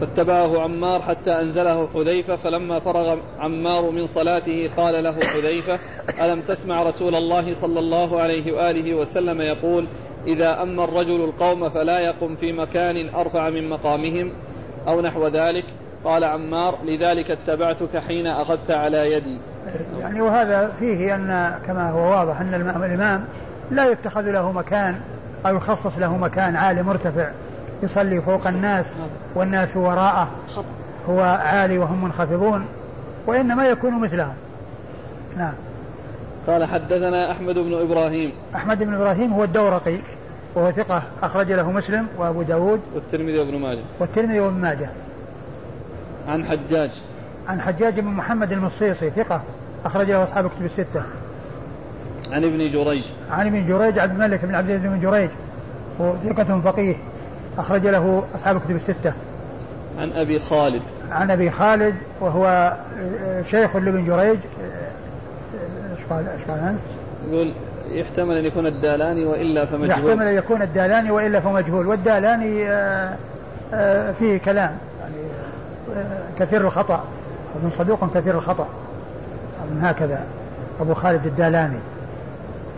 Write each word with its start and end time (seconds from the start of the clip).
فاتبعه 0.00 0.62
عمار 0.62 1.02
حتى 1.02 1.40
أنزله 1.40 1.88
حذيفة 1.94 2.36
فلما 2.36 2.78
فرغ 2.78 3.18
عمار 3.40 3.90
من 3.90 4.06
صلاته 4.06 4.70
قال 4.76 5.04
له 5.04 5.12
حذيفة 5.12 5.78
ألم 6.24 6.40
تسمع 6.40 6.82
رسول 6.82 7.14
الله 7.14 7.54
صلى 7.54 7.78
الله 7.78 8.20
عليه 8.20 8.52
وآله 8.52 8.94
وسلم 8.94 9.40
يقول 9.40 9.86
إذا 10.26 10.62
أما 10.62 10.84
الرجل 10.84 11.24
القوم 11.24 11.68
فلا 11.68 11.98
يقم 11.98 12.36
في 12.36 12.52
مكان 12.52 13.08
أرفع 13.14 13.50
من 13.50 13.68
مقامهم 13.68 14.32
أو 14.88 15.00
نحو 15.00 15.26
ذلك؟ 15.26 15.64
قال 16.04 16.24
عمار 16.24 16.78
لذلك 16.84 17.30
اتبعتك 17.30 17.98
حين 18.08 18.26
أخذت 18.26 18.70
على 18.70 19.12
يدي. 19.12 19.38
يعني 20.00 20.20
وهذا 20.20 20.72
فيه 20.78 21.14
أن 21.14 21.58
كما 21.66 21.90
هو 21.90 22.10
واضح 22.10 22.40
أن 22.40 22.54
الإمام 22.54 23.24
لا 23.70 23.90
يتخذ 23.90 24.30
له 24.30 24.52
مكان 24.52 25.00
أو 25.46 25.56
يخصص 25.56 25.98
له 25.98 26.16
مكان 26.16 26.56
عالي 26.56 26.82
مرتفع. 26.82 27.30
يصلي 27.82 28.20
فوق 28.20 28.46
الناس 28.46 28.86
والناس 29.34 29.76
وراءه. 29.76 30.28
هو 31.08 31.20
عالي 31.20 31.78
وهم 31.78 32.04
منخفضون 32.04 32.66
وإنما 33.26 33.66
يكون 33.66 34.00
مثلهم 34.00 34.34
نعم. 35.36 35.54
قال 36.46 36.64
حدثنا 36.64 37.30
أحمد 37.30 37.58
بن 37.58 37.74
إبراهيم. 37.74 38.32
أحمد 38.54 38.78
بن 38.82 38.94
إبراهيم 38.94 39.32
هو 39.32 39.44
الدورقي 39.44 39.98
وهو 40.54 40.70
ثقة 40.70 41.02
أخرج 41.22 41.52
له 41.52 41.70
مسلم 41.70 42.06
وأبو 42.18 42.42
داود 42.42 42.80
والترمذي 42.94 43.38
وابن 43.38 43.58
ماجه. 43.58 43.80
والترمذي 44.00 44.40
وابن 44.40 44.60
ماجه. 44.60 44.90
عن 46.28 46.44
حجاج. 46.44 46.90
عن 47.48 47.60
حجاج 47.60 48.00
بن 48.00 48.08
محمد 48.08 48.52
المصيصي 48.52 49.10
ثقة 49.10 49.42
أخرج 49.84 50.10
له 50.10 50.22
أصحاب 50.22 50.46
كتب 50.46 50.64
الستة. 50.64 51.02
عن 52.32 52.44
ابن 52.44 52.58
جريج. 52.58 53.04
عن 53.30 53.46
ابن 53.46 53.66
جريج 53.66 53.98
عبد 53.98 54.12
الملك 54.12 54.44
بن 54.44 54.54
عبد 54.54 54.70
العزيز 54.70 54.90
بن 54.90 55.00
جريج 55.00 55.30
ثقة 56.24 56.60
فقيه. 56.60 56.96
أخرج 57.58 57.86
له 57.86 58.24
أصحاب 58.34 58.60
كتب 58.60 58.76
الستة. 58.76 59.12
عن 59.98 60.12
أبي 60.12 60.38
خالد. 60.38 60.82
عن 61.10 61.30
أبي 61.30 61.50
خالد 61.50 61.94
وهو 62.20 62.72
شيخ 63.50 63.76
لابن 63.76 64.06
جريج. 64.06 64.38
إيش 65.90 66.04
قال 66.10 66.28
إيش 66.28 66.42
قال 66.48 66.76
يقول 67.30 67.52
يحتمل 67.88 68.36
أن 68.36 68.44
يكون 68.44 68.66
الدالاني 68.66 69.24
وإلا 69.24 69.64
فمجهول. 69.66 69.90
يحتمل 69.90 70.26
أن 70.26 70.34
يكون 70.34 70.62
الدالاني 70.62 71.10
وإلا 71.10 71.40
فمجهول. 71.40 71.86
والدالاني 71.86 72.68
آه، 72.68 73.16
آه، 73.74 74.12
فيه 74.12 74.38
كلام. 74.38 74.76
يعني 75.00 75.14
آه، 75.96 76.38
كثير 76.38 76.60
الخطأ. 76.60 77.04
أظن 77.56 77.70
صدوق 77.70 78.14
كثير 78.14 78.34
الخطأ. 78.34 78.68
أظن 79.64 79.84
هكذا. 79.84 80.24
أبو 80.80 80.94
خالد 80.94 81.26
الدالاني. 81.26 81.78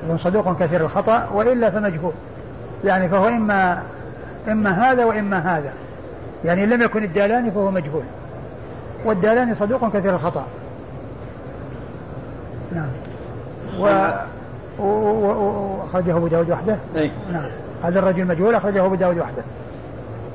أظن 0.07 0.19
صدوق 0.19 0.59
كثير 0.61 0.81
الخطأ 0.81 1.29
وإلا 1.35 1.71
فمجهول. 1.71 2.13
يعني 2.85 3.09
فهو 3.09 3.29
إما 3.29 3.83
إما 4.49 4.93
هذا 4.93 5.05
وإما 5.05 5.39
هذا. 5.39 5.73
يعني 6.45 6.67
لم 6.67 6.83
يكن 6.83 7.05
الدالاني 7.05 7.51
فهو 7.51 7.71
مجهول. 7.71 8.05
والدالاني 9.05 9.55
صدوق 9.55 9.97
كثير 9.97 10.15
الخطأ. 10.15 10.47
نعم. 12.73 12.89
و 13.81 14.11
وأخرجه 14.83 16.17
أبو 16.17 16.27
داود 16.27 16.51
وحده. 16.51 16.77
أي. 16.97 17.11
نعم. 17.33 17.51
هذا 17.83 17.99
الرجل 17.99 18.25
مجهول 18.25 18.55
أخرجه 18.55 18.87
أبو 18.87 18.95
داود 18.95 19.19
وحده. 19.19 19.43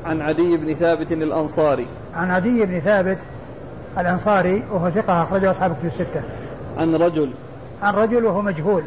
عن 0.05 0.21
عدي 0.21 0.57
بن 0.57 0.73
ثابت 0.73 1.11
الأنصاري. 1.11 1.87
عن 2.15 2.31
عدي 2.31 2.65
بن 2.65 2.79
ثابت 2.79 3.17
الأنصاري 3.97 4.63
وهو 4.71 4.89
ثقة 4.89 5.23
أخرجه 5.23 5.51
أصحاب 5.51 5.75
في 5.81 5.87
الستة. 5.87 6.21
عن 6.77 6.95
رجل. 6.95 7.29
عن 7.81 7.93
رجل 7.93 8.25
وهو 8.25 8.41
مجهول. 8.41 8.83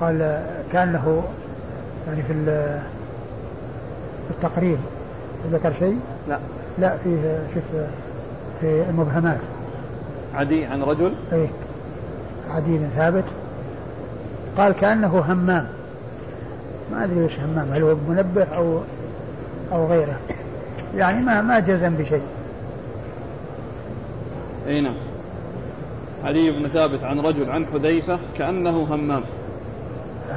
قال 0.00 0.44
كان 0.72 0.92
له 0.92 1.22
يعني 2.06 2.22
في 2.22 2.32
في 4.28 4.34
التقريب. 4.34 4.78
ذكر 5.52 5.72
شيء؟ 5.78 5.98
لا. 6.28 6.38
لا 6.78 6.96
فيه 7.04 7.40
شوف 7.54 7.62
في 8.60 8.84
المبهمات. 8.90 9.40
عدي 10.34 10.64
عن 10.64 10.82
رجل؟ 10.82 11.12
إيه. 11.32 11.48
عدي 12.50 12.78
بن 12.78 12.88
ثابت. 12.96 13.24
قال 14.56 14.72
كأنه 14.72 15.18
همام. 15.18 15.66
ما 16.92 17.04
أدري 17.04 17.24
وش 17.24 17.38
همام 17.38 17.72
هل 17.72 17.82
هو 17.82 17.94
منبه 18.08 18.44
أو 18.44 18.80
أو 19.72 19.86
غيره. 19.86 20.18
يعني 20.96 21.22
ما 21.22 21.40
ما 21.40 21.60
جزم 21.60 21.94
بشيء. 21.94 22.22
إي 24.68 24.80
نعم. 24.80 24.94
علي 26.24 26.50
بن 26.50 26.68
ثابت 26.68 27.04
عن 27.04 27.20
رجل 27.20 27.50
عن 27.50 27.66
حذيفة 27.66 28.18
كأنه 28.38 28.86
همام. 28.90 29.22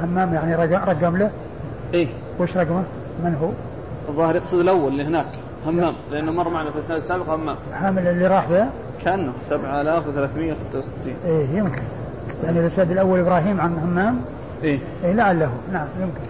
همام 0.02 0.34
يعني 0.34 0.54
رقم 0.74 1.16
له؟ 1.16 1.30
إيه. 1.94 2.08
وش 2.40 2.56
رقمه؟ 2.56 2.84
من 3.24 3.34
هو؟ 3.42 3.48
الظاهر 4.08 4.36
يقصد 4.36 4.58
الأول 4.58 4.92
اللي 4.92 5.04
هناك 5.04 5.26
همام 5.66 5.94
لأنه 6.10 6.32
مر 6.32 6.48
معنا 6.48 6.70
في 6.70 6.78
السنة 6.78 6.96
السابقة 6.96 7.34
همام. 7.34 7.56
حامل 7.74 8.06
اللي 8.08 8.26
راح 8.26 8.48
به؟ 8.48 8.66
كأنه 9.04 9.32
7366 9.48 11.14
إيه 11.24 11.46
يمكن. 11.48 11.82
يعني 12.44 12.60
الأستاذ 12.60 12.90
الأول 12.90 13.20
إبراهيم 13.20 13.60
عن 13.60 13.78
همام؟ 13.78 14.20
إيه. 14.62 14.78
إيه 15.04 15.12
لعله. 15.12 15.50
نعم 15.72 15.88
يمكن. 16.00 16.20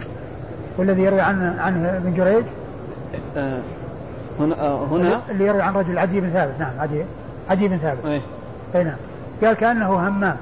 والذي 0.78 1.03
يروي 1.03 1.21
عنه 1.21 1.60
عنه 1.60 1.97
ابن 1.97 2.15
جريج؟ 2.15 2.44
آه 3.37 3.60
هنا 4.41 4.60
آه 4.60 4.84
هنا؟ 4.84 5.21
اللي 5.31 5.47
يروي 5.47 5.62
عن 5.62 5.75
رجل 5.75 5.99
عدي 5.99 6.21
بن 6.21 6.31
ثابت. 6.31 6.54
نعم 6.59 6.72
عدي 6.78 7.03
عدي 7.50 7.69
بن 7.69 7.77
ثابت. 7.77 8.04
إيه. 8.06 8.21
اي 8.75 8.84
نعم. 8.84 8.97
قال 9.44 9.54
كأنه 9.56 10.09
همام. 10.09 10.37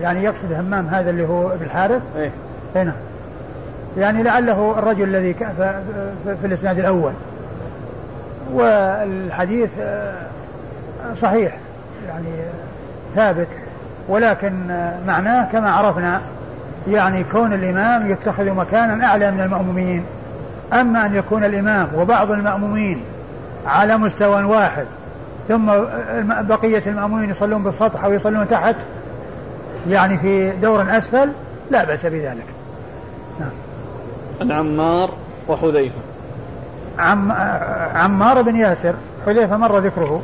يعني 0.00 0.24
يقصد 0.24 0.52
همام 0.52 0.86
هذا 0.86 1.10
اللي 1.10 1.28
هو 1.28 1.52
ابن 1.52 1.64
الحارث؟ 1.64 2.02
إيه. 2.16 2.30
اي 2.76 2.84
نعم. 2.84 2.94
يعني 3.98 4.22
لعله 4.22 4.74
الرجل 4.78 5.04
الذي 5.04 5.34
في, 6.24 6.44
الإسناد 6.44 6.78
الأول. 6.78 7.12
والحديث 8.52 9.70
آه، 9.80 10.14
صحيح 11.22 11.56
يعني 12.08 12.28
ثابت 13.14 13.48
ولكن 14.08 14.52
معناه 15.06 15.52
كما 15.52 15.70
عرفنا 15.70 16.20
يعني 16.88 17.24
كون 17.24 17.52
الإمام 17.52 18.10
يتخذ 18.10 18.50
مكانا 18.50 19.06
أعلى 19.06 19.30
من 19.30 19.40
المأمومين. 19.40 20.04
أما 20.72 21.06
أن 21.06 21.14
يكون 21.14 21.44
الإمام 21.44 21.88
وبعض 21.96 22.30
المأمومين 22.30 23.02
على 23.66 23.96
مستوى 23.96 24.42
واحد 24.42 24.84
ثم 25.48 25.66
بقية 26.42 26.82
المأمومين 26.86 27.30
يصلون 27.30 27.62
بالسطح 27.62 28.04
أو 28.04 28.12
يصلون 28.12 28.48
تحت 28.48 28.74
يعني 29.88 30.18
في 30.18 30.50
دور 30.50 30.98
أسفل 30.98 31.28
لا 31.70 31.84
بأس 31.84 32.06
بذلك. 32.06 32.46
نعم. 33.40 33.50
عن 34.40 34.52
عمار 34.52 35.10
وحذيفة. 35.48 35.98
عم 36.98 37.32
عمار 37.94 38.42
بن 38.42 38.56
ياسر 38.56 38.94
حذيفة 39.26 39.56
مر 39.56 39.78
ذكره. 39.78 40.22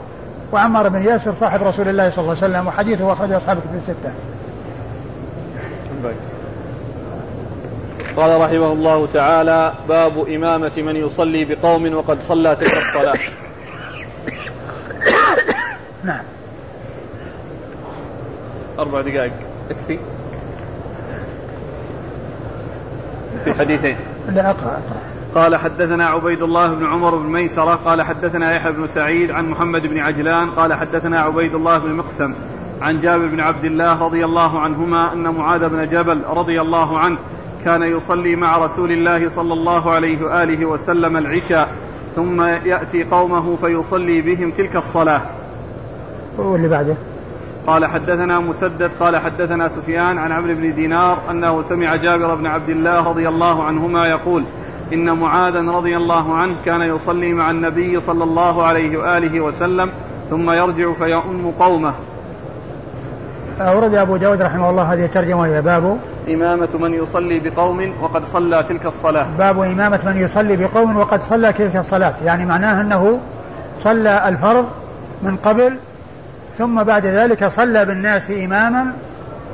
وعمار 0.52 0.88
بن 0.88 1.02
ياسر 1.02 1.34
صاحب 1.34 1.62
رسول 1.62 1.88
الله 1.88 2.10
صلى 2.10 2.18
الله 2.18 2.36
عليه 2.42 2.54
وسلم 2.54 2.66
وحديثه 2.66 3.12
أخرجه 3.12 3.36
أصحاب 3.36 3.58
في 3.58 3.76
الستة. 3.76 4.12
قال 8.16 8.40
رحمه 8.40 8.72
الله 8.72 9.06
تعالى 9.12 9.72
باب 9.88 10.28
إمامة 10.28 10.72
من 10.76 10.96
يصلي 10.96 11.44
بقوم 11.44 11.94
وقد 11.94 12.18
صلى 12.28 12.56
تلك 12.56 12.76
الصلاة. 12.76 13.18
نعم. 16.04 16.22
أربع 18.78 19.00
دقائق. 19.00 19.32
تكفي 19.68 19.98
في 23.44 23.54
حديثين. 23.54 23.96
لا 24.32 24.50
أقرأ 24.50 24.70
أقرأ. 24.70 25.14
قال 25.34 25.56
حدثنا 25.56 26.06
عبيد 26.06 26.42
الله 26.42 26.74
بن 26.74 26.86
عمر 26.86 27.16
بن 27.16 27.32
ميسرة 27.32 27.74
قال 27.74 28.02
حدثنا 28.02 28.54
يحيى 28.54 28.72
بن 28.72 28.86
سعيد 28.86 29.30
عن 29.30 29.50
محمد 29.50 29.86
بن 29.86 29.98
عجلان 29.98 30.50
قال 30.50 30.74
حدثنا 30.74 31.20
عبيد 31.20 31.54
الله 31.54 31.78
بن 31.78 31.94
مقسم 31.94 32.34
عن 32.82 33.00
جابر 33.00 33.26
بن 33.26 33.40
عبد 33.40 33.64
الله 33.64 34.02
رضي 34.02 34.24
الله 34.24 34.60
عنهما 34.60 35.12
أن 35.12 35.34
معاذ 35.34 35.68
بن 35.68 35.88
جبل 35.88 36.20
رضي 36.28 36.60
الله 36.60 36.98
عنه 36.98 37.16
كان 37.64 37.82
يصلي 37.82 38.36
مع 38.36 38.58
رسول 38.58 38.92
الله 38.92 39.28
صلى 39.28 39.52
الله 39.52 39.90
عليه 39.90 40.24
وآله 40.24 40.66
وسلم 40.66 41.16
العشاء 41.16 41.68
ثم 42.16 42.42
يأتي 42.42 43.04
قومه 43.04 43.56
فيصلي 43.56 44.20
بهم 44.20 44.50
تلك 44.50 44.76
الصلاة. 44.76 45.20
واللي 46.38 46.68
بعده؟ 46.68 46.94
قال 47.66 47.86
حدثنا 47.86 48.38
مسدد 48.40 48.90
قال 49.00 49.16
حدثنا 49.16 49.68
سفيان 49.68 50.18
عن 50.18 50.32
عمرو 50.32 50.54
بن 50.54 50.74
دينار 50.74 51.18
أنه 51.30 51.62
سمع 51.62 51.96
جابر 51.96 52.34
بن 52.34 52.46
عبد 52.46 52.68
الله 52.68 53.08
رضي 53.08 53.28
الله 53.28 53.64
عنهما 53.64 54.06
يقول 54.06 54.44
إن 54.92 55.10
معاذا 55.10 55.60
رضي 55.60 55.96
الله 55.96 56.34
عنه 56.34 56.54
كان 56.64 56.82
يصلي 56.82 57.32
مع 57.32 57.50
النبي 57.50 58.00
صلى 58.00 58.24
الله 58.24 58.64
عليه 58.64 58.96
وآله 58.96 59.40
وسلم 59.40 59.90
ثم 60.30 60.50
يرجع 60.50 60.92
فيؤم 60.92 61.52
قومه. 61.58 61.94
أورد 63.60 63.94
أبو 63.94 64.16
داود 64.16 64.42
رحمه 64.42 64.70
الله 64.70 64.82
هذه 64.82 65.04
الترجمة 65.04 65.40
وهي 65.40 65.62
باب 65.62 65.98
إمامة 66.28 66.68
من 66.80 66.94
يصلي 66.94 67.40
بقوم 67.40 67.92
وقد 68.02 68.26
صلى 68.26 68.62
تلك 68.62 68.86
الصلاة. 68.86 69.26
باب 69.38 69.60
إمامة 69.60 70.00
من 70.06 70.16
يصلي 70.16 70.56
بقوم 70.56 70.96
وقد 70.96 71.22
صلى 71.22 71.52
تلك 71.52 71.76
الصلاة. 71.76 72.14
يعني 72.24 72.46
معناه 72.46 72.80
أنه 72.80 73.18
صلى 73.82 74.28
الفرض 74.28 74.66
من 75.22 75.36
قبل 75.36 75.76
ثم 76.58 76.82
بعد 76.82 77.06
ذلك 77.06 77.44
صلى 77.44 77.84
بالناس 77.84 78.30
إماما 78.30 78.86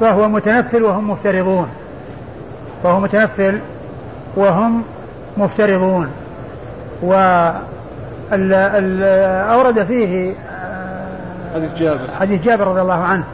فهو 0.00 0.28
متنفل 0.28 0.82
وهم 0.82 1.10
مفترضون. 1.10 1.68
فهو 2.82 3.00
متنفل 3.00 3.58
وهم 4.36 4.82
مفترضون. 5.36 6.08
ال 8.32 9.02
أورد 9.50 9.84
فيه 9.84 10.34
حديث 11.54 11.72
جابر. 11.78 12.10
حديث 12.20 12.42
جابر 12.42 12.66
رضي 12.66 12.80
الله 12.80 13.02
عنه 13.02 13.24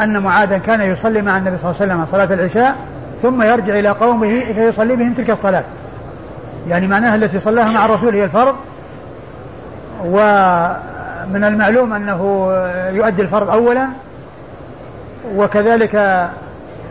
أن 0.00 0.18
معاذا 0.18 0.58
كان 0.58 0.80
يصلي 0.80 1.22
مع 1.22 1.36
النبي 1.36 1.58
صلى 1.58 1.70
الله 1.70 1.82
عليه 1.82 1.94
وسلم 1.94 2.06
صلاة 2.12 2.34
العشاء 2.34 2.76
ثم 3.22 3.42
يرجع 3.42 3.78
إلى 3.78 3.88
قومه 3.88 4.40
فيصلي 4.54 4.96
بهم 4.96 5.14
تلك 5.14 5.30
الصلاة. 5.30 5.64
يعني 6.68 6.86
معناها 6.86 7.14
التي 7.14 7.40
صلاها 7.40 7.72
مع 7.72 7.84
الرسول 7.84 8.14
هي 8.14 8.24
الفرض. 8.24 8.54
ومن 11.30 11.44
المعلوم 11.44 11.92
أنه 11.92 12.50
يؤدي 12.92 13.22
الفرض 13.22 13.50
أولا 13.50 13.88
وكذلك 15.36 15.94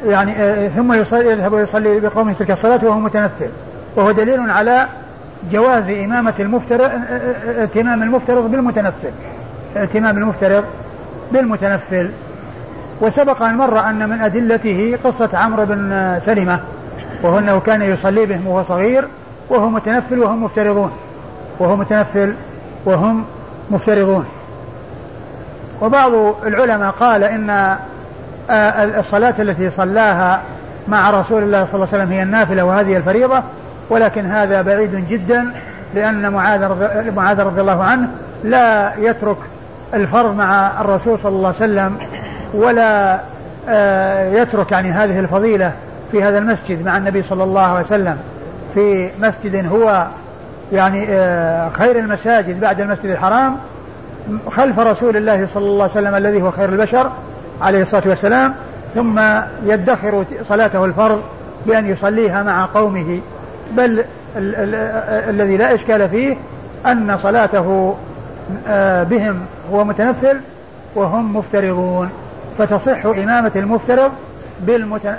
يعني 0.07 0.69
ثم 0.69 0.93
يصلي 0.93 1.31
يذهب 1.31 1.53
ويصلي 1.53 1.99
بقومه 1.99 2.33
تلك 2.33 2.51
الصلاة 2.51 2.79
وهو 2.85 2.99
متنفل. 2.99 3.49
وهو 3.95 4.11
دليل 4.11 4.49
على 4.49 4.87
جواز 5.51 5.89
إمامة 5.89 6.33
المفترض 6.39 6.91
ائتمام 7.59 8.03
المفترض 8.03 8.51
بالمتنفل. 8.51 9.11
ائتمام 9.77 10.17
المفترض 10.17 10.63
بالمتنفل. 11.31 12.09
وسبق 13.01 13.41
أن 13.41 13.57
مر 13.57 13.79
أن 13.79 14.09
من 14.09 14.21
أدلته 14.21 14.97
قصة 15.03 15.29
عمرو 15.33 15.65
بن 15.65 16.17
سلمة 16.25 16.59
وهو 17.23 17.39
أنه 17.39 17.59
كان 17.59 17.81
يصلي 17.81 18.25
بهم 18.25 18.47
وهو 18.47 18.63
صغير 18.63 19.07
وهو 19.49 19.69
متنفل 19.69 20.19
وهم 20.19 20.43
مفترضون. 20.43 20.91
وهو 21.59 21.75
متنفل 21.75 22.33
وهم 22.85 23.25
مفترضون. 23.71 24.25
وبعض 25.81 26.11
العلماء 26.45 26.91
قال 26.91 27.23
إن 27.23 27.49
آه، 28.49 28.99
الصلاة 28.99 29.33
التي 29.39 29.69
صلاها 29.69 30.41
مع 30.87 31.09
رسول 31.11 31.43
الله 31.43 31.65
صلى 31.65 31.75
الله 31.75 31.87
عليه 31.93 32.03
وسلم 32.03 32.11
هي 32.11 32.23
النافلة 32.23 32.63
وهذه 32.63 32.97
الفريضة 32.97 33.43
ولكن 33.89 34.25
هذا 34.25 34.61
بعيد 34.61 35.07
جدا 35.07 35.53
لأن 35.95 36.31
معاذ 37.15 37.39
رضي 37.39 37.61
الله 37.61 37.83
عنه 37.83 38.07
لا 38.43 38.95
يترك 38.97 39.37
الفرض 39.93 40.35
مع 40.35 40.81
الرسول 40.81 41.19
صلى 41.19 41.35
الله 41.35 41.47
عليه 41.47 41.57
وسلم 41.57 41.97
ولا 42.53 43.19
آه، 43.69 44.29
يترك 44.29 44.71
يعني 44.71 44.91
هذه 44.91 45.19
الفضيلة 45.19 45.71
في 46.11 46.23
هذا 46.23 46.37
المسجد 46.37 46.85
مع 46.85 46.97
النبي 46.97 47.21
صلى 47.21 47.43
الله 47.43 47.61
عليه 47.61 47.85
وسلم. 47.85 48.17
في 48.73 49.09
مسجد 49.19 49.71
هو 49.71 50.07
يعني 50.73 51.05
آه، 51.09 51.69
خير 51.69 51.99
المساجد 51.99 52.59
بعد 52.59 52.81
المسجد 52.81 53.05
الحرام 53.05 53.57
خلف 54.49 54.79
رسول 54.79 55.17
الله 55.17 55.45
صلى 55.45 55.65
الله 55.65 55.83
عليه 55.83 55.91
وسلم 55.91 56.15
الذي 56.15 56.41
هو 56.41 56.51
خير 56.51 56.69
البشر 56.69 57.11
عليه 57.61 57.81
الصلاة 57.81 58.03
والسلام 58.05 58.53
ثم 58.95 59.21
يدخر 59.65 60.25
صلاته 60.49 60.85
الفرض 60.85 61.21
بأن 61.65 61.89
يصليها 61.89 62.43
مع 62.43 62.65
قومه. 62.65 63.19
بل 63.77 63.83
ال 64.37 64.55
ال 64.55 64.75
الذي 65.29 65.57
لا 65.57 65.75
إشكال 65.75 66.09
فيه 66.09 66.37
أن 66.85 67.17
صلاته 67.23 67.95
آه، 68.67 69.03
بهم 69.03 69.39
هو 69.71 69.83
متنفل 69.83 70.39
وهم 70.95 71.37
مفترضون. 71.37 72.09
فتصح 72.57 73.05
إمامة 73.05 73.51
المفترض 73.55 74.11
بالمت... 74.59 75.15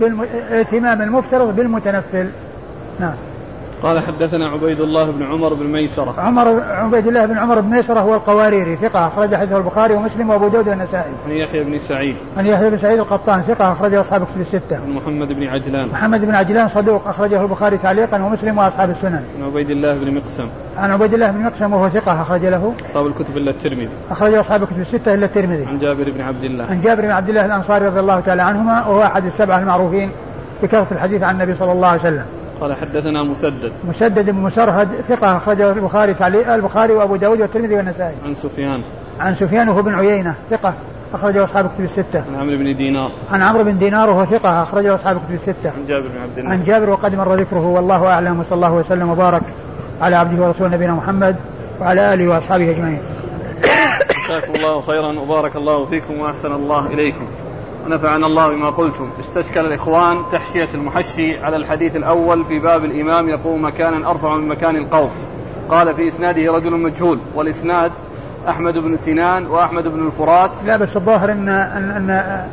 بالم... 0.00 0.26
ائتمام 0.50 1.02
المفترض 1.02 1.56
بالمتنفل. 1.56 2.26
نعم. 3.00 3.14
قال 3.82 4.02
حدثنا 4.02 4.48
عبيد 4.48 4.80
الله 4.80 5.10
بن 5.10 5.22
عمر 5.22 5.54
بن 5.54 5.66
ميسرة 5.66 6.14
عمر 6.18 6.62
عبيد 6.70 7.06
الله 7.06 7.26
بن 7.26 7.38
عمر 7.38 7.60
بن 7.60 7.70
ميسرة 7.70 8.00
هو 8.00 8.14
القواريري 8.14 8.76
ثقة 8.76 9.06
أخرج 9.06 9.34
حديثه 9.34 9.56
البخاري 9.56 9.94
ومسلم 9.94 10.30
وأبو 10.30 10.48
داود 10.48 10.68
والنسائي. 10.68 11.12
عن 11.26 11.32
يحيى 11.32 11.64
بن 11.64 11.78
سعيد. 11.78 12.16
عن 12.36 12.46
يحيى 12.46 12.70
بن 12.70 12.78
سعيد 12.78 12.98
القطان 12.98 13.42
ثقة 13.42 13.72
أخرجه 13.72 14.00
أصحاب 14.00 14.22
كتب 14.24 14.40
الستة. 14.40 14.76
عن 14.76 14.90
محمد 14.90 15.32
بن 15.32 15.46
عجلان. 15.46 15.88
محمد 15.88 16.24
بن 16.24 16.34
عجلان 16.34 16.68
صدوق 16.68 17.08
أخرجه 17.08 17.42
البخاري 17.42 17.78
تعليقا 17.78 18.22
ومسلم 18.22 18.58
وأصحاب 18.58 18.90
السنن. 18.90 19.24
عن 19.38 19.46
عبيد 19.46 19.70
الله 19.70 19.94
بن 19.94 20.14
مقسم. 20.14 20.48
عن 20.76 20.90
عبيد 20.90 21.14
الله 21.14 21.30
بن 21.30 21.42
مقسم 21.42 21.72
وهو 21.72 21.88
ثقة 21.88 22.22
أخرج 22.22 22.46
له. 22.46 22.74
أصحاب 22.86 23.06
الكتب 23.06 23.36
إلا 23.36 23.50
الترمذي. 23.50 23.88
أخرجه 24.10 24.40
أصحاب 24.40 24.62
الكتب 24.62 24.80
الستة 24.80 25.14
إلا 25.14 25.26
الترمذي. 25.26 25.66
عن 25.66 25.78
جابر 25.78 26.10
بن 26.10 26.20
عبد 26.20 26.44
الله. 26.44 26.64
عن 26.70 26.80
جابر 26.80 27.02
بن 27.02 27.10
عبد 27.10 27.28
الله 27.28 27.44
الأنصاري 27.44 27.86
رضي 27.86 28.00
الله 28.00 28.20
تعالى 28.20 28.42
عنهما 28.42 28.86
وهو 28.86 29.02
أحد 29.02 29.24
السبعة 29.24 29.58
المعروفين 29.58 30.10
بكثرة 30.62 30.86
الحديث 30.92 31.22
عن 31.22 31.34
النبي 31.34 31.54
صلى 31.54 31.72
الله 31.72 31.88
عليه 31.88 32.00
وسلم. 32.00 32.24
قال 32.62 32.76
حدثنا 32.76 33.22
مسدد 33.22 33.72
مسدد 33.88 34.30
بن 34.30 34.40
مسرهد 34.40 34.88
ثقة 35.08 35.36
أخرجه 35.36 35.72
البخاري 35.72 36.14
تعليق 36.14 36.52
البخاري 36.52 36.92
وأبو 36.92 37.16
داود 37.16 37.40
والترمذي 37.40 37.76
والنسائي 37.76 38.14
عن 38.24 38.34
سفيان 38.34 38.82
عن 39.20 39.34
سفيان 39.34 39.68
وهو 39.68 39.82
بن 39.82 39.94
عيينة 39.94 40.34
ثقة 40.50 40.74
أخرجه 41.14 41.44
أصحاب 41.44 41.70
كتب 41.74 41.84
الستة. 41.84 42.18
عن 42.18 42.40
عمرو 42.40 42.56
بن 42.56 42.76
دينار. 42.76 43.10
عن 43.32 43.42
عمرو 43.42 43.64
بن 43.64 43.78
دينار 43.78 44.10
وهو 44.10 44.24
ثقة 44.24 44.62
أخرجه 44.62 44.94
أصحاب 44.94 45.16
كتب 45.16 45.34
الستة. 45.34 45.70
عن 45.70 45.86
جابر 45.88 46.08
بن 46.08 46.22
عبد 46.22 46.38
الله. 46.38 46.50
عن 46.50 46.64
جابر 46.64 46.90
وقد 46.90 47.14
مر 47.14 47.34
ذكره 47.34 47.66
والله 47.66 48.06
أعلم 48.06 48.40
وصلى 48.40 48.54
الله 48.56 48.72
وسلم 48.72 49.10
وبارك 49.10 49.42
على 50.00 50.16
عبده 50.16 50.46
ورسوله 50.46 50.74
نبينا 50.74 50.92
محمد 50.92 51.36
وعلى 51.80 52.14
آله 52.14 52.28
وأصحابه 52.28 52.70
أجمعين. 52.70 52.98
جزاكم 54.28 54.54
الله 54.54 54.80
خيرا 54.80 55.18
وبارك 55.20 55.56
الله 55.56 55.84
فيكم 55.84 56.20
وأحسن 56.20 56.52
الله 56.52 56.86
إليكم. 56.86 57.26
ونفعنا 57.86 58.26
الله 58.26 58.48
بما 58.48 58.70
قلتم. 58.70 59.10
استشكل 59.20 59.66
الإخوان 59.66 60.18
تحشية 60.32 60.68
المحشي 60.74 61.44
على 61.44 61.56
الحديث 61.56 61.96
الأول 61.96 62.44
في 62.44 62.58
باب 62.58 62.84
الإمام 62.84 63.28
يقوم 63.28 63.64
مكانا 63.64 64.10
أرفع 64.10 64.36
من 64.36 64.48
مكان 64.48 64.76
القوم. 64.76 65.10
قال 65.68 65.94
في 65.94 66.08
إسناده 66.08 66.52
رجل 66.52 66.70
مجهول 66.70 67.18
والإسناد 67.34 67.92
أحمد 68.48 68.78
بن 68.78 68.96
سنان 68.96 69.46
وأحمد 69.46 69.88
بن 69.88 70.06
الفرات. 70.06 70.50
لا 70.66 70.76
بس 70.76 70.96
الظاهر 70.96 71.32
أن 71.32 71.48
أن, 71.48 72.10
أن 72.10 72.46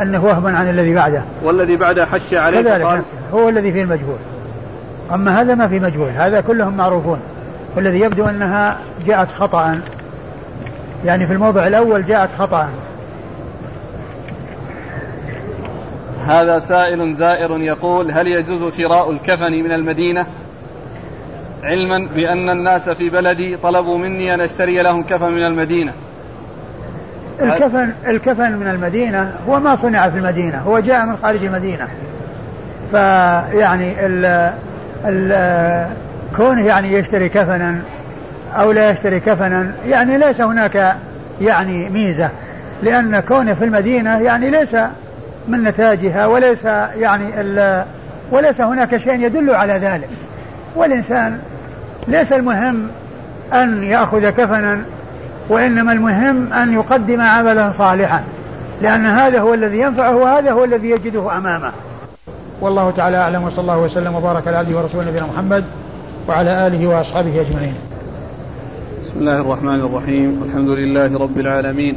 أنه 0.00 0.24
وهم 0.24 0.56
عن 0.56 0.70
الذي 0.70 0.94
بعده. 0.94 1.24
والذي 1.44 1.76
بعده 1.76 2.06
حشي 2.06 2.38
عليه 2.38 2.60
كذلك 2.60 3.02
هو 3.34 3.48
الذي 3.48 3.72
فيه 3.72 3.82
المجهول. 3.82 4.18
أما 5.12 5.40
هذا 5.40 5.54
ما 5.54 5.68
في 5.68 5.80
مجهول. 5.80 6.08
هذا 6.08 6.40
كلهم 6.40 6.76
معروفون. 6.76 7.20
والذي 7.76 8.00
يبدو 8.00 8.24
أنها 8.24 8.78
جاءت 9.06 9.28
خطأ. 9.28 9.80
يعني 11.04 11.26
في 11.26 11.32
الموضع 11.32 11.66
الأول 11.66 12.04
جاءت 12.04 12.30
خطأ. 12.38 12.68
هذا 16.24 16.58
سائل 16.58 17.14
زائر 17.14 17.60
يقول 17.60 18.10
هل 18.10 18.26
يجوز 18.26 18.76
شراء 18.76 19.10
الكفن 19.10 19.52
من 19.52 19.72
المدينة؟ 19.72 20.26
علما 21.62 22.08
بأن 22.14 22.50
الناس 22.50 22.90
في 22.90 23.10
بلدي 23.10 23.56
طلبوا 23.56 23.98
مني 23.98 24.34
أن 24.34 24.40
أشتري 24.40 24.82
لهم 24.82 25.02
كفن 25.02 25.32
من 25.32 25.46
المدينة. 25.46 25.92
الكفن 27.42 27.92
الكفن 28.06 28.52
من 28.52 28.68
المدينة 28.68 29.32
هو 29.48 29.60
ما 29.60 29.76
صنع 29.76 30.08
في 30.08 30.18
المدينة 30.18 30.58
هو 30.58 30.78
جاء 30.78 31.06
من 31.06 31.16
خارج 31.22 31.44
المدينة. 31.44 31.88
فيعني 32.90 34.06
ال 34.06 34.52
ال 35.04 35.90
كونه 36.36 36.66
يعني 36.66 36.92
يشتري 36.92 37.28
كفنا 37.28 37.78
أو 38.54 38.72
لا 38.72 38.90
يشتري 38.90 39.20
كفنا 39.20 39.72
يعني 39.88 40.18
ليس 40.18 40.40
هناك 40.40 40.96
يعني 41.40 41.88
ميزة 41.88 42.30
لأن 42.82 43.20
كونه 43.20 43.54
في 43.54 43.64
المدينة 43.64 44.18
يعني 44.18 44.50
ليس 44.50 44.76
من 45.48 45.62
نتاجها 45.62 46.26
وليس 46.26 46.64
يعني 46.64 47.24
وليس 48.30 48.60
هناك 48.60 48.96
شيء 48.96 49.20
يدل 49.20 49.50
على 49.50 49.72
ذلك. 49.72 50.08
والإنسان 50.76 51.38
ليس 52.08 52.32
المهم 52.32 52.88
أن 53.52 53.82
يأخذ 53.82 54.30
كفنا 54.30 54.80
وإنما 55.48 55.92
المهم 55.92 56.52
أن 56.52 56.72
يقدم 56.72 57.20
عملا 57.20 57.72
صالحا 57.72 58.24
لأن 58.82 59.06
هذا 59.06 59.40
هو 59.40 59.54
الذي 59.54 59.80
ينفعه 59.80 60.16
وهذا 60.16 60.52
هو 60.52 60.64
الذي 60.64 60.90
يجده 60.90 61.36
أمامه. 61.36 61.72
والله 62.60 62.90
تعالى 62.90 63.16
أعلم 63.16 63.44
وصلى 63.44 63.60
الله 63.60 63.78
وسلم 63.78 64.14
وبارك 64.14 64.48
على 64.48 64.56
عبده 64.56 64.78
ورسوله 64.78 65.08
نبينا 65.08 65.26
محمد 65.26 65.64
وعلى 66.28 66.66
آله 66.66 66.86
وأصحابه 66.86 67.40
أجمعين. 67.40 67.74
بسم 69.02 69.18
الله 69.18 69.40
الرحمن 69.40 69.80
الرحيم. 69.80 70.42
الحمد 70.48 70.68
لله 70.68 71.18
رب 71.18 71.40
العالمين. 71.40 71.96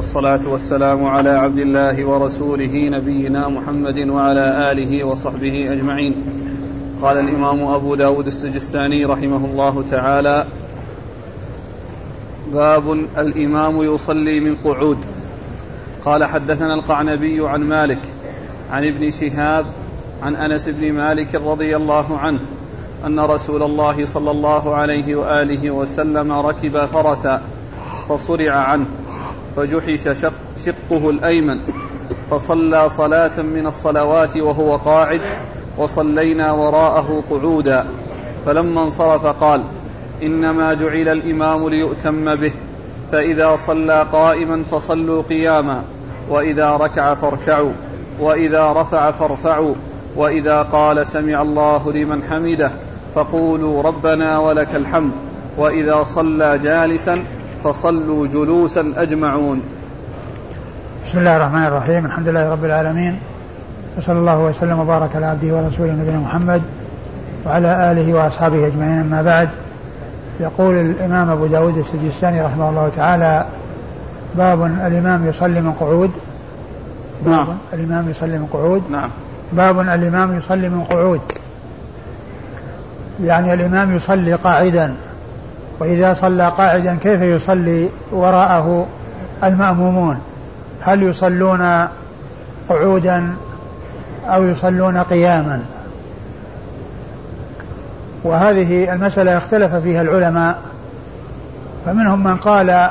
والصلاة 0.00 0.40
والسلام 0.48 1.04
على 1.04 1.30
عبد 1.30 1.58
الله 1.58 2.04
ورسوله 2.04 2.88
نبينا 2.88 3.48
محمد 3.48 4.08
وعلى 4.08 4.72
آله 4.72 5.04
وصحبه 5.04 5.72
أجمعين. 5.72 6.14
قال 7.02 7.18
الإمام 7.18 7.64
أبو 7.64 7.94
داود 7.94 8.26
السجستاني 8.26 9.04
رحمه 9.04 9.44
الله 9.44 9.84
تعالى 9.90 10.46
باب 12.52 12.92
الإمام 13.18 13.82
يصلي 13.82 14.40
من 14.40 14.56
قعود. 14.64 14.98
قال 16.04 16.24
حدثنا 16.24 16.74
القعنبي 16.74 17.48
عن 17.48 17.60
مالك 17.60 18.02
عن 18.70 18.84
ابن 18.84 19.10
شهاب 19.10 19.66
عن 20.22 20.36
أنس 20.36 20.68
بن 20.68 20.92
مالك 20.92 21.34
رضي 21.34 21.76
الله 21.76 22.18
عنه 22.18 22.40
أن 23.06 23.20
رسول 23.20 23.62
الله 23.62 24.06
صلى 24.06 24.30
الله 24.30 24.74
عليه 24.74 25.16
وآله 25.16 25.70
وسلم 25.70 26.32
ركب 26.32 26.86
فرسا 26.86 27.42
فصرع 28.08 28.52
عنه. 28.52 28.86
فجحش 29.56 30.08
شق 30.08 30.32
شقه 30.66 31.10
الأيمن 31.10 31.58
فصلى 32.30 32.88
صلاة 32.88 33.42
من 33.42 33.66
الصلوات 33.66 34.36
وهو 34.36 34.76
قاعد 34.76 35.20
وصلينا 35.78 36.52
وراءه 36.52 37.22
قعودا. 37.30 37.86
فلما 38.46 38.82
انصرف 38.82 39.26
قال 39.26 39.62
إنما 40.22 40.74
جعل 40.74 41.08
الإمام 41.08 41.68
ليؤتم 41.68 42.34
به 42.34 42.52
فإذا 43.12 43.56
صلى 43.56 44.06
قائما 44.12 44.62
فصلوا 44.70 45.22
قياما 45.22 45.82
وإذا 46.28 46.70
ركع 46.70 47.14
فاركعوا 47.14 47.72
وإذا 48.20 48.72
رفع 48.72 49.10
فارفعوا 49.10 49.74
وإذا 50.16 50.62
قال 50.62 51.06
سمع 51.06 51.42
الله 51.42 51.92
لمن 51.92 52.22
حمده 52.30 52.70
فقولوا 53.14 53.82
ربنا 53.82 54.38
ولك 54.38 54.74
الحمد 54.74 55.12
وإذا 55.58 56.02
صلى 56.02 56.58
جالسا 56.58 57.24
فصلوا 57.64 58.26
جلوسا 58.26 58.92
أجمعون. 58.96 59.62
بسم 61.06 61.18
الله 61.18 61.36
الرحمن 61.36 61.64
الرحيم. 61.64 62.06
الحمد 62.06 62.28
لله 62.28 62.48
رب 62.48 62.64
العالمين. 62.64 63.18
وصلى 63.98 64.18
الله 64.18 64.38
وسلم 64.38 64.78
وبارك 64.78 65.16
على 65.16 65.26
عبده 65.26 65.56
ورسوله 65.56 65.92
نبينا 65.92 66.18
محمد 66.18 66.62
وعلى 67.46 67.92
آله 67.92 68.14
وأصحابه 68.14 68.66
أجمعين. 68.66 69.00
أما 69.00 69.22
بعد 69.22 69.48
يقول 70.40 70.74
الإمام 70.74 71.30
أبو 71.30 71.46
داود 71.46 71.78
السجستاني 71.78 72.42
رحمه 72.42 72.70
الله 72.70 72.90
تعالى 72.96 73.46
باب 74.34 74.62
الإمام 74.62 75.26
يصلي 75.26 75.60
من 75.60 75.72
قعود. 75.72 76.10
باب 77.24 77.34
نعم. 77.34 77.56
الإمام 77.72 78.10
يصلي 78.10 78.38
من 78.38 78.46
قعود. 78.52 78.82
نعم. 78.90 79.10
باب 79.52 79.80
الإمام 79.80 80.36
يصلي 80.36 80.68
من 80.68 80.84
قعود. 80.84 81.20
يعني 83.22 83.54
الإمام 83.54 83.96
يصلي 83.96 84.34
قاعدا. 84.34 84.94
وإذا 85.80 86.14
صلى 86.14 86.48
قاعدا 86.48 86.98
كيف 87.02 87.22
يصلي 87.22 87.88
وراءه 88.12 88.86
المأمومون؟ 89.44 90.20
هل 90.80 91.02
يصلون 91.02 91.88
قعودا 92.68 93.34
أو 94.28 94.44
يصلون 94.44 94.98
قياما؟ 94.98 95.62
وهذه 98.24 98.92
المسألة 98.92 99.38
اختلف 99.38 99.74
فيها 99.74 100.02
العلماء 100.02 100.58
فمنهم 101.86 102.24
من 102.24 102.36
قال 102.36 102.90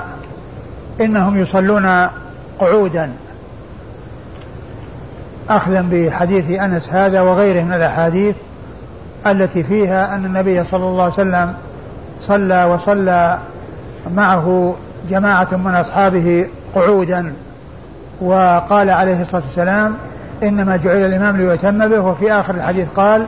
إنهم 1.02 1.38
يصلون 1.38 2.08
قعودا. 2.60 3.12
أخذا 5.50 5.86
بحديث 5.92 6.60
أنس 6.60 6.90
هذا 6.90 7.22
وغيره 7.22 7.64
من 7.64 7.74
الأحاديث 7.74 8.36
التي 9.28 9.64
فيها 9.64 10.16
أن 10.16 10.26
النبي 10.26 10.64
صلى 10.64 10.84
الله 10.86 11.04
عليه 11.04 11.14
وسلم 11.14 11.54
صلى 12.22 12.66
وصلى 12.66 13.40
معه 14.16 14.76
جماعة 15.10 15.48
من 15.52 15.76
أصحابه 15.76 16.48
قعودا 16.76 17.34
وقال 18.22 18.90
عليه 18.90 19.22
الصلاة 19.22 19.42
والسلام 19.42 19.98
إنما 20.44 20.78
جعل 20.78 20.96
الإمام 21.06 21.38
ليؤتم 21.38 21.88
به 21.88 22.00
وفي 22.00 22.32
آخر 22.32 22.54
الحديث 22.56 22.88
قال 22.96 23.26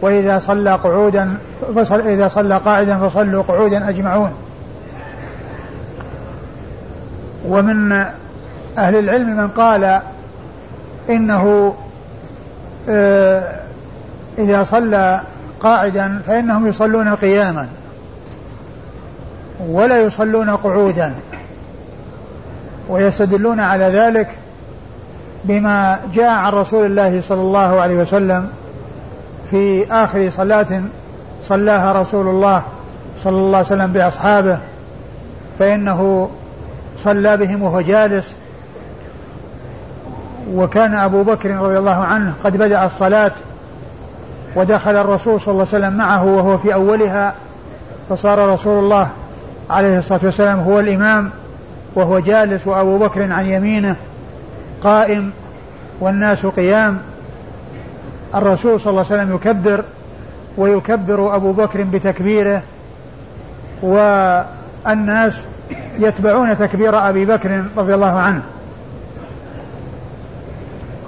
وإذا 0.00 0.38
صلى 0.38 0.74
قعودا 0.74 1.36
فصل 1.74 2.00
إذا 2.00 2.28
صلى 2.28 2.56
قاعدا 2.56 3.08
فصلوا 3.08 3.42
قعودا 3.42 3.88
أجمعون. 3.88 4.32
ومن 7.48 7.92
أهل 8.78 8.96
العلم 8.96 9.36
من 9.36 9.48
قال 9.48 10.00
إنه 11.10 11.74
آه، 12.88 13.54
إذا 14.38 14.64
صلى 14.64 15.20
قاعدا 15.60 16.20
فإنهم 16.26 16.66
يصلون 16.66 17.08
قياما. 17.08 17.68
ولا 19.68 20.00
يصلون 20.00 20.50
قعودا 20.50 21.14
ويستدلون 22.88 23.60
على 23.60 23.84
ذلك 23.84 24.28
بما 25.44 26.00
جاء 26.14 26.30
عن 26.30 26.52
رسول 26.52 26.86
الله 26.86 27.20
صلى 27.20 27.40
الله 27.40 27.80
عليه 27.80 27.94
وسلم 27.94 28.48
في 29.50 29.92
آخر 29.92 30.30
صلاة 30.30 30.82
صلاها 31.42 31.92
رسول 31.92 32.28
الله 32.28 32.62
صلى 33.24 33.36
الله 33.36 33.56
عليه 33.56 33.66
وسلم 33.66 33.92
بأصحابه 33.92 34.58
فإنه 35.58 36.30
صلى 37.04 37.36
بهم 37.36 37.62
وهو 37.62 37.80
جالس. 37.80 38.36
وكان 40.54 40.94
أبو 40.94 41.22
بكر 41.22 41.50
رضي 41.56 41.78
الله 41.78 42.04
عنه 42.04 42.32
قد 42.44 42.56
بدأ 42.56 42.86
الصلاة 42.86 43.32
ودخل 44.56 44.96
الرسول 44.96 45.40
صلى 45.40 45.52
الله 45.52 45.66
عليه 45.72 45.84
وسلم 45.84 45.96
معه 45.98 46.24
وهو 46.24 46.58
في 46.58 46.74
أولها 46.74 47.34
فصار 48.08 48.48
رسول 48.48 48.84
الله. 48.84 49.10
عليه 49.70 49.98
الصلاة 49.98 50.20
والسلام 50.22 50.60
هو 50.60 50.80
الإمام 50.80 51.30
وهو 51.94 52.18
جالس 52.18 52.66
وأبو 52.66 52.98
بكر 52.98 53.32
عن 53.32 53.46
يمينه 53.46 53.96
قائم 54.82 55.30
والناس 56.00 56.46
قيام. 56.46 56.98
الرسول 58.34 58.80
صلى 58.80 58.90
الله 58.90 59.06
عليه 59.10 59.22
وسلم 59.22 59.34
يكبر 59.34 59.84
ويكبر 60.56 61.36
أبو 61.36 61.52
بكر 61.52 61.82
بتكبيره 61.82 62.62
والناس 63.82 65.44
يتبعون 65.98 66.58
تكبير 66.58 67.08
أبي 67.08 67.24
بكر 67.24 67.64
رضي 67.76 67.94
الله 67.94 68.18
عنه. 68.18 68.42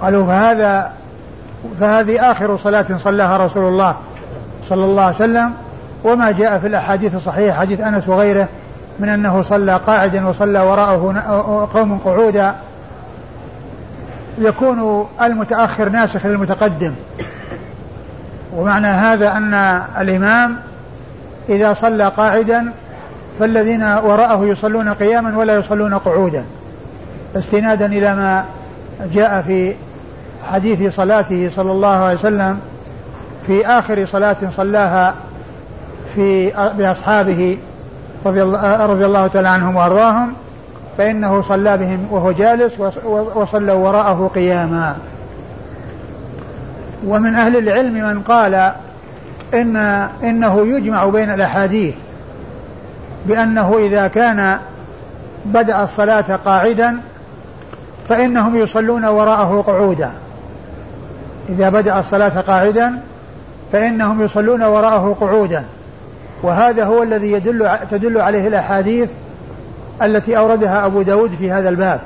قالوا 0.01 0.25
فهذا 0.25 0.93
فهذه 1.79 2.31
آخر 2.31 2.57
صلاة 2.57 2.85
صلاها 2.97 3.37
رسول 3.37 3.67
الله 3.67 3.95
صلى 4.69 4.85
الله 4.85 5.03
عليه 5.03 5.15
وسلم. 5.15 5.53
وما 6.03 6.31
جاء 6.31 6.59
في 6.59 6.67
الأحاديث 6.67 7.15
الصحيحة 7.15 7.59
حديث 7.59 7.81
أنس 7.81 8.09
وغيره 8.09 8.47
من 8.99 9.09
أنه 9.09 9.41
صلى 9.41 9.77
قاعدا 9.77 10.27
وصلى 10.27 10.59
وراءه 10.59 11.67
قوم 11.73 11.97
قعودا. 12.05 12.55
يكون 14.37 15.07
المتأخر 15.21 15.89
ناسخ 15.89 16.25
للمتقدم. 16.25 16.93
ومعنى 18.55 18.87
هذا 18.87 19.31
أن 19.37 19.53
الإمام 19.99 20.57
إذا 21.49 21.73
صلى 21.73 22.07
قاعدا 22.07 22.71
فالذين 23.39 23.83
وراءه 23.83 24.45
يصلون 24.45 24.89
قياما 24.89 25.37
ولا 25.37 25.55
يصلون 25.55 25.93
قعودا. 25.93 26.45
استنادا 27.35 27.85
إلى 27.85 28.15
ما 28.15 28.45
جاء 29.13 29.41
في 29.41 29.73
حديث 30.51 30.95
صلاته 30.95 31.51
صلى 31.55 31.71
الله 31.71 31.95
عليه 31.95 32.19
وسلم 32.19 32.59
في 33.47 33.67
آخر 33.67 34.05
صلاة 34.05 34.37
صلاها 34.49 35.15
في 36.15 36.51
بأصحابه 36.77 37.57
رضي 38.25 38.43
الله, 38.43 38.85
رضي 38.85 39.05
الله 39.05 39.27
تعالى 39.27 39.47
عنهم 39.47 39.75
وأرضاهم 39.75 40.33
فإنه 40.97 41.41
صلى 41.41 41.77
بهم 41.77 42.07
وهو 42.11 42.31
جالس 42.31 42.79
وصلوا 43.35 43.75
وراءه 43.75 44.31
قياما. 44.35 44.95
ومن 47.07 47.35
أهل 47.35 47.57
العلم 47.57 47.93
من 47.93 48.21
قال 48.21 48.71
إن 49.53 49.77
إنه 50.23 50.67
يجمع 50.67 51.05
بين 51.05 51.29
الأحاديث 51.33 51.95
بأنه 53.25 53.77
إذا 53.77 54.07
كان 54.07 54.57
بدأ 55.45 55.83
الصلاة 55.83 56.35
قاعدا 56.45 56.97
فإنهم 58.09 58.55
يصلون 58.55 59.05
وراءه 59.05 59.63
قعودا. 59.67 60.11
إذا 61.49 61.69
بدأ 61.69 61.99
الصلاة 61.99 62.41
قاعدا 62.41 62.99
فإنهم 63.71 64.21
يصلون 64.21 64.63
وراءه 64.63 65.17
قعودا. 65.21 65.65
وهذا 66.43 66.85
هو 66.85 67.03
الذي 67.03 67.31
يدل 67.31 67.69
تدل 67.91 68.21
عليه 68.21 68.47
الأحاديث 68.47 69.09
التي 70.01 70.37
أوردها 70.37 70.85
أبو 70.85 71.01
داود 71.01 71.35
في 71.35 71.51
هذا 71.51 71.69
الباب. 71.69 71.99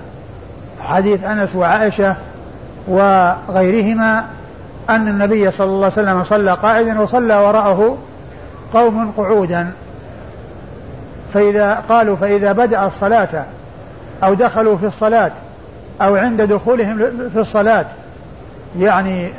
حديث 0.81 1.23
أنس 1.23 1.55
وعائشة 1.55 2.15
وغيرهما 2.87 4.25
أن 4.89 5.07
النبي 5.07 5.51
صلى 5.51 5.67
الله 5.67 5.77
عليه 5.77 5.87
وسلم 5.87 6.23
صلى 6.23 6.53
قاعدا 6.53 7.01
وصلى 7.01 7.35
وراءه 7.35 7.97
قوم 8.73 9.11
قعودا. 9.17 9.71
فإذا 11.33 11.83
قالوا 11.89 12.15
فإذا 12.15 12.51
بدأ 12.51 12.85
الصلاة 12.85 13.45
أو 14.23 14.33
دخلوا 14.33 14.77
في 14.77 14.85
الصلاة 14.85 15.31
أو 16.01 16.15
عند 16.15 16.41
دخولهم 16.41 16.97
في 17.33 17.39
الصلاة 17.39 17.85
يعني 18.79 19.31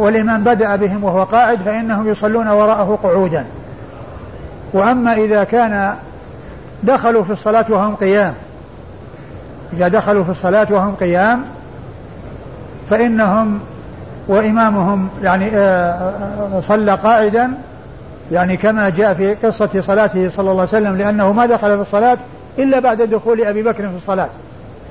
والإمام 0.00 0.44
بدأ 0.44 0.76
بهم 0.76 1.04
وهو 1.04 1.24
قاعد 1.24 1.58
فإنهم 1.58 2.10
يصلون 2.10 2.48
وراءه 2.48 2.98
قعودا. 3.02 3.46
وأما 4.72 5.14
إذا 5.14 5.44
كان 5.44 5.94
دخلوا 6.82 7.22
في 7.22 7.32
الصلاة 7.32 7.64
وهم 7.68 7.94
قيام 7.94 8.34
إذا 9.72 9.88
دخلوا 9.88 10.24
في 10.24 10.30
الصلاة 10.30 10.66
وهم 10.70 10.94
قيام 10.94 11.44
فإنهم 12.90 13.60
وإمامهم 14.28 15.08
يعني 15.22 15.50
آه، 15.54 15.58
آه، 15.58 16.60
صلى 16.60 16.94
قاعدا 16.94 17.50
يعني 18.32 18.56
كما 18.56 18.88
جاء 18.88 19.14
في 19.14 19.34
قصة 19.34 19.80
صلاته 19.80 20.28
صلى 20.28 20.50
الله 20.50 20.60
عليه 20.60 20.62
وسلم 20.62 20.96
لأنه 20.96 21.32
ما 21.32 21.46
دخل 21.46 21.76
في 21.76 21.82
الصلاة 21.82 22.18
إلا 22.58 22.78
بعد 22.78 23.02
دخول 23.02 23.44
أبي 23.44 23.62
بكر 23.62 23.88
في 23.88 23.96
الصلاة 23.96 24.28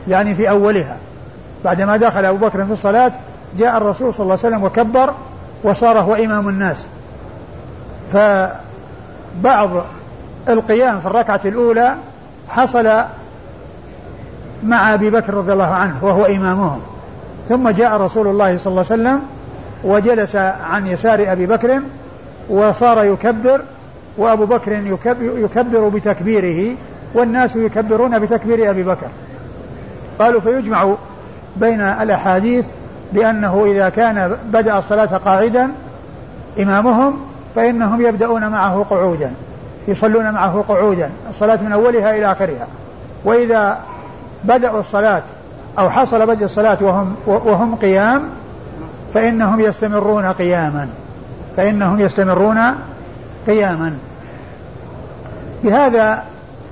يعني 0.07 0.35
في 0.35 0.49
أولها. 0.49 0.97
بعدما 1.65 1.97
دخل 1.97 2.25
أبو 2.25 2.47
بكر 2.47 2.65
في 2.65 2.71
الصلاة 2.71 3.11
جاء 3.57 3.77
الرسول 3.77 4.13
صلى 4.13 4.23
الله 4.23 4.37
عليه 4.43 4.47
وسلم 4.55 4.63
وكبر 4.63 5.13
وصار 5.63 5.99
هو 5.99 6.15
إمام 6.15 6.49
الناس. 6.49 6.87
فبعض 8.13 9.69
القيام 10.49 10.99
في 10.99 11.05
الركعة 11.05 11.41
الأولى 11.45 11.95
حصل 12.47 12.89
مع 14.63 14.93
أبي 14.93 15.09
بكر 15.09 15.33
رضي 15.33 15.53
الله 15.53 15.73
عنه 15.73 15.95
وهو 16.01 16.25
إمامهم. 16.25 16.79
ثم 17.49 17.69
جاء 17.69 18.01
رسول 18.01 18.27
الله 18.27 18.57
صلى 18.57 18.71
الله 18.71 18.85
عليه 18.91 19.01
وسلم 19.01 19.21
وجلس 19.83 20.35
عن 20.69 20.87
يسار 20.87 21.31
أبي 21.31 21.45
بكر 21.45 21.81
وصار 22.49 23.03
يكبر 23.03 23.61
وأبو 24.17 24.45
بكر 24.45 24.71
يكبر 25.21 25.89
بتكبيره 25.89 26.75
والناس 27.13 27.55
يكبرون 27.55 28.19
بتكبير 28.19 28.69
أبي 28.69 28.83
بكر. 28.83 29.07
قالوا 30.19 30.41
فيجمع 30.41 30.95
بين 31.55 31.81
الأحاديث 31.81 32.65
بأنه 33.13 33.65
إذا 33.65 33.89
كان 33.89 34.37
بدأ 34.53 34.79
الصلاة 34.79 35.17
قاعدا 35.17 35.69
إمامهم 36.59 37.17
فإنهم 37.55 38.01
يبدأون 38.01 38.47
معه 38.47 38.85
قعودا 38.89 39.33
يصلون 39.87 40.31
معه 40.31 40.65
قعودا 40.67 41.09
الصلاة 41.29 41.59
من 41.61 41.71
أولها 41.71 42.17
إلى 42.17 42.31
آخرها. 42.31 42.67
وإذا 43.25 43.79
بدأوا 44.43 44.79
الصلاة 44.79 45.21
أو 45.79 45.89
حصل 45.89 46.27
بدء 46.27 46.45
الصلاة 46.45 46.77
وهم 46.81 47.15
وهم 47.25 47.75
قيام 47.75 48.21
فإنهم 49.13 49.59
يستمرون 49.59 50.25
قياما. 50.25 50.87
فإنهم 51.57 51.99
يستمرون 51.99 52.59
قياما. 53.47 53.93
بهذا 55.63 56.23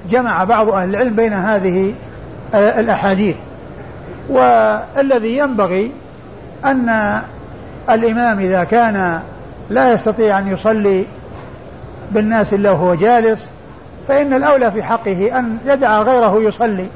جمع 0.10 0.44
بعض 0.44 0.70
أهل 0.70 0.90
العلم 0.90 1.16
بين 1.16 1.34
هذه 1.34 1.94
الأحاديث. 2.54 3.36
والذي 4.30 5.38
ينبغي 5.38 5.92
أن 6.66 7.22
الإمام 7.90 8.40
إذا 8.40 8.64
كان 8.64 9.22
لا 9.70 9.94
يستطيع 9.94 10.40
أن 10.40 10.48
يصلي 10.48 11.06
بالناس 12.12 12.54
إلا 12.54 12.72
وهو 12.72 12.96
جالس 12.96 13.50
فإن 14.08 14.34
الأولى 14.34 14.72
في 14.72 14.84
حقه 14.84 15.40
أن 15.40 15.58
يدع 15.66 16.02
غيره 16.02 16.42
يصلي 16.42 16.88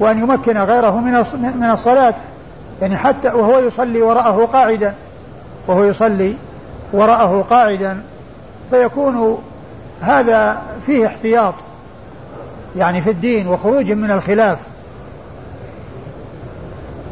وأن 0.00 0.18
يمكن 0.18 0.58
غيره 0.58 1.00
من 1.00 1.12
من 1.60 1.70
الصلاة. 1.70 2.14
يعني 2.82 2.96
حتى 2.96 3.28
وهو 3.28 3.58
يصلي 3.58 4.02
وراءه 4.02 4.48
قاعدا 4.52 4.94
وهو 5.66 5.84
يصلي 5.84 6.34
وراءه 6.92 7.46
قاعدا 7.50 8.00
فيكون 8.70 9.38
هذا 10.00 10.62
فيه 10.86 11.06
احتياط 11.06 11.54
يعني 12.76 13.02
في 13.02 13.10
الدين 13.10 13.48
وخروج 13.48 13.92
من 13.92 14.10
الخلاف. 14.10 14.58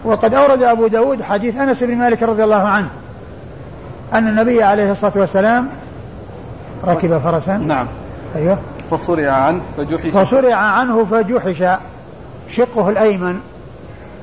وقد 0.06 0.34
أورد 0.34 0.62
أبو 0.62 0.86
داود 0.86 1.22
حديث 1.22 1.56
أنس 1.56 1.82
بن 1.82 1.96
مالك 1.96 2.22
رضي 2.22 2.44
الله 2.44 2.68
عنه 2.68 2.88
أن 4.12 4.28
النبي 4.28 4.62
عليه 4.62 4.92
الصلاة 4.92 5.12
والسلام 5.16 5.68
ركب 6.84 7.18
فرسا. 7.18 7.56
نعم. 7.56 7.86
أيوه. 8.36 8.58
فصرع 8.90 9.32
عنه 9.32 9.60
فجحش. 9.76 10.06
فصرع 10.06 10.54
عنه 10.54 11.04
فجحش. 11.10 11.64
شقه 12.50 12.88
الأيمن. 12.88 13.40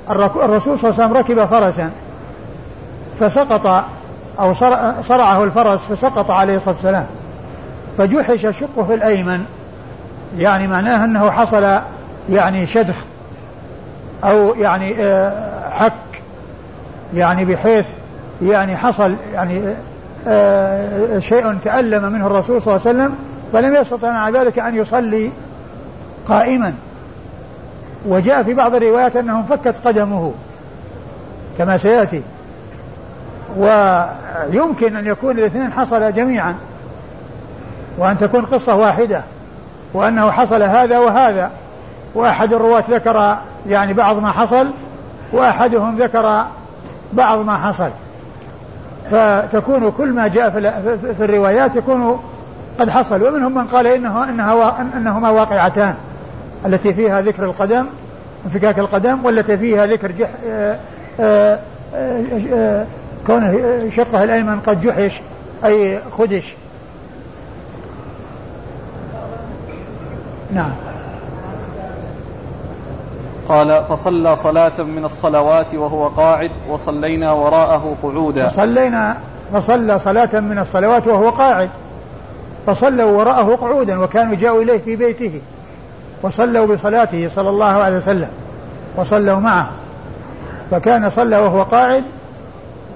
الرسول 0.09 0.79
صلى 0.79 0.89
الله 0.89 1.03
عليه 1.03 1.05
وسلم 1.05 1.13
ركب 1.13 1.45
فرسا. 1.45 1.91
فسقط 3.19 3.85
أو 4.39 4.53
صرعه 5.03 5.43
الفرس 5.43 5.79
فسقط 5.79 6.31
عليه 6.31 6.55
الصلاة 6.55 6.75
والسلام. 6.75 7.05
فجحش 7.97 8.59
شقه 8.59 8.93
الأيمن. 8.93 9.45
يعني 10.37 10.67
معناه 10.67 11.05
أنه 11.05 11.29
حصل 11.29 11.79
يعني 12.29 12.67
شدخ. 12.67 12.95
أو 14.23 14.55
يعني 14.55 14.95
آه، 14.99 15.52
حك 15.73 16.21
يعني 17.13 17.45
بحيث 17.45 17.85
يعني 18.41 18.77
حصل 18.77 19.15
يعني 19.33 19.61
آه، 20.27 21.19
شيء 21.19 21.57
تألم 21.63 22.13
منه 22.13 22.27
الرسول 22.27 22.61
صلى 22.61 22.75
الله 22.75 22.87
عليه 22.87 22.99
وسلم 22.99 23.15
فلم 23.53 23.75
يستطع 23.75 24.11
مع 24.11 24.29
ذلك 24.29 24.59
أن 24.59 24.75
يصلي 24.75 25.31
قائما. 26.27 26.73
وجاء 28.07 28.43
في 28.43 28.53
بعض 28.53 28.75
الروايات 28.75 29.15
أنه 29.15 29.37
انفكت 29.37 29.75
قدمه 29.85 30.33
كما 31.57 31.77
سيأتي. 31.77 32.23
ويمكن 33.57 34.95
أن 34.95 35.07
يكون 35.07 35.37
الاثنين 35.39 35.73
حصل 35.73 36.13
جميعا 36.13 36.55
وأن 37.97 38.17
تكون 38.17 38.45
قصة 38.45 38.75
واحدة 38.75 39.23
وأنه 39.93 40.31
حصل 40.31 40.61
هذا 40.61 40.97
وهذا. 40.97 41.51
وأحد 42.15 42.53
الرواة 42.53 42.83
ذكر 42.89 43.37
يعني 43.67 43.93
بعض 43.93 44.17
ما 44.17 44.31
حصل 44.31 44.67
وأحدهم 45.33 45.97
ذكر 45.97 46.45
بعض 47.13 47.39
ما 47.39 47.57
حصل. 47.57 47.89
فتكون 49.11 49.91
كل 49.91 50.09
ما 50.09 50.27
جاء 50.27 50.49
في 51.17 51.25
الروايات 51.25 51.75
يكون 51.75 52.19
قد 52.79 52.89
حصل. 52.89 53.23
ومنهم 53.23 53.55
من 53.55 53.67
قال 53.67 53.87
إنه 53.87 54.29
إنها 54.29 54.81
إنهما 54.97 55.29
واقعتان. 55.29 55.95
التي 56.65 56.93
فيها 56.93 57.21
ذكر 57.21 57.43
القدم 57.43 57.85
انفكاك 58.45 58.79
القدم 58.79 59.25
والتي 59.25 59.57
فيها 59.57 59.85
ذكر 59.85 60.11
جح 60.11 60.29
آآ 60.45 60.79
آآ 61.19 61.59
آآ 61.95 62.85
كونه 63.27 63.89
شقه 63.89 64.23
الأيمن 64.23 64.59
قد 64.59 64.81
جحش 64.81 65.21
أي 65.65 65.99
خدش. 66.17 66.55
نعم. 70.53 70.71
قال 73.49 73.83
فصلى 73.89 74.35
صلاة 74.35 74.71
من 74.79 75.05
الصلوات 75.05 75.75
وهو 75.75 76.07
قاعد 76.07 76.51
وصلينا 76.69 77.31
وراءه 77.31 77.95
قعودا. 78.03 78.47
فصلينا 78.47 79.17
فصلى 79.53 79.99
صلاة 79.99 80.39
من 80.39 80.59
الصلوات 80.59 81.07
وهو 81.07 81.29
قاعد. 81.29 81.69
فصلوا 82.67 83.11
وراءه 83.11 83.55
قعودا 83.55 83.99
وكانوا 83.99 84.35
جاءوا 84.35 84.63
إليه 84.63 84.77
في 84.77 84.95
بيته. 84.95 85.41
وصلوا 86.21 86.67
بصلاته 86.67 87.27
صلى 87.27 87.49
الله 87.49 87.65
عليه 87.65 87.97
وسلم. 87.97 88.29
وصلوا 88.97 89.39
معه. 89.39 89.69
فكان 90.71 91.09
صلى 91.09 91.37
وهو 91.37 91.63
قاعد 91.63 92.03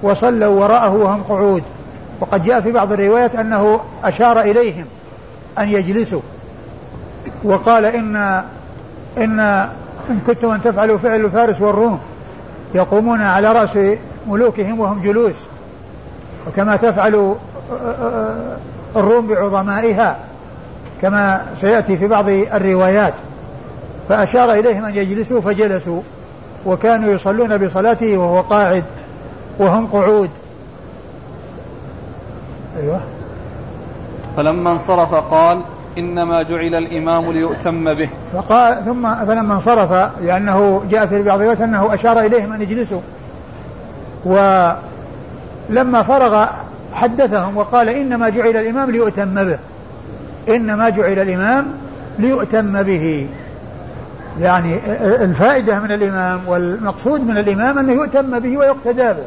وصلوا 0.02 0.60
وراءه 0.60 0.94
وهم 0.94 1.22
قعود. 1.22 1.62
وقد 2.20 2.44
جاء 2.44 2.60
في 2.60 2.72
بعض 2.72 2.92
الروايات 2.92 3.34
أنه 3.34 3.80
أشار 4.04 4.40
إليهم 4.40 4.84
أن 5.58 5.68
يجلسوا. 5.68 6.20
وقال 7.44 7.84
إن 7.84 8.42
إن 9.18 9.68
إن 10.10 10.20
كنتم 10.26 10.50
أن 10.50 10.62
تفعلوا 10.62 10.98
فعل 10.98 11.30
فارس 11.30 11.60
والروم 11.60 11.98
يقومون 12.74 13.22
على 13.22 13.52
رأس 13.52 13.78
ملوكهم 14.26 14.80
وهم 14.80 15.02
جلوس. 15.02 15.46
وكما 16.48 16.76
تفعل 16.76 17.36
الروم 18.96 19.26
بعظمائها 19.26 20.16
كما 21.02 21.46
سيأتي 21.60 21.96
في 21.96 22.06
بعض 22.06 22.28
الروايات. 22.28 23.14
فأشار 24.08 24.52
إليهم 24.52 24.84
أن 24.84 24.96
يجلسوا 24.96 25.40
فجلسوا 25.40 26.00
وكانوا 26.66 27.12
يصلون 27.12 27.56
بصلاته 27.56 28.18
وهو 28.18 28.40
قاعد 28.40 28.84
وهم 29.58 29.86
قعود. 29.86 30.30
أيوة. 32.82 33.00
فلما 34.36 34.72
انصرف 34.72 35.14
قال 35.14 35.60
إنما 35.98 36.42
جعل 36.42 36.74
الإمام 36.74 37.32
ليؤتم 37.32 37.94
به. 37.94 38.08
فقال 38.32 38.84
ثم 38.84 39.14
فلما 39.14 39.54
انصرف 39.54 40.10
لأنه 40.22 40.84
جاء 40.90 41.06
في 41.06 41.22
بعض 41.22 41.40
أنه 41.40 41.94
أشار 41.94 42.20
إليهم 42.20 42.52
أن 42.52 42.62
يجلسوا 42.62 43.00
ولما 44.24 46.02
فرغ 46.02 46.46
حدثهم 46.92 47.56
وقال 47.56 47.88
إنما 47.88 48.28
جعل 48.28 48.56
الإمام 48.56 48.90
ليؤتم 48.90 49.44
به. 49.44 49.58
إنما 50.48 50.88
جعل 50.88 51.18
الإمام 51.18 51.66
ليؤتم 52.18 52.82
به. 52.82 53.26
يعني 54.40 54.78
الفائدة 55.00 55.80
من 55.80 55.92
الإمام 55.92 56.40
والمقصود 56.48 57.20
من 57.20 57.38
الإمام 57.38 57.78
أنه 57.78 57.92
يؤتم 57.92 58.38
به 58.38 58.58
ويقتدى 58.58 59.12
به. 59.12 59.26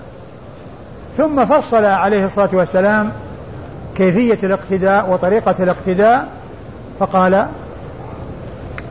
ثم 1.18 1.46
فصل 1.46 1.86
عليه 1.86 2.26
الصلاة 2.26 2.50
والسلام 2.54 3.12
كيفية 3.98 4.38
الاقتداء 4.44 5.10
وطريقة 5.10 5.56
الاقتداء. 5.60 6.28
فقال 7.02 7.48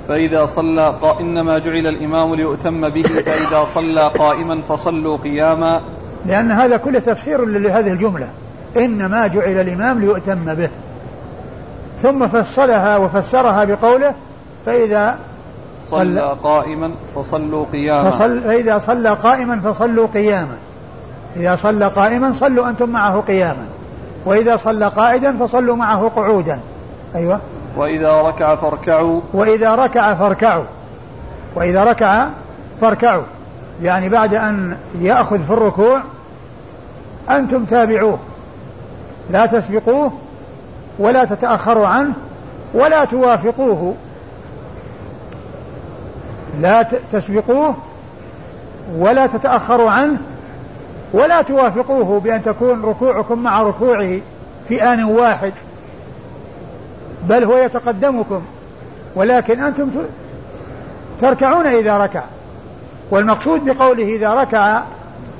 فإذا 0.09 0.47
صلى 0.47 0.95
قا... 1.03 1.21
إنما 1.21 1.59
جعل 1.59 1.87
الإمام 1.87 2.35
ليؤتم 2.35 2.89
به 2.89 3.03
فإذا 3.03 3.65
صلى 3.75 4.09
قائما 4.19 4.61
فصلوا 4.69 5.17
قياما. 5.17 5.81
لأن 6.27 6.51
هذا 6.51 6.77
كله 6.77 6.99
تفسير 6.99 7.45
لهذه 7.45 7.93
الجملة. 7.93 8.29
إنما 8.77 9.27
جعل 9.27 9.61
الإمام 9.61 10.01
ليؤتم 10.01 10.55
به. 10.55 10.69
ثم 12.03 12.29
فصلها 12.29 12.97
وفسرها 12.97 13.65
بقوله 13.65 14.15
فإذا 14.67 15.19
صلى 15.89 16.37
قائما 16.43 16.91
فصلوا 17.15 17.65
قياما. 17.73 18.11
فصل 18.11 18.41
فإذا 18.43 18.79
صلى 18.79 19.11
قائما 19.11 19.61
فصلوا 19.61 20.07
قياما. 20.15 20.57
إذا 21.37 21.57
صلى 21.57 21.87
قائما 21.87 22.33
صلوا 22.33 22.69
أنتم 22.69 22.89
معه 22.89 23.21
قياما. 23.21 23.67
وإذا 24.27 24.57
صلى 24.57 24.89
قاعدا 24.89 25.37
فصلوا 25.37 25.77
معه 25.77 26.09
قعودا. 26.17 26.61
أيوة. 27.15 27.41
وإذا 27.77 28.23
ركع 28.23 28.55
فاركعوا. 28.55 29.21
وإذا 29.33 29.75
ركع 29.75 30.15
فاركعوا. 30.15 30.65
وإذا 31.55 31.85
ركع 31.85 32.27
فاركعوا. 32.81 33.23
يعني 33.83 34.09
بعد 34.09 34.35
أن 34.35 34.77
يأخذ 35.01 35.39
في 35.39 35.51
الركوع 35.51 36.01
أنتم 37.31 37.65
تابعوه. 37.65 38.19
لا 39.31 39.47
تسبقوه 39.47 40.13
ولا 40.99 41.25
تتأخروا 41.25 41.87
عنه 41.87 42.13
ولا 42.75 43.05
توافقوه. 43.05 43.95
لا 46.61 46.87
تسبقوه 47.13 47.75
ولا 48.99 49.27
تتأخروا 49.27 49.91
عنه 49.91 50.19
ولا 51.13 51.43
توافقوه 51.43 52.21
بأن 52.21 52.43
تكون 52.43 52.83
ركوعكم 52.83 53.39
مع 53.39 53.63
ركوعه 53.63 54.21
في 54.69 54.83
آن 54.83 55.05
واحد. 55.05 55.53
بل 57.29 57.45
هو 57.45 57.57
يتقدمكم 57.57 58.43
ولكن 59.15 59.61
أنتم 59.61 59.91
تركعون 61.21 61.67
إذا 61.67 61.99
ركع. 61.99 62.23
والمقصود 63.11 63.65
بقوله 63.65 64.05
إذا 64.05 64.35
ركع 64.35 64.83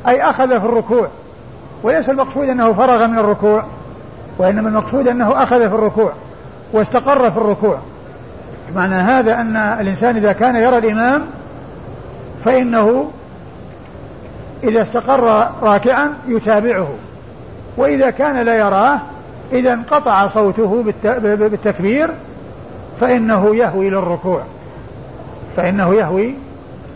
أي 0.09 0.23
أخذ 0.23 0.49
في 0.49 0.67
الركوع. 0.67 1.09
وليس 1.83 2.11
المقصود 2.11 2.49
أنه 2.49 2.73
فرغ 2.73 3.07
من 3.07 3.19
الركوع 3.19 3.65
وإنما 4.39 4.69
المقصود 4.69 5.09
أنه 5.09 5.43
أخذ 5.43 5.69
في 5.69 5.75
الركوع 5.75 6.13
واستقر 6.73 7.31
في 7.31 7.37
الركوع. 7.37 7.79
معنى 8.75 8.95
هذا 8.95 9.41
أن 9.41 9.57
الإنسان 9.57 10.17
إذا 10.17 10.33
كان 10.33 10.57
يرى 10.57 10.79
الإمام 10.79 11.23
فإنه 12.45 13.11
إذا 14.65 14.83
استقر 14.83 15.49
راكعا 15.63 16.15
يتابعه 16.29 16.89
وإذا 17.77 18.11
كان 18.11 18.37
لا 18.37 18.59
يراه 18.59 19.01
إذا 19.53 19.73
انقطع 19.73 20.27
صوته 20.27 20.83
بالتكبير 21.25 22.11
فإنه 23.01 23.57
يهوي 23.57 23.91
للركوع. 23.91 24.43
فإنه 25.57 25.95
يهوي 25.95 26.35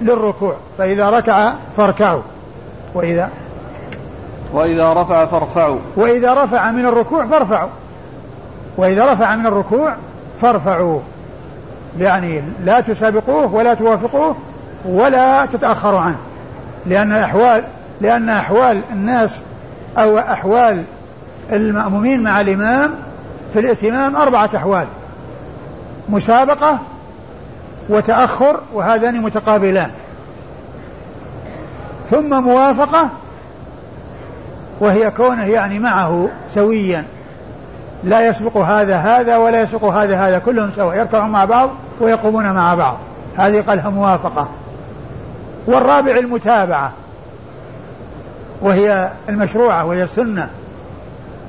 للركوع. 0.01 0.57
فإذا 0.79 1.11
ركع 1.11 1.53
فاركعوا. 1.77 2.23
وإذا 2.95 3.31
وإذا 4.53 4.93
رفع 4.93 5.27
فارفعوا. 5.27 5.79
وإذا 5.97 6.45
رفع 6.45 6.71
من 6.71 6.87
الركوع 6.87 7.27
فارفعوا. 7.27 7.71
وإذا 8.77 9.13
رفع 9.13 9.37
من 9.37 9.47
الركوع 9.47 9.95
فارفعوا. 10.41 11.01
يعني 11.99 12.43
لا 12.65 12.81
تسابقوه 12.81 13.55
ولا 13.55 13.75
توافقوه 13.75 14.37
ولا 14.85 15.47
تتأخروا 15.47 16.01
عنه. 16.01 16.19
لأن 16.87 17.13
أحوال 17.13 17.65
لأن 18.01 18.29
أحوال 18.29 18.81
الناس 18.93 19.43
أو 19.99 20.19
أحوال 20.19 20.85
المأمومين 21.53 22.23
مع 22.23 22.41
الإمام 22.41 22.91
في 23.53 23.59
الائتمام 23.59 24.17
أربعة 24.17 24.51
أحوال. 24.57 24.87
مسابقة 26.09 26.79
وتأخر 27.89 28.61
وهذان 28.75 29.23
متقابلان. 29.23 29.91
ثم 32.11 32.43
موافقة 32.43 33.09
وهي 34.81 35.11
كونه 35.11 35.45
يعني 35.45 35.79
معه 35.79 36.29
سويا. 36.51 37.05
لا 38.05 38.29
يسبق 38.29 38.57
هذا 38.57 38.97
هذا 38.97 39.37
ولا 39.37 39.63
يسبق 39.63 39.85
هذا 39.85 40.17
هذا 40.17 40.39
كلهم 40.39 40.71
سواء 40.77 40.97
يركعون 40.97 41.31
مع 41.31 41.45
بعض 41.45 41.71
ويقومون 42.01 42.53
مع 42.53 42.75
بعض. 42.75 42.99
هذه 43.37 43.61
قالها 43.61 43.91
موافقة. 43.91 44.49
والرابع 45.67 46.17
المتابعة 46.17 46.93
وهي 48.61 49.11
المشروعة 49.29 49.85
وهي 49.85 50.03
السنة. 50.03 50.51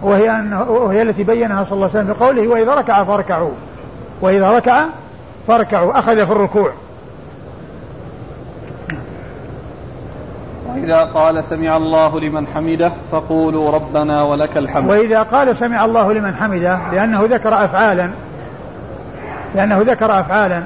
وهي 0.05 0.39
أنه 0.39 0.61
وهي 0.61 1.01
التي 1.01 1.23
بينها 1.23 1.63
صلى 1.63 1.75
الله 1.75 1.89
عليه 1.89 1.99
وسلم 1.99 2.13
بقوله 2.13 2.47
وإذا 2.47 2.73
ركع 2.73 3.03
فاركعوا. 3.03 3.51
وإذا 4.21 4.51
ركع 4.51 4.85
فاركعوا. 5.47 5.99
أخذ 5.99 6.15
في 6.25 6.31
الركوع. 6.31 6.71
وإذا 10.67 11.03
قال 11.03 11.43
سمع 11.43 11.77
الله 11.77 12.19
لمن 12.19 12.47
حمده 12.47 12.91
فقولوا 13.11 13.71
ربنا 13.71 14.23
ولك 14.23 14.57
الحمد. 14.57 14.89
وإذا 14.89 15.23
قال 15.23 15.55
سمع 15.55 15.85
الله 15.85 16.13
لمن 16.13 16.35
حمده 16.35 16.79
لأنه 16.91 17.27
ذكر 17.31 17.65
أفعالا. 17.65 18.09
لأنه 19.55 19.81
ذكر 19.81 20.19
أفعالا. 20.19 20.63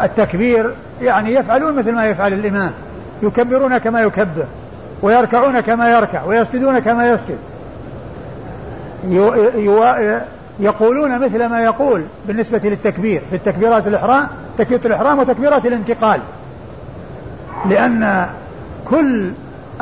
والتكبير 0.00 0.74
يعني 1.02 1.34
يفعلون 1.34 1.76
مثل 1.76 1.92
ما 1.92 2.06
يفعل 2.06 2.32
الإمام. 2.32 2.72
يكبرون 3.22 3.78
كما 3.78 4.00
يكبر. 4.00 4.46
ويركعون 5.02 5.60
كما 5.60 5.90
يركع 5.90 6.24
ويسجدون 6.24 6.78
كما 6.78 7.10
يسجد. 7.10 7.38
يقولون 10.60 11.18
مثل 11.18 11.46
ما 11.46 11.60
يقول 11.60 12.04
بالنسبة 12.28 12.60
للتكبير 12.64 13.22
في 13.30 13.36
التكبيرات 13.36 13.86
الإحرام 13.86 14.26
تكبيرة 14.58 14.80
الإحرام 14.86 15.18
وتكبيرات 15.18 15.66
الانتقال. 15.66 16.20
لأن 17.68 18.26
كل 18.84 19.32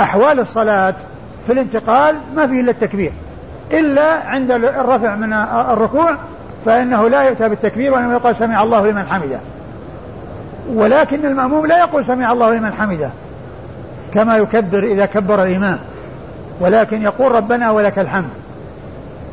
أحوال 0.00 0.40
الصلاة 0.40 0.94
في 1.46 1.52
الانتقال 1.52 2.16
ما 2.37 2.46
فيه 2.46 2.61
إلا 2.61 2.70
التكبير. 2.70 3.12
إلا 3.72 4.29
عند 4.29 4.50
الرفع 4.50 5.16
من 5.16 5.33
الركوع 5.72 6.16
فإنه 6.64 7.09
لا 7.09 7.22
يؤتى 7.22 7.48
بالتكبير 7.48 7.94
وإنما 7.94 8.12
يقول 8.12 8.37
سمع 8.37 8.62
الله 8.62 8.87
لمن 8.87 9.07
حمده. 9.07 9.40
ولكن 10.74 11.26
المأموم 11.26 11.66
لا 11.66 11.79
يقول 11.79 12.05
سمع 12.05 12.33
الله 12.33 12.55
لمن 12.55 12.72
حمده. 12.72 13.11
كما 14.16 14.37
يكبر 14.37 14.83
إذا 14.83 15.07
كبر 15.07 15.42
الإمام. 15.42 15.79
ولكن 16.61 17.02
يقول 17.02 17.33
ربنا 17.33 17.70
ولك 17.70 17.98
الحمد. 17.98 18.31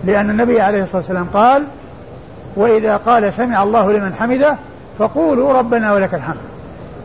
لأن 0.04 0.30
النبي 0.30 0.62
عليه 0.62 0.84
الصلاة 0.84 0.98
والسلام 0.98 1.28
قال 1.34 1.63
وإذا 2.56 2.98
قال 2.98 3.34
سمع 3.34 3.63
الله 3.63 3.93
لمن 3.93 4.13
حمده 4.13 4.58
فقولوا 5.00 5.54
ربنا 5.54 5.93
ولك 5.93 6.13
الحمد. 6.13 6.38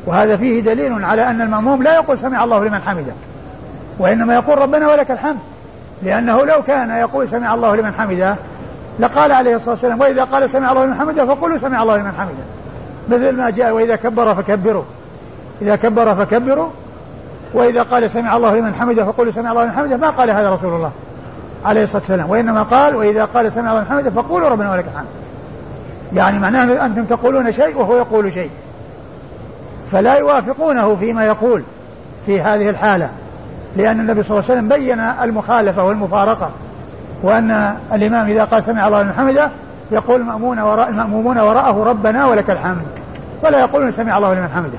وهذا 0.06 0.36
فيه 0.36 0.60
دليل 0.60 1.04
على 1.04 1.30
أن 1.30 1.40
المأموم 1.40 1.82
لا 1.82 1.94
يقول 1.94 2.18
سمع 2.18 2.44
الله 2.44 2.64
لمن 2.64 2.80
حمده. 2.86 3.12
وإنما 3.98 4.34
يقول 4.34 4.58
ربنا 4.58 4.88
ولك 4.88 5.10
الحمد. 5.10 5.38
لأنه 6.02 6.46
لو 6.46 6.62
كان 6.62 6.90
يقول 6.90 7.28
سمع 7.28 7.54
الله 7.54 7.76
لمن 7.76 7.94
حمده 7.94 8.36
لقال 8.98 9.32
عليه 9.32 9.56
الصلاة 9.56 9.70
والسلام 9.70 10.00
وإذا 10.00 10.24
قال 10.24 10.50
سمع 10.50 10.72
الله 10.72 10.84
لمن 10.84 10.94
حمده 10.94 11.26
فقولوا 11.26 11.58
سمع 11.58 11.82
الله 11.82 11.96
لمن 11.96 12.12
حمده. 12.18 12.44
مثل 13.08 13.36
ما 13.36 13.50
جاء 13.50 13.70
وإذا 13.70 13.96
كبر 13.96 14.34
فكبروا. 14.34 14.84
إذا 15.62 15.76
كبر 15.76 16.14
فكبروا. 16.14 16.68
وإذا 17.54 17.82
قال 17.82 18.10
سمع 18.10 18.36
الله 18.36 18.56
لمن 18.56 18.74
حمده 18.74 19.04
فقولوا 19.04 19.32
سمع 19.32 19.52
الله 19.52 19.64
لمن 19.64 19.72
حمده 19.72 19.96
ما 19.96 20.10
قال 20.10 20.30
هذا 20.30 20.50
رسول 20.50 20.74
الله 20.74 20.92
عليه 21.64 21.82
الصلاة 21.82 22.02
والسلام. 22.02 22.30
وإنما 22.30 22.62
قال 22.62 22.96
وإذا 22.96 23.24
قال 23.24 23.52
سمع 23.52 23.70
الله 23.70 23.80
لمن 23.80 23.90
حمده 23.90 24.10
فقولوا 24.10 24.48
ربنا 24.48 24.72
ولك 24.72 24.84
الحمد. 24.92 25.06
يعني 26.12 26.38
معناه 26.38 26.86
أنتم 26.86 27.04
تقولون 27.04 27.52
شيء 27.52 27.78
وهو 27.78 27.96
يقول 27.96 28.32
شيء. 28.32 28.50
فلا 29.92 30.14
يوافقونه 30.14 30.96
فيما 30.96 31.24
يقول 31.26 31.62
في 32.26 32.40
هذه 32.40 32.70
الحالة 32.70 33.10
لأن 33.76 34.00
النبي 34.00 34.22
صلى 34.22 34.38
الله 34.38 34.50
عليه 34.50 34.60
وسلم 34.60 34.68
بين 34.68 35.00
المخالفة 35.00 35.84
والمفارقة 35.84 36.50
وأن 37.22 37.76
الإمام 37.92 38.26
إذا 38.26 38.44
قال 38.44 38.64
سمع 38.64 38.86
الله 38.86 39.02
لمن 39.02 39.12
حمده 39.12 39.50
يقول 39.90 40.20
المأمون 40.20 40.58
وراء 40.58 40.88
المأمومون 40.88 41.38
وراءه 41.38 41.84
ربنا 41.84 42.26
ولك 42.26 42.50
الحمد. 42.50 42.86
ولا 43.42 43.60
يقولون 43.60 43.90
سمع 43.90 44.16
الله 44.16 44.34
لمن 44.34 44.48
حمده. 44.48 44.78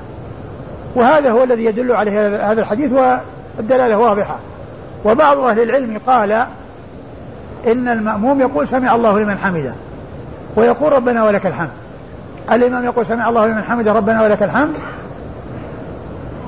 وهذا 0.95 1.31
هو 1.31 1.43
الذي 1.43 1.65
يدل 1.65 1.91
عليه 1.91 2.27
هذا 2.51 2.61
الحديث 2.61 2.91
والدلالة 3.57 3.97
واضحة. 3.97 4.35
وبعض 5.05 5.37
أهل 5.37 5.59
العلم 5.59 5.99
قال 6.07 6.31
إن 7.67 7.87
المأموم 7.87 8.41
يقول 8.41 8.67
سمع 8.67 8.95
الله 8.95 9.19
لمن 9.19 9.37
حمده 9.37 9.73
ويقول 10.55 10.93
ربنا 10.93 11.23
ولك 11.23 11.45
الحمد. 11.45 11.69
الإمام 12.51 12.85
يقول 12.85 13.05
سمع 13.05 13.29
الله 13.29 13.47
لمن 13.47 13.63
حمده 13.63 13.93
ربنا 13.93 14.23
ولك 14.23 14.43
الحمد. 14.43 14.77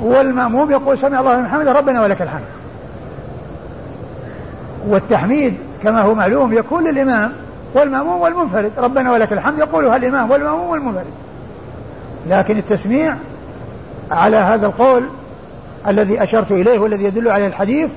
والمأموم 0.01 0.71
يقول 0.71 0.97
سمع 0.97 1.19
الله 1.19 1.37
لمن 1.37 1.47
حمده 1.47 1.71
ربنا 1.71 2.01
ولك 2.01 2.21
الحمد. 2.21 2.45
والتحميد 4.87 5.57
كما 5.83 6.01
هو 6.01 6.13
معلوم 6.13 6.53
يكون 6.53 6.83
للإمام 6.83 7.31
والمأموم 7.73 8.21
والمنفرد. 8.21 8.71
ربنا 8.77 9.11
ولك 9.11 9.33
الحمد 9.33 9.59
يقولها 9.59 9.95
الإمام 9.95 10.31
والمأموم 10.31 10.69
والمنفرد. 10.69 11.05
لكن 12.29 12.57
التسميع 12.57 13.15
على 14.11 14.37
هذا 14.37 14.67
القول 14.67 15.03
الذي 15.87 16.23
أشرت 16.23 16.51
إليه 16.51 16.79
والذي 16.79 17.03
يدل 17.03 17.29
عليه 17.29 17.47
الحديث 17.47 17.89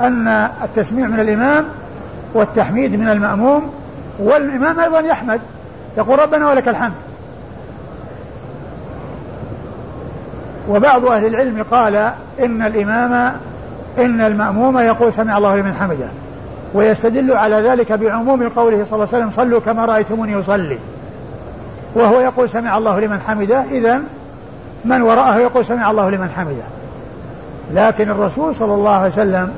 أن 0.00 0.28
التسميع 0.64 1.06
من 1.06 1.20
الإمام 1.20 1.64
والتحميد 2.34 3.00
من 3.00 3.08
المأموم 3.08 3.70
والإمام 4.18 4.80
أيضا 4.80 5.00
يحمد 5.00 5.40
يقول 5.98 6.18
ربنا 6.18 6.48
ولك 6.48 6.68
الحمد. 6.68 6.92
وبعض 10.68 11.06
أهل 11.06 11.26
العلم 11.26 11.64
قال 11.70 11.96
إن 12.40 12.62
الإمام 12.62 13.36
إن 13.98 14.20
المأموم 14.20 14.78
يقول 14.78 15.12
سمع 15.12 15.38
الله 15.38 15.56
لمن 15.56 15.74
حمده 15.74 16.08
ويستدل 16.74 17.32
على 17.32 17.56
ذلك 17.56 17.92
بعموم 17.92 18.48
قوله 18.48 18.84
صلى 18.84 18.94
الله 18.94 19.08
عليه 19.12 19.24
وسلم 19.24 19.30
صلوا 19.30 19.60
كما 19.60 19.84
رأيتموني 19.84 20.40
أصلي 20.40 20.78
وهو 21.94 22.20
يقول 22.20 22.48
سمع 22.48 22.78
الله 22.78 23.00
لمن 23.00 23.20
حمده 23.20 23.62
إذا 23.70 24.02
من 24.84 25.02
وراءه 25.02 25.38
يقول 25.38 25.64
سمع 25.64 25.90
الله 25.90 26.10
لمن 26.10 26.30
حمده. 26.30 26.64
لكن 27.72 28.10
الرسول 28.10 28.54
صلى 28.54 28.74
الله 28.74 28.90
عليه 28.90 29.12
وسلم 29.12 29.52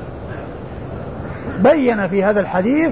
بين 1.58 2.08
في 2.08 2.24
هذا 2.24 2.40
الحديث 2.40 2.90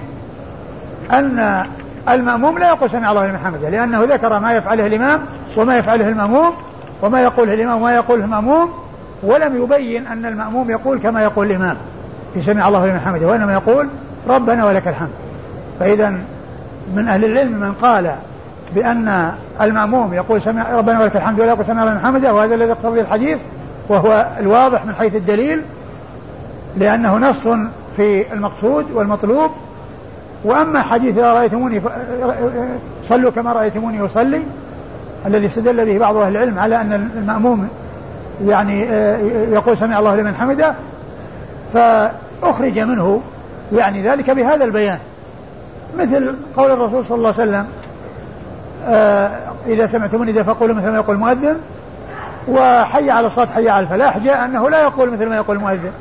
أن 1.13 1.65
المأموم 2.09 2.59
لا 2.59 2.69
يقول 2.69 2.91
سمع 2.91 3.11
الله 3.11 3.27
لمن 3.27 3.39
حمده 3.39 3.69
لأنه 3.69 4.05
ذكر 4.05 4.39
ما 4.39 4.53
يفعله 4.53 4.87
الإمام 4.87 5.21
وما 5.57 5.79
يفعله 5.79 6.09
المأموم 6.09 6.53
وما 7.03 7.23
يقوله 7.23 7.55
الإمام 7.55 7.77
وما 7.77 7.95
يقوله 7.95 8.25
المأموم 8.25 8.71
ولم 9.23 9.57
يبين 9.63 10.07
أن 10.07 10.27
المأموم 10.27 10.71
يقول 10.71 10.99
كما 10.99 11.23
يقول 11.23 11.51
الإمام 11.51 11.77
في 12.35 12.43
سمع 12.43 12.69
الله 12.69 12.87
لمن 12.87 13.01
حمده 13.01 13.27
وإنما 13.27 13.53
يقول 13.53 13.89
ربنا 14.29 14.65
ولك 14.65 14.89
الحمد. 14.89 15.11
فإذا 15.81 16.11
من 16.95 17.09
أهل 17.09 17.25
العلم 17.25 17.53
من 17.53 17.73
قال 17.73 18.11
بأن 18.75 19.33
المأموم 19.61 20.15
يقول 20.15 20.43
سمع 20.43 20.73
ربنا 20.73 21.01
ولك 21.01 21.17
الحمد 21.17 21.41
ولا 21.41 21.49
يقول 21.49 21.65
سمع 21.65 21.85
لمن 21.85 22.01
حمده 22.01 22.35
وهذا 22.35 22.55
الذي 22.55 22.69
يقتضي 22.69 23.01
الحديث 23.01 23.39
وهو 23.89 24.27
الواضح 24.41 24.85
من 24.85 24.95
حيث 24.95 25.17
الدليل 25.17 25.63
لأنه 26.77 27.17
نص 27.17 27.49
في 27.97 28.33
المقصود 28.33 28.91
والمطلوب. 28.91 29.51
وأما 30.45 30.83
حديث 30.83 31.19
إذا 31.19 31.33
رأيتموني 31.33 31.83
صلوا 33.07 33.31
كما 33.31 33.53
رأيتموني 33.53 34.05
أصلي 34.05 34.43
الذي 35.27 35.47
استدل 35.47 35.87
به 35.87 35.99
بعض 35.99 36.17
أهل 36.17 36.37
العلم 36.37 36.59
على 36.59 36.81
أن 36.81 37.11
المأموم 37.17 37.69
يعني 38.45 38.85
آه، 38.85 39.19
يقول 39.53 39.77
سمع 39.77 39.99
الله 39.99 40.17
لمن 40.17 40.35
حمده 40.35 40.75
فأخرج 41.73 42.79
منه 42.79 43.21
يعني 43.73 44.03
ذلك 44.03 44.31
بهذا 44.31 44.65
البيان. 44.65 44.99
مثل 45.99 46.35
قول 46.57 46.71
الرسول 46.71 47.05
صلى 47.05 47.17
الله 47.17 47.35
عليه 47.39 47.51
وسلم 47.51 47.67
إذا 49.67 49.87
سمعتم 49.87 50.23
إذا 50.23 50.43
فقولوا 50.43 50.75
مثل 50.75 50.89
ما 50.89 50.97
يقول 50.97 51.17
المؤذن 51.17 51.57
وحي 52.49 53.11
على 53.11 53.27
الصلاة 53.27 53.47
حي 53.47 53.69
على 53.69 53.83
الفلاح 53.83 54.19
جاء 54.19 54.45
أنه 54.45 54.71
لا 54.71 54.83
يقول 54.83 55.11
مثل 55.11 55.27
ما 55.27 55.37
يقول 55.37 55.57
المؤذن 55.57 55.93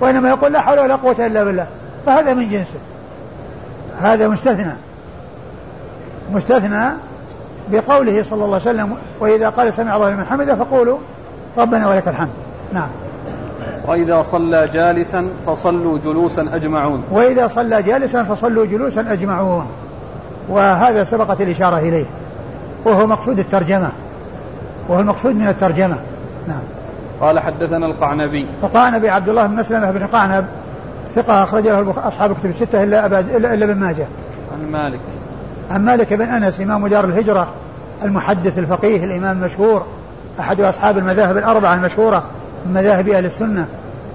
وإنما 0.00 0.28
يقول 0.28 0.52
لا 0.52 0.60
حول 0.60 0.78
ولا 0.78 0.96
قوة 0.96 1.26
إلا 1.26 1.44
بالله. 1.44 1.66
فهذا 2.06 2.34
من 2.34 2.48
جنسه. 2.48 2.78
هذا 3.98 4.28
مستثنى. 4.28 4.72
مستثنى 6.32 6.84
بقوله 7.68 8.22
صلى 8.22 8.44
الله 8.44 8.60
عليه 8.66 8.70
وسلم 8.70 8.96
وإذا 9.20 9.48
قال 9.48 9.72
سمع 9.72 9.96
الله 9.96 10.10
لمن 10.10 10.24
حمده 10.24 10.54
فقولوا 10.54 10.98
ربنا 11.58 11.88
ولك 11.88 12.08
الحمد. 12.08 12.28
نعم. 12.72 12.88
وإذا 13.86 14.22
صلى 14.22 14.68
جالسا 14.68 15.28
فصلوا 15.46 15.98
جلوسا 15.98 16.46
أجمعون. 16.52 17.04
وإذا 17.10 17.48
صلى 17.48 17.82
جالسا 17.82 18.24
فصلوا 18.24 18.66
جلوسا 18.66 19.00
أجمعون. 19.00 19.66
وهذا 20.48 21.04
سبقت 21.04 21.40
الإشارة 21.40 21.78
إليه. 21.78 22.04
وهو 22.84 23.06
مقصود 23.06 23.38
الترجمة. 23.38 23.90
وهو 24.88 25.00
المقصود 25.00 25.34
من 25.34 25.48
الترجمة. 25.48 25.96
نعم. 26.48 26.60
قال 27.20 27.40
حدثنا 27.40 27.86
القعنبي. 27.86 28.46
القعنبي 28.62 29.10
عبد 29.10 29.28
الله 29.28 29.46
بن 29.46 29.56
مسلمة 29.56 29.90
بن 29.90 30.06
قعنب 30.06 30.46
ثقة 31.14 31.42
أخرج 31.42 31.68
له 31.68 31.94
أصحاب 32.08 32.34
كتب 32.34 32.50
الستة 32.50 32.82
إلا 32.82 33.04
أبد 33.04 33.30
إلا, 33.30 33.54
إلا 33.54 33.64
ابن 33.64 33.80
ماجه. 33.80 34.06
عن 34.52 34.72
مالك. 34.72 35.00
عن 35.70 35.84
مالك 35.84 36.12
بن 36.12 36.28
أنس 36.28 36.60
إمام 36.60 36.86
دار 36.86 37.04
الهجرة 37.04 37.48
المحدث 38.04 38.58
الفقيه 38.58 39.04
الإمام 39.04 39.38
المشهور 39.38 39.86
أحد 40.40 40.60
أصحاب 40.60 40.98
المذاهب 40.98 41.36
الأربعة 41.36 41.74
المشهورة 41.74 42.24
من 42.66 42.72
مذاهب 42.72 43.08
أهل 43.08 43.26
السنة 43.26 43.68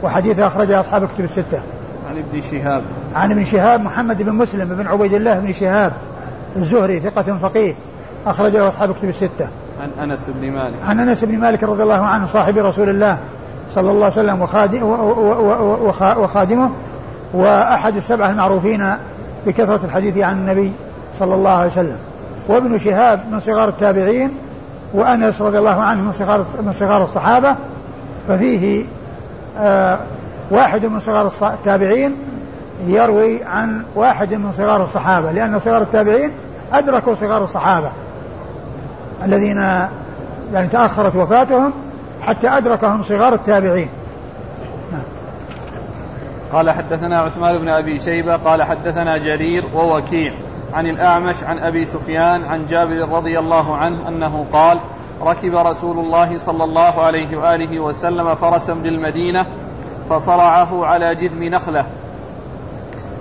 وحديثه 0.03 0.47
أخرجه 0.47 0.79
أصحاب 0.79 1.07
كتب 1.15 1.23
الستة. 1.23 1.61
عن 2.09 2.17
ابن 2.17 2.41
شهاب. 2.41 2.83
عن 3.15 3.31
ابن 3.31 3.43
شهاب 3.43 3.81
محمد 3.81 4.21
بن 4.21 4.33
مسلم 4.33 4.75
بن 4.75 4.87
عبيد 4.87 5.13
الله 5.13 5.39
بن 5.39 5.53
شهاب. 5.53 5.93
الزهري 6.55 6.99
ثقة 6.99 7.37
فقيه 7.37 7.73
أخرج 8.25 8.55
له 8.55 8.67
أصحاب 8.67 8.93
كتب 8.93 9.09
الستة. 9.09 9.47
عن 9.81 10.09
أنس 10.09 10.29
بن 10.29 10.51
مالك. 10.51 10.73
عن 10.83 10.99
أنس 10.99 11.23
بن 11.23 11.37
مالك 11.37 11.63
رضي 11.63 11.83
الله 11.83 12.01
عنه 12.05 12.25
صاحب 12.25 12.57
رسول 12.57 12.89
الله 12.89 13.17
صلى 13.69 13.91
الله 13.91 14.03
عليه 14.03 14.13
وسلم 14.13 14.41
وخادمه 16.17 16.71
وأحد 17.33 17.97
السبعة 17.97 18.29
المعروفين 18.29 18.85
بكثرة 19.45 19.79
الحديث 19.83 20.17
عن 20.17 20.33
النبي 20.33 20.71
صلى 21.19 21.35
الله 21.35 21.51
عليه 21.51 21.71
وسلم. 21.71 21.97
وابن 22.47 22.77
شهاب 22.77 23.23
من 23.31 23.39
صغار 23.39 23.69
التابعين 23.69 24.31
وأنس 24.93 25.41
رضي 25.41 25.59
الله 25.59 25.81
عنه 25.81 26.01
من 26.01 26.11
صغار 26.11 26.45
من 26.65 26.71
صغار 26.71 27.03
الصحابة 27.03 27.55
ففيه 28.27 28.85
آه 29.57 29.99
واحد 30.51 30.85
من 30.85 30.99
صغار 30.99 31.31
التابعين 31.41 32.15
يروي 32.87 33.43
عن 33.43 33.85
واحد 33.95 34.33
من 34.33 34.51
صغار 34.51 34.83
الصحابة 34.83 35.31
لأن 35.31 35.59
صغار 35.59 35.81
التابعين 35.81 36.31
أدركوا 36.73 37.15
صغار 37.15 37.43
الصحابة 37.43 37.91
الذين 39.25 39.57
يعني 40.53 40.67
تأخرت 40.71 41.15
وفاتهم 41.15 41.73
حتى 42.21 42.47
أدركهم 42.47 43.03
صغار 43.03 43.33
التابعين 43.33 43.89
نعم. 44.91 45.01
قال 46.51 46.71
حدثنا 46.71 47.19
عثمان 47.19 47.57
بن 47.57 47.69
أبي 47.69 47.99
شيبة 47.99 48.35
قال 48.35 48.63
حدثنا 48.63 49.17
جرير 49.17 49.63
ووكيع 49.75 50.33
عن 50.73 50.87
الأعمش 50.87 51.43
عن 51.43 51.59
أبي 51.59 51.85
سفيان 51.85 52.43
عن 52.43 52.65
جابر 52.67 53.09
رضي 53.09 53.39
الله 53.39 53.75
عنه 53.75 54.07
أنه 54.07 54.45
قال 54.53 54.79
ركب 55.21 55.55
رسول 55.55 55.99
الله 55.99 56.37
صلى 56.37 56.63
الله 56.63 57.01
عليه 57.01 57.37
وآله 57.37 57.79
وسلم 57.79 58.35
فرسا 58.35 58.73
بالمدينة 58.73 59.45
فصرعه 60.09 60.85
على 60.85 61.15
جذم 61.15 61.43
نخلة 61.43 61.85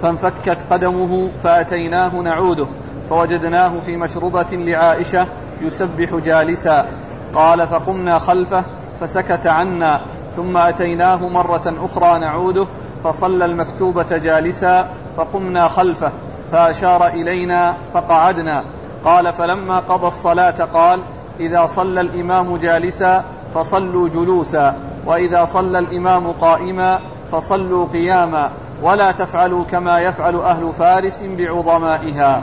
فانفكت 0.03 0.59
قدمه 0.71 1.31
فأتيناه 1.43 2.17
نعوده 2.17 2.67
فوجدناه 3.11 3.73
في 3.87 3.97
مشربة 3.97 4.47
لعائشة 4.53 5.27
يسبح 5.63 6.15
جالسا. 6.15 6.87
قال 7.35 7.67
فقمنا 7.67 8.19
خلفه 8.19 8.65
فسكت 9.01 9.47
عنا 9.47 10.01
ثم 10.37 10.57
أتيناه 10.57 11.29
مرة 11.29 11.75
أخرى 11.85 12.19
نعوده 12.19 12.67
فصلى 13.05 13.45
المكتوبة 13.45 14.17
جالسا 14.19 14.89
فقمنا 15.17 15.69
خلفه 15.69 16.13
فأشار 16.53 17.07
إلينا 17.07 17.75
فقعدنا. 17.95 18.65
قال 19.05 19.33
فلما 19.33 19.79
قضى 19.79 20.07
الصلاة 20.07 20.65
قال 20.75 21.01
إذا 21.41 21.67
صلى 21.67 22.01
الإمام 22.01 22.57
جالسا 22.57 23.25
فصلوا 23.55 24.09
جلوسا 24.09 24.75
وإذا 25.07 25.45
صلى 25.45 25.79
الإمام 25.79 26.27
قائما 26.41 27.01
فصلوا 27.33 27.87
قياما. 27.93 28.51
ولا 28.83 29.13
تفعلوا 29.13 29.65
كما 29.65 30.01
يفعل 30.01 30.37
أهل 30.37 30.73
فارس 30.79 31.25
بعظمائها. 31.39 32.43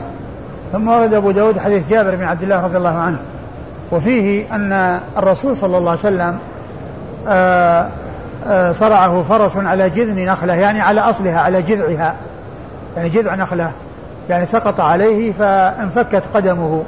ثم 0.72 0.88
ورد 0.88 1.14
أبو 1.14 1.32
داود 1.32 1.60
حديث 1.60 1.90
جابر 1.90 2.16
بن 2.16 2.24
عبد 2.24 2.44
الله 2.44 2.64
رضي 2.64 2.78
الله 2.78 2.98
عنه. 2.98 3.18
وفيه 3.92 4.56
أن 4.56 5.00
الرسول 5.18 5.58
صلى 5.58 5.78
الله 5.78 5.90
عليه 5.90 6.00
وسلم 6.00 6.40
آه، 7.28 7.90
آه، 8.48 8.72
صرعه 8.72 9.24
فرس 9.24 9.58
على 9.58 9.90
جذن 9.90 10.26
نخلة 10.26 10.54
يعني 10.56 10.82
على 10.82 11.02
أصلها 11.02 11.40
على 11.40 11.62
جذعها 11.62 12.16
يعني 12.98 13.10
جذع 13.10 13.36
نخلة 13.36 13.72
يعني 14.30 14.46
سقط 14.46 14.80
عليه 14.80 15.32
فانفكت 15.32 16.24
قدمه. 16.34 16.84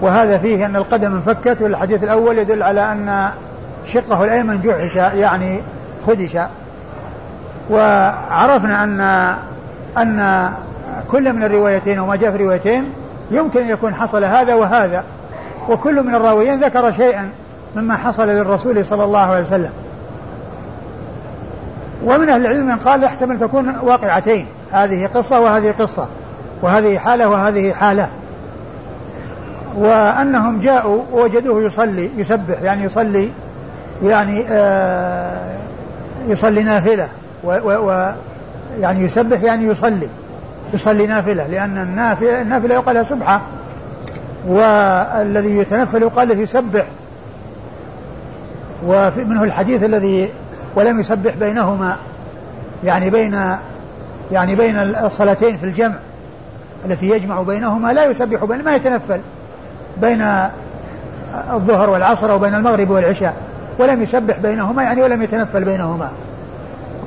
وهذا 0.00 0.38
فيه 0.38 0.66
أن 0.66 0.76
القدم 0.76 1.14
انفكت 1.14 1.62
والحديث 1.62 2.04
الأول 2.04 2.38
يدل 2.38 2.62
على 2.62 2.92
أن 2.92 3.28
شقه 3.84 4.24
الأيمن 4.24 4.60
جحش 4.60 4.96
يعني 4.96 5.60
خدش. 6.06 6.36
وعرفنا 7.70 8.84
أن 8.84 9.00
أن 9.98 10.50
كل 11.10 11.32
من 11.32 11.42
الروايتين 11.42 11.98
وما 11.98 12.16
جاء 12.16 12.30
في 12.30 12.36
الروايتين 12.36 12.84
يمكن 13.30 13.60
أن 13.60 13.68
يكون 13.68 13.94
حصل 13.94 14.24
هذا 14.24 14.54
وهذا. 14.54 15.04
وكل 15.68 16.02
من 16.02 16.14
الراويين 16.14 16.64
ذكر 16.64 16.92
شيئا 16.92 17.28
مما 17.76 17.96
حصل 17.96 18.28
للرسول 18.28 18.86
صلى 18.86 19.04
الله 19.04 19.18
عليه 19.18 19.40
وسلم. 19.40 19.70
ومن 22.04 22.30
أهل 22.30 22.46
العلم 22.46 22.66
من 22.66 22.76
قال 22.76 23.04
يحتمل 23.04 23.38
تكون 23.38 23.74
واقعتين. 23.82 24.46
هذه 24.72 25.06
قصة 25.06 25.40
وهذه 25.40 25.74
قصة. 25.78 26.08
وهذه 26.62 26.98
حالة 26.98 27.28
وهذه 27.28 27.72
حالة. 27.72 28.08
وأنهم 29.76 30.60
جاءوا 30.60 31.02
ووجدوه 31.12 31.62
يصلي 31.62 32.10
يسبح 32.16 32.62
يعني 32.62 32.84
يصلي 32.84 33.30
يعني 34.02 34.44
آه 34.48 35.56
يصلي 36.28 36.62
نافلة. 36.62 37.08
و, 37.44 37.50
و, 37.50 37.90
و 37.90 38.12
يعني 38.80 39.04
يسبح 39.04 39.42
يعني 39.42 39.64
يصلي 39.64 40.08
يصلي 40.74 41.06
نافلة 41.06 41.46
لأن 41.46 41.78
النافلة, 41.78 42.42
النافلة 42.42 42.74
يقال 42.74 42.94
لها 42.94 43.02
سبحة 43.02 43.40
والذي 44.46 45.56
يتنفل 45.58 46.02
يقال 46.02 46.28
له 46.28 46.34
يسبح. 46.34 46.86
ومنه 48.86 49.44
الحديث 49.44 49.84
الذي 49.84 50.30
ولم 50.74 51.00
يسبح 51.00 51.34
بينهما 51.34 51.96
يعني 52.84 53.10
بين 53.10 53.56
يعني 54.32 54.54
بين 54.54 54.76
الصلاتين 54.76 55.56
في 55.56 55.64
الجمع 55.64 55.94
التي 56.84 57.08
يجمع 57.08 57.42
بينهما 57.42 57.92
لا 57.92 58.04
يسبح 58.04 58.44
بين 58.44 58.64
ما 58.64 58.76
يتنفل 58.76 59.20
بين 59.96 60.22
الظهر 61.52 61.90
والعصر 61.90 62.30
وبين 62.30 62.54
المغرب 62.54 62.90
والعشاء 62.90 63.34
ولم 63.78 64.02
يسبح 64.02 64.38
بينهما 64.38 64.82
يعني 64.82 65.02
ولم 65.02 65.22
يتنفل 65.22 65.64
بينهما. 65.64 66.10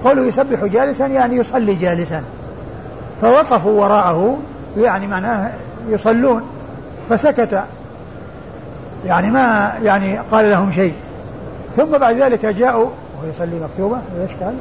قوله 0.04 0.22
يسبح 0.22 0.66
جالسا 0.66 1.08
يعني 1.08 1.36
يصلي 1.36 1.76
جالسا. 1.76 2.24
فوقفوا 3.22 3.82
وراءه 3.82 4.38
يعني 4.78 5.08
معناه 5.08 5.52
يصلون 5.90 6.42
فسكت. 7.10 7.64
يعني 9.06 9.32
ما 9.32 9.74
يعني 9.84 10.18
قال 10.18 10.52
لهم 10.52 10.72
شيء. 10.72 10.94
ثم 11.76 11.98
بعد 11.98 12.16
ذلك 12.16 12.46
جاءوا 12.46 12.90
وهو 13.18 13.30
يصلي 13.30 13.60
مكتوبة 13.60 13.98
إيش 14.22 14.32
قال؟ 14.36 14.54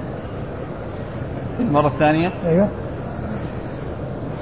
في 1.57 1.63
المرة 1.63 1.87
الثانية 1.87 2.31
أيوه. 2.47 2.69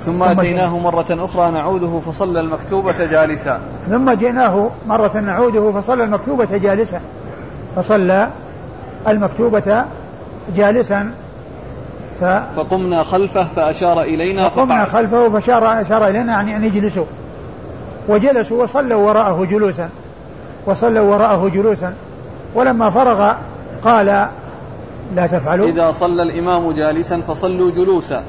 ثم 0.05 0.23
أتيناه 0.23 0.79
مرة 0.79 1.07
أخرى 1.11 1.51
نعوده 1.51 2.01
فصلى 2.01 2.41
المكتوبة 2.41 3.07
جالسا. 3.07 3.61
ثم 3.89 4.11
جئناه 4.11 4.71
مرة 4.89 5.21
نعوده 5.21 5.73
فصلى 5.73 6.05
المكتوبة 6.05 6.59
جالسا. 6.59 7.01
فصلى 7.77 8.29
المكتوبة 9.09 9.85
جالسا 10.57 11.11
ف... 12.21 12.25
فقمنا 12.57 13.03
خلفه 13.03 13.45
فأشار 13.45 14.03
إلينا 14.03 14.49
فقمنا 14.49 14.85
خلفه 14.85 15.29
فأشار 15.29 15.81
أشار 15.81 16.09
إلينا 16.09 16.33
يعني 16.33 16.57
أن 16.57 16.65
يجلسوا. 16.65 17.05
وجلسوا 18.09 18.63
وصلوا 18.63 19.09
وراءه 19.09 19.45
جلوسا. 19.45 19.89
وصلوا 20.67 21.15
وراءه 21.15 21.49
جلوسا. 21.49 21.95
ولما 22.55 22.91
فرغ 22.91 23.33
قال 23.85 24.07
لا 25.15 25.27
تفعلوا. 25.27 25.69
إذا 25.69 25.91
صلى 25.91 26.23
الإمام 26.23 26.73
جالسا 26.73 27.21
فصلوا 27.21 27.71
جلوسا. 27.71 28.23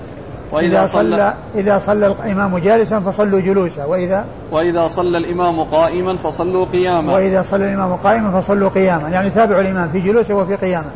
وإذا 0.52 0.88
صلى 0.88 1.34
إذا 1.56 1.80
صلى 1.80 2.08
الإمام 2.08 2.58
جالسا 2.58 3.00
فصلوا 3.00 3.40
جلوسا. 3.40 3.86
وإذا 3.86 4.26
وإذا 4.52 4.88
صلى 4.88 5.18
الإمام 5.18 5.64
قائما 5.64 6.18
فصلوا 6.18 6.66
قياما. 6.66 7.14
وإذا 7.14 7.44
صلى 7.44 7.66
الإمام 7.66 7.96
قائما 7.96 8.42
فصلوا 8.42 8.70
قياما. 8.70 9.10
يعني 9.10 9.30
تابعوا 9.30 9.62
الإمام 9.62 9.90
في 9.90 10.00
جلوسه 10.00 10.34
وفي 10.34 10.56
قيامه. 10.56 10.92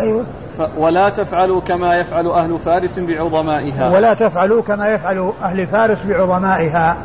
أيوه. 0.00 0.24
ولا 0.78 1.08
تفعلوا 1.08 1.60
كما 1.60 1.96
يفعل 1.96 2.26
أهل 2.26 2.58
فارس 2.58 2.98
بعظمائها. 2.98 3.90
ولا 3.90 4.14
تفعلوا 4.14 4.62
كما 4.62 4.88
يفعل 4.88 5.32
أهل 5.42 5.66
فارس 5.66 5.98
بعظمائها. 6.04 6.96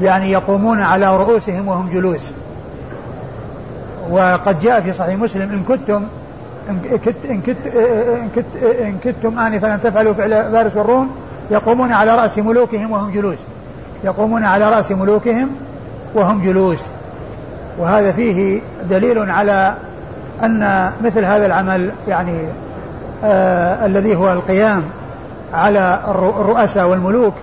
يعني 0.00 0.32
يقومون 0.32 0.82
على 0.82 1.16
رؤوسهم 1.16 1.68
وهم 1.68 1.90
جلوس. 1.90 2.30
وقد 4.10 4.60
جاء 4.60 4.80
في 4.80 4.92
صحيح 4.92 5.14
مسلم 5.14 5.50
إن 5.52 5.62
كنتم 5.62 6.08
إن 6.68 6.98
كت 7.04 7.14
إن 7.30 7.40
كت 7.40 7.66
إن 7.66 8.28
كت 8.36 8.62
إن 8.62 8.98
كنتم 9.04 9.38
آنفا 9.38 9.74
أن 9.74 9.80
تفعلوا 9.82 10.12
فعل 10.12 10.30
فارس 10.30 10.76
والروم 10.76 11.10
يقومون 11.50 11.92
على 11.92 12.16
رأس 12.16 12.38
ملوكهم 12.38 12.90
وهم 12.90 13.10
جلوس. 13.10 13.38
يقومون 14.04 14.44
على 14.44 14.70
رأس 14.70 14.92
ملوكهم 14.92 15.50
وهم 16.14 16.42
جلوس. 16.42 16.86
وهذا 17.78 18.12
فيه 18.12 18.60
دليل 18.90 19.30
على 19.30 19.74
أن 20.42 20.90
مثل 21.04 21.24
هذا 21.24 21.46
العمل 21.46 21.90
يعني 22.08 22.48
آه 23.24 23.86
الذي 23.86 24.16
هو 24.16 24.32
القيام 24.32 24.82
على 25.52 25.98
الرؤساء 26.08 26.86
والملوك 26.86 27.34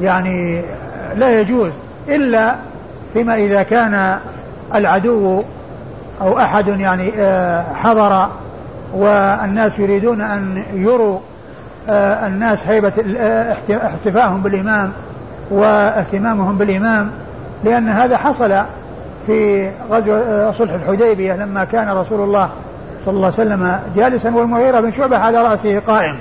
يعني 0.00 0.62
لا 1.16 1.40
يجوز 1.40 1.72
إلا 2.08 2.54
فيما 3.12 3.34
إذا 3.34 3.62
كان 3.62 4.18
العدو 4.74 5.42
أو 6.20 6.38
أحد 6.38 6.68
يعني 6.68 7.12
آه 7.18 7.62
حضر 7.74 8.28
والناس 8.94 9.78
يريدون 9.78 10.20
أن 10.20 10.62
يروا 10.74 11.18
آه 11.88 12.26
الناس 12.26 12.66
هيبة 12.66 12.92
آه، 13.18 13.56
احتفائهم 13.70 14.42
بالإمام 14.42 14.92
وإهتمامهم 15.50 16.58
بالإمام 16.58 17.10
لأن 17.64 17.88
هذا 17.88 18.16
حصل 18.16 18.54
في 19.26 19.70
غزو 19.90 20.12
آه، 20.12 20.52
صلح 20.52 20.72
الحديبية 20.72 21.36
لما 21.36 21.64
كان 21.64 21.88
رسول 21.88 22.20
الله 22.20 22.50
صلى 23.04 23.14
الله 23.14 23.24
عليه 23.24 23.34
وسلم 23.34 23.80
جالسا 23.96 24.34
والمغيرة 24.34 24.80
بن 24.80 24.90
شعبة 24.90 25.18
على 25.18 25.42
رأسه 25.42 25.78
قائم. 25.78 26.16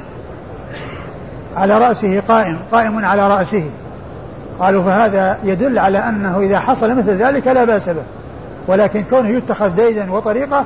على 1.55 1.77
رأسه 1.77 2.21
قائم 2.27 2.59
قائم 2.71 3.05
على 3.05 3.27
رأسه. 3.27 3.69
قالوا 4.59 4.83
فهذا 4.83 5.37
يدل 5.43 5.79
على 5.79 5.99
أنه 5.99 6.39
إذا 6.39 6.59
حصل 6.59 6.95
مثل 6.95 7.09
ذلك 7.09 7.47
لا 7.47 7.63
بأس 7.63 7.89
به. 7.89 8.03
ولكن 8.67 9.03
كونه 9.09 9.29
يتخذ 9.29 9.69
ديدا 9.69 10.11
وطريقة 10.11 10.65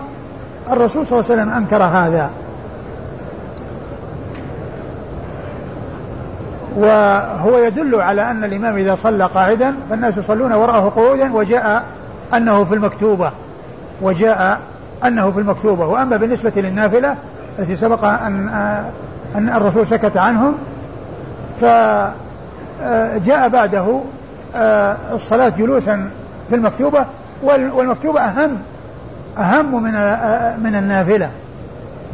الرسول 0.71 1.07
صلى 1.07 1.19
الله 1.19 1.31
عليه 1.31 1.41
وسلم 1.41 1.53
أنكر 1.57 1.83
هذا. 1.83 2.29
وهو 6.77 7.57
يدل 7.57 7.95
على 7.95 8.31
أن 8.31 8.43
الإمام 8.43 8.77
إذا 8.77 8.95
صلى 8.95 9.25
قاعدا 9.25 9.75
فالناس 9.89 10.17
يصلون 10.17 10.53
وراءه 10.53 10.89
قعودا 10.95 11.33
وجاء 11.33 11.83
أنه 12.33 12.63
في 12.63 12.73
المكتوبة 12.73 13.31
وجاء 14.01 14.59
أنه 15.05 15.31
في 15.31 15.39
المكتوبة. 15.39 15.85
وأما 15.87 16.17
بالنسبة 16.17 16.51
للنافلة 16.55 17.15
التي 17.59 17.75
سبق 17.75 18.03
أن 18.03 18.49
أن 19.35 19.49
الرسول 19.49 19.87
سكت 19.87 20.17
عنهم 20.17 20.55
فجاء 21.59 23.49
بعده 23.49 24.01
الصلاة 25.13 25.49
جلوسا 25.49 26.09
في 26.49 26.55
المكتوبة. 26.55 27.05
والمكتوبة 27.43 28.21
أهم 28.21 28.57
أهم 29.37 29.83
من 29.83 29.91
من 30.63 30.75
النافلة 30.75 31.31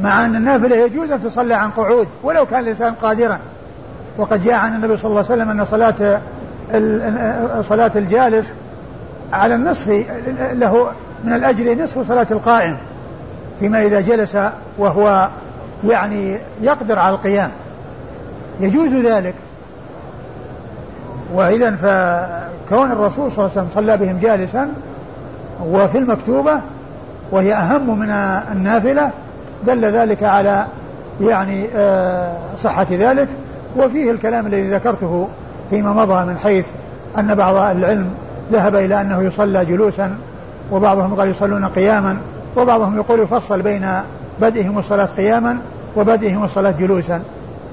مع 0.04 0.26
أن 0.26 0.36
النافلة 0.36 0.76
يجوز 0.76 1.12
أن 1.12 1.22
تصلى 1.22 1.54
عن 1.54 1.70
قعود 1.72 2.08
ولو 2.24 2.46
كان 2.46 2.60
الإنسان 2.60 2.94
قادرا. 2.94 3.40
وقد 4.18 4.42
جاء 4.42 4.54
عن 4.54 4.76
النبي 4.76 4.98
صلى 4.98 5.06
الله 5.06 5.26
عليه 5.30 5.44
وسلم 5.44 5.50
أن 5.50 5.66
صلاة 5.66 6.22
صلاة 7.62 7.92
الجالس 7.96 8.54
على 9.34 9.56
النصف 9.56 10.06
له 10.54 10.88
من 11.24 11.34
الأجر 11.34 11.84
نصف 11.84 12.08
صلاة 12.08 12.28
القائم 12.32 12.78
فيما 13.60 13.82
إذا 13.82 14.02
جلس 14.02 14.38
وهو 14.78 15.30
يعني 15.84 16.38
يقدر 16.62 17.00
على 17.00 17.16
القيام. 17.16 17.52
يجوز 18.60 18.94
ذلك. 18.94 19.36
وإذا 21.34 21.76
فكون 21.76 22.92
الرسول 22.92 23.32
صلى 23.32 23.46
الله 23.46 23.52
عليه 23.58 23.68
وسلم 23.68 23.68
صلى 23.74 23.98
بهم 23.98 24.20
جالسا 24.20 24.70
وفي 25.66 25.98
المكتوبة 25.98 26.60
وهي 27.32 27.54
أهم 27.54 28.00
من 28.00 28.10
النافلة 28.52 29.12
دل 29.66 29.86
ذلك 29.86 30.24
على 30.24 30.66
يعني 31.22 31.68
آه، 31.76 32.32
صحة 32.58 32.88
ذلك. 32.92 33.28
وفيه 33.78 34.12
الكلام 34.12 34.48
الذي 34.48 34.70
ذكرته 34.70 35.28
فيما 35.70 35.94
مضى 35.94 36.26
من 36.26 36.38
حيث 36.38 36.66
أن 37.18 37.36
بعض 37.36 37.56
العلم 37.56 38.10
ذهب 38.54 38.76
إلى 38.76 39.02
أنه 39.02 39.24
يصلى 39.24 39.66
جلوسا 39.66 40.18
وبعضهم 40.72 41.16
قال 41.16 41.30
يصلون 41.30 41.66
قياما 41.66 42.18
وبعضهم 42.58 42.96
يقول 42.96 43.20
يفصل 43.20 43.62
بين 43.62 43.88
بدئهم 44.42 44.78
الصلاة 44.78 45.06
قياما 45.06 45.58
وبدئهم 45.96 46.44
الصلاة 46.44 46.72
جلوسا. 46.72 47.22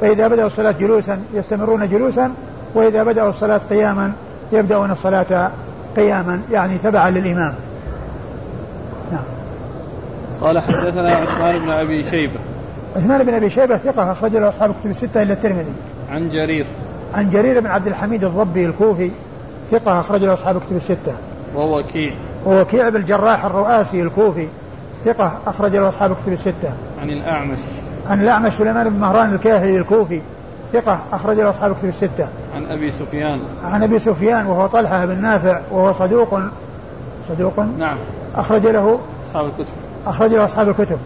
فإذا 0.01 0.29
بدأوا 0.29 0.47
الصلاة 0.47 0.71
جلوسا 0.71 1.21
يستمرون 1.35 1.89
جلوسا 1.89 2.33
وإذا 2.75 3.03
بدأوا 3.03 3.31
الصلاة 3.31 3.61
قياما 3.71 4.13
يبدأون 4.53 4.91
الصلاة 4.91 5.51
قياما 5.97 6.41
يعني 6.53 6.79
تبعا 6.79 7.11
للإمام. 7.11 7.55
نعم. 9.13 9.23
قال 10.41 10.59
حدثنا 10.59 11.11
عثمان 11.11 11.59
بن 11.59 11.71
أبي 11.71 12.05
شيبة. 12.05 12.41
عثمان 12.97 13.25
بن 13.25 13.35
أبي 13.35 13.51
شيبة 13.51 13.77
ثقة 13.77 14.13
أخرج 14.13 14.37
له 14.37 14.49
أصحاب 14.49 14.71
الكتب 14.71 14.91
الستة 14.91 15.23
إلا 15.23 15.33
الترمذي. 15.33 15.73
عن 16.13 16.29
جرير. 16.29 16.67
عن 17.15 17.31
جرير 17.31 17.61
بن 17.61 17.67
عبد 17.67 17.87
الحميد 17.87 18.25
الضبي 18.25 18.67
الكوفي 18.67 19.11
ثقة 19.71 20.01
أخرج 20.01 20.25
له 20.25 20.33
أصحاب 20.33 20.57
الكتب 20.57 20.77
الستة. 20.77 21.15
ووكيع 21.57 22.13
ووكيع 22.47 22.89
بن 22.89 22.97
الجراح 22.97 23.45
الرؤاسي 23.45 24.03
الكوفي. 24.03 24.49
ثقة 25.05 25.39
أخرج 25.47 25.77
له 25.77 25.89
أصحاب 25.89 26.13
الكتب 26.13 26.33
الستة. 26.33 26.73
عن 27.03 27.11
الأعمش. 27.11 27.59
عن 28.07 28.23
الأعمش 28.23 28.55
سليمان 28.55 28.91
بن 28.91 29.01
مهران 29.01 29.35
الكاهلي 29.35 29.79
الكوفي. 29.79 30.21
ثقة 30.73 31.01
أخرج 31.13 31.37
له 31.37 31.51
أصحاب 31.51 31.71
الكتب 31.71 31.89
الستة. 31.89 32.29
عن 32.57 32.67
أبي 32.71 32.93
سفيان. 32.93 33.41
عن 33.65 33.83
أبي 33.83 33.99
سفيان 33.99 34.47
وهو 34.47 34.67
طلحة 34.67 35.07
بن 35.07 35.23
نافع 35.23 35.61
وهو 35.71 35.93
صدوق. 35.93 36.39
صدوق. 37.29 37.61
نعم. 37.79 37.97
أخرج 38.37 38.67
له 38.67 38.99
أصحاب 39.27 39.47
الكتب. 39.47 39.75
أخرج 40.07 40.31
له 40.31 40.45
أصحاب 40.45 40.69
الكتب. 40.69 40.99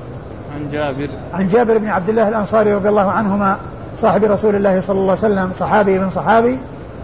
عن 0.55 0.71
جابر. 0.73 1.09
عن 1.35 1.49
جابر 1.49 1.79
بن 1.79 1.89
عبد 1.89 2.09
الله 2.09 2.29
الأنصاري 2.29 2.75
رضي 2.75 2.89
الله 2.89 3.11
عنهما 3.11 3.57
صاحب 4.03 4.25
رسول 4.25 4.57
الله 4.57 4.81
صلى 4.81 4.97
الله 4.99 5.17
عليه 5.23 5.35
وسلم 5.35 5.53
صحابي 5.61 5.99
بن 5.99 6.11
صحابي 6.11 6.59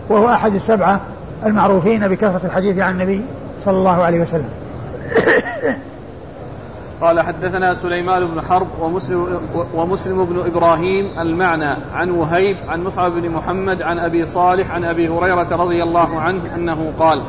وهو 0.09 0.29
أحد 0.29 0.55
السبعة. 0.55 1.01
المعروفين 1.46 2.09
بكثرة 2.09 2.40
الحديث 2.44 2.79
عن 2.79 2.92
النبي 2.92 3.24
صلى 3.61 3.79
الله 3.79 4.03
عليه 4.03 4.20
وسلم. 4.20 4.50
قال 7.00 7.20
حدثنا 7.20 7.74
سليمان 7.74 8.26
بن 8.26 8.40
حرب 8.40 8.66
ومسلم, 8.81 9.40
ومسلم 9.74 10.24
بن 10.24 10.42
إبراهيم 10.46 11.09
المعنى 11.20 11.76
عن 11.94 12.11
وهيب 12.11 12.57
عن 12.68 12.85
مصعب 12.85 13.12
بن 13.12 13.31
محمد 13.31 13.83
عن 13.83 13.98
أبي 13.98 14.26
صالح 14.26 14.70
عن 14.70 14.85
أبي 14.85 15.09
هريرة 15.09 15.57
رضي 15.57 15.83
الله 15.83 16.20
عنه 16.20 16.55
أنه 16.55 16.92
قال 16.98 17.20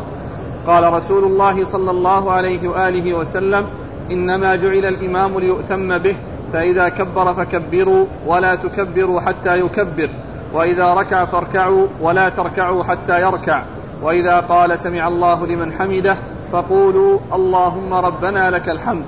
قال 0.68 0.94
رسول 0.94 1.24
الله 1.24 1.66
صلى 1.66 1.92
الله 1.92 2.32
عليه 2.32 2.68
وآله 2.68 3.14
وسلم 3.14 3.66
إنما 4.12 4.56
جعل 4.56 4.86
الإمام 4.86 5.40
ليؤتم 5.40 5.98
به 5.98 6.16
فإذا 6.54 6.90
كبر 6.90 7.34
فكبروا 7.34 8.06
ولا 8.28 8.56
تكبروا 8.56 9.22
حتى 9.22 9.60
يكبر 9.60 10.10
وإذا 10.54 10.94
ركع 10.94 11.26
فاركعوا 11.26 11.88
ولا 12.02 12.30
تركعوا 12.30 12.84
حتى 12.84 13.22
يركع. 13.22 13.64
وإذا 14.02 14.40
قال 14.40 14.80
سمع 14.80 15.08
الله 15.08 15.46
لمن 15.46 15.72
حمده 15.72 16.18
فقولوا 16.52 17.20
اللهم 17.34 17.94
ربنا 17.94 18.50
لك 18.50 18.70
الحمد. 18.70 19.04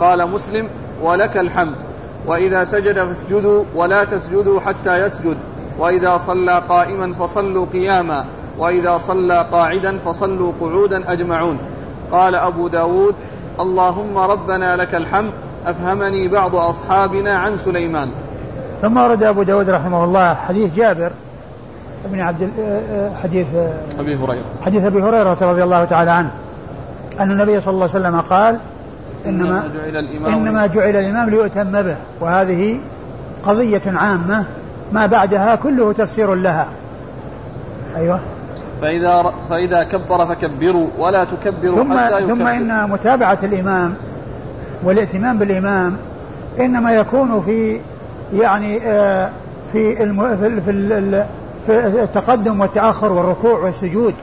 قال 0.00 0.30
مسلم 0.30 0.68
ولك 1.02 1.36
الحمد. 1.36 1.74
وإذا 2.26 2.64
سجد 2.64 3.04
فاسجدوا 3.04 3.64
ولا 3.74 4.04
تسجدوا 4.04 4.60
حتى 4.60 4.98
يسجد. 5.06 5.36
وإذا 5.78 6.16
صلى 6.16 6.62
قائما 6.68 7.12
فصلوا 7.12 7.66
قياما. 7.72 8.24
وإذا 8.58 8.98
صلى 8.98 9.46
قاعدا 9.52 9.98
فصلوا 9.98 10.52
قعودا 10.60 11.12
أجمعون. 11.12 11.58
قال 12.12 12.34
أبو 12.34 12.68
داود 12.68 13.14
اللهم 13.60 14.18
ربنا 14.18 14.76
لك 14.76 14.94
الحمد. 14.94 15.32
أفهمني 15.66 16.28
بعض 16.28 16.56
أصحابنا 16.56 17.38
عن 17.38 17.56
سليمان. 17.56 18.10
ثم 18.82 18.96
ورد 18.96 19.22
أبو 19.22 19.42
داود 19.42 19.70
رحمه 19.70 20.04
الله 20.04 20.34
حديث 20.34 20.74
جابر 20.74 21.12
بن 22.06 22.20
عبد 22.20 22.50
حديث 23.22 23.46
أبي 23.98 24.16
هريرة. 24.16 24.44
حديث 24.62 24.84
أبي 24.84 25.02
هريرة 25.02 25.38
رضي 25.40 25.62
الله 25.62 25.84
تعالى 25.84 26.10
عنه 26.10 26.30
أن 27.20 27.30
النبي 27.30 27.60
صلى 27.60 27.74
الله 27.74 27.88
عليه 27.94 28.00
وسلم 28.00 28.20
قال 28.20 28.58
إنما 29.26 29.70
جعل 29.74 30.04
الإمام 30.04 30.34
إنما 30.34 30.66
جعل 30.66 30.96
الإمام 30.96 31.30
ليؤتم 31.30 31.82
به 31.82 31.96
وهذه 32.20 32.80
قضية 33.44 33.82
عامة 33.86 34.44
ما 34.92 35.06
بعدها 35.06 35.54
كله 35.54 35.92
تفسير 35.92 36.34
لها. 36.34 36.68
أيوه. 37.96 38.20
فإذا 38.80 39.32
فإذا 39.50 39.82
كبر 39.82 40.26
فكبروا 40.26 40.86
ولا 40.98 41.24
تكبروا 41.24 41.76
ثم 41.76 41.98
حتى 41.98 42.18
يكبر. 42.18 42.34
ثم 42.34 42.46
إن 42.46 42.90
متابعة 42.90 43.38
الإمام 43.42 43.94
والائتمام 44.84 45.38
بالإمام 45.38 45.96
إنما 46.60 46.92
يكون 46.92 47.40
في 47.40 47.80
يعني 48.32 48.78
آه 48.82 49.30
في 49.72 49.96
في, 50.60 51.24
في, 51.66 52.02
التقدم 52.02 52.60
والتأخر 52.60 53.12
والركوع 53.12 53.58
والسجود. 53.58 54.14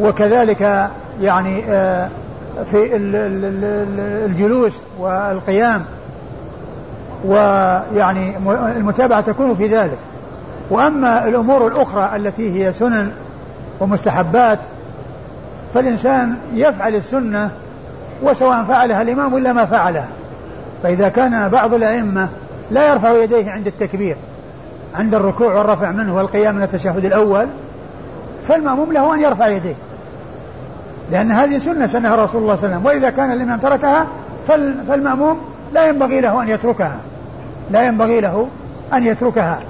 وكذلك 0.00 0.90
يعني 1.20 1.64
آه 1.68 2.08
في 2.70 2.96
الجلوس 4.26 4.72
والقيام. 4.98 5.84
ويعني 7.24 8.36
المتابعة 8.76 9.20
تكون 9.20 9.56
في 9.56 9.66
ذلك. 9.66 9.98
وأما 10.70 11.28
الأمور 11.28 11.66
الأخرى 11.66 12.16
التي 12.16 12.64
هي 12.64 12.72
سنن 12.72 13.12
ومستحبات 13.80 14.58
فالإنسان 15.74 16.36
يفعل 16.54 16.94
السنة 16.94 17.50
وسواء 18.22 18.64
فعلها 18.64 19.02
الإمام 19.02 19.34
ولا 19.34 19.52
ما 19.52 19.64
فعلها. 19.64 20.08
فإذا 20.82 21.08
كان 21.08 21.48
بعض 21.48 21.74
الأئمة 21.74 22.28
لا 22.70 22.92
يرفع 22.92 23.12
يديه 23.12 23.50
عند 23.50 23.66
التكبير. 23.66 24.16
عند 24.94 25.14
الركوع 25.14 25.54
والرفع 25.54 25.90
منه 25.90 26.16
والقيام 26.16 26.54
من 26.54 26.62
التشهد 26.62 27.04
الأول 27.04 27.46
فالمأموم 28.48 28.92
له 28.92 29.14
أن 29.14 29.20
يرفع 29.20 29.46
يديه. 29.46 29.74
لأن 31.10 31.32
هذه 31.32 31.58
سنة 31.58 31.86
سنها 31.86 32.16
رسول 32.16 32.42
الله 32.42 32.54
صلى 32.54 32.66
الله 32.66 32.76
عليه 32.76 32.76
وسلم. 32.76 32.86
وإذا 32.86 33.10
كان 33.10 33.32
الإمام 33.32 33.58
تركها 33.58 34.06
فالمأموم 34.88 35.40
لا 35.74 35.86
ينبغي 35.86 36.20
له 36.20 36.42
أن 36.42 36.48
يتركها. 36.48 37.00
لا 37.70 37.86
ينبغي 37.86 38.20
له 38.20 38.48
أن 38.92 39.06
يتركها. 39.06 39.60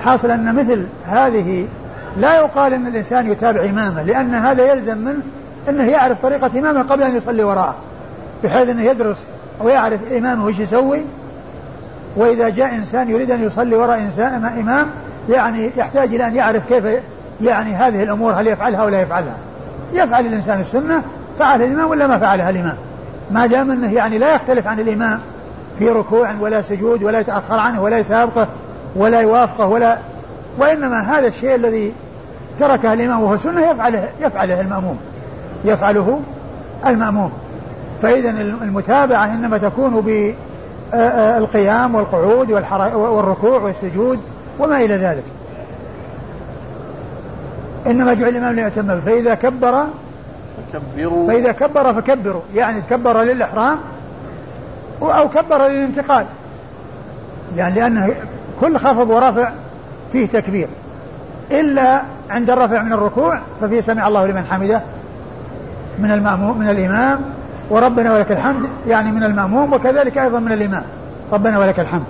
حاصل 0.00 0.30
أن 0.30 0.54
مثل 0.54 0.86
هذه 1.06 1.66
لا 2.16 2.36
يقال 2.36 2.74
أن 2.74 2.86
الإنسان 2.86 3.30
يتابع 3.30 3.64
إمامه 3.64 4.02
لأن 4.02 4.34
هذا 4.34 4.72
يلزم 4.72 4.98
منه 4.98 5.22
أنه 5.68 5.84
يعرف 5.84 6.22
طريقة 6.22 6.50
إمامه 6.58 6.82
قبل 6.82 7.02
أن 7.02 7.16
يصلي 7.16 7.44
وراءه. 7.44 7.74
بحيث 8.44 8.68
أنه 8.68 8.82
يدرس 8.82 9.24
أو 9.60 9.68
يعرف 9.68 10.12
إمامه 10.12 10.46
وش 10.46 10.58
يسوي 10.58 11.02
وإذا 12.16 12.48
جاء 12.48 12.74
إنسان 12.74 13.10
يريد 13.10 13.30
أن 13.30 13.42
يصلي 13.42 13.76
وراء 13.76 13.98
إنسان 13.98 14.44
إمام 14.44 14.86
يعني 15.28 15.70
يحتاج 15.76 16.14
إلى 16.14 16.26
أن 16.26 16.36
يعرف 16.36 16.66
كيف 16.68 16.84
يعني 17.40 17.74
هذه 17.74 18.02
الأمور 18.02 18.32
هل 18.32 18.46
يفعلها 18.46 18.84
ولا 18.84 19.00
يفعلها. 19.00 19.36
يفعل 19.92 20.26
الإنسان 20.26 20.60
السنة 20.60 21.02
فعل 21.38 21.62
الإمام 21.62 21.90
ولا 21.90 22.06
ما 22.06 22.18
فعلها 22.18 22.50
الإمام؟ 22.50 22.76
ما 23.30 23.46
دام 23.46 23.70
أنه 23.70 23.92
يعني 23.92 24.18
لا 24.18 24.34
يختلف 24.34 24.66
عن 24.66 24.80
الإمام 24.80 25.20
في 25.78 25.88
ركوع 25.88 26.30
ولا 26.40 26.62
سجود 26.62 27.02
ولا 27.02 27.20
يتأخر 27.20 27.58
عنه 27.58 27.82
ولا 27.82 27.98
يسابقه 27.98 28.46
ولا 28.96 29.20
يوافقه 29.20 29.66
ولا 29.66 29.98
وإنما 30.58 31.00
هذا 31.00 31.26
الشيء 31.26 31.54
الذي 31.54 31.92
تركه 32.58 32.92
الإمام 32.92 33.22
وهو 33.22 33.36
سنة 33.36 33.70
يفعله 33.70 34.08
يفعله 34.20 34.60
المأموم 34.60 34.98
يفعله 35.64 36.20
المأموم. 36.86 37.32
فإذا 38.02 38.30
المتابعة 38.30 39.24
إنما 39.24 39.58
تكون 39.58 39.94
بالقيام 40.92 41.94
والقعود 41.94 42.50
والركوع 42.94 43.60
والسجود 43.60 44.20
وما 44.58 44.80
إلى 44.80 44.96
ذلك. 44.96 45.24
إنما 47.86 48.14
جعل 48.14 48.28
الإمام 48.28 48.54
ليأتم 48.54 49.00
فإذا 49.00 49.34
كبر 49.34 49.84
فكبروا. 50.72 51.26
فإذا 51.26 51.52
كبر 51.52 51.94
فكبروا. 51.94 52.42
يعني 52.54 52.80
كبر 52.90 53.22
للإحرام 53.22 53.78
أو 55.02 55.28
كبر 55.28 55.68
للانتقال. 55.68 56.26
يعني 57.56 57.74
لأنه 57.74 58.14
كل 58.60 58.78
خفض 58.78 59.10
ورفع 59.10 59.52
فيه 60.12 60.26
تكبير. 60.26 60.68
إلا 61.50 62.02
عند 62.30 62.50
الرفع 62.50 62.82
من 62.82 62.92
الركوع 62.92 63.38
ففيه 63.60 63.80
سمع 63.80 64.08
الله 64.08 64.26
لمن 64.26 64.44
حمده 64.44 64.82
من 65.98 66.10
المأموم 66.10 66.58
من 66.58 66.68
الإمام 66.68 67.20
وربنا 67.70 68.14
ولك 68.14 68.32
الحمد 68.32 68.68
يعني 68.88 69.12
من 69.12 69.22
المأموم 69.22 69.72
وكذلك 69.72 70.18
أيضا 70.18 70.38
من 70.38 70.52
الإمام. 70.52 70.84
ربنا 71.32 71.58
ولك 71.58 71.80
الحمد. 71.80 72.04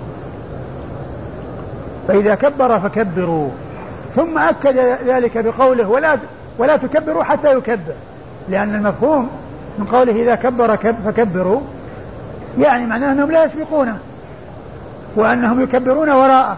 فإذا 2.07 2.35
كبر 2.35 2.79
فكبروا. 2.79 3.49
ثم 4.15 4.37
أكد 4.37 4.77
ذلك 5.07 5.37
بقوله 5.37 5.89
ولا 5.89 6.17
ولا 6.57 6.77
تكبروا 6.77 7.23
حتى 7.23 7.57
يكبر. 7.57 7.93
لأن 8.49 8.75
المفهوم 8.75 9.29
من 9.79 9.85
قوله 9.85 10.11
إذا 10.11 10.35
كبر 10.35 10.77
فكبروا 10.77 11.61
يعني 12.59 12.85
معناه 12.85 13.11
أنهم 13.11 13.31
لا 13.31 13.43
يسبقونه 13.43 13.97
وأنهم 15.15 15.61
يكبرون 15.61 16.09
وراءه. 16.09 16.57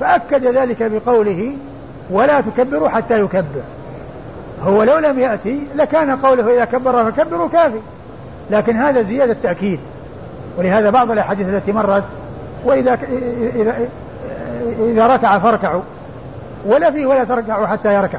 فأكد 0.00 0.46
ذلك 0.46 0.82
بقوله 0.82 1.56
ولا 2.10 2.40
تكبروا 2.40 2.88
حتى 2.88 3.20
يكبر. 3.20 3.62
هو 4.62 4.82
لو 4.82 4.98
لم 4.98 5.18
يأتي 5.18 5.66
لكان 5.76 6.16
قوله 6.16 6.54
إذا 6.54 6.64
كبر 6.64 7.12
فكبروا 7.12 7.48
كافي. 7.48 7.80
لكن 8.52 8.76
هذا 8.76 9.02
زيادة 9.02 9.36
تأكيد 9.42 9.80
ولهذا 10.58 10.90
بعض 10.90 11.10
الأحاديث 11.10 11.48
التي 11.48 11.72
مرت 11.72 12.04
وإذا 12.64 12.98
إذا, 13.54 13.74
إذا 14.78 15.06
ركع 15.06 15.38
فاركعوا. 15.38 15.82
ولا 16.66 16.90
فيه 16.90 17.06
ولا 17.06 17.24
تركعوا 17.24 17.66
حتى 17.66 17.94
يركع. 17.94 18.18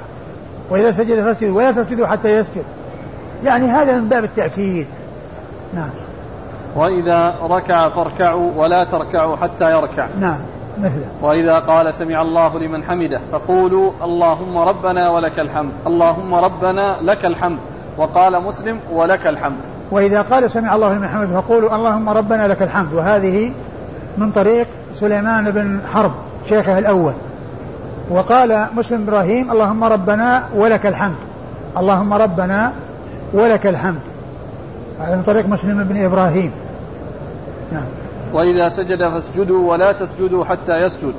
وإذا 0.69 0.91
سجد 0.91 1.23
فاسجدوا 1.23 1.57
ولا 1.57 1.71
تسجدوا 1.71 2.07
حتى 2.07 2.33
يسجد. 2.33 2.63
يعني 3.43 3.67
هذا 3.67 3.99
من 3.99 4.09
باب 4.09 4.23
التأكيد. 4.23 4.87
نعم. 5.73 5.89
وإذا 6.75 7.35
ركع 7.43 7.89
فاركعوا 7.89 8.51
ولا 8.55 8.83
تركعوا 8.83 9.35
حتى 9.35 9.71
يركع. 9.71 10.07
نعم. 10.19 10.39
مثله. 10.77 11.07
وإذا 11.21 11.59
قال 11.59 11.93
سمع 11.93 12.21
الله 12.21 12.59
لمن 12.59 12.83
حمده 12.83 13.19
فقولوا 13.31 13.91
اللهم 14.03 14.57
ربنا 14.57 15.09
ولك 15.09 15.39
الحمد 15.39 15.71
اللهم 15.87 16.33
ربنا 16.33 16.95
لك 17.01 17.25
الحمد 17.25 17.59
وقال 17.97 18.43
مسلم 18.43 18.79
ولك 18.91 19.27
الحمد. 19.27 19.72
وإذا 19.93 20.21
قال 20.21 20.51
سمع 20.51 20.75
الله 20.75 20.93
لمن 20.93 21.07
حمده 21.07 21.41
فقولوا 21.41 21.75
اللهم 21.75 22.09
ربنا 22.09 22.47
لك 22.47 22.61
الحمد. 22.61 22.93
وهذه 22.93 23.51
من 24.17 24.31
طريق 24.31 24.67
سليمان 24.95 25.51
بن 25.51 25.79
حرب 25.93 26.11
شيخه 26.49 26.79
الأول. 26.79 27.13
وقال 28.09 28.67
مسلم 28.75 29.03
إبراهيم 29.07 29.51
اللهم 29.51 29.83
ربنا 29.83 30.43
ولك 30.55 30.85
الحمد. 30.85 31.15
اللهم 31.77 32.13
ربنا 32.13 32.73
ولك 33.33 33.67
الحمد. 33.67 33.99
هذا 34.99 35.15
من 35.15 35.23
طريق 35.23 35.47
مسلم 35.47 35.83
بن 35.83 36.05
إبراهيم. 36.05 36.51
نعم. 37.71 37.85
وإذا 38.33 38.69
سجد 38.69 39.09
فاسجدوا 39.09 39.71
ولا 39.71 39.91
تسجدوا 39.91 40.45
حتى 40.45 40.85
يسجد. 40.85 41.13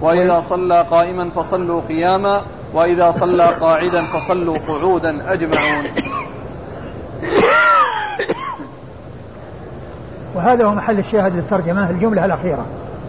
وإذا 0.00 0.40
صلى 0.40 0.86
قائما 0.90 1.30
فصلوا 1.30 1.80
قياما. 1.88 2.40
وإذا 2.74 3.10
صلى 3.10 3.44
قاعدا 3.44 4.00
فصلوا 4.00 4.56
قعودا 4.68 5.32
أجمعون. 5.32 5.84
وهذا 10.34 10.64
هو 10.64 10.74
محل 10.74 10.98
الشاهد 10.98 11.36
للترجمة 11.36 11.90
الجملة 11.90 12.24
الأخيرة. 12.24 12.66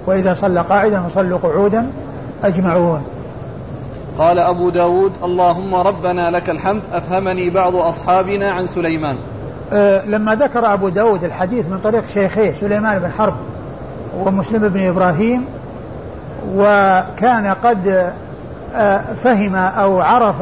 وإذا 0.08 0.34
صلى 0.34 0.62
قاعدا 0.62 1.02
فصلوا 1.02 1.38
قعودا 1.38 1.88
أجمعون. 2.44 3.04
قال 4.18 4.40
أبو 4.40 4.70
داود 4.70 5.12
اللهم 5.24 5.76
ربنا 5.76 6.32
لك 6.32 6.50
الحمد 6.50 6.82
أفهمني 6.94 7.50
بعض 7.50 7.76
أصحابنا 7.76 8.52
عن 8.52 8.68
سليمان. 8.68 9.16
أه 9.74 10.06
لما 10.06 10.36
ذكر 10.36 10.74
أبو 10.74 10.90
داود 10.90 11.24
الحديث 11.24 11.70
من 11.70 11.80
طريق 11.84 12.08
شيخيه 12.08 12.54
سليمان 12.54 13.00
بن 13.00 13.12
حرب 13.12 13.34
ومسلم 14.20 14.70
بن 14.70 14.88
إبراهيم 14.88 15.46
وكان 16.56 17.56
قد 17.64 18.14
أه 18.76 19.02
فهم 19.24 19.56
أو 19.56 20.02
عرف 20.02 20.42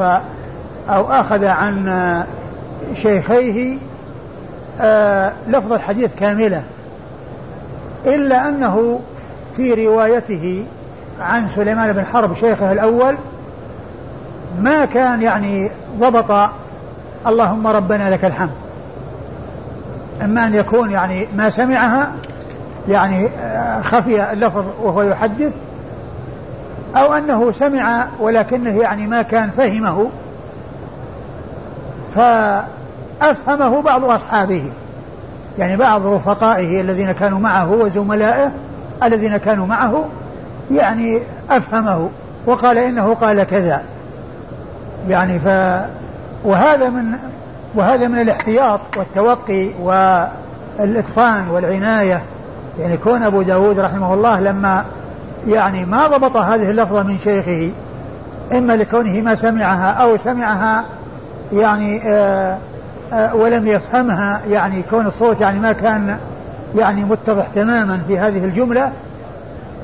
أو 0.88 1.10
أخذ 1.10 1.44
عن 1.44 2.24
شيخيه 2.94 3.78
أه 4.82 5.32
لفظ 5.48 5.72
الحديث 5.72 6.14
كاملة 6.14 6.62
إلا 8.06 8.48
أنه 8.48 9.00
في 9.56 9.86
روايته 9.86 10.64
عن 11.20 11.48
سليمان 11.48 11.92
بن 11.92 12.04
حرب 12.04 12.34
شيخه 12.34 12.72
الأول 12.72 13.16
ما 14.58 14.84
كان 14.84 15.22
يعني 15.22 15.70
ضبط 15.98 16.50
اللهم 17.26 17.66
ربنا 17.66 18.10
لك 18.10 18.24
الحمد 18.24 18.50
إما 20.22 20.46
أن 20.46 20.54
يكون 20.54 20.90
يعني 20.90 21.26
ما 21.36 21.50
سمعها 21.50 22.12
يعني 22.88 23.28
خفي 23.82 24.32
اللفظ 24.32 24.64
وهو 24.82 25.02
يحدث 25.02 25.52
أو 26.96 27.14
أنه 27.14 27.52
سمع 27.52 28.06
ولكنه 28.20 28.80
يعني 28.80 29.06
ما 29.06 29.22
كان 29.22 29.50
فهمه 29.50 30.10
فأفهمه 33.22 33.82
بعض 33.82 34.04
أصحابه. 34.04 34.64
يعني 35.58 35.76
بعض 35.76 36.06
رفقائه 36.06 36.80
الذين 36.80 37.12
كانوا 37.12 37.38
معه 37.38 37.72
وزملائه 37.72 38.52
الذين 39.02 39.36
كانوا 39.36 39.66
معه 39.66 40.04
يعني 40.70 41.18
أفهمه 41.50 42.08
وقال 42.46 42.78
إنه 42.78 43.14
قال 43.14 43.42
كذا. 43.42 43.82
يعني 45.08 45.38
ف 45.38 45.46
وهذا 46.44 46.88
من 46.88 47.14
وهذا 47.74 48.08
من 48.08 48.18
الاحتياط 48.18 48.80
والتوقي 48.96 49.68
والإتقان 49.82 51.48
والعناية. 51.48 52.22
يعني 52.78 52.96
كون 52.96 53.22
أبو 53.22 53.42
داود 53.42 53.78
رحمه 53.78 54.14
الله 54.14 54.40
لما 54.40 54.84
يعني 55.46 55.84
ما 55.84 56.06
ضبط 56.06 56.36
هذه 56.36 56.70
اللفظة 56.70 57.02
من 57.02 57.18
شيخه 57.18 57.70
إما 58.52 58.72
لكونه 58.72 59.20
ما 59.20 59.34
سمعها 59.34 59.90
أو 59.92 60.16
سمعها 60.16 60.84
يعني 61.52 62.02
آآ 62.04 62.58
ولم 63.34 63.66
يفهمها 63.66 64.40
يعني 64.50 64.82
كون 64.90 65.06
الصوت 65.06 65.40
يعني 65.40 65.58
ما 65.58 65.72
كان 65.72 66.18
يعني 66.74 67.04
متضح 67.04 67.48
تماما 67.48 68.02
في 68.08 68.18
هذه 68.18 68.44
الجملة 68.44 68.92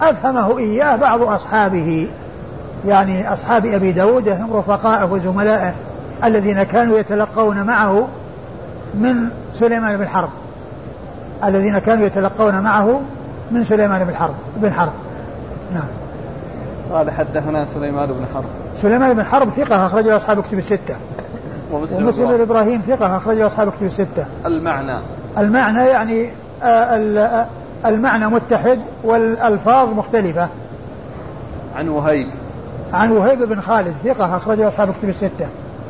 أفهمه 0.00 0.58
إياه 0.58 0.96
بعض 0.96 1.22
أصحابه. 1.22 2.08
يعني 2.84 3.32
أصحاب 3.32 3.66
أبي 3.66 3.92
داود 3.92 4.28
هم 4.28 4.52
رفقائه 4.52 5.12
وزملائه 5.12 5.74
الذين 6.24 6.62
كانوا 6.62 6.98
يتلقون 6.98 7.62
معه 7.62 8.08
من 8.94 9.14
سليمان 9.54 9.96
بن 9.96 10.08
حرب. 10.08 10.28
الذين 11.44 11.78
كانوا 11.78 12.06
يتلقون 12.06 12.60
معه 12.60 13.00
من 13.50 13.64
سليمان 13.64 14.04
بن 14.04 14.14
حرب 14.14 14.34
بن 14.56 14.72
حرب. 14.72 14.92
نعم. 15.74 15.88
قال 16.92 17.10
حدثنا 17.10 17.64
سليمان 17.74 18.06
بن 18.06 18.26
حرب. 18.34 18.44
سليمان 18.82 19.14
بن 19.14 19.24
حرب 19.24 19.48
ثقة 19.48 19.86
أخرجه 19.86 20.16
أصحاب 20.16 20.42
كتب 20.42 20.58
الستة. 20.58 20.96
ومسلم, 21.72 22.04
ومسلم 22.04 22.36
بن 22.36 22.40
إبراهيم 22.40 22.80
ثقة 22.80 23.16
أخرجه 23.16 23.46
أصحاب 23.46 23.70
كتب 23.70 23.86
الستة. 23.86 24.26
المعنى. 24.46 24.98
المعنى 25.38 25.86
يعني 25.86 26.30
آه، 26.62 27.46
المعنى 27.86 28.26
متحد 28.26 28.78
والألفاظ 29.04 29.88
مختلفة. 29.88 30.48
عن 31.76 31.88
وهيب. 31.88 32.28
عن 32.92 33.12
وهيب 33.12 33.42
بن 33.42 33.60
خالد 33.60 33.94
ثقة 34.04 34.36
أخرجه 34.36 34.68
أصحاب 34.68 34.94
كتب 34.98 35.08
الستة. 35.08 35.48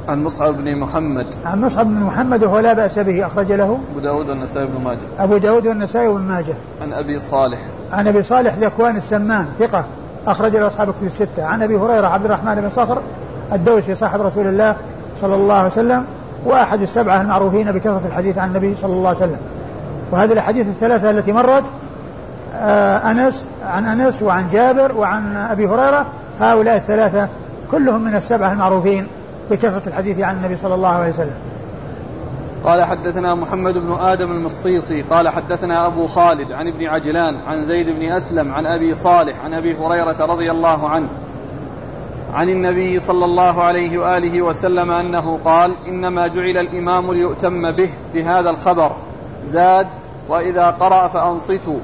عن 0.08 0.24
مصعب 0.24 0.56
بن 0.56 0.76
محمد. 0.76 1.26
عن 1.44 1.60
مصعب 1.60 1.86
بن 1.86 2.00
محمد 2.00 2.44
وهو 2.44 2.58
لا 2.58 2.72
بأس 2.72 2.98
به 2.98 3.26
أخرج 3.26 3.52
له. 3.52 3.78
أبو 3.90 4.00
داود 4.00 4.28
والنسائي 4.28 4.66
بن 4.66 4.84
ماجه. 4.84 4.98
أبو 5.18 5.36
داود 5.36 5.66
والنسائي 5.66 6.08
بن 6.08 6.20
ماجه. 6.20 6.54
عن 6.82 6.92
أبي 6.92 7.18
صالح. 7.18 7.58
عن 7.92 8.08
أبي 8.08 8.22
صالح 8.22 8.54
ذكوان 8.54 8.96
السمان 8.96 9.46
ثقة 9.58 9.84
أخرج 10.26 10.56
له 10.56 10.66
أصحاب 10.66 10.90
كتب 10.90 11.06
الستة. 11.06 11.44
عن 11.44 11.62
أبي 11.62 11.76
هريرة 11.76 12.06
عبد 12.06 12.24
الرحمن 12.24 12.54
بن 12.54 12.70
صخر 12.70 13.02
الدوسي 13.52 13.94
صاحب 13.94 14.20
رسول 14.20 14.46
الله. 14.46 14.76
صلى 15.20 15.34
الله 15.34 15.54
عليه 15.54 15.66
وسلم 15.66 16.04
وأحد 16.44 16.82
السبعة 16.82 17.20
المعروفين 17.20 17.72
بكثرة 17.72 18.02
الحديث 18.06 18.38
عن 18.38 18.48
النبي 18.48 18.74
صلى 18.74 18.92
الله 18.92 19.08
عليه 19.08 19.18
وسلم. 19.18 19.40
وهذه 20.12 20.32
الأحاديث 20.32 20.66
الثلاثة 20.66 21.10
التي 21.10 21.32
مرت 21.32 21.64
آه، 22.54 23.10
أنس 23.10 23.44
عن 23.64 23.86
أنس 23.86 24.22
وعن 24.22 24.48
جابر 24.52 24.96
وعن 24.96 25.36
أبي 25.36 25.66
هريرة 25.66 26.06
هؤلاء 26.40 26.76
الثلاثة 26.76 27.28
كلهم 27.70 28.04
من 28.04 28.14
السبعة 28.14 28.52
المعروفين 28.52 29.06
بكثرة 29.50 29.88
الحديث 29.88 30.20
عن 30.20 30.36
النبي 30.36 30.56
صلى 30.56 30.74
الله 30.74 30.88
عليه 30.88 31.08
وسلم. 31.08 31.36
قال 32.64 32.84
حدثنا 32.84 33.34
محمد 33.34 33.74
بن 33.74 33.92
آدم 34.00 34.32
المصيصي 34.32 35.02
قال 35.02 35.28
حدثنا 35.28 35.86
أبو 35.86 36.06
خالد 36.06 36.52
عن 36.52 36.68
ابن 36.68 36.86
عجلان 36.86 37.36
عن 37.48 37.64
زيد 37.64 37.90
بن 37.90 38.12
أسلم 38.12 38.52
عن 38.52 38.66
أبي 38.66 38.94
صالح 38.94 39.44
عن 39.44 39.54
أبي 39.54 39.76
هريرة 39.76 40.16
رضي 40.20 40.50
الله 40.50 40.88
عنه. 40.88 41.08
عن 42.38 42.48
النبي 42.48 43.00
صلى 43.00 43.24
الله 43.24 43.62
عليه 43.62 43.98
وآله 43.98 44.42
وسلم 44.42 44.90
أنه 44.90 45.38
قال 45.44 45.72
إنما 45.88 46.26
جعل 46.26 46.58
الإمام 46.58 47.12
ليؤتم 47.12 47.70
به 47.70 47.90
بهذا 48.14 48.50
الخبر. 48.50 48.92
زاد 49.46 49.86
وإذا 50.28 50.70
قرأ 50.70 51.08
فأنصتوا. 51.08 51.78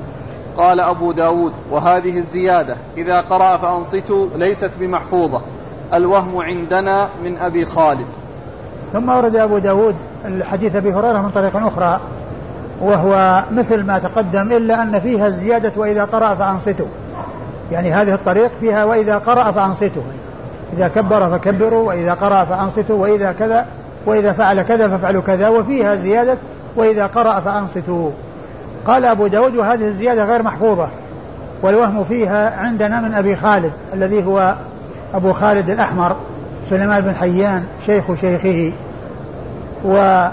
قال 0.56 0.80
أبو 0.80 1.12
داود 1.12 1.52
وهذه 1.70 2.18
الزيادة 2.18 2.76
إذا 2.96 3.20
قرأ 3.20 3.56
فأنصتوا 3.56 4.26
ليست 4.36 4.70
بمحفوظة. 4.80 5.40
الوهم 5.94 6.38
عندنا 6.38 7.08
من 7.24 7.38
أبي 7.38 7.64
خالد. 7.64 8.06
ثم 8.92 9.08
ورد 9.08 9.36
أبو 9.36 9.58
داود 9.58 9.94
الحديث 10.24 10.76
أبي 10.76 10.92
هريرة 10.92 11.22
من 11.22 11.30
طريق 11.30 11.56
أخرى 11.56 12.00
وهو 12.80 13.42
مثل 13.52 13.82
ما 13.82 13.98
تقدم 13.98 14.52
إلا 14.52 14.82
أن 14.82 15.00
فيها 15.00 15.26
الزيادة 15.26 15.72
وإذا 15.76 16.04
قرأ 16.04 16.34
فأنصتوا. 16.34 16.88
يعني 17.72 17.92
هذه 17.92 18.14
الطريق 18.14 18.50
فيها 18.60 18.84
وإذا 18.84 19.18
قرأ 19.18 19.50
فأنصتوا. 19.50 20.02
إذا 20.76 20.88
كبر 20.88 21.30
فكبروا 21.30 21.88
وإذا 21.88 22.14
قرأ 22.14 22.44
فأنصتوا 22.44 23.02
وإذا 23.02 23.32
كذا 23.32 23.66
وإذا 24.06 24.32
فعل 24.32 24.62
كذا 24.62 24.88
فافعلوا 24.88 25.22
كذا 25.22 25.48
وفيها 25.48 25.96
زيادة 25.96 26.36
وإذا 26.76 27.06
قرأ 27.06 27.40
فأنصتوا. 27.40 28.10
قال 28.86 29.04
أبو 29.04 29.26
داود 29.26 29.56
وهذه 29.56 29.86
الزيادة 29.86 30.24
غير 30.24 30.42
محفوظة 30.42 30.88
والوهم 31.62 32.04
فيها 32.04 32.56
عندنا 32.56 33.00
من 33.00 33.14
أبي 33.14 33.36
خالد 33.36 33.72
الذي 33.94 34.24
هو 34.24 34.54
أبو 35.14 35.32
خالد 35.32 35.70
الأحمر 35.70 36.16
سليمان 36.70 37.00
بن 37.00 37.14
حيان 37.14 37.64
شيخ 37.86 38.14
شيخه. 38.14 38.72
و 39.84 40.26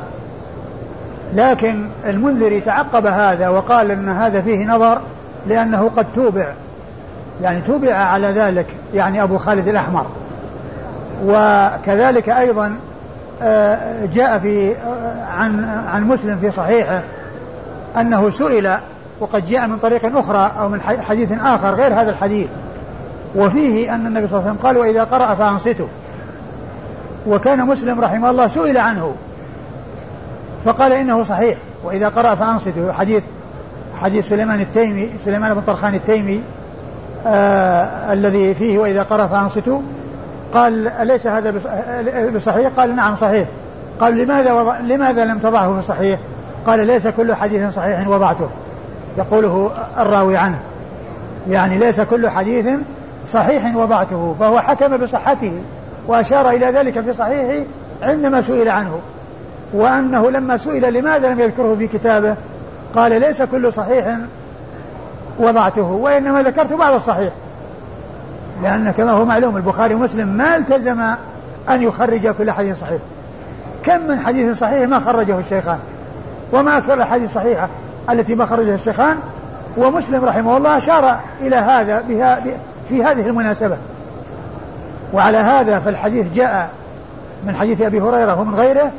لكن 1.33 1.87
المنذري 2.05 2.61
تعقب 2.61 3.05
هذا 3.05 3.49
وقال 3.49 3.91
إن 3.91 4.09
هذا 4.09 4.41
فيه 4.41 4.65
نظر 4.65 5.01
لأنه 5.47 5.91
قد 5.97 6.05
توبع. 6.15 6.47
يعني 7.41 7.61
توبع 7.61 7.93
على 7.93 8.27
ذلك 8.27 8.65
يعني 8.93 9.23
أبو 9.23 9.37
خالد 9.37 9.67
الأحمر. 9.67 10.05
وكذلك 11.25 12.29
أيضا 12.29 12.75
آه، 13.41 14.05
جاء 14.05 14.39
في 14.39 14.71
آه، 14.71 15.25
عن 15.25 15.65
عن 15.65 16.07
مسلم 16.07 16.37
في 16.37 16.51
صحيحه 16.51 17.01
أنه 17.97 18.29
سئل 18.29 18.77
وقد 19.19 19.45
جاء 19.45 19.67
من 19.67 19.77
طريق 19.77 20.17
أخرى 20.17 20.51
أو 20.59 20.69
من 20.69 20.81
حديث 20.81 21.31
آخر 21.31 21.75
غير 21.75 21.93
هذا 21.93 22.09
الحديث 22.09 22.49
وفيه 23.35 23.95
أن 23.95 24.07
النبي 24.07 24.27
صلى 24.27 24.39
الله 24.39 24.49
عليه 24.49 24.59
وسلم 24.59 24.67
قال 24.67 24.77
وإذا 24.77 25.03
قرأ 25.03 25.35
فانصتوا 25.35 25.87
وكان 27.27 27.67
مسلم 27.67 28.01
رحمه 28.01 28.29
الله 28.29 28.47
سئل 28.47 28.77
عنه 28.77 29.15
فقال 30.65 30.93
إنه 30.93 31.23
صحيح 31.23 31.57
وإذا 31.83 32.09
قرأ 32.09 32.35
فانصتوا 32.35 32.91
حديث 32.91 33.23
حديث 34.01 34.27
سليمان 34.29 34.61
التيمي 34.61 35.09
سليمان 35.25 35.53
بن 35.53 35.61
طرخان 35.61 35.95
التيمي 35.95 36.41
آه 37.27 38.13
الذي 38.13 38.53
فيه 38.53 38.79
وإذا 38.79 39.03
قرأ 39.03 39.27
فانصتوا 39.27 39.81
قال 40.53 40.87
أليس 40.87 41.27
هذا 41.27 41.53
بصحيح؟ 42.35 42.67
قال 42.67 42.95
نعم 42.95 43.15
صحيح. 43.15 43.47
قال 43.99 44.17
لماذا 44.17 44.53
وضع 44.53 44.79
لماذا 44.79 45.25
لم 45.25 45.39
تضعه 45.39 45.73
في 45.73 45.79
الصحيح؟ 45.79 46.19
قال 46.65 46.87
ليس 46.87 47.07
كل 47.07 47.33
حديث 47.33 47.73
صحيح 47.73 48.07
وضعته. 48.07 48.49
يقوله 49.17 49.71
الراوي 49.97 50.37
عنه. 50.37 50.59
يعني 51.49 51.77
ليس 51.77 52.01
كل 52.01 52.29
حديث 52.29 52.67
صحيح 53.31 53.75
وضعته 53.75 54.35
فهو 54.39 54.59
حكم 54.59 54.97
بصحته 54.97 55.61
وأشار 56.07 56.49
إلى 56.49 56.65
ذلك 56.65 56.99
في 56.99 57.13
صحيحه 57.13 57.65
عندما 58.01 58.41
سئل 58.41 58.69
عنه. 58.69 58.99
وأنه 59.73 60.31
لما 60.31 60.57
سئل 60.57 60.93
لماذا 60.93 61.29
لم 61.29 61.39
يذكره 61.39 61.75
في 61.79 61.87
كتابه؟ 61.87 62.35
قال 62.95 63.21
ليس 63.21 63.41
كل 63.41 63.73
صحيح 63.73 64.17
وضعته 65.39 65.91
وإنما 65.91 66.41
ذكرت 66.43 66.73
بعض 66.73 66.93
الصحيح. 66.93 67.33
لأن 68.63 68.91
كما 68.91 69.11
هو 69.11 69.25
معلوم 69.25 69.57
البخاري 69.57 69.95
ومسلم 69.95 70.27
ما 70.27 70.55
التزم 70.57 71.01
أن 71.69 71.83
يخرج 71.83 72.27
كل 72.27 72.51
حديث 72.51 72.79
صحيح. 72.79 73.01
كم 73.85 74.07
من 74.07 74.19
حديث 74.19 74.57
صحيح 74.57 74.89
ما 74.89 74.99
خرجه 74.99 75.39
الشيخان؟ 75.39 75.79
وما 76.53 76.77
أكثر 76.77 76.93
الأحاديث 76.93 77.29
الصحيحة 77.29 77.69
التي 78.09 78.35
ما 78.35 78.45
خرجها 78.45 78.75
الشيخان؟ 78.75 79.17
ومسلم 79.77 80.25
رحمه 80.25 80.57
الله 80.57 80.77
أشار 80.77 81.19
إلى 81.41 81.55
هذا 81.55 82.01
بها 82.01 82.43
في 82.89 83.03
هذه 83.03 83.27
المناسبة. 83.27 83.77
وعلى 85.13 85.37
هذا 85.37 85.79
فالحديث 85.79 86.33
جاء 86.33 86.69
من 87.47 87.55
حديث 87.55 87.81
أبي 87.81 88.01
هريرة 88.01 88.41
ومن 88.41 88.55
غيره 88.55 88.91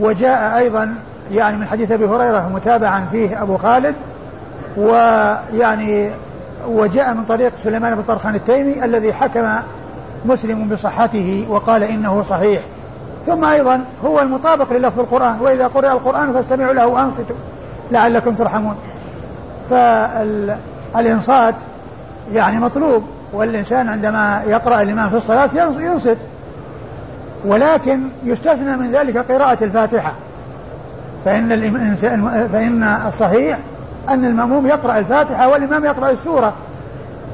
وجاء 0.00 0.58
أيضا 0.58 0.94
يعني 1.32 1.56
من 1.56 1.66
حديث 1.66 1.92
أبي 1.92 2.06
هريرة 2.06 2.50
متابعا 2.54 3.06
فيه 3.12 3.42
أبو 3.42 3.56
خالد 3.56 3.94
ويعني 4.76 6.10
وجاء 6.68 7.14
من 7.14 7.24
طريق 7.24 7.52
سليمان 7.62 7.94
بن 7.94 8.02
طرخان 8.02 8.34
التيمي 8.34 8.84
الذي 8.84 9.12
حكم 9.12 9.48
مسلم 10.24 10.68
بصحته 10.68 11.46
وقال 11.50 11.82
إنه 11.82 12.22
صحيح. 12.22 12.62
ثم 13.26 13.44
أيضا 13.44 13.84
هو 14.04 14.20
المطابق 14.20 14.72
للفظ 14.72 15.00
القرآن 15.00 15.40
وإذا 15.40 15.66
قرأ 15.66 15.92
القرآن 15.92 16.32
فاستمعوا 16.32 16.72
له 16.72 16.86
وأنصتوا 16.86 17.36
لعلكم 17.92 18.34
ترحمون. 18.34 18.76
فالإنصات 19.70 21.54
يعني 22.32 22.58
مطلوب 22.58 23.02
والإنسان 23.32 23.88
عندما 23.88 24.42
يقرأ 24.46 24.82
الإمام 24.82 25.10
في 25.10 25.16
الصلاة 25.16 25.50
ينصت 25.78 26.18
ولكن 27.44 28.00
يستثنى 28.24 28.76
من 28.76 28.92
ذلك 28.92 29.18
قراءة 29.18 29.64
الفاتحة. 29.64 30.12
فإن 31.24 31.48
فإن 32.52 32.82
الصحيح 33.08 33.58
أن 34.08 34.24
المأموم 34.24 34.66
يقرأ 34.66 34.98
الفاتحة 34.98 35.48
والإمام 35.48 35.84
يقرأ 35.84 36.10
السورة. 36.10 36.52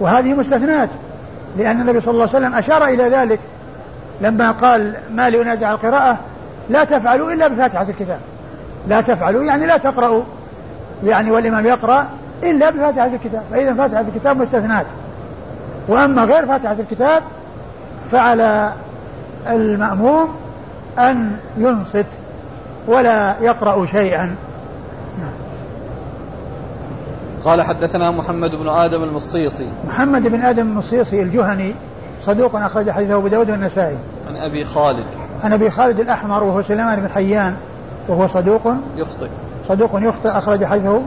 وهذه 0.00 0.34
مستثنات 0.34 0.88
لأن 1.58 1.80
النبي 1.80 2.00
صلى 2.00 2.12
الله 2.12 2.28
عليه 2.34 2.38
وسلم 2.38 2.54
أشار 2.54 2.84
إلى 2.84 3.08
ذلك. 3.08 3.40
لما 4.20 4.50
قال 4.50 4.94
ما 5.14 5.30
لأنازع 5.30 5.72
القراءة 5.72 6.18
لا 6.70 6.84
تفعلوا 6.84 7.32
إلا 7.32 7.48
بفاتحة 7.48 7.86
الكتاب. 7.88 8.18
لا 8.88 9.00
تفعلوا 9.00 9.42
يعني 9.44 9.66
لا 9.66 9.76
تقرأوا. 9.76 10.22
يعني 11.04 11.30
والإمام 11.30 11.66
يقرأ 11.66 12.06
إلا 12.42 12.70
بفاتحة 12.70 13.06
الكتاب. 13.06 13.42
فإذا 13.50 13.74
فاتحة 13.74 14.00
الكتاب 14.00 14.36
مستثنات 14.36 14.86
وأما 15.88 16.24
غير 16.24 16.46
فاتحة 16.46 16.76
الكتاب 16.80 17.22
فعلى 18.12 18.72
المأموم 19.50 20.28
أن 20.98 21.36
ينصت 21.58 22.06
ولا 22.86 23.34
يقرأ 23.40 23.86
شيئا. 23.86 24.34
قال 27.44 27.62
حدثنا 27.62 28.10
محمد 28.10 28.50
بن 28.50 28.68
آدم 28.68 29.02
المصيصي. 29.02 29.66
محمد 29.88 30.22
بن 30.22 30.40
آدم 30.40 30.66
المصيصي 30.66 31.22
الجهني 31.22 31.74
صدوق 32.20 32.56
أخرج 32.56 32.90
حديثه 32.90 33.14
أبو 33.14 33.28
داود 33.28 33.50
والنسائي. 33.50 33.96
عن 34.28 34.36
أبي 34.36 34.64
خالد. 34.64 35.04
عن 35.44 35.52
أبي 35.52 35.70
خالد 35.70 36.00
الأحمر 36.00 36.44
وهو 36.44 36.62
سليمان 36.62 37.00
بن 37.00 37.08
حيان 37.08 37.54
وهو 38.08 38.26
صدوق. 38.26 38.74
يخطئ. 38.96 39.28
صدوق 39.68 39.90
يخطئ 39.94 40.28
أخرج 40.28 40.64
حديثه 40.64 41.02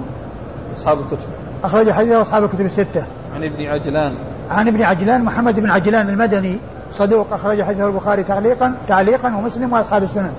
أصحاب 0.77 0.97
الكتب. 0.99 1.27
أخرج 1.63 1.91
حديثه 1.91 2.21
أصحاب 2.21 2.43
الكتب 2.43 2.65
الستة. 2.65 3.05
عن 3.35 3.43
ابن 3.43 3.65
عجلان. 3.65 4.13
عن 4.51 4.67
ابن 4.67 4.81
عجلان 4.81 5.23
محمد 5.23 5.59
بن 5.59 5.69
عجلان 5.69 6.09
المدني 6.09 6.57
صدوق 6.95 7.33
أخرج 7.33 7.61
حديثه 7.61 7.87
البخاري 7.87 8.23
تعليقا 8.23 8.75
تعليقا 8.87 9.35
ومسلم 9.35 9.73
وأصحاب 9.73 10.03
السنن. 10.03 10.31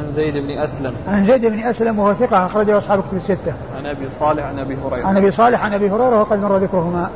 عن 0.00 0.12
زيد 0.16 0.36
بن 0.36 0.58
أسلم. 0.58 0.94
عن 1.06 1.26
زيد 1.26 1.46
بن 1.46 1.58
أسلم 1.58 1.98
وهو 1.98 2.14
ثقة 2.14 2.46
أخرجه 2.46 2.78
أصحاب 2.78 3.02
كتب 3.02 3.16
الستة. 3.16 3.54
عن 3.76 3.86
أبي 3.86 4.10
صالح 4.20 4.44
عن 4.44 4.58
أبي 4.58 4.76
هريرة. 4.84 5.06
عن 5.06 5.16
أبي 5.16 5.30
صالح 5.30 5.64
عن 5.64 5.74
أبي 5.74 5.90
هريرة 5.90 6.20
وقد 6.20 6.38
مر 6.38 6.56
ذكرهما. 6.56 7.10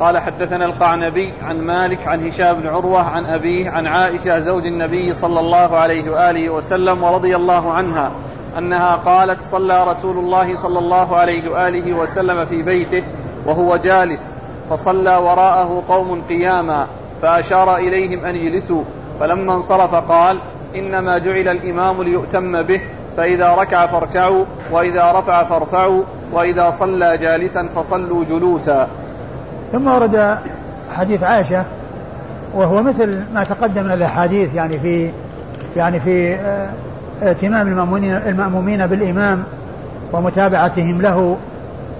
قال 0.00 0.18
حدثنا 0.18 0.64
القعنبي 0.64 1.32
عن 1.42 1.60
مالك 1.60 2.08
عن 2.08 2.28
هشام 2.28 2.60
بن 2.60 2.68
عروة 2.68 3.02
عن 3.02 3.26
أبيه 3.26 3.70
عن 3.70 3.86
عائشة 3.86 4.38
زوج 4.38 4.66
النبي 4.66 5.14
صلى 5.14 5.40
الله 5.40 5.76
عليه 5.76 6.10
وآله 6.10 6.50
وسلم 6.50 7.02
ورضي 7.02 7.36
الله 7.36 7.72
عنها 7.72 8.10
أنها 8.58 8.96
قالت 8.96 9.42
صلى 9.42 9.84
رسول 9.84 10.18
الله 10.18 10.56
صلى 10.56 10.78
الله 10.78 11.16
عليه 11.16 11.50
وآله 11.50 11.92
وسلم 11.92 12.44
في 12.44 12.62
بيته 12.62 13.02
وهو 13.46 13.76
جالس 13.76 14.36
فصلى 14.70 15.16
وراءه 15.16 15.82
قوم 15.88 16.22
قياما 16.28 16.86
فأشار 17.22 17.76
إليهم 17.76 18.24
أن 18.24 18.36
يجلسوا. 18.36 18.82
فلما 19.22 19.54
انصرف 19.54 19.94
قال 19.94 20.38
إنما 20.76 21.18
جعل 21.18 21.48
الإمام 21.48 22.02
ليؤتم 22.02 22.62
به 22.62 22.80
فإذا 23.16 23.48
ركع 23.48 23.86
فاركعوا 23.86 24.44
وإذا 24.72 25.12
رفع 25.12 25.44
فارفعوا 25.44 26.02
وإذا 26.32 26.70
صلى 26.70 27.18
جالسا 27.18 27.68
فصلوا 27.68 28.24
جلوسا. 28.24 28.88
ثم 29.72 29.86
ورد 29.86 30.38
حديث 30.90 31.22
عائشة 31.22 31.64
وهو 32.54 32.82
مثل 32.82 33.24
ما 33.34 33.44
تقدم 33.44 33.84
من 33.84 33.92
الأحاديث 33.92 34.54
يعني 34.54 34.78
في 34.78 35.10
يعني 35.76 36.00
في 36.00 36.34
آه، 36.34 36.68
ائتمام 37.22 37.68
المأمومين, 37.68 38.16
المأمومين 38.16 38.86
بالإمام 38.86 39.44
ومتابعتهم 40.12 41.02
له 41.02 41.36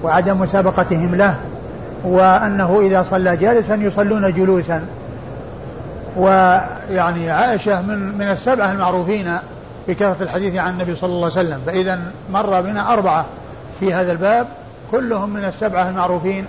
وعدم 0.04 0.40
مسابقتهم 0.40 1.14
له 1.14 1.34
وأنه 2.04 2.80
إذا 2.80 3.02
صلى 3.02 3.36
جالسا 3.36 3.74
يصلون 3.74 4.32
جلوسا. 4.32 4.82
ويعني 6.16 7.30
عائشة 7.30 7.82
من 7.82 8.18
من 8.18 8.30
السبعة 8.30 8.72
المعروفين 8.72 9.38
بكثرة 9.88 10.16
الحديث 10.20 10.56
عن 10.56 10.70
النبي 10.70 10.96
صلى 10.96 11.12
الله 11.12 11.30
عليه 11.36 11.48
وسلم 11.48 11.60
فإذا 11.66 12.00
مر 12.32 12.60
بنا 12.60 12.92
أربعة 12.92 13.26
في 13.80 13.94
هذا 13.94 14.12
الباب 14.12 14.46
كلهم 14.90 15.30
من 15.30 15.44
السبعة 15.44 15.88
المعروفين 15.88 16.46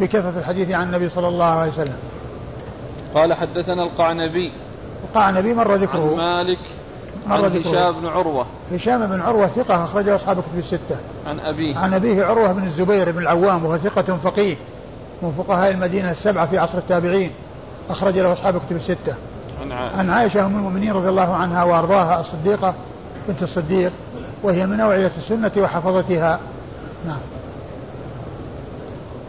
بكثرة 0.00 0.32
الحديث 0.38 0.70
عن 0.70 0.86
النبي 0.86 1.08
صلى 1.08 1.28
الله 1.28 1.44
عليه 1.44 1.72
وسلم. 1.72 1.96
قال 3.14 3.34
حدثنا 3.34 3.82
القعنبي. 3.82 4.52
القعنبي 5.04 5.54
مر 5.54 5.74
ذكره. 5.74 6.10
عن 6.10 6.16
مالك 6.16 6.58
مر 7.26 7.44
عن 7.44 7.56
هشام 7.56 7.92
بن 7.92 8.06
عروة. 8.06 8.46
هشام 8.72 9.06
بن 9.06 9.20
عروة 9.20 9.46
ثقة 9.46 9.84
أخرجه 9.84 10.14
أصحاب 10.14 10.36
كتب 10.36 10.58
الستة. 10.58 10.96
عن 11.26 11.40
أبيه. 11.40 11.78
عن 11.78 11.94
أبيه 11.94 12.24
عروة 12.24 12.52
بن 12.52 12.64
الزبير 12.64 13.10
بن 13.10 13.18
العوام 13.18 13.64
وهو 13.64 13.78
ثقة 13.78 14.18
فقيه 14.24 14.56
من 15.22 15.32
فقهاء 15.38 15.70
المدينة 15.70 16.10
السبعة 16.10 16.46
في 16.46 16.58
عصر 16.58 16.78
التابعين. 16.78 17.30
أخرج 17.90 18.18
له 18.18 18.32
أصحاب 18.32 18.60
كتب 18.66 18.76
الستة. 18.76 19.14
عن 19.62 19.72
عائشة. 19.72 19.98
عن 19.98 20.10
عائشة 20.10 20.46
أم 20.46 20.56
المؤمنين 20.56 20.92
رضي 20.92 21.08
الله 21.08 21.34
عنها 21.34 21.64
وأرضاها 21.64 22.20
الصديقة 22.20 22.74
بنت 23.28 23.42
الصديق 23.42 23.92
وهي 24.42 24.66
من 24.66 24.80
أوعية 24.80 25.12
السنة 25.18 25.50
وحفظتها. 25.58 26.40
نعم. 27.06 27.18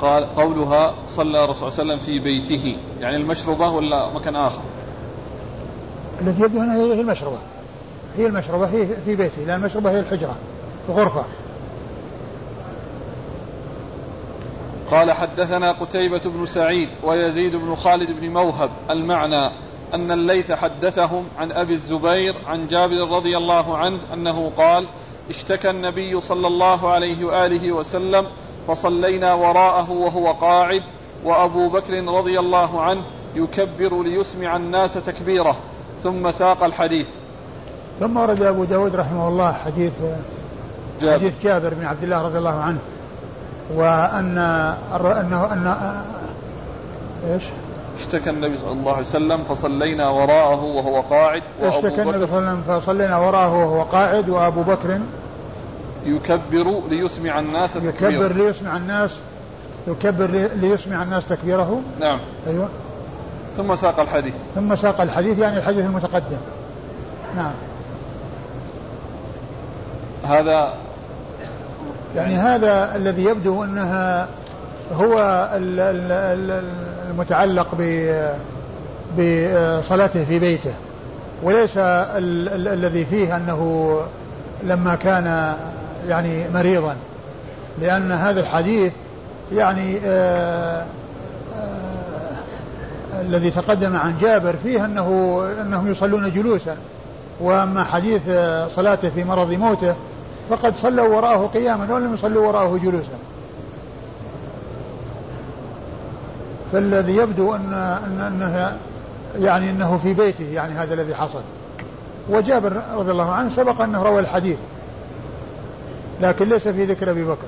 قال 0.02 0.36
قولها 0.36 0.94
صلى 1.16 1.44
الرسول 1.44 1.72
صلى 1.72 1.82
الله 1.82 1.94
عليه 1.94 2.04
وسلم 2.04 2.06
في 2.06 2.20
بيته. 2.20 2.78
يعني 3.02 3.16
المشربة 3.16 3.70
ولا 3.70 4.14
مكان 4.14 4.36
آخر؟ 4.36 4.62
التي 6.22 6.42
يبدو 6.42 6.60
هنا 6.60 6.76
هي 6.76 7.02
المشربة. 7.02 7.38
هي 8.18 8.28
المشربة 8.28 8.66
هي 8.66 8.88
في 9.06 9.16
بيته. 9.16 9.42
لأن 9.48 9.60
المشربة 9.60 9.92
هي 9.92 10.00
الحجرة 10.00 10.36
الغرفة. 10.90 11.24
قال 14.92 15.12
حدثنا 15.12 15.72
قتيبة 15.72 16.22
بن 16.26 16.46
سعيد 16.46 16.90
ويزيد 17.04 17.56
بن 17.56 17.76
خالد 17.76 18.12
بن 18.22 18.30
موهب 18.30 18.70
المعنى 18.90 19.52
أن 19.94 20.12
الليث 20.12 20.52
حدثهم 20.52 21.26
عن 21.40 21.52
أبي 21.52 21.74
الزبير 21.74 22.36
عن 22.48 22.68
جابر 22.68 23.10
رضي 23.12 23.38
الله 23.38 23.78
عنه 23.78 23.98
أنه 24.14 24.52
قال 24.58 24.86
اشتكى 25.30 25.70
النبي 25.70 26.22
صلى 26.22 26.48
الله 26.48 26.90
عليه 26.90 27.26
وآله 27.26 27.72
وسلم 27.72 28.26
فصلينا 28.68 29.34
وراءه 29.34 29.92
وهو 29.92 30.32
قاعد 30.32 30.84
وأبو 31.24 31.70
بكر 31.70 32.04
رضي 32.04 32.40
الله 32.40 32.82
عنه 32.82 33.02
يكبر 33.36 34.04
ليسمع 34.04 34.56
الناس 34.56 34.94
تكبيره 34.94 35.56
ثم 36.04 36.32
ساق 36.32 36.64
الحديث 36.64 37.08
ثم 38.00 38.18
ورد 38.18 38.42
أبو 38.42 38.64
داود 38.64 38.96
رحمه 38.96 39.28
الله 39.28 39.54
حديث 39.54 39.94
جابر. 41.02 41.20
حديث 41.20 41.34
جابر 41.44 41.74
بن 41.74 41.86
عبد 41.86 42.04
الله 42.04 42.22
رضي 42.22 42.38
الله 42.38 42.62
عنه 42.62 42.80
وأن 43.76 44.38
أنه 45.02 45.54
أن 45.54 45.76
إيش؟ 47.34 47.44
اشتكى 48.00 48.30
النبي 48.30 48.58
صلى 48.58 48.72
الله 48.72 48.94
عليه 48.94 49.08
وسلم 49.08 49.44
فصلينا 49.44 50.10
وراءه 50.10 50.64
وهو 50.64 51.02
قاعد 51.02 51.44
اشتكى 51.62 52.02
النبي 52.02 52.28
صلى 52.28 52.40
الله 52.40 52.50
عليه 52.50 52.60
وسلم 52.60 52.80
فصلينا 52.80 53.18
وراءه 53.18 53.56
وهو 53.56 53.84
قاعد 53.84 54.30
وأبو 54.30 54.62
بكر 54.62 55.00
يكبر 56.06 56.82
ليسمع 56.90 57.40
الناس 57.40 57.74
تكبيره. 57.74 58.10
يكبر 58.10 58.34
ليسمع 58.34 58.78
الناس 58.78 59.20
يكبر 59.88 60.50
ليسمع 60.56 61.04
الناس 61.04 61.28
تكبيره. 61.28 61.82
نعم. 62.00 62.20
أيوه. 62.48 62.70
ثم 63.58 63.76
ساق 63.76 64.00
الحديث. 64.00 64.36
ثم 64.56 64.76
ساق 64.76 65.02
الحديث 65.02 65.40
يعني 65.40 65.58
الحديث 65.58 65.86
المتقدم. 65.86 66.38
نعم. 67.36 67.54
هذا 70.24 70.74
يعني 72.16 72.36
هذا 72.36 72.96
الذي 72.96 73.24
يبدو 73.24 73.64
أنها 73.64 74.28
هو 74.94 75.48
المتعلق 77.12 77.68
بصلاته 79.18 80.26
في 80.26 80.40
بيته 80.40 80.74
وليس 81.44 81.78
الذي 81.78 83.06
فيه 83.06 83.36
أنه 83.36 84.00
لما 84.64 84.96
كان 84.96 85.56
يعني 86.08 86.50
مريضا 86.54 86.96
لأن 87.82 88.12
هذا 88.12 88.40
الحديث 88.40 88.94
يعني 89.54 90.00
آآ 90.06 90.82
آآ 90.82 90.86
الذي 93.22 93.52
تقدم 93.52 93.96
عن 93.96 94.18
جابر 94.22 94.56
فيه 94.64 94.86
انه 94.86 95.42
أنهم 95.62 95.92
يصلون 95.92 96.32
جلوسا 96.32 96.78
وأما 97.40 97.84
حديث 97.84 98.22
صلاته 98.76 99.10
في 99.10 99.24
مرض 99.24 99.52
موته 99.52 99.96
فقد 100.50 100.76
صلوا 100.76 101.16
وراءه 101.16 101.48
قياما 101.48 101.96
ولم 101.96 102.14
يصلوا 102.14 102.48
وراءه 102.48 102.78
جلوسا. 102.78 103.18
فالذي 106.72 107.16
يبدو 107.16 107.56
ان 107.56 107.74
ان 107.74 108.22
أنه 108.22 108.78
يعني 109.40 109.70
أنه 109.72 109.98
في 110.04 110.14
بيته 110.14 110.46
يعني 110.46 110.74
هذا 110.74 110.94
الذي 110.94 111.16
حصل. 111.16 111.42
وجابر 112.30 112.82
رضي 112.96 113.12
الله 113.12 113.32
عنه 113.32 113.56
سبق 113.56 113.82
أنه 113.82 114.04
روى 114.04 114.20
الحديث 114.20 114.58
لكن 116.22 116.50
ليس 116.50 116.68
في 116.68 116.86
ذكر 116.86 117.12
أبي 117.12 117.24
بكر. 117.24 117.48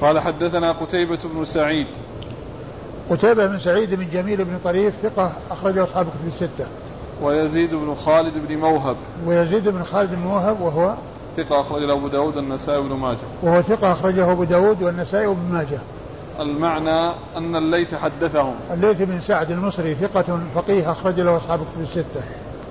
قال 0.00 0.20
حدثنا 0.20 0.72
قتيبة 0.72 1.18
بن 1.34 1.44
سعيد. 1.44 1.86
قتيبة 3.10 3.46
بن 3.46 3.58
سعيد 3.58 3.94
بن 3.94 4.08
جميل 4.12 4.44
بن 4.44 4.58
طريف 4.64 4.94
ثقة 5.02 5.32
أخرجه 5.50 5.84
أصحاب 5.84 6.06
كتب 6.06 6.26
الستة. 6.26 6.66
ويزيد 7.22 7.74
بن 7.74 7.94
خالد 7.94 8.34
بن 8.48 8.56
موهب. 8.56 8.96
ويزيد 9.26 9.68
بن 9.68 9.84
خالد 9.84 10.10
بن 10.10 10.18
موهب 10.18 10.60
وهو 10.60 10.94
ثقة 11.36 11.60
أخرجه 11.60 11.92
أبو 11.92 12.08
داود 12.08 12.36
والنسائي 12.36 12.78
وابن 12.78 12.92
ماجه. 12.96 13.16
وهو 13.42 13.62
ثقة 13.62 13.92
أخرجه 13.92 14.32
أبو 14.32 14.44
داود 14.44 14.82
والنسائي 14.82 15.26
وابن 15.26 15.52
ماجه. 15.52 15.78
المعنى 16.40 17.12
أن 17.36 17.56
الليث 17.56 17.94
حدثهم. 17.94 18.54
الليث 18.72 19.02
بن 19.02 19.20
سعد 19.20 19.50
المصري 19.50 19.94
ثقة 19.94 20.40
فقيه 20.54 20.92
أخرج 20.92 21.20
له 21.20 21.36
أصحاب 21.36 21.58
كتب 21.58 21.82
الستة. 21.82 22.22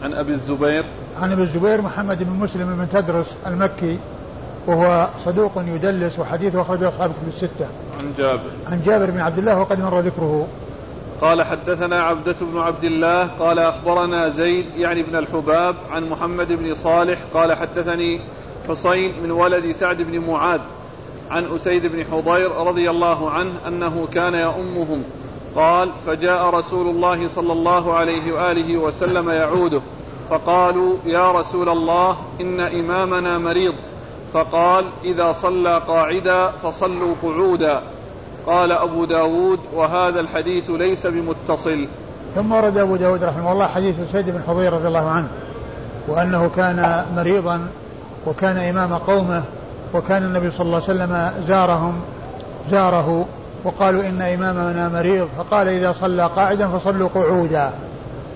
عن 0.04 0.14
أبي 0.14 0.32
الزبير. 0.32 0.86
عن 1.22 1.32
أبي 1.32 1.44
الزبير 1.44 1.82
محمد 1.82 2.24
بن 2.24 2.40
مسلم 2.40 2.76
بن 2.76 3.02
تدرس 3.02 3.26
المكي 3.48 3.98
وهو 4.68 5.10
صدوق 5.26 5.52
يدلس 5.58 6.20
وحديثه 6.20 6.62
أخرجه 6.62 6.90
أصحاب 6.90 7.12
كتب 7.12 7.28
الستة. 7.28 7.68
عن 8.00 8.14
جابر. 8.18 8.50
عن 8.72 8.82
جابر 8.86 9.12
بن 9.12 9.20
عبد 9.20 9.38
الله 9.38 9.60
وقد 9.60 9.80
مر 9.80 10.00
ذكره. 10.00 10.48
قال 11.22 11.44
حدثنا 11.44 12.04
عبدة 12.04 12.36
بن 12.42 12.60
عبد 12.60 12.84
الله 12.84 13.30
قال 13.40 13.60
أخبرنا 13.60 14.30
زيد 14.30 14.66
يعني 14.78 15.04
بن 15.04 15.16
الحباب 15.16 15.76
عن 15.92 16.10
محمد 16.10 16.48
بن 16.52 16.76
صالح 16.76 17.20
قال 17.34 17.54
حدثني 17.54 18.20
حسين 18.70 19.14
من 19.24 19.32
ولد 19.32 19.72
سعد 19.72 20.02
بن 20.02 20.20
معاذ 20.20 20.60
عن 21.32 21.46
أسيد 21.56 21.86
بن 21.86 22.06
حضير 22.12 22.52
رضي 22.52 22.90
الله 22.90 23.30
عنه 23.30 23.52
أنه 23.68 24.08
كان 24.14 24.34
يؤمهم 24.34 25.04
قال 25.56 25.90
فجاء 26.08 26.50
رسول 26.50 26.88
الله 26.88 27.28
صلى 27.28 27.54
الله 27.54 27.94
عليه 27.94 28.34
وآله 28.34 28.78
وسلم 28.78 29.30
يعوده. 29.30 29.82
فقالوا 30.30 30.98
يا 31.06 31.32
رسول 31.32 31.70
الله 31.70 32.18
إن 32.42 32.60
إمامنا 32.60 33.38
مريض. 33.38 33.74
فقال 34.34 34.86
إذا 35.04 35.32
صلى 35.32 35.82
قاعدا 35.88 36.48
فصلوا 36.48 37.16
قعودا. 37.24 37.82
قال 38.48 38.72
أبو 38.72 39.06
داود 39.06 39.60
وهذا 39.74 40.20
الحديث 40.20 40.70
ليس 40.70 41.08
بمتصل. 41.08 41.88
ثم 42.36 42.52
ورد 42.52 42.78
أبو 42.78 42.96
داود 42.96 43.24
رحمه 43.24 43.52
الله 43.52 43.68
حديث 43.68 43.96
سيد 44.12 44.30
بن 44.30 44.42
حضير 44.48 44.74
رضي 44.74 44.88
الله 44.88 45.10
عنه 45.10 45.28
وأنه 46.08 46.50
كان 46.56 47.06
مريضا 47.16 47.68
وكان 48.28 48.58
إمام 48.58 48.94
قومه 48.94 49.44
وكان 49.94 50.24
النبي 50.24 50.52
صلى 50.52 50.66
الله 50.66 50.76
عليه 50.76 50.86
وسلم 50.86 51.32
زارهم 51.48 52.02
زاره 52.72 53.26
وقالوا 53.64 54.04
إن 54.04 54.22
إمامنا 54.22 54.90
مريض 54.90 55.28
فقال 55.38 55.68
إذا 55.68 55.94
صلى 56.02 56.30
قاعدا 56.36 56.68
فصلوا 56.68 57.10
قعودا. 57.16 57.72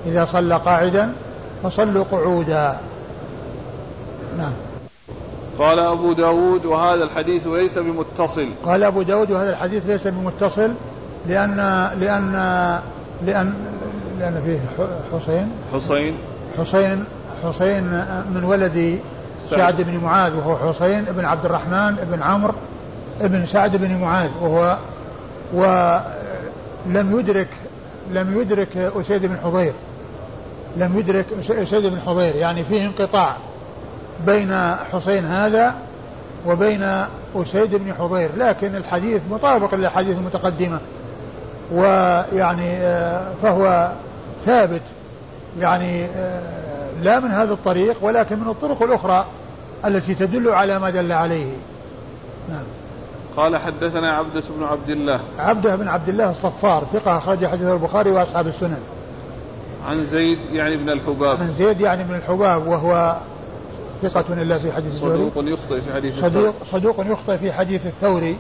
إذا 0.06 0.26
صلى 0.26 0.56
قاعدا 0.56 1.14
فصلوا 1.64 2.04
قعودا. 2.12 2.78
نعم. 4.38 4.54
قال 5.60 5.80
أبو 5.80 6.14
داود 6.14 6.66
وهذا 6.66 7.04
الحديث 7.04 7.48
ليس 7.48 7.78
بمتصل. 7.78 8.50
قال 8.66 8.84
أبو 8.84 9.02
داود 9.02 9.32
وهذا 9.32 9.50
الحديث 9.50 9.86
ليس 9.86 10.08
بمتصل 10.08 10.72
لأن 11.28 11.56
لأن 12.00 12.32
لأن 13.26 13.54
لأن 14.20 14.42
فيه 14.46 14.60
حسين. 15.18 15.52
حسين. 15.74 16.18
حسين 16.58 17.04
حسين 17.44 17.84
من 18.34 18.44
ولد 18.44 19.00
سعد. 19.50 19.82
بن 19.82 19.98
معاذ 19.98 20.36
وهو 20.36 20.74
حسين 20.74 21.04
بن 21.04 21.26
عبد 21.26 21.46
الرحمن 21.46 21.96
بن 22.12 22.24
عمرو 22.24 22.54
بن 23.22 23.46
سعد 23.46 23.76
بن 23.76 23.98
معاذ 23.98 24.30
وهو 24.42 24.78
ولم 25.54 27.20
يدرك 27.20 27.48
لم 28.12 28.42
يدرك 28.42 28.78
أسيد 28.78 29.26
بن 29.26 29.38
حضير. 29.44 29.74
لم 30.78 31.00
يدرك 31.00 31.26
أسيد 31.50 31.86
بن 31.86 32.00
حضير 32.00 32.36
يعني 32.36 32.64
فيه 32.64 32.86
انقطاع. 32.86 33.36
بين 34.26 34.76
حسين 34.92 35.26
هذا 35.26 35.76
وبين 36.48 37.06
أسيد 37.36 37.76
بن 37.76 37.94
حضير 37.94 38.30
لكن 38.38 38.76
الحديث 38.76 39.22
مطابق 39.32 39.76
للأحاديث 39.76 40.18
المتقدمة. 40.18 40.80
ويعني 41.74 42.78
آه، 42.78 43.32
فهو 43.44 43.92
ثابت. 44.46 44.82
يعني 45.60 46.06
آه، 46.06 46.42
لا 47.02 47.20
من 47.20 47.32
هذا 47.32 47.54
الطريق 47.54 47.98
ولكن 48.02 48.40
من 48.40 48.50
الطرق 48.50 48.84
الأخرى 48.84 49.26
التي 49.86 50.16
تدل 50.16 50.50
على 50.50 50.80
ما 50.80 50.90
دل 50.90 51.12
عليه. 51.12 51.52
نعم. 52.50 52.64
قال 53.38 53.58
حدثنا 53.58 54.12
عبدة 54.12 54.44
بن 54.58 54.64
عبد 54.64 54.90
الله. 54.90 55.20
عبدة 55.40 55.76
بن 55.76 55.88
عبد 55.88 56.10
الله 56.10 56.30
الصفار 56.30 56.84
ثقة 56.94 57.18
أخرج 57.18 57.46
حديثه 57.46 57.74
البخاري 57.74 58.12
وأصحاب 58.12 58.48
السنن. 58.48 58.82
عن 59.88 60.06
زيد 60.06 60.40
يعني 60.52 60.78
بن 60.78 60.90
الحباب. 60.90 61.38
عن 61.40 61.56
زيد 61.58 61.82
يعني 61.82 62.04
بن 62.04 62.16
الحباب 62.16 62.68
وهو 62.68 63.18
ثقة 64.02 64.42
إلا 64.42 64.58
في 64.58 64.72
حديث 64.72 64.94
الثوري. 64.94 65.30
صدوق 65.36 65.54
يخطئ 65.54 65.82
في 65.82 65.94
حديث 65.94 66.20
صدوق, 66.22 66.54
صدوق 66.72 67.06
يخطئ 67.06 67.38
في 67.38 67.52
حديث 67.52 67.86
الثوري. 67.86 68.38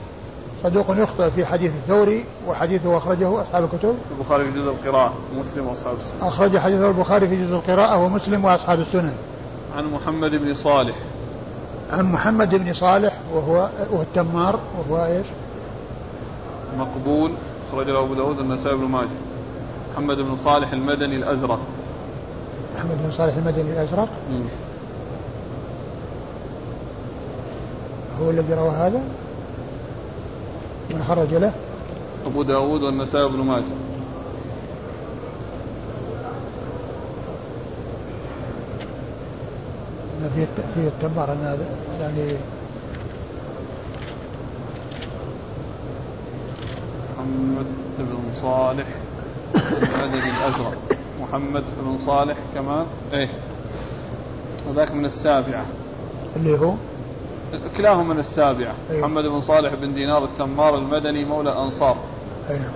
صدوق 0.64 0.86
يخطئ 0.98 1.30
في 1.30 1.46
حديث 1.46 1.72
الثوري 1.72 2.26
وحديثه 2.48 2.98
أخرجه 2.98 3.42
أصحاب 3.42 3.64
الكتب. 3.64 3.96
البخاري 4.18 4.52
في 4.52 4.60
جزء 4.60 4.70
القراءة 4.70 5.14
ومسلم 5.36 5.68
وأصحاب 5.68 5.98
السنن 5.98 6.28
أخرج 6.28 6.58
حديثه 6.58 6.88
البخاري 6.88 7.28
في 7.28 7.46
جزء 7.46 7.56
القراءة 7.56 7.98
ومسلم 7.98 8.46
وأصحاب 8.46 8.80
السنن. 8.80 9.14
عن 9.76 9.86
محمد 9.86 10.32
بن 10.32 10.54
صالح. 10.54 10.96
عن 11.92 12.12
محمد 12.12 12.56
بن 12.56 12.74
صالح 12.74 13.18
وهو 13.34 13.70
وهو 13.92 14.02
التمار 14.02 14.60
وهو 14.80 15.06
إيش؟ 15.06 15.28
مقبول 16.80 17.32
أخرج 17.70 17.90
له 17.90 18.00
أبو 18.00 18.14
داود 18.14 18.40
النسائي 18.40 18.78
بن 18.78 18.84
ماجه. 18.84 19.08
محمد 19.94 20.18
بن 20.18 20.38
صالح 20.44 20.74
المدني 20.74 21.16
الأزرق. 21.16 21.60
محمد 22.76 22.98
بن 23.04 23.12
صالح 23.12 23.36
المدني 23.36 23.72
الأزرق. 23.72 24.10
م. 24.32 24.69
هو 28.22 28.30
الذي 28.30 28.54
روى 28.54 28.70
هذا؟ 28.70 29.02
من 30.90 31.04
خرج 31.08 31.34
له؟ 31.34 31.54
أبو 32.26 32.44
داود 32.44 32.82
والنسائي 32.82 33.30
بن 33.30 33.40
ماجه. 33.40 33.64
في 40.36 40.46
في 40.76 40.80
التمار 40.80 41.32
أن 41.32 41.58
يعني 42.02 42.34
محمد 47.18 47.66
بن 48.00 48.42
صالح 48.42 48.86
المدني 49.56 50.30
الأزرق. 50.38 50.78
محمد 51.22 51.64
بن 51.82 51.98
صالح 52.06 52.38
كمان؟ 52.56 52.86
إيه. 53.14 53.30
هذاك 54.70 54.92
من 54.92 55.06
السابعة. 55.06 55.66
اللي 56.36 56.60
هو؟ 56.60 56.74
كلاهما 57.78 58.14
من 58.14 58.20
السابعة 58.20 58.74
أيه. 58.92 59.00
محمد 59.00 59.24
بن 59.24 59.42
صالح 59.42 59.74
بن 59.74 59.94
دينار 59.94 60.24
التمار 60.24 60.78
المدني 60.78 61.26
مولى 61.26 61.52
الأنصار 61.52 61.98
أيه. 62.50 62.72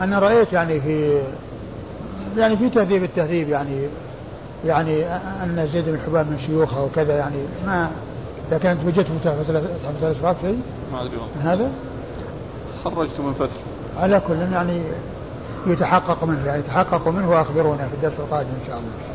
أنا 0.00 0.18
رأيت 0.18 0.52
يعني 0.52 0.80
في 0.80 1.22
يعني 2.36 2.56
في 2.56 2.70
تهذيب 2.70 3.02
التهذيب 3.02 3.48
يعني 3.48 3.86
يعني 4.66 5.06
أن 5.42 5.68
زيد 5.72 5.84
بن 5.84 5.98
حباب 6.06 6.30
من 6.30 6.38
شيوخه 6.38 6.84
وكذا 6.84 7.16
يعني 7.16 7.36
ما 7.66 7.90
لكن 8.52 8.68
أنت 8.68 8.80
وجدت 8.86 9.06
في 9.06 9.18
تحفة 9.24 9.62
الأشراف 10.02 10.36
شيء؟ 10.42 10.62
ما 10.92 11.02
أدري 11.02 11.16
من 11.16 11.42
هذا؟ 11.42 11.70
خرجت 12.84 13.20
من 13.20 13.32
فترة 13.32 13.60
على 14.00 14.22
كل 14.28 14.52
يعني 14.52 14.82
يتحقق 15.66 16.24
منه 16.24 16.46
يعني 16.46 16.62
تحققوا 16.62 17.12
منه 17.12 17.30
وأخبرونا 17.30 17.88
في 17.88 17.94
الدرس 17.94 18.20
القادم 18.20 18.48
إن 18.48 18.66
شاء 18.66 18.76
الله 18.76 19.11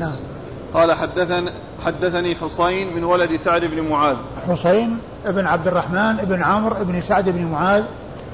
نعم. 0.00 0.16
قال 0.74 0.92
حدثني 0.92 1.50
حدثني 1.84 2.34
حسين 2.34 2.96
من 2.96 3.04
ولد 3.04 3.36
سعد 3.36 3.64
بن 3.64 3.80
معاذ. 3.80 4.16
حسين 4.48 4.98
بن 5.26 5.46
عبد 5.46 5.66
الرحمن 5.66 6.16
بن 6.16 6.42
عمرو 6.42 6.84
بن 6.84 7.00
سعد 7.00 7.28
بن 7.28 7.44
معاذ 7.44 7.82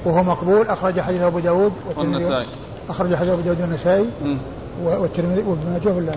وهو 0.05 0.23
مقبول 0.23 0.67
أخرج 0.67 0.99
حديث 0.99 1.21
أبو 1.21 1.39
داود 1.39 1.73
والنسائي. 1.95 2.47
أخرج 2.89 3.15
حديث 3.15 3.29
أبو 3.29 3.41
داود 3.41 3.61
والنسائي. 3.61 4.05
والترمذي 4.83 5.41
وابن 5.41 5.71
ماجه 5.73 5.95
ولا 5.95 6.11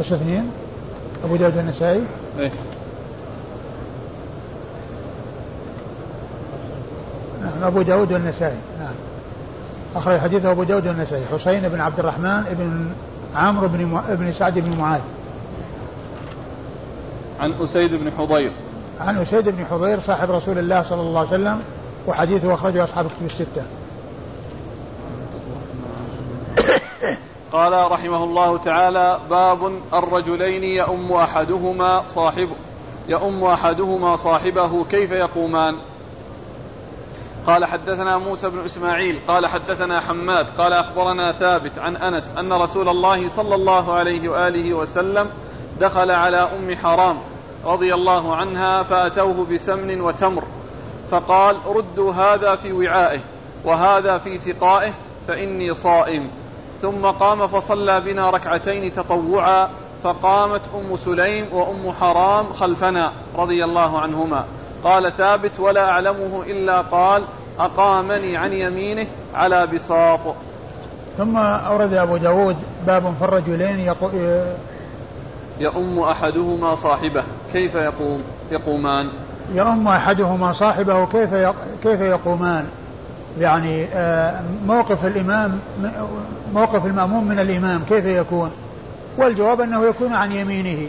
بس 0.00 0.12
اثنين. 0.12 0.50
أبو 1.24 1.36
داود 1.36 1.56
والنسائي. 1.56 2.02
إيه؟ 2.38 2.50
نعم 7.42 7.64
أبو 7.64 7.82
داود 7.82 8.12
والنسائي. 8.12 8.56
نعم. 8.80 8.94
أخرج 9.96 10.18
حديث 10.18 10.44
أبو 10.44 10.62
داود 10.62 10.86
والنسائي. 10.86 11.24
حسين 11.32 11.68
بن 11.68 11.80
عبد 11.80 11.98
الرحمن 11.98 12.44
بن 12.58 12.90
عمرو 13.34 13.68
بن 13.68 13.84
مع... 13.84 14.00
بن 14.08 14.32
سعد 14.32 14.58
بن 14.58 14.76
معاذ. 14.78 15.00
عن 17.40 17.52
أسيد 17.60 17.94
بن 17.94 18.10
حضير. 18.18 18.50
عن 19.00 19.18
أسيد 19.18 19.48
بن 19.48 19.64
حضير 19.70 20.00
صاحب 20.00 20.30
رسول 20.30 20.58
الله 20.58 20.82
صلى 20.82 21.00
الله 21.00 21.20
عليه 21.20 21.28
وسلم 21.28 21.62
وحديثه 22.06 22.54
أخرجه 22.54 22.84
أصحاب 22.84 23.06
الكتب 23.06 23.26
الستة. 23.26 23.62
قال 27.52 27.92
رحمه 27.92 28.24
الله 28.24 28.58
تعالى 28.58 29.18
باب 29.30 29.72
الرجلين 29.94 30.64
يؤم 30.64 31.12
أحدهما 31.12 32.02
صاحبه 32.06 32.54
يؤم 33.08 33.44
أحدهما 33.44 34.16
صاحبه 34.16 34.84
كيف 34.84 35.10
يقومان؟ 35.10 35.74
قال 37.46 37.64
حدثنا 37.64 38.18
موسى 38.18 38.48
بن 38.48 38.64
إسماعيل 38.64 39.18
قال 39.28 39.46
حدثنا 39.46 40.00
حماد 40.00 40.46
قال 40.58 40.72
أخبرنا 40.72 41.32
ثابت 41.32 41.78
عن 41.78 41.96
أنس 41.96 42.32
أن 42.38 42.52
رسول 42.52 42.88
الله 42.88 43.28
صلى 43.28 43.54
الله 43.54 43.92
عليه 43.92 44.28
وآله 44.28 44.74
وسلم 44.74 45.30
دخل 45.80 46.10
على 46.10 46.36
أم 46.36 46.76
حرام 46.76 47.18
رضي 47.64 47.94
الله 47.94 48.36
عنها 48.36 48.82
فأتوه 48.82 49.46
بسمن 49.52 50.00
وتمر 50.00 50.44
فقال 51.10 51.56
ردوا 51.66 52.12
هذا 52.12 52.56
في 52.56 52.72
وعائه 52.72 53.20
وهذا 53.64 54.18
في 54.18 54.38
سقائه 54.38 54.92
فإني 55.28 55.74
صائم. 55.74 56.30
ثم 56.82 57.06
قام 57.06 57.46
فصلى 57.46 58.00
بنا 58.00 58.30
ركعتين 58.30 58.92
تطوعا 58.92 59.68
فقامت 60.02 60.60
أم 60.74 60.96
سليم 60.96 61.46
وأم 61.52 61.92
حرام 62.00 62.52
خلفنا 62.52 63.12
رضي 63.36 63.64
الله 63.64 64.00
عنهما. 64.00 64.44
قال 64.84 65.12
ثابت 65.12 65.60
ولا 65.60 65.90
أعلمه 65.90 66.42
إلا 66.46 66.80
قال 66.80 67.22
أقامني 67.58 68.36
عن 68.36 68.52
يمينه 68.52 69.06
على 69.34 69.66
بساط. 69.66 70.20
ثم 71.18 71.36
أورد 71.36 71.92
أبو 71.92 72.16
داود 72.16 72.56
باب 72.86 73.14
في 73.18 73.24
الرجلين 73.24 73.80
يقو... 73.80 74.08
يؤم 75.60 75.98
أحدهما 75.98 76.74
صاحبه 76.74 77.22
كيف 77.52 77.74
يقوم؟ 77.74 78.22
يقومان. 78.50 79.08
يؤم 79.54 79.88
أحدهما 79.88 80.52
صاحبه 80.52 81.06
كيف 81.06 81.34
كيف 81.82 82.00
يقومان؟ 82.00 82.66
يعني 83.38 83.84
آه، 83.84 84.40
موقف 84.66 85.06
الإمام 85.06 85.58
موقف 86.54 86.86
المأموم 86.86 87.28
من 87.28 87.38
الإمام 87.38 87.82
كيف 87.88 88.04
يكون؟ 88.04 88.50
والجواب 89.18 89.60
أنه 89.60 89.86
يكون 89.86 90.12
عن 90.12 90.32
يمينه 90.32 90.88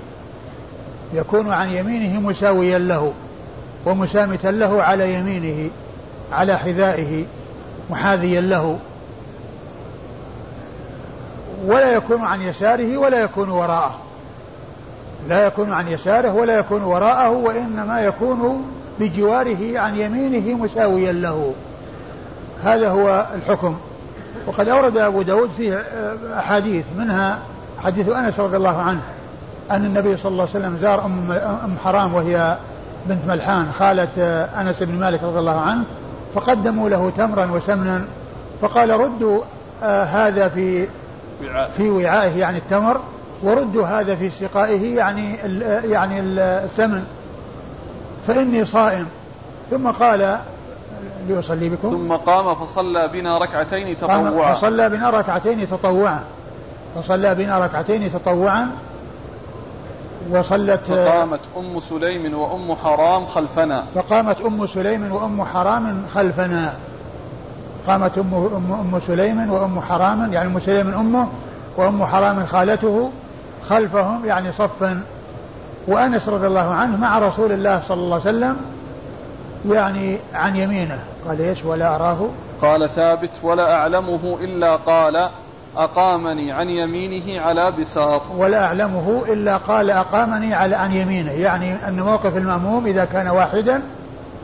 يكون 1.14 1.52
عن 1.52 1.70
يمينه 1.70 2.20
مساويا 2.20 2.78
له. 2.78 3.14
ومسامتا 3.86 4.48
له 4.48 4.84
على 4.84 5.14
يمينه 5.14 5.70
على 6.32 6.60
حذائه 6.60 7.26
محاذيا 7.90 8.42
له. 8.42 8.80
ولا 11.66 11.92
يكون 11.92 12.22
عن 12.22 12.42
يساره 12.42 12.98
ولا 12.98 13.22
يكون 13.22 13.50
وراءه. 13.50 14.00
لا 15.28 15.46
يكون 15.46 15.74
عن 15.74 15.88
يساره 15.88 16.34
ولا 16.34 16.60
يكون 16.60 16.84
وراءه 16.84 17.30
وإنما 17.30 18.02
يكون 18.02 18.66
بجواره 19.00 19.80
عن 19.80 19.96
يمينه 19.96 20.58
مساويا 20.58 21.12
له. 21.12 21.54
هذا 22.64 22.90
هو 22.90 23.28
الحكم. 23.36 23.78
وقد 24.48 24.70
أورد 24.70 24.98
أبو 24.98 25.22
داود 25.22 25.50
فيه 25.58 25.84
أحاديث 26.38 26.86
منها 26.98 27.40
حديث 27.84 28.10
أنس 28.10 28.40
رضي 28.40 28.58
الله 28.58 28.82
عنه 28.82 29.02
أن 29.72 29.86
النبي 29.86 30.18
صلى 30.18 30.32
الله 30.32 30.48
عليه 30.54 30.66
وسلم 30.66 30.78
زار 30.82 31.06
أم 31.06 31.76
حرام 31.84 32.14
وهي 32.14 32.58
بنت 33.06 33.26
ملحان 33.28 33.72
خالة 33.72 34.10
أنس 34.62 34.84
بن 34.84 35.00
مالك 35.00 35.24
رضي 35.24 35.40
الله 35.40 35.60
عنه 35.60 35.84
فقدموا 36.36 36.90
له 36.90 37.10
تمرا 37.18 37.46
وسمنا 37.52 38.06
فقال 38.62 38.90
ردوا 38.90 39.42
آه 39.84 40.04
هذا 40.04 40.50
في. 40.50 40.88
في 41.78 41.90
وعائه 41.90 42.38
يعني 42.40 42.58
التمر 42.58 43.00
وردوا 43.44 43.86
هذا 43.86 44.16
في 44.16 44.30
سقائه 44.30 44.96
يعني 44.96 45.36
يعني 45.92 46.20
الثمن 46.20 47.04
فإني 48.28 48.66
صائم. 48.66 49.08
ثم 49.72 49.88
قال 49.88 50.40
ليصلي 51.28 51.70
بكم؟ 51.70 51.90
ثم 51.90 52.14
قام 52.14 52.56
فصلى 52.56 53.08
بنا 53.14 53.38
ركعتين 53.38 53.98
تطوعا. 53.98 54.54
فصلى 54.54 54.90
بنا 54.90 55.10
ركعتين 55.10 55.70
تطوعا. 55.70 56.20
فصلى 56.96 57.36
بنا 57.36 57.60
ركعتين 57.60 58.14
تطوعا 58.14 58.72
وصلت 60.32 60.80
فقامت 60.80 61.40
أم 61.58 61.80
سليم 61.80 62.38
وأم 62.40 62.76
حرام 62.76 63.26
خلفنا. 63.26 63.84
فقامت 63.96 64.42
أم 64.42 64.68
سليم 64.68 65.12
وأم 65.12 65.46
حرام 65.46 66.06
خلفنا. 66.14 66.74
قامت 67.88 68.18
أم, 68.18 68.34
أم, 68.34 68.94
أم 68.94 69.00
سليم 69.08 69.52
وأم 69.52 69.82
حرام 69.82 70.34
يعني 70.34 70.48
أم 70.48 70.60
سليم 70.60 70.94
أمه 70.94 71.28
وأم 71.78 72.06
حرام 72.06 72.46
خالته 72.46 73.12
خلفهم 73.70 74.26
يعني 74.26 74.52
صفا. 74.52 75.02
وأنس 75.88 76.30
رضي 76.30 76.48
الله 76.48 76.74
عنه 76.74 76.98
مع 76.98 77.20
رسول 77.20 77.52
الله 77.52 77.82
صلى 77.88 77.98
الله 77.98 78.22
عليه 78.26 78.38
وسلم 78.38 78.58
يعني 79.70 80.20
عن 80.34 80.56
يمينه. 80.56 81.00
قال 81.28 81.42
إيش؟ 81.42 81.66
ولا 81.66 81.96
أراه. 81.96 82.18
قال 82.62 82.90
ثابت 82.90 83.32
ولا 83.44 83.74
أعلمه 83.74 84.38
إلا 84.42 84.76
قال 84.76 85.30
أقامني 85.78 86.52
عن 86.52 86.70
يمينه 86.70 87.42
على 87.42 87.72
بساط. 87.72 88.22
ولا 88.38 88.66
أعلمه 88.66 89.24
إلا 89.28 89.58
قال 89.58 89.92
أقامني 89.92 90.54
على 90.54 90.76
عن 90.76 90.92
يمينه 90.92 91.32
يعني 91.32 91.88
أن 91.88 92.00
موقف 92.00 92.38
المأموم 92.38 92.86
إذا 92.86 93.06
كان 93.06 93.28
واحدا 93.28 93.82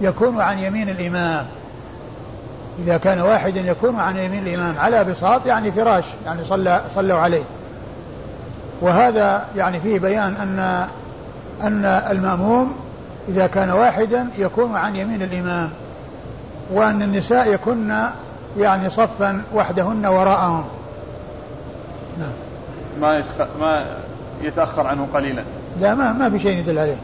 يكون 0.02 0.42
عن 0.42 0.60
يمين 0.60 0.90
الإمام. 0.90 1.46
إذا 2.80 2.98
كان 2.98 3.22
واحدا 3.22 3.62
يكون 3.62 4.00
عن 4.00 4.18
يمين 4.18 4.48
الإمام 4.48 4.76
على 4.80 5.04
بساط 5.04 5.46
يعني 5.46 5.72
فراش 5.72 6.04
يعني 6.26 6.44
صلى 6.44 6.82
صلوا 6.96 7.20
عليه. 7.20 7.44
وهذا 8.82 9.46
يعني 9.56 9.80
فيه 9.80 10.00
بيان 10.00 10.36
أن 10.36 10.88
أن 11.64 11.86
المأموم 11.86 12.76
إذا 13.30 13.48
كان 13.48 13.72
واحدا 13.72 14.28
يكون 14.38 14.76
عن 14.76 14.96
يمين 14.96 15.22
الإمام 15.22 15.70
وأن 16.74 17.02
النساء 17.02 17.54
يكن 17.54 18.06
يعني 18.58 18.90
صفا 18.90 19.42
وحدهن 19.54 20.06
وراءهم. 20.06 20.66
نعم. 22.22 22.32
ما 23.02 23.18
يتخ... 23.18 23.48
ما 23.60 23.86
يتأخر 24.42 24.88
عنه 24.88 25.08
قليلا. 25.14 25.44
لا 25.80 25.96
ما 25.96 26.14
ما 26.14 26.30
في 26.30 26.40
شيء 26.40 26.58
يدل 26.58 26.80
عليه. 26.80 26.96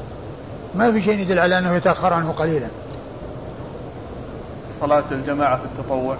ما 0.76 0.92
في 0.92 1.02
شيء 1.02 1.20
يدل 1.20 1.40
على 1.40 1.58
أنه 1.58 1.76
يتأخر 1.76 2.14
عنه 2.14 2.32
قليلا. 2.32 2.68
صلاة 4.80 5.04
الجماعة 5.12 5.58
في 5.58 5.64
التطوع. 5.66 6.16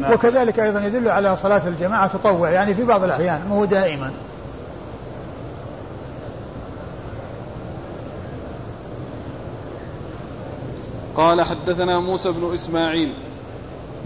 نعم. 0.00 0.12
وكذلك 0.12 0.60
أيضا 0.60 0.80
يدل 0.80 1.08
على 1.08 1.36
صلاة 1.42 1.68
الجماعة 1.68 2.06
تطوع 2.06 2.50
يعني 2.50 2.74
في 2.74 2.84
بعض 2.84 3.04
الأحيان 3.04 3.40
مو 3.48 3.64
دائما. 3.64 4.10
قال 11.16 11.42
حدثنا 11.42 12.00
موسى 12.00 12.32
بن 12.32 12.54
إسماعيل. 12.54 13.12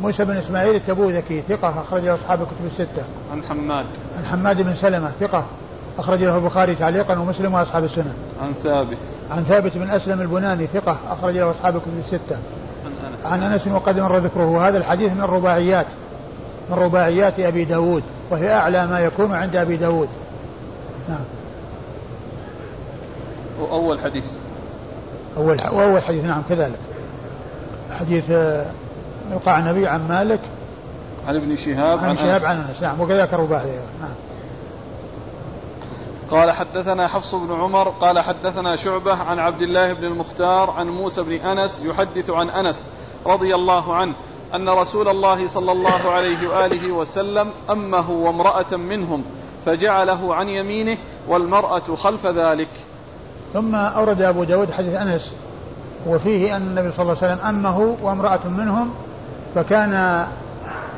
موسى 0.02 0.24
بن 0.24 0.36
إسماعيل 0.36 0.74
التبوذكي 0.74 1.42
ثقة 1.48 1.68
أخرج 1.68 2.02
له 2.02 2.14
أصحاب 2.14 2.42
الكتب 2.42 2.66
الستة. 2.66 3.04
عن 3.32 3.42
حماد. 3.48 3.86
عن 4.18 4.26
حماد 4.26 4.62
بن 4.62 4.74
سلمة 4.74 5.10
ثقة 5.20 5.44
أخرج 5.98 6.22
له 6.24 6.36
البخاري 6.36 6.74
تعليقا 6.74 7.18
ومسلم 7.18 7.54
وأصحاب 7.54 7.84
السنن. 7.84 8.14
عن 8.42 8.52
ثابت. 8.62 8.98
عن 9.30 9.44
ثابت 9.44 9.78
بن 9.78 9.90
أسلم 9.90 10.20
البناني 10.20 10.66
ثقة 10.66 10.98
أخرج 11.10 11.36
له 11.36 11.50
أصحاب 11.50 11.76
الكتب 11.76 11.98
الستة. 11.98 12.36
عن 12.84 12.92
أنس. 13.06 13.26
عن 13.26 13.52
أنس 13.52 13.66
وقد 13.66 14.00
مر 14.00 14.16
ذكره. 14.16 14.68
هذا 14.68 14.78
الحديث 14.78 15.12
من 15.12 15.20
الرباعيات 15.20 15.86
من 16.70 16.76
رباعيات 16.76 17.40
أبي 17.40 17.64
داود 17.64 18.02
وهي 18.30 18.52
أعلى 18.52 18.86
ما 18.86 19.00
يكون 19.00 19.34
عند 19.34 19.56
أبي 19.56 19.76
داود. 19.76 20.08
نعم. 21.08 21.24
وأول 23.60 24.00
حديث. 24.00 24.24
أول 25.36 25.60
وأول 25.72 26.02
حديث 26.02 26.24
نعم 26.24 26.42
كذلك. 26.48 26.78
حديث 27.90 28.24
يقع 29.32 29.58
النبي 29.58 29.86
عن 29.86 30.08
مالك 30.08 30.40
عن 31.26 31.36
ابن 31.36 31.56
شهاب 31.56 31.98
عن, 31.98 32.16
شهاب 32.16 32.44
عن 32.44 32.56
أنس. 32.56 32.82
نعم 32.82 33.00
وكذلك 33.00 33.34
الرباعي 33.34 33.78
نعم. 34.00 34.10
قال 36.30 36.50
حدثنا 36.50 37.08
حفص 37.08 37.34
بن 37.34 37.52
عمر 37.52 37.88
قال 37.88 38.20
حدثنا 38.20 38.76
شعبة 38.76 39.14
عن 39.14 39.38
عبد 39.38 39.62
الله 39.62 39.92
بن 39.92 40.04
المختار 40.04 40.70
عن 40.70 40.88
موسى 40.88 41.22
بن 41.22 41.32
أنس 41.32 41.82
يحدث 41.82 42.30
عن 42.30 42.48
أنس 42.48 42.86
رضي 43.26 43.54
الله 43.54 43.94
عنه 43.94 44.12
أن 44.54 44.68
رسول 44.68 45.08
الله 45.08 45.48
صلى 45.48 45.72
الله 45.72 46.10
عليه 46.10 46.48
وآله 46.48 46.92
وسلم 46.92 47.50
أمه 47.70 48.10
وامرأة 48.10 48.76
منهم 48.76 49.24
فجعله 49.66 50.34
عن 50.34 50.48
يمينه 50.48 50.98
والمرأة 51.28 51.96
خلف 51.96 52.26
ذلك. 52.26 52.68
ثم 53.54 53.74
أورد 53.74 54.22
أبو 54.22 54.44
داود 54.44 54.70
حديث 54.70 54.94
أنس 54.94 55.32
وفيه 56.06 56.56
أن 56.56 56.62
النبي 56.62 56.92
صلى 56.92 57.02
الله 57.02 57.16
عليه 57.22 57.34
وسلم 57.34 57.46
أمه 57.46 57.96
وامرأة 58.02 58.46
منهم 58.46 58.90
فكان 59.56 59.94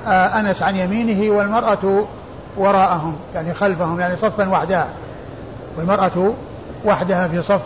آه، 0.06 0.40
أنس 0.40 0.62
عن 0.62 0.76
يمينه 0.76 1.36
والمرأة 1.36 2.04
وراءهم 2.56 3.16
يعني 3.34 3.54
خلفهم 3.54 4.00
يعني 4.00 4.16
صفا 4.16 4.48
وحدها. 4.48 4.88
والمرأة 5.76 6.32
وحدها 6.84 7.28
في 7.28 7.42
صف 7.42 7.60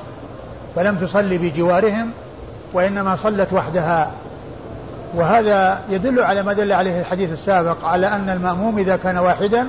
فلم 0.77 0.97
تصلي 0.97 1.39
بجوارهم 1.39 2.11
وإنما 2.73 3.17
صلت 3.17 3.53
وحدها. 3.53 4.11
وهذا 5.15 5.81
يدل 5.91 6.23
على 6.23 6.43
ما 6.43 6.53
دل 6.53 6.73
عليه 6.73 7.01
الحديث 7.01 7.33
السابق 7.33 7.85
على 7.85 8.07
أن 8.07 8.29
المأموم 8.29 8.79
إذا 8.79 8.97
كان 8.97 9.19
واحدا 9.19 9.67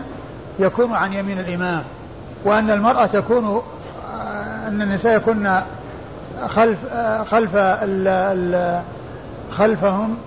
يكون 0.59 0.93
عن 0.93 1.13
يمين 1.13 1.39
الإمام 1.39 1.84
وأن 2.45 2.69
المرأة 2.69 3.05
تكون 3.05 3.45
آه، 3.45 4.67
أن 4.67 4.82
النساء 4.82 5.17
يكون 5.17 5.61
خلف 6.47 6.80
خلف 7.30 7.55
ال 7.55 8.07
ال 8.07 8.82
خلفهم 9.51 10.17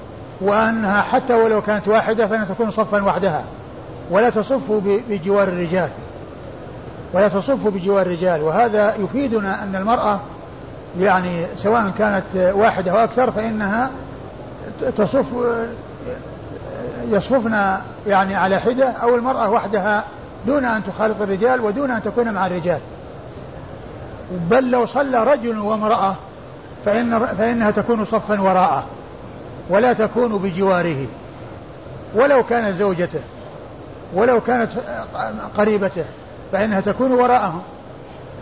وأنها 0.40 1.02
حتى 1.02 1.34
ولو 1.34 1.62
كانت 1.62 1.88
واحدة 1.88 2.26
فإنها 2.26 2.44
تكون 2.44 2.70
صفا 2.70 3.04
وحدها. 3.04 3.44
ولا 4.10 4.30
تصف 4.30 4.72
بجوار 5.08 5.48
الرجال. 5.48 5.88
ولا 7.12 7.28
تصف 7.28 7.66
بجوار 7.66 8.06
الرجال. 8.06 8.42
وهذا 8.42 8.94
يفيدنا 8.94 9.62
أن 9.62 9.76
المرأة 9.76 10.20
يعني 10.98 11.46
سواء 11.56 11.92
كانت 11.98 12.54
واحدة 12.54 12.92
أو 12.92 12.96
أكثر 12.96 13.30
فإنها 13.30 13.90
تصف 14.96 15.26
يصففن 17.10 17.76
يعني 18.06 18.36
على 18.36 18.60
حدة 18.60 18.90
أو 18.90 19.14
المرأة 19.14 19.50
وحدها 19.50 20.04
دون 20.46 20.64
أن 20.64 20.82
تخالط 20.84 21.20
الرجال 21.20 21.60
ودون 21.60 21.90
أن 21.90 22.02
تكون 22.02 22.32
مع 22.32 22.46
الرجال. 22.46 22.78
بل 24.30 24.70
لو 24.70 24.86
صلى 24.86 25.24
رجل 25.24 25.58
وامرأة 25.58 26.14
فإن 26.84 27.26
فإنها 27.38 27.70
تكون 27.70 28.04
صفا 28.04 28.40
وراءه. 28.40 28.84
ولا 29.68 29.92
تكون 29.92 30.38
بجواره 30.38 31.06
ولو 32.14 32.42
كانت 32.42 32.76
زوجته 32.76 33.20
ولو 34.14 34.40
كانت 34.40 34.70
قريبته 35.56 36.04
فإنها 36.52 36.80
تكون 36.80 37.12
وراءهم 37.12 37.62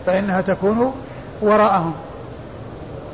فإنها 0.05 0.41
تكون 0.41 0.93
وراءهم 1.41 1.93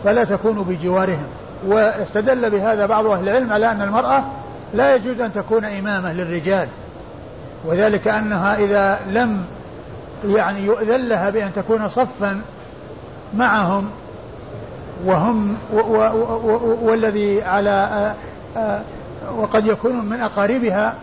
فلا 0.04 0.24
تكون 0.24 0.64
بجوارهم. 0.64 1.28
واستدل 1.68 2.50
بهذا 2.50 2.86
بعض 2.86 3.06
أهل 3.06 3.30
العلم 3.30 3.54
على 3.54 3.72
أن 3.72 3.82
المرأة 3.82 4.24
لا 4.74 4.96
يجوز 4.96 5.20
أن 5.20 5.34
تكون 5.34 5.66
إمامة 5.66 6.14
للرجال 6.14 6.68
وذلك 7.66 8.08
أنها 8.08 8.56
إذا 8.56 9.00
لم 9.10 9.46
يعني 10.26 10.66
يؤذن 10.66 11.08
لها 11.08 11.30
بأن 11.30 11.54
تكون 11.54 11.90
صفا 11.90 12.42
معهم 13.34 13.90
وهم 15.06 15.58
و 15.74 15.78
و 15.78 15.98
و 16.44 16.78
والذي 16.82 17.42
على 17.44 18.14
وقد 19.38 19.66
يكون 19.66 20.06
من 20.06 20.22
أقاربها 20.22 20.96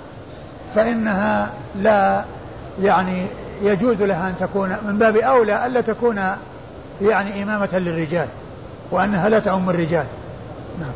فإنها 0.75 1.51
لا 1.77 2.25
يعني 2.83 3.27
يجوز 3.63 4.03
لها 4.03 4.29
أن 4.29 4.35
تكون 4.41 4.77
من 4.87 4.99
باب 4.99 5.17
أولى 5.17 5.67
ألا 5.67 5.81
تكون 5.81 6.21
يعني 7.03 7.43
إمامة 7.43 7.79
للرجال 7.79 8.29
وأنها 8.91 9.29
لا 9.29 9.39
تعم 9.39 9.71
الرجال. 9.71 10.07
نعم. 10.81 10.93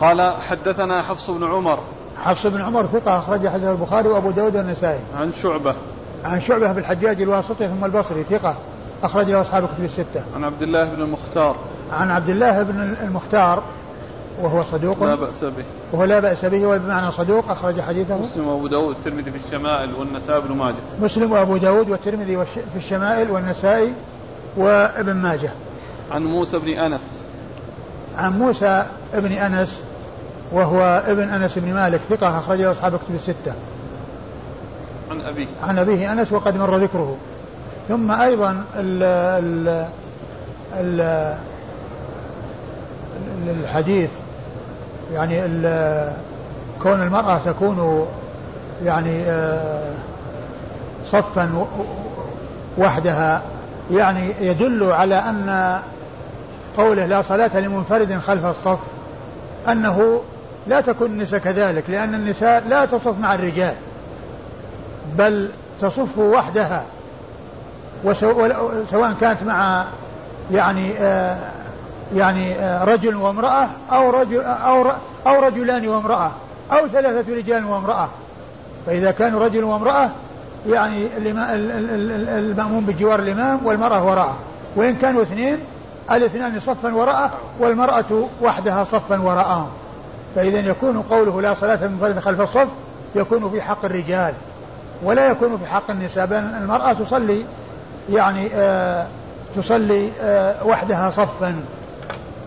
قال 0.00 0.34
حدثنا 0.48 1.02
حفص 1.02 1.30
بن 1.30 1.44
عمر. 1.44 1.78
حفص 2.24 2.46
بن 2.46 2.60
عمر 2.60 2.86
ثقة 2.86 3.18
أخرج 3.18 3.48
حديث 3.48 3.68
البخاري 3.68 4.08
وأبو 4.08 4.30
داود 4.30 4.56
والنسائي. 4.56 5.00
عن 5.18 5.32
شعبة. 5.42 5.74
عن 6.24 6.40
شعبة 6.40 6.72
بالحجاج 6.72 7.22
الواسطي 7.22 7.68
ثم 7.68 7.84
البصري 7.84 8.22
ثقة. 8.22 8.54
أخرج 9.02 9.30
له 9.30 9.40
أصحاب 9.40 9.64
الكتب 9.64 9.84
الستة. 9.84 10.22
عن 10.36 10.44
عبد 10.44 10.62
الله 10.62 10.84
بن 10.84 11.02
المختار. 11.02 11.56
عن 11.92 12.10
عبد 12.10 12.28
الله 12.28 12.62
بن 12.62 12.96
المختار 13.02 13.62
وهو 14.42 14.64
صدوق. 14.64 15.04
لا 15.04 15.14
بأس 15.14 15.44
به. 15.44 15.64
وهو 15.92 16.04
لا 16.04 16.20
بأس 16.20 16.44
به 16.44 16.66
وبمعنى 16.66 17.12
صدوق 17.12 17.50
أخرج 17.50 17.80
حديثه. 17.80 18.18
مسلم 18.18 18.48
وأبو 18.48 18.66
داود 18.66 18.88
والترمذي 18.88 19.30
في 19.30 19.46
الشمائل 19.46 19.94
والنسائي 19.94 20.40
بن 20.40 20.56
ماجه. 20.56 20.76
مسلم 21.02 21.32
وأبو 21.32 21.56
داود 21.56 21.90
والترمذي 21.90 22.46
في 22.46 22.76
الشمائل 22.76 23.30
والنسائي 23.30 23.92
وابن 24.56 25.16
ماجه. 25.16 25.50
عن 26.10 26.24
موسى 26.24 26.58
بن 26.58 26.68
أنس. 26.68 27.00
عن 28.16 28.38
موسى 28.38 28.86
بن 29.14 29.32
أنس 29.32 29.80
وهو 30.52 31.02
ابن 31.06 31.28
أنس 31.28 31.58
بن 31.58 31.74
مالك 31.74 32.00
ثقة 32.10 32.38
أخرجه 32.38 32.70
أصحاب 32.70 32.92
كتب 32.96 33.14
الستة. 33.14 33.54
عن 35.10 35.20
أبيه. 35.20 35.46
عن 35.62 35.78
أبيه 35.78 36.12
أنس 36.12 36.32
وقد 36.32 36.56
مر 36.56 36.76
ذكره. 36.76 37.16
ثم 37.90 38.10
أيضا 38.10 38.64
ال 38.76 39.02
ال 39.44 39.86
ال 40.80 41.34
الحديث 43.48 44.10
يعني 45.12 45.40
كون 46.82 47.02
المرأة 47.02 47.38
تكون 47.46 48.06
يعني 48.84 49.22
آه، 49.26 49.94
صفا 51.06 51.66
وحدها 52.78 53.42
يعني 53.90 54.34
يدل 54.40 54.92
على 54.92 55.14
أن 55.14 55.78
قوله 56.76 57.06
لا 57.06 57.22
صلاة 57.22 57.60
لمنفرد 57.60 58.18
خلف 58.18 58.44
الصف 58.44 58.78
أنه 59.68 60.20
لا 60.66 60.80
تكون 60.80 61.10
النساء 61.10 61.40
كذلك 61.40 61.84
لأن 61.88 62.14
النساء 62.14 62.64
لا 62.68 62.84
تصف 62.84 63.18
مع 63.18 63.34
الرجال 63.34 63.74
بل 65.18 65.50
تصف 65.80 66.18
وحدها. 66.18 66.84
وسواء 68.04 69.14
كانت 69.20 69.42
مع 69.42 69.84
يعني 70.50 70.98
آه 70.98 71.36
يعني 72.14 72.54
آه 72.54 72.84
رجل 72.84 73.16
وامرأة 73.16 73.68
أو 73.92 74.10
رجل 74.10 74.40
أو 74.40 74.86
أو 75.26 75.40
رجلان 75.40 75.88
وامرأة 75.88 76.30
أو 76.72 76.88
ثلاثة 76.88 77.36
رجال 77.36 77.64
وامرأة. 77.64 78.08
فإذا 78.86 79.10
كانوا 79.10 79.44
رجل 79.44 79.64
وامرأة 79.64 80.10
يعني 80.66 81.06
المأموم 82.38 82.86
بجوار 82.86 83.18
الإمام 83.18 83.66
والمرأة 83.66 84.04
وراءه. 84.04 84.36
وإن 84.76 84.94
كانوا 84.94 85.22
اثنين 85.22 85.58
الاثنان 86.10 86.60
صفا 86.60 86.94
وراءه 86.94 87.32
والمرأة 87.58 88.28
وحدها 88.42 88.84
صفا 88.84 89.20
وراءهم. 89.20 89.68
فإذا 90.34 90.58
يكون 90.58 91.02
قوله 91.02 91.42
لا 91.42 91.54
صلاة 91.54 91.86
منفرد 91.86 92.18
خلف 92.18 92.40
الصف 92.40 92.68
يكون 93.14 93.50
في 93.50 93.62
حق 93.62 93.84
الرجال 93.84 94.34
ولا 95.02 95.30
يكون 95.30 95.58
في 95.58 95.66
حق 95.66 95.90
النساء 95.90 96.26
بل 96.26 96.36
المرأة 96.36 96.92
تصلي 96.92 97.44
يعني 98.10 98.48
آه 98.54 99.06
تصلي 99.56 100.10
آه 100.22 100.66
وحدها 100.66 101.10
صفا. 101.10 101.54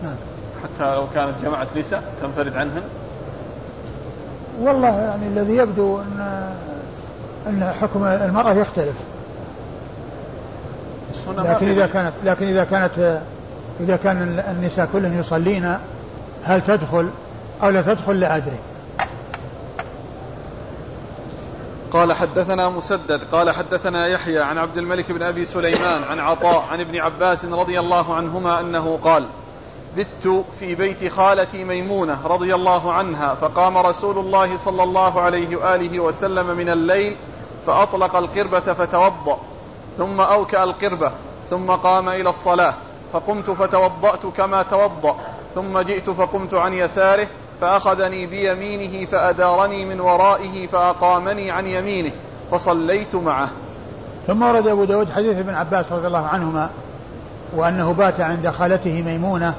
نعم. 0.02 0.16
حتى 0.62 0.94
لو 0.94 1.06
كانت 1.14 1.32
جماعة 1.42 1.66
نساء 1.76 2.02
تنفرد 2.22 2.56
عنهن؟ 2.56 2.82
والله 4.60 5.00
يعني 5.00 5.26
الذي 5.26 5.56
يبدو 5.56 5.98
أن 5.98 6.48
أن 7.46 7.72
حكم 7.80 8.04
المرأة 8.04 8.52
يختلف. 8.52 8.94
لكن 11.38 11.68
إذا 11.68 11.86
كانت 11.86 12.12
لكن 12.24 12.46
إذا 12.46 12.64
كانت 12.64 13.20
إذا 13.80 13.96
كان 13.96 14.42
النساء 14.50 14.88
كلهن 14.92 15.20
يصلين 15.20 15.76
هل 16.44 16.60
تدخل 16.60 17.08
أو 17.62 17.68
لا 17.68 17.82
تدخل 17.82 18.20
لا 18.20 18.36
أدري 18.36 18.56
قال 21.94 22.12
حدثنا 22.12 22.68
مسدد 22.68 23.24
قال 23.32 23.50
حدثنا 23.50 24.06
يحيى 24.06 24.38
عن 24.38 24.58
عبد 24.58 24.76
الملك 24.78 25.12
بن 25.12 25.22
أبي 25.22 25.44
سليمان 25.44 26.02
عن 26.02 26.20
عطاء 26.20 26.64
عن 26.70 26.80
ابن 26.80 26.98
عباس 26.98 27.44
رضي 27.44 27.80
الله 27.80 28.14
عنهما 28.14 28.60
أنه 28.60 28.98
قال 29.04 29.26
بت 29.96 30.44
في 30.58 30.74
بيت 30.74 31.12
خالتي 31.12 31.64
ميمونة 31.64 32.26
رضي 32.26 32.54
الله 32.54 32.92
عنها 32.92 33.34
فقام 33.34 33.78
رسول 33.78 34.18
الله 34.18 34.56
صلى 34.56 34.82
الله 34.82 35.20
عليه 35.20 35.56
وآله 35.56 36.00
وسلم 36.00 36.56
من 36.56 36.68
الليل 36.68 37.16
فأطلق 37.66 38.16
القربة 38.16 38.60
فتوضأ 38.60 39.38
ثم 39.98 40.20
أوكأ 40.20 40.64
القربة 40.64 41.12
ثم 41.50 41.70
قام 41.70 42.08
إلى 42.08 42.28
الصلاة 42.28 42.74
فقمت 43.12 43.50
فتوضأت 43.50 44.26
كما 44.36 44.62
توضأ 44.62 45.16
ثم 45.54 45.78
جئت 45.78 46.10
فقمت 46.10 46.54
عن 46.54 46.72
يساره 46.72 47.28
فأخذني 47.60 48.26
بيمينه 48.26 49.06
فأدارني 49.06 49.84
من 49.84 50.00
ورائه 50.00 50.66
فأقامني 50.66 51.50
عن 51.50 51.66
يمينه 51.66 52.12
فصليت 52.50 53.14
معه. 53.14 53.48
ثم 54.26 54.42
ورد 54.42 54.66
أبو 54.66 54.84
داود 54.84 55.12
حديث 55.12 55.38
ابن 55.38 55.54
عباس 55.54 55.92
رضي 55.92 56.06
الله 56.06 56.26
عنهما 56.26 56.70
وأنه 57.56 57.92
بات 57.92 58.20
عند 58.20 58.48
خالته 58.48 59.02
ميمونة 59.02 59.54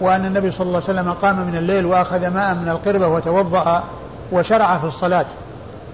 وأن 0.00 0.26
النبي 0.26 0.50
صلى 0.50 0.66
الله 0.66 0.82
عليه 0.88 1.00
وسلم 1.00 1.12
قام 1.12 1.46
من 1.46 1.56
الليل 1.56 1.86
وأخذ 1.86 2.28
ماء 2.28 2.54
من 2.54 2.68
القربة 2.68 3.08
وتوضأ 3.08 3.84
وشرع 4.32 4.78
في 4.78 4.84
الصلاة. 4.84 5.26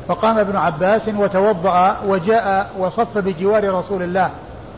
فقام 0.09 0.39
ابن 0.39 0.57
عباس 0.57 1.03
وتوضأ 1.17 1.97
وجاء 2.07 2.71
وصف 2.79 3.19
بجوار 3.19 3.75
رسول 3.75 4.03
الله 4.03 4.31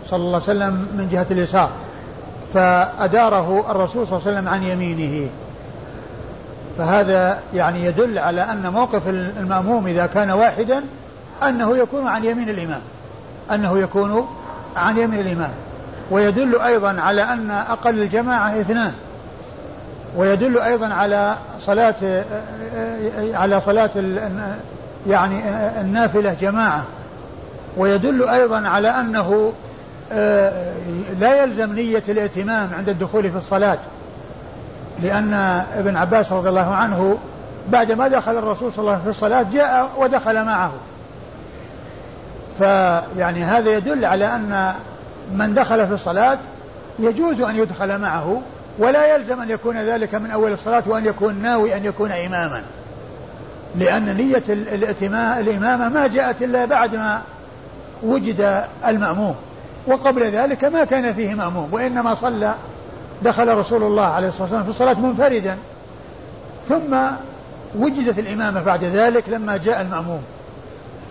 صلى 0.09 0.19
الله 0.19 0.43
عليه 0.43 0.45
وسلم 0.45 0.75
من 0.75 1.09
جهة 1.13 1.27
اليسار 1.31 1.71
فأداره 2.55 3.71
الرسول 3.71 4.07
صلى 4.07 4.19
الله 4.19 4.29
عليه 4.29 4.39
وسلم 4.39 4.49
عن 4.49 4.63
يمينه. 4.63 5.29
فهذا 6.79 7.39
يعني 7.55 7.85
يدل 7.85 8.19
على 8.19 8.43
أن 8.43 8.73
موقف 8.73 9.09
المأموم 9.09 9.87
إذا 9.87 10.07
كان 10.07 10.31
واحدا 10.31 10.83
أنه 11.43 11.77
يكون 11.77 12.07
عن 12.07 12.25
يمين 12.25 12.49
الإمام 12.49 12.81
أنه 13.51 13.79
يكون 13.79 14.29
عن 14.77 14.99
يمين 14.99 15.21
الإمام. 15.21 15.51
ويدل 16.11 16.61
أيضا 16.61 17.01
على 17.01 17.23
أن 17.23 17.51
أقل 17.51 18.03
الجماعة 18.03 18.61
اثنان. 18.61 18.93
ويدل 20.17 20.59
أيضا 20.59 20.87
على 20.87 21.37
صلاة 21.67 22.25
على 23.35 23.61
صلاة 23.61 23.91
يعني 25.07 25.43
النافلة 25.81 26.37
جماعة. 26.41 26.85
ويدل 27.77 28.29
أيضا 28.29 28.69
على 28.69 28.89
أنه 28.89 29.53
لا 31.21 31.43
يلزم 31.43 31.73
نية 31.73 32.03
الائتمام 32.09 32.69
عند 32.79 32.89
الدخول 32.89 33.31
في 33.31 33.39
الصلاة. 33.39 33.79
لأن 35.03 35.35
ابن 35.77 35.97
عباس 35.97 36.33
رضي 36.33 36.49
الله 36.49 36.75
عنه 36.75 37.19
بعدما 37.69 38.09
دخل 38.09 38.39
الرسول 38.39 38.73
صلى 38.73 38.83
الله 38.83 38.93
عليه 38.93 39.03
وسلم 39.03 39.13
في 39.13 39.19
الصلاة 39.19 39.47
جاء 39.53 39.91
ودخل 39.99 40.45
معه. 40.45 40.73
فيعني 42.59 43.45
هذا 43.45 43.71
يدل 43.77 44.05
على 44.05 44.35
أن 44.35 44.75
من 45.33 45.55
دخل 45.55 45.87
في 45.87 45.95
الصلاة 45.95 46.39
يجوز 46.99 47.41
أن 47.41 47.57
يدخل 47.57 47.99
معه 47.99 48.41
ولا 48.79 49.15
يلزم 49.15 49.41
أن 49.41 49.51
يكون 49.51 49.77
ذلك 49.77 50.15
من 50.15 50.31
أول 50.31 50.53
الصلاة 50.53 50.83
وأن 50.87 51.07
يكون 51.07 51.35
ناوي 51.35 51.77
أن 51.77 51.85
يكون 51.85 52.13
إماما. 52.13 52.63
لأن 53.77 54.17
نية 54.17 54.43
الإمامة 55.41 55.89
ما 55.89 56.07
جاءت 56.07 56.43
إلا 56.43 56.65
بعد 56.65 56.97
ما 56.97 57.21
وجد 58.03 58.65
المأموم. 58.87 59.35
وقبل 59.87 60.23
ذلك 60.23 60.65
ما 60.65 60.85
كان 60.85 61.15
فيه 61.15 61.35
مأموم 61.35 61.69
وإنما 61.73 62.15
صلى 62.15 62.55
دخل 63.23 63.59
رسول 63.59 63.83
الله 63.83 64.05
عليه 64.05 64.29
الصلاة 64.29 64.43
والسلام 64.43 64.65
في 64.65 64.71
الصلاة 64.71 65.01
منفردا. 65.01 65.57
ثم 66.69 66.97
وجدت 67.79 68.19
الإمامة 68.19 68.63
بعد 68.63 68.85
ذلك 68.85 69.29
لما 69.29 69.57
جاء 69.57 69.81
المأموم. 69.81 70.23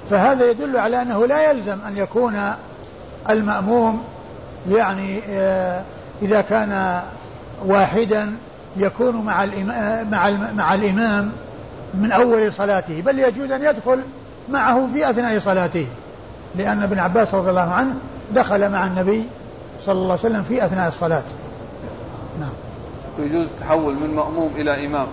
فهذا 0.10 0.49
يدل 0.51 0.78
على 0.78 1.01
أنه 1.01 1.26
لا 1.26 1.51
يلزم 1.51 1.78
أن 1.88 1.97
يكون 1.97 2.53
المأموم 3.30 4.03
يعني 4.70 5.22
آه، 5.30 5.82
إذا 6.22 6.41
كان 6.41 7.01
واحدا 7.66 8.36
يكون 8.78 9.26
مع 9.26 9.45
مع 10.12 10.32
مع 10.55 10.74
الإمام 10.74 11.32
من 11.93 12.12
أول 12.12 12.53
صلاته 12.53 13.01
بل 13.01 13.20
يجوز 13.20 13.51
أن 13.51 13.64
يدخل 13.64 13.99
معه 14.49 14.88
في 14.93 15.10
أثناء 15.10 15.39
صلاته. 15.39 15.88
لأن 16.55 16.84
ابن 16.84 16.99
عباس 16.99 17.34
رضي 17.34 17.49
الله 17.49 17.72
عنه 17.74 17.93
دخل 18.32 18.70
مع 18.70 18.88
النبي 18.88 19.24
صلى 19.86 19.93
الله 19.93 20.12
عليه 20.12 20.22
وسلم 20.22 20.43
في 20.43 20.66
أثناء 20.66 20.88
الصلاة. 20.88 21.24
نعم. 22.40 22.50
يجوز 23.20 23.46
التحول 23.46 23.94
من 23.94 24.16
مأموم 24.16 24.52
إلى 24.56 24.86
إمام. 24.86 25.08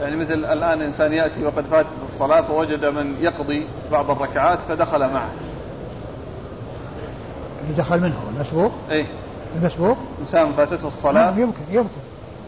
يعني 0.00 0.16
مثل 0.16 0.32
الآن 0.32 0.82
إنسان 0.82 1.12
يأتي 1.12 1.44
وقد 1.44 1.64
فاتت 1.70 1.88
الصلاة 2.12 2.40
فوجد 2.40 2.84
من 2.84 3.16
يقضي 3.20 3.66
بعض 3.92 4.10
الركعات 4.10 4.58
فدخل 4.68 5.00
معه. 5.00 5.28
دخل 7.76 8.00
منه 8.00 8.16
المسبوق 8.36 8.72
إيه. 8.90 9.06
المسبوق 9.56 9.96
إنسان 10.20 10.52
فاتته 10.52 10.88
الصلاة. 10.88 11.30
نعم 11.30 11.38
يمكن 11.38 11.60
يمكن. 11.70 12.00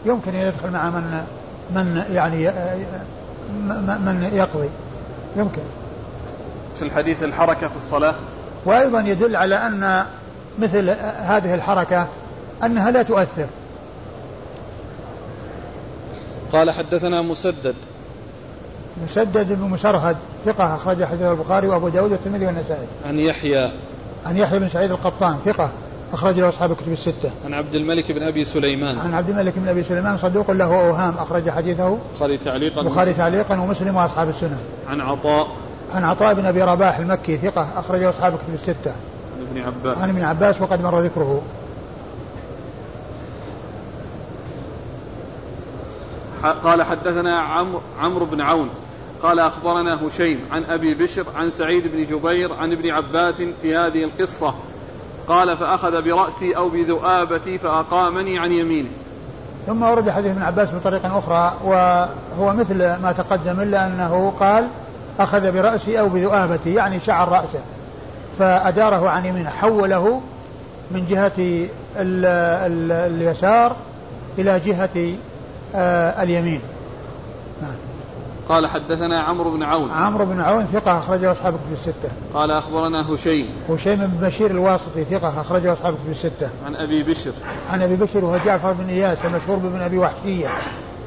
يمكن 0.05 0.35
أن 0.35 0.47
يدخل 0.47 0.71
مع 0.71 0.89
من 0.89 1.23
من 1.75 2.03
يعني 2.13 2.51
من 4.05 4.29
يقضي. 4.33 4.69
يمكن. 5.35 5.61
في 6.79 6.85
الحديث 6.85 7.23
الحركة 7.23 7.67
في 7.67 7.75
الصلاة. 7.75 8.15
وأيضا 8.65 8.99
يدل 8.99 9.35
على 9.35 9.55
أن 9.55 10.05
مثل 10.59 10.89
هذه 11.19 11.53
الحركة 11.53 12.07
أنها 12.63 12.91
لا 12.91 13.03
تؤثر 13.03 13.47
قال 16.51 16.71
حدثنا 16.71 17.21
مسدد 17.21 17.75
مسدد 19.03 19.53
بن 19.53 19.69
مسرهد 19.69 20.17
ثقة 20.45 20.75
أخرج 20.75 21.03
حديث 21.03 21.21
البخاري 21.21 21.67
وأبو 21.67 21.89
داود 21.89 22.11
والترمذي 22.11 22.45
والنسائي 22.45 22.87
عن 23.05 23.19
يحيى 23.19 23.71
عن 24.25 24.37
يحيى 24.37 24.59
بن 24.59 24.69
سعيد 24.69 24.91
القطان 24.91 25.37
ثقة 25.45 25.71
أخرج 26.13 26.39
له 26.39 26.49
أصحاب 26.49 26.71
الكتب 26.71 26.91
الستة. 26.91 27.31
عن 27.45 27.53
عبد 27.53 27.75
الملك 27.75 28.11
بن 28.11 28.23
أبي 28.23 28.45
سليمان. 28.45 28.99
عن 28.99 29.13
عبد 29.13 29.29
الملك 29.29 29.53
بن 29.55 29.67
أبي 29.67 29.83
سليمان 29.83 30.17
صدوق 30.17 30.51
له 30.51 30.65
أوهام 30.65 31.17
أخرج 31.17 31.49
حديثه. 31.49 31.97
البخاري 32.11 32.37
تعليقا. 32.37 32.81
البخاري 32.81 33.13
تعليقا 33.13 33.59
ومسلم 33.59 33.95
وأصحاب 33.95 34.29
السنة. 34.29 34.57
عن 34.89 35.01
عطاء. 35.01 35.47
عن 35.91 36.03
عطاء 36.03 36.33
بن 36.33 36.45
أبي 36.45 36.61
رباح 36.61 36.97
المكي 36.97 37.37
ثقة 37.37 37.67
أخرجه 37.75 38.09
أصحاب 38.09 38.33
الكتب 38.33 38.53
الستة. 38.53 38.91
عن 38.91 39.47
ابن 39.51 39.61
عباس. 39.61 39.97
عن 39.97 40.09
ابن 40.09 40.21
عباس 40.21 40.61
وقد 40.61 40.81
مر 40.81 41.01
ذكره. 41.01 41.41
قال 46.63 46.83
حدثنا 46.83 47.39
عمرو 47.39 47.81
عمرو 47.99 48.25
بن 48.25 48.41
عون. 48.41 48.69
قال 49.23 49.39
أخبرنا 49.39 50.07
هشيم 50.07 50.39
عن 50.51 50.63
أبي 50.63 50.93
بشر 50.93 51.25
عن 51.35 51.51
سعيد 51.51 51.87
بن 51.87 52.05
جبير 52.05 52.53
عن 52.53 52.71
ابن 52.71 52.89
عباس 52.89 53.41
في 53.61 53.75
هذه 53.75 54.03
القصة. 54.03 54.53
قال 55.27 55.57
فأخذ 55.57 56.01
برأسي 56.01 56.55
أو 56.57 56.69
بذؤابتي 56.69 57.57
فأقامني 57.57 58.39
عن 58.39 58.51
يمينه 58.51 58.89
ثم 59.67 59.83
ورد 59.83 60.09
حديث 60.09 60.31
ابن 60.31 60.41
عباس 60.41 60.73
بطريق 60.73 61.05
أخرى 61.05 61.53
وهو 61.63 62.53
مثل 62.53 62.77
ما 62.77 63.13
تقدم 63.17 63.59
إلا 63.59 63.87
أنه 63.87 64.33
قال 64.39 64.67
أخذ 65.19 65.51
برأسي 65.51 65.99
أو 65.99 66.09
بذؤابتي 66.09 66.73
يعني 66.73 66.99
شعر 66.99 67.29
رأسه 67.29 67.61
فأداره 68.39 69.09
عن 69.09 69.25
يمينه 69.25 69.49
حوله 69.49 70.21
من 70.91 71.07
جهة 71.09 71.31
ال 71.97 72.25
ال 72.65 72.91
اليسار 72.91 73.75
إلى 74.37 74.59
جهة 74.59 75.13
اليمين 75.75 76.61
نعم. 77.61 77.75
قال 78.49 78.67
حدثنا 78.67 79.19
عمرو 79.19 79.51
بن 79.51 79.63
عون 79.63 79.91
عمرو 79.91 80.25
بن 80.25 80.41
عون 80.41 80.65
ثقة 80.65 80.99
أخرجه 80.99 81.31
أصحاب 81.31 81.53
كتب 81.53 81.73
الستة 81.73 82.09
قال 82.33 82.51
أخبرنا 82.51 83.13
هشيم 83.13 83.49
هشيم 83.69 83.95
بن 83.95 84.27
بشير 84.27 84.51
الواسطي 84.51 85.03
ثقة 85.03 85.41
أخرجه 85.41 85.73
أصحاب 85.73 85.93
كتب 85.93 86.11
الستة 86.11 86.49
عن 86.65 86.75
أبي 86.75 87.03
بشر 87.03 87.31
عن 87.71 87.81
أبي 87.81 87.95
بشر 87.95 88.25
وهو 88.25 88.37
جعفر 88.45 88.73
بن 88.73 88.89
إياس 88.89 89.17
المشهور 89.25 89.57
بن 89.57 89.81
أبي 89.81 89.97
وحشية 89.97 90.49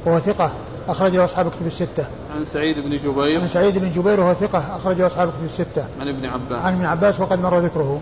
وهو 0.06 0.18
ثقة 0.18 0.52
أخرجه 0.88 1.24
أصحاب 1.24 1.50
كتب 1.50 1.66
الستة. 1.66 2.06
عن 2.36 2.44
سعيد 2.44 2.80
بن 2.80 2.90
جبير. 2.90 3.40
عن 3.40 3.48
سعيد 3.48 3.78
بن 3.78 3.90
جبير 3.90 4.20
وهو 4.20 4.34
ثقة 4.34 4.76
أخرجه 4.76 5.06
أصحاب 5.06 5.28
كتب 5.28 5.44
الستة. 5.44 5.84
عن 6.00 6.08
ابن 6.08 6.26
عباس. 6.26 6.62
عن 6.62 6.74
ابن 6.74 6.84
عباس 6.84 7.20
وقد 7.20 7.40
مر 7.40 7.58
ذكره. 7.58 8.00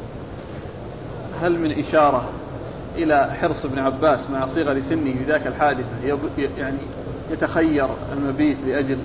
هل 1.43 1.59
من 1.59 1.79
إشارة 1.79 2.25
إلى 2.97 3.31
حرص 3.41 3.65
ابن 3.65 3.79
عباس 3.79 4.21
مع 4.33 4.47
صغر 4.47 4.81
سنه 4.81 5.13
في 5.13 5.25
ذاك 5.29 5.47
الحادثة 5.47 6.19
يعني 6.59 6.79
يتخير 7.31 7.89
المبيت 8.13 8.57
لأجل 8.67 8.99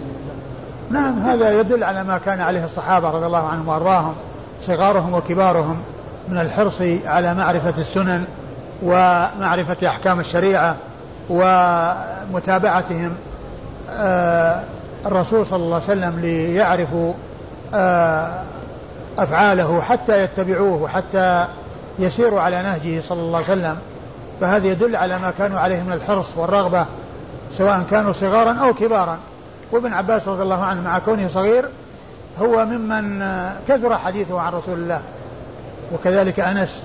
نعم 0.91 1.19
هذا 1.19 1.59
يدل 1.59 1.83
على 1.83 2.03
ما 2.03 2.17
كان 2.17 2.41
عليه 2.41 2.65
الصحابة 2.65 3.09
رضي 3.09 3.25
الله 3.25 3.47
عنهم 3.47 3.67
وأرضاهم 3.67 4.15
صغارهم 4.61 5.13
وكبارهم 5.13 5.77
من 6.29 6.37
الحرص 6.37 6.81
على 7.05 7.33
معرفة 7.33 7.73
السنن 7.77 8.25
ومعرفة 8.83 9.87
أحكام 9.87 10.19
الشريعة 10.19 10.75
ومتابعتهم 11.29 13.13
آه، 13.89 14.63
الرسول 15.05 15.45
صلى 15.45 15.63
الله 15.63 15.75
عليه 15.75 15.85
وسلم 15.85 16.19
ليعرفوا 16.19 17.13
آه، 17.73 18.43
أفعاله 19.17 19.81
حتى 19.81 20.23
يتبعوه 20.23 20.83
وحتى 20.83 21.45
يسيروا 21.99 22.41
على 22.41 22.63
نهجه 22.63 23.01
صلى 23.01 23.19
الله 23.19 23.37
عليه 23.37 23.47
وسلم 23.47 23.77
فهذا 24.41 24.67
يدل 24.67 24.95
على 24.95 25.19
ما 25.19 25.31
كانوا 25.31 25.59
عليه 25.59 25.83
من 25.83 25.93
الحرص 25.93 26.25
والرغبة 26.35 26.85
سواء 27.57 27.83
كانوا 27.91 28.11
صغارا 28.11 28.53
أو 28.53 28.73
كبارا. 28.73 29.19
وابن 29.71 29.93
عباس 29.93 30.27
رضي 30.27 30.43
الله 30.43 30.63
عنه 30.63 30.81
مع 30.81 30.99
كونه 30.99 31.29
صغير 31.33 31.65
هو 32.39 32.65
ممن 32.65 33.23
كثر 33.67 33.97
حديثه 33.97 34.41
عن 34.41 34.53
رسول 34.53 34.73
الله. 34.73 35.01
وكذلك 35.93 36.39
أنس. 36.39 36.83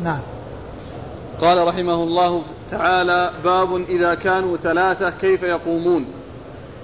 نعم. 0.00 0.20
قال 1.40 1.68
رحمه 1.68 1.94
الله 1.94 2.42
تعالى 2.70 3.30
باب 3.44 3.76
إذا 3.88 4.14
كانوا 4.14 4.56
ثلاثة 4.56 5.10
كيف 5.10 5.42
يقومون؟ 5.42 6.04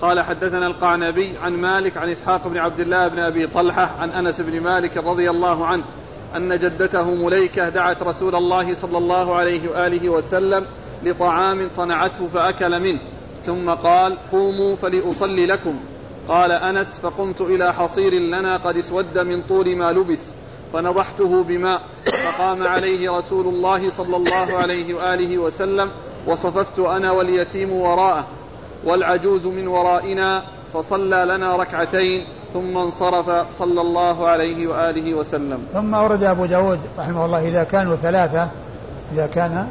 قال 0.01 0.21
حدثنا 0.21 0.67
القعنبي 0.67 1.39
عن 1.45 1.53
مالك 1.53 1.97
عن 1.97 2.09
إسحاق 2.09 2.49
بن 2.49 2.59
عبد 2.59 2.81
الله 2.81 3.09
بن 3.09 3.19
أبي 3.19 3.47
طلحة 3.47 3.91
عن 4.01 4.11
أنس 4.11 4.41
بن 4.41 4.61
مالك 4.61 4.97
رضي 4.97 5.31
الله 5.31 5.67
عنه 5.67 5.83
أن 6.37 6.59
جدته 6.59 7.15
مليكة 7.15 7.69
دعت 7.69 8.03
رسول 8.03 8.35
الله 8.35 8.75
صلى 8.75 8.99
الله 8.99 9.35
عليه 9.35 9.71
وآله 9.71 10.09
وسلم 10.09 10.67
لطعام 11.03 11.69
صنعته 11.77 12.29
فأكل 12.35 12.81
منه. 12.81 13.01
ثم 13.47 13.71
قال 13.71 14.17
قوموا 14.33 14.77
فلأصلي 14.77 15.47
لكم. 15.47 15.75
قال 16.29 16.53
أنس 16.53 16.99
فقمت 17.03 17.41
إلى 17.41 17.75
حصير 17.75 18.13
لنا 18.13 18.57
قد 18.57 18.77
اسود 18.77 19.19
من 19.19 19.43
طول 19.43 19.77
ما 19.77 19.93
لبس 19.93 20.21
فنضحته 20.73 21.43
بماء 21.43 21.81
فقام 22.25 22.63
عليه 22.63 23.11
رسول 23.11 23.47
الله 23.47 23.91
صلى 23.91 24.17
الله 24.17 24.57
عليه 24.57 24.95
وآله 24.95 25.39
وسلم 25.39 25.91
وصففت 26.27 26.79
أنا 26.79 27.11
واليتيم 27.11 27.73
وراءه 27.73 28.27
والعجوز 28.85 29.47
من 29.47 29.67
ورائنا 29.67 30.43
فصلى 30.75 31.25
لنا 31.25 31.57
ركعتين 31.57 32.25
ثم 32.55 32.79
انصرف 32.79 33.47
صلى 33.59 33.81
الله 33.81 34.29
عليه 34.29 34.67
وآله 34.67 35.15
وسلم. 35.15 35.59
ثم 35.73 35.95
أورد 35.95 36.23
أبو 36.23 36.47
داود 36.47 36.79
رحمه 36.99 37.25
الله 37.25 37.49
إذا 37.49 37.65
كانوا 37.65 37.97
ثلاثة 37.97 38.49
إذا 39.13 39.27
كان 39.27 39.67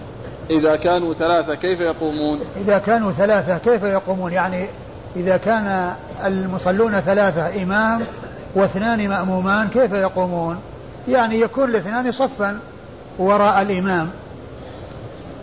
إذا 0.49 0.75
كانوا 0.75 1.13
ثلاثة 1.13 1.55
كيف 1.55 1.79
يقومون؟ 1.79 2.39
إذا 2.57 2.77
كانوا 2.77 3.11
ثلاثة 3.11 3.57
كيف 3.57 3.83
يقومون؟ 3.83 4.33
يعني 4.33 4.67
إذا 5.15 5.37
كان 5.37 5.93
المصلون 6.25 6.99
ثلاثة 6.99 7.63
إمام 7.63 8.01
واثنان 8.55 9.09
مأمومان 9.09 9.67
كيف 9.67 9.91
يقومون؟ 9.91 10.57
يعني 11.07 11.39
يكون 11.39 11.69
الاثنان 11.69 12.11
صفا 12.11 12.59
وراء 13.19 13.61
الإمام. 13.61 14.09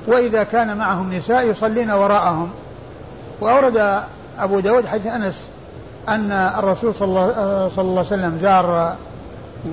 وإذا 0.06 0.42
كان 0.42 0.76
معهم 0.76 1.14
نساء 1.14 1.46
يصلين 1.46 1.90
وراءهم. 1.90 2.50
وأورد 3.40 4.02
أبو 4.38 4.60
داود 4.60 4.86
حديث 4.86 5.06
أنس 5.06 5.49
أن 6.08 6.32
الرسول 6.32 6.94
صلى 6.94 7.08
الله, 7.08 7.70
صلى 7.76 7.84
الله 7.84 7.98
عليه 7.98 8.00
وسلم 8.00 8.38
زار 8.42 8.94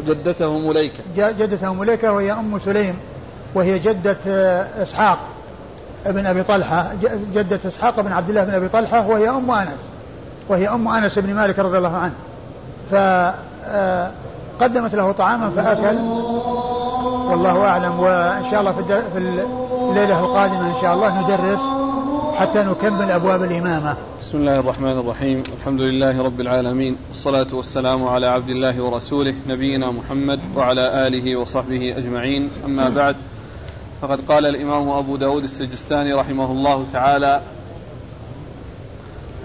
جدته 0.08 0.60
مليكة. 0.60 1.04
جدته 1.18 1.74
مليكة 1.74 2.12
وهي 2.12 2.32
أم 2.32 2.60
سليم 2.60 2.96
وهي 3.54 3.80
جدة 3.80 4.18
إسحاق 4.84 5.20
ابن 6.06 6.26
أبي 6.26 6.44
طلحة. 6.44 6.92
جدة 7.34 7.60
إسحاق 7.66 8.02
بن 8.02 8.12
عبد 8.12 8.30
الله 8.30 8.44
بن 8.44 8.54
أبي 8.54 8.68
طلحة 8.68 9.08
وهي 9.08 9.30
أم 9.30 9.52
أنس 9.52 9.80
وهي 10.50 10.70
أم 10.70 10.88
أنس 10.88 11.20
بن 11.20 11.34
مالك 11.34 11.60
رضي 11.60 11.78
الله 11.78 11.98
عنه. 11.98 12.14
فقدمت 14.60 14.96
له 14.96 15.12
طعاما 15.12 15.50
فأكل. 15.50 15.98
والله 17.30 17.68
أعلم 17.68 18.00
وإن 18.00 18.46
شاء 18.52 18.60
الله 18.60 18.72
في 19.14 19.18
الليلة 19.18 20.20
القادمة 20.20 20.68
إن 20.68 20.82
شاء 20.82 20.94
الله 20.94 21.22
ندرس 21.22 21.60
حتى 22.36 22.60
نكمل 22.60 23.12
أبواب 23.12 23.44
الإمامة. 23.44 23.96
بسم 24.28 24.38
الله 24.38 24.60
الرحمن 24.60 25.00
الرحيم. 25.00 25.44
الحمد 25.60 25.82
لله 25.82 26.22
رب 26.22 26.42
العالمين. 26.42 26.98
والصلاة 27.10 27.56
والسلام 27.56 28.08
على 28.08 28.28
عبد 28.28 28.50
الله 28.50 28.84
ورسوله 28.84 29.36
نبينا 29.48 29.92
محمد 29.92 30.40
وعلى 30.56 31.08
آله 31.08 31.40
وصحبه 31.40 31.98
أجمعين. 31.98 32.50
أما 32.66 32.90
بعد 32.90 33.16
فقد 34.02 34.20
قال 34.28 34.46
الإمام 34.46 34.90
أبو 34.90 35.18
داود 35.18 35.44
السجستاني 35.44 36.14
رحمه 36.14 36.52
الله 36.52 36.86
تعالى 36.94 37.42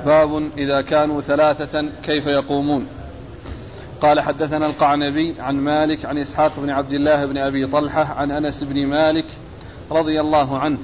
باب 0.07 0.43
إذا 0.59 0.81
كانوا 0.81 1.21
ثلاثة 1.21 1.89
كيف 2.03 2.27
يقومون. 2.27 2.87
قال 4.01 4.21
حدثنا 4.21 4.67
القعنبي 4.67 5.35
عن 5.41 5.57
مالك 5.57 6.05
عن 6.05 6.19
إسحاق 6.19 6.53
بن 6.57 6.71
عبد 6.71 6.93
الله 6.93 7.27
بن 7.27 7.37
أبي 7.37 7.67
طلحة 7.67 8.05
عن 8.05 8.31
أنس 8.31 8.65
بن 8.65 8.87
مالك 8.87 9.27
رضي 9.91 10.21
الله 10.21 10.59
عنه 10.59 10.79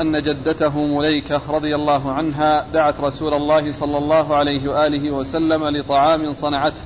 أن 0.00 0.22
جدته 0.22 0.78
مليكة 0.78 1.40
رضي 1.50 1.74
الله 1.74 2.12
عنها 2.12 2.66
دعت 2.72 3.00
رسول 3.00 3.34
الله 3.34 3.72
صلى 3.72 3.98
الله 3.98 4.36
عليه 4.36 4.70
وآله 4.70 5.10
وسلم 5.10 5.68
لطعام 5.68 6.34
صنعته 6.34 6.80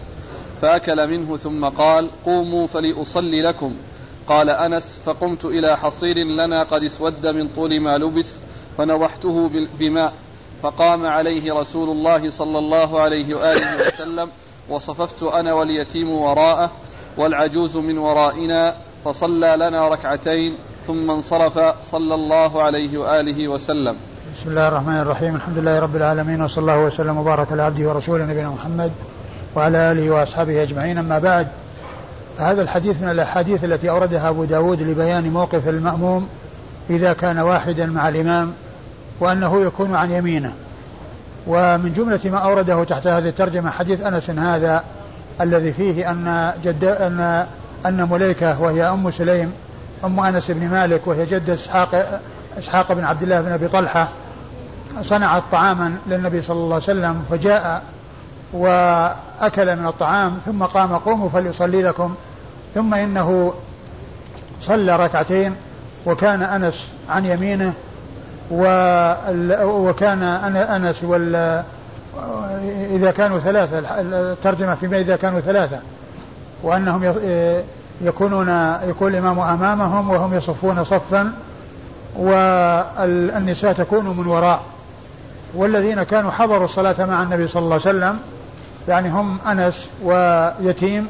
فأكل 0.63 1.09
منه 1.09 1.37
ثم 1.37 1.65
قال 1.65 2.09
قوموا 2.25 2.67
فلأصلي 2.67 3.43
لكم 3.43 3.75
قال 4.29 4.51
أنس 4.51 4.99
فقمت 5.05 5.45
إلى 5.45 5.77
حصير 5.77 6.19
لنا 6.19 6.63
قد 6.63 6.83
اسود 6.85 7.27
من 7.27 7.49
طول 7.57 7.81
ما 7.81 7.99
لبس 7.99 8.35
فنضحته 8.79 9.51
بماء 9.79 10.13
فقام 10.63 11.07
عليه 11.07 11.55
رسول 11.55 11.91
الله 11.91 12.31
صلى 12.31 12.59
الله 12.59 13.01
عليه 13.01 13.35
وآله 13.35 13.89
وسلم 13.89 14.29
وصففت 14.69 15.23
أنا 15.23 15.53
واليتيم 15.53 16.11
وراءه 16.11 16.71
والعجوز 17.17 17.77
من 17.77 17.99
ورائنا 17.99 18.75
فصلى 19.05 19.57
لنا 19.57 19.89
ركعتين 19.89 20.55
ثم 20.87 21.11
انصرف 21.11 21.59
صلى 21.93 22.15
الله 22.15 22.63
عليه 22.63 22.99
وآله 22.99 23.49
وسلم. 23.49 23.97
بسم 24.39 24.51
الله 24.51 24.69
الرحمن 24.69 24.97
الرحيم. 24.97 25.37
الحمد 25.37 25.59
لله 25.59 25.81
رب 25.81 25.97
العالمين 25.97 26.43
وصلى 26.43 26.63
الله 26.63 26.79
وسلم 26.79 27.19
وبارك 27.19 27.53
على 27.53 27.63
عبده 27.63 27.89
ورسوله 27.89 28.25
نبينا 28.25 28.51
محمد 28.51 28.93
وعلى 29.57 29.93
آله 29.93 30.11
وأصحابه 30.11 30.63
أجمعين. 30.63 30.99
أما 30.99 31.19
بعد 31.19 31.49
هذا 32.39 32.63
الحديث 32.63 33.03
من 33.03 33.11
الأحاديث 33.11 33.65
التي 33.65 33.91
أوردها 33.91 34.29
أبو 34.29 34.45
داود 34.45 34.83
لبيان 34.83 35.31
موقف 35.31 35.69
المأموم 35.69 36.29
إذا 36.91 37.13
كان 37.13 37.39
واحدا 37.39 37.87
مع 37.87 38.09
الإمام 38.09 38.53
وأنه 39.21 39.63
يكون 39.63 39.95
عن 39.95 40.11
يمينه. 40.11 40.53
ومن 41.47 41.93
جملة 41.97 42.21
ما 42.25 42.39
أورده 42.39 42.85
تحت 42.85 43.07
هذه 43.07 43.29
الترجمة 43.29 43.71
حديث 43.71 44.01
أنس 44.01 44.31
هذا 44.31 44.85
الذي 45.41 45.73
فيه 45.73 46.11
أن 46.11 46.53
جد 46.65 46.85
أن 46.85 47.47
أن 47.87 48.09
مليكة 48.11 48.63
وهي 48.63 48.83
أم 48.83 49.11
سليم 49.11 49.53
أم 50.05 50.21
أنس 50.21 50.51
بن 50.51 50.69
مالك 50.69 51.07
وهي 51.07 51.27
جدة 51.27 51.55
إسحاق 51.55 52.21
إسحاق 52.59 52.93
بن 52.93 53.05
عبد 53.05 53.23
الله 53.23 53.41
بن 53.41 53.53
أبي 53.53 53.69
طلحة 53.69 54.09
صنعت 55.03 55.43
طعاما 55.53 55.97
للنبي 56.07 56.43
صلى 56.43 56.57
الله 56.57 56.75
عليه 56.75 56.85
وسلم 56.85 57.25
فجاء 57.31 57.83
وأكل 58.53 59.77
من 59.77 59.87
الطعام 59.87 60.39
ثم 60.47 60.63
قام 60.63 60.97
قوموا 60.97 61.29
فليصلي 61.29 61.83
لكم 61.83 62.15
ثم 62.75 62.95
إنه 62.95 63.55
صلى 64.63 64.97
ركعتين 64.97 65.55
وكان 66.07 66.43
أنس 66.43 66.85
عن 67.09 67.25
يمينه 67.25 67.73
وكان 69.63 70.23
أنس 70.57 71.05
وال 71.05 71.63
إذا 72.91 73.11
كانوا 73.11 73.39
ثلاثة 73.39 73.79
الترجمة 74.01 74.75
فيما 74.75 74.99
إذا 74.99 75.17
كانوا 75.17 75.41
ثلاثة 75.41 75.79
وأنهم 76.63 77.15
يكونون 78.01 78.77
يكون 78.89 79.15
الإمام 79.15 79.41
أمامهم 79.41 80.11
وهم 80.11 80.35
يصفون 80.35 80.85
صفا 80.85 81.33
والنساء 82.17 83.73
تكون 83.73 84.07
من 84.07 84.27
وراء. 84.27 84.61
والذين 85.55 86.03
كانوا 86.03 86.31
حضروا 86.31 86.65
الصلاة 86.65 87.07
مع 87.07 87.23
النبي 87.23 87.49
صلى 87.49 87.63
الله 87.63 87.81
عليه 87.87 87.99
وسلم 87.99 88.19
يعني 88.89 89.09
هم 89.09 89.39
أنس 89.47 89.87
ويتيم 90.05 91.09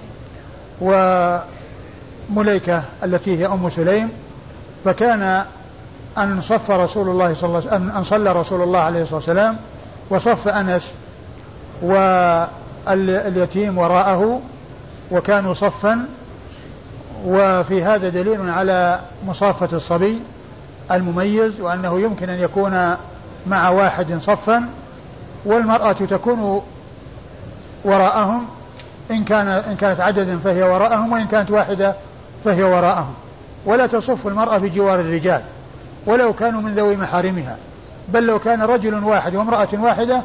ومليكة 0.80 2.82
التي 3.04 3.38
هي 3.38 3.46
أم 3.46 3.70
سليم 3.70 4.08
فكان 4.84 5.44
أن 6.18 6.42
صف 6.42 6.70
رسول 6.70 7.08
الله 7.08 7.34
صلى 7.34 7.48
الله 7.48 7.70
عليه 7.70 7.98
أن 7.98 8.04
صلى 8.04 8.32
رسول 8.32 8.62
الله 8.62 8.78
عليه 8.78 9.02
الصلاة 9.02 9.16
والسلام 9.16 9.56
وصف 10.10 10.48
أنس 10.48 10.90
واليتيم 12.86 13.78
وراءه 13.78 14.40
وكانوا 15.10 15.54
صفا 15.54 16.06
وفي 17.24 17.84
هذا 17.84 18.08
دليل 18.08 18.50
على 18.50 19.00
مصافة 19.26 19.76
الصبي 19.76 20.18
المميز 20.90 21.60
وأنه 21.60 22.00
يمكن 22.00 22.30
أن 22.30 22.38
يكون 22.38 22.96
مع 23.46 23.68
واحد 23.70 24.18
صفا 24.22 24.68
والمرأة 25.44 25.92
تكون 25.92 26.62
وراءهم 27.84 28.46
إن 29.10 29.24
كان 29.24 29.48
إن 29.48 29.76
كانت 29.76 30.00
عددا 30.00 30.38
فهي 30.38 30.62
وراءهم 30.62 31.12
وإن 31.12 31.26
كانت 31.26 31.50
واحدة 31.50 31.94
فهي 32.44 32.62
وراءهم. 32.62 33.14
ولا 33.64 33.86
تصف 33.86 34.26
المرأة 34.26 34.58
في 34.58 34.68
جوار 34.68 35.00
الرجال 35.00 35.42
ولو 36.06 36.32
كانوا 36.32 36.60
من 36.60 36.74
ذوي 36.74 36.96
محارمها 36.96 37.56
بل 38.08 38.26
لو 38.26 38.38
كان 38.38 38.62
رجل 38.62 39.04
واحد 39.04 39.34
وامرأة 39.34 39.68
واحدة 39.72 40.22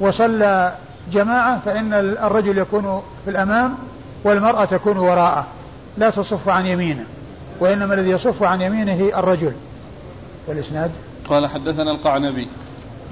وصلى 0.00 0.72
جماعة 1.12 1.60
فإن 1.64 1.94
الرجل 1.94 2.58
يكون 2.58 3.02
في 3.24 3.30
الأمام 3.30 3.74
والمرأة 4.24 4.64
تكون 4.64 4.96
وراءه. 4.96 5.46
لا 5.98 6.10
تصف 6.10 6.48
عن 6.48 6.66
يمينه 6.66 7.04
وإنما 7.60 7.94
الذي 7.94 8.10
يصف 8.10 8.42
عن 8.42 8.60
يمينه 8.60 9.18
الرجل. 9.18 9.52
والإسناد؟ 10.46 10.90
قال 11.28 11.46
حدثنا 11.46 11.90
القعنبي. 11.90 12.48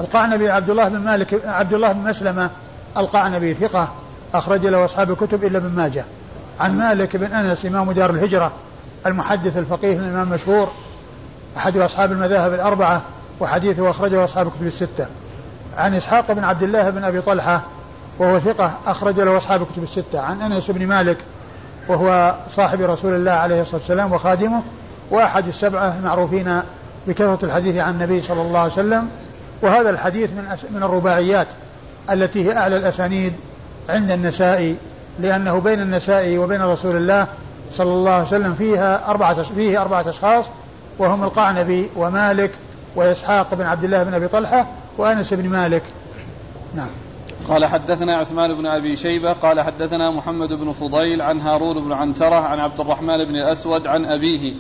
القعنبي 0.00 0.50
عبد 0.50 0.70
الله 0.70 0.88
بن 0.88 0.98
مالك 0.98 1.46
عبد 1.46 1.72
الله 1.72 1.92
بن 1.92 2.10
مسلمة 2.10 2.50
القعنبي 2.96 3.54
ثقة 3.54 3.88
أخرج 4.34 4.66
له 4.66 4.84
أصحاب 4.84 5.10
الكتب 5.10 5.44
إلا 5.44 5.58
ابن 5.58 5.68
ماجه. 5.68 6.04
عن 6.60 6.78
مالك 6.78 7.16
بن 7.16 7.32
أنس 7.32 7.66
إمام 7.66 7.92
دار 7.92 8.10
الهجرة 8.10 8.52
المحدث 9.06 9.56
الفقيه 9.56 9.96
الإمام 9.96 10.32
المشهور 10.32 10.68
أحد 11.56 11.76
أصحاب 11.76 12.12
المذاهب 12.12 12.54
الأربعة 12.54 13.02
وحديثه 13.40 13.90
أخرجه 13.90 14.24
أصحاب 14.24 14.46
الكتب 14.46 14.66
الستة. 14.66 15.06
عن 15.76 15.94
إسحاق 15.94 16.32
بن 16.32 16.44
عبد 16.44 16.62
الله 16.62 16.90
بن 16.90 17.04
أبي 17.04 17.20
طلحة 17.20 17.62
وهو 18.18 18.40
ثقة 18.40 18.72
أخرج 18.86 19.20
له 19.20 19.36
أصحاب 19.36 19.62
الكتب 19.62 19.82
الستة. 19.82 20.20
عن 20.20 20.42
أنس 20.42 20.70
بن 20.70 20.86
مالك 20.86 21.16
وهو 21.88 22.34
صاحب 22.56 22.80
رسول 22.80 23.14
الله 23.14 23.32
عليه 23.32 23.62
الصلاة 23.62 23.80
والسلام 23.80 24.12
وخادمه 24.12 24.62
وأحد 25.10 25.48
السبعة 25.48 25.96
المعروفين 25.98 26.60
بكثرة 27.06 27.38
الحديث 27.42 27.76
عن 27.76 27.94
النبي 27.94 28.22
صلى 28.22 28.42
الله 28.42 28.60
عليه 28.60 28.72
وسلم. 28.72 29.08
وهذا 29.62 29.90
الحديث 29.90 30.30
من 30.30 30.56
من 30.70 30.82
الرباعيات 30.82 31.46
التي 32.10 32.48
هي 32.48 32.56
أعلى 32.56 32.76
الأسانيد 32.76 33.32
عند 33.88 34.10
النساء 34.10 34.74
لأنه 35.20 35.58
بين 35.58 35.80
النساء 35.80 36.36
وبين 36.38 36.62
رسول 36.62 36.96
الله 36.96 37.26
صلى 37.74 37.92
الله 37.92 38.12
عليه 38.12 38.26
وسلم 38.26 38.54
فيها 38.54 39.10
أربعة 39.10 39.42
فيه 39.42 39.82
أربعة 39.82 40.10
أشخاص 40.10 40.44
وهم 40.98 41.24
القعنبي 41.24 41.90
ومالك 41.96 42.50
وإسحاق 42.96 43.54
بن 43.54 43.66
عبد 43.66 43.84
الله 43.84 44.02
بن 44.02 44.14
أبي 44.14 44.28
طلحة 44.28 44.66
وأنس 44.98 45.34
بن 45.34 45.48
مالك. 45.48 45.82
نعم. 46.74 46.88
قال 47.48 47.64
حدثنا 47.64 48.16
عثمان 48.16 48.54
بن 48.54 48.66
أبي 48.66 48.96
شيبة 48.96 49.32
قال 49.32 49.60
حدثنا 49.60 50.10
محمد 50.10 50.52
بن 50.52 50.72
فضيل 50.72 51.22
عن 51.22 51.40
هارون 51.40 51.84
بن 51.84 51.92
عنترة 51.92 52.34
عن 52.34 52.60
عبد 52.60 52.80
الرحمن 52.80 53.24
بن 53.24 53.36
الأسود 53.36 53.86
عن 53.86 54.04
أبيه 54.04 54.52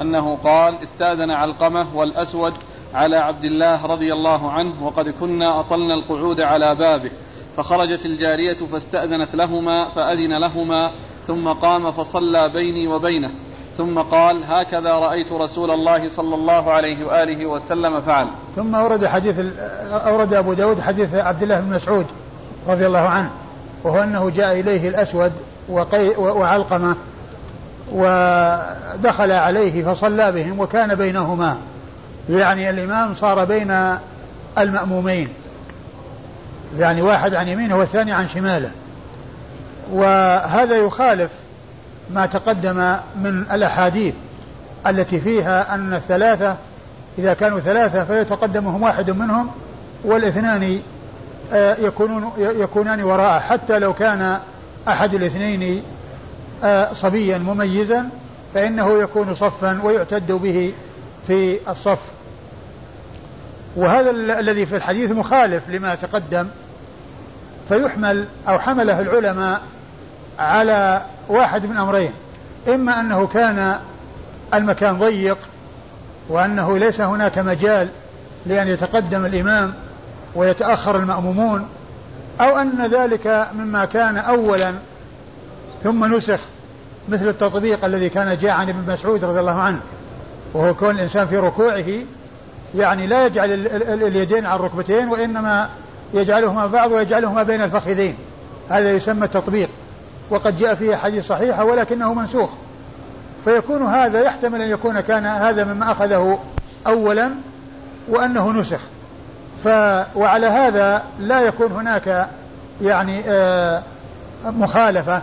أنه 0.00 0.36
قال 0.44 0.74
استاذن 0.82 1.30
علقمة 1.30 1.86
والأسود 1.94 2.52
على 2.94 3.16
عبد 3.16 3.44
الله 3.44 3.86
رضي 3.86 4.12
الله 4.12 4.50
عنه 4.50 4.72
وقد 4.82 5.08
كنا 5.08 5.60
أطلنا 5.60 5.94
القعود 5.94 6.40
على 6.40 6.74
بابه 6.74 7.10
فخرجت 7.56 8.06
الجارية 8.06 8.56
فاستأذنت 8.72 9.34
لهما 9.34 9.84
فأذن 9.84 10.38
لهما 10.38 10.90
ثم 11.26 11.48
قام 11.48 11.92
فصلى 11.92 12.48
بيني 12.48 12.88
وبينه 12.88 13.30
ثم 13.78 13.98
قال 13.98 14.44
هكذا 14.44 14.92
رأيت 14.92 15.32
رسول 15.32 15.70
الله 15.70 16.08
صلى 16.08 16.34
الله 16.34 16.70
عليه 16.70 17.06
وآله 17.06 17.46
وسلم 17.46 18.00
فعل. 18.00 18.26
ثم 18.56 18.74
أورد 18.74 19.06
حديث 19.06 19.38
أورد 19.90 20.34
أبو 20.34 20.52
داود 20.52 20.80
حديث 20.80 21.14
عبد 21.14 21.42
الله 21.42 21.60
بن 21.60 21.70
مسعود. 21.70 22.06
رضي 22.66 22.86
الله 22.86 22.98
عنه 22.98 23.30
وهو 23.84 24.02
أنه 24.02 24.30
جاء 24.30 24.60
إليه 24.60 24.88
الأسود 24.88 25.32
وقي 25.68 26.08
وعلقمة 26.08 26.96
ودخل 27.92 29.32
عليه 29.32 29.84
فصلى 29.84 30.32
بهم 30.32 30.60
وكان 30.60 30.94
بينهما. 30.94 31.56
يعني 32.30 32.70
الإمام 32.70 33.14
صار 33.14 33.44
بين 33.44 33.96
المأمومين. 34.58 35.28
يعني 36.78 37.02
واحد 37.02 37.34
عن 37.34 37.48
يمينه 37.48 37.76
والثاني 37.76 38.12
عن 38.12 38.28
شماله. 38.28 38.70
وهذا 39.92 40.76
يخالف 40.76 41.30
ما 42.10 42.26
تقدم 42.26 42.96
من 43.16 43.44
الأحاديث 43.52 44.14
التي 44.86 45.20
فيها 45.20 45.74
أن 45.74 45.94
الثلاثة 45.94 46.56
إذا 47.18 47.34
كانوا 47.34 47.60
ثلاثة 47.60 48.04
فيتقدمهم 48.04 48.82
واحد 48.82 49.10
منهم 49.10 49.50
والإثنان 50.04 50.80
يكونون 51.52 52.32
يكونان 52.38 53.02
وراءه 53.02 53.38
حتى 53.38 53.78
لو 53.78 53.92
كان 53.92 54.38
أحد 54.88 55.14
الاثنين 55.14 55.82
آه، 56.64 56.92
صبيا 56.94 57.38
مميزا 57.38 58.08
فإنه 58.54 59.02
يكون 59.02 59.34
صفا 59.34 59.80
ويعتد 59.82 60.32
به 60.32 60.72
في 61.26 61.58
الصف. 61.70 61.98
وهذا 63.76 64.10
الذي 64.10 64.66
في 64.66 64.76
الحديث 64.76 65.10
مخالف 65.10 65.62
لما 65.68 65.94
تقدم. 65.94 66.48
فيحمل 67.68 68.26
أو 68.48 68.58
حمله 68.58 69.00
العلماء 69.00 69.60
على 70.38 71.02
واحد 71.28 71.66
من 71.66 71.76
أمرين. 71.76 72.10
إما 72.68 73.00
أنه 73.00 73.26
كان 73.26 73.78
المكان 74.54 74.98
ضيق 74.98 75.38
وأنه 76.28 76.78
ليس 76.78 77.00
هناك 77.00 77.38
مجال 77.38 77.88
لأن 78.46 78.68
يتقدم 78.68 79.26
الإمام 79.26 79.74
ويتأخر 80.34 80.96
المأمومون 80.96 81.68
أو 82.40 82.56
أن 82.56 82.86
ذلك 82.86 83.48
مما 83.58 83.84
كان 83.84 84.16
أولا 84.16 84.74
ثم 85.82 86.16
نسخ 86.16 86.40
مثل 87.08 87.28
التطبيق 87.28 87.84
الذي 87.84 88.08
كان 88.08 88.38
جاء 88.38 88.50
عن 88.50 88.68
ابن 88.68 88.92
مسعود 88.92 89.24
رضي 89.24 89.40
الله 89.40 89.60
عنه 89.60 89.80
وهو 90.54 90.74
كون 90.74 90.90
الإنسان 90.90 91.26
في 91.26 91.36
ركوعه 91.36 91.86
يعني 92.74 93.06
لا 93.06 93.26
يجعل 93.26 93.66
اليدين 93.82 94.46
على 94.46 94.60
الركبتين 94.60 95.08
وإنما 95.08 95.68
يجعلهما 96.14 96.66
بعض 96.66 96.92
ويجعلهما 96.92 97.42
بين 97.42 97.62
الفخذين. 97.62 98.16
هذا 98.70 98.92
يسمى 98.92 99.24
التطبيق. 99.24 99.68
وقد 100.30 100.58
جاء 100.58 100.74
فيه 100.74 100.96
حديث 100.96 101.26
صحيحة 101.26 101.64
ولكنه 101.64 102.14
منسوخ. 102.14 102.50
فيكون 103.44 103.82
هذا 103.82 104.20
يحتمل 104.20 104.62
أن 104.62 104.70
يكون 104.70 105.00
كان 105.00 105.26
هذا 105.26 105.64
مما 105.64 105.92
أخذه 105.92 106.38
أولا 106.86 107.30
وأنه 108.08 108.52
نسخ. 108.52 108.80
ف 109.64 109.68
وعلى 110.16 110.46
هذا 110.46 111.02
لا 111.20 111.40
يكون 111.40 111.72
هناك 111.72 112.28
يعني 112.82 113.22
آه 113.26 113.82
مخالفة 114.46 115.22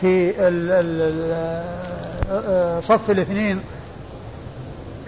في 0.00 0.34
ال 0.38 0.70
آه، 2.30 2.80
صف 2.80 3.10
الاثنين 3.10 3.60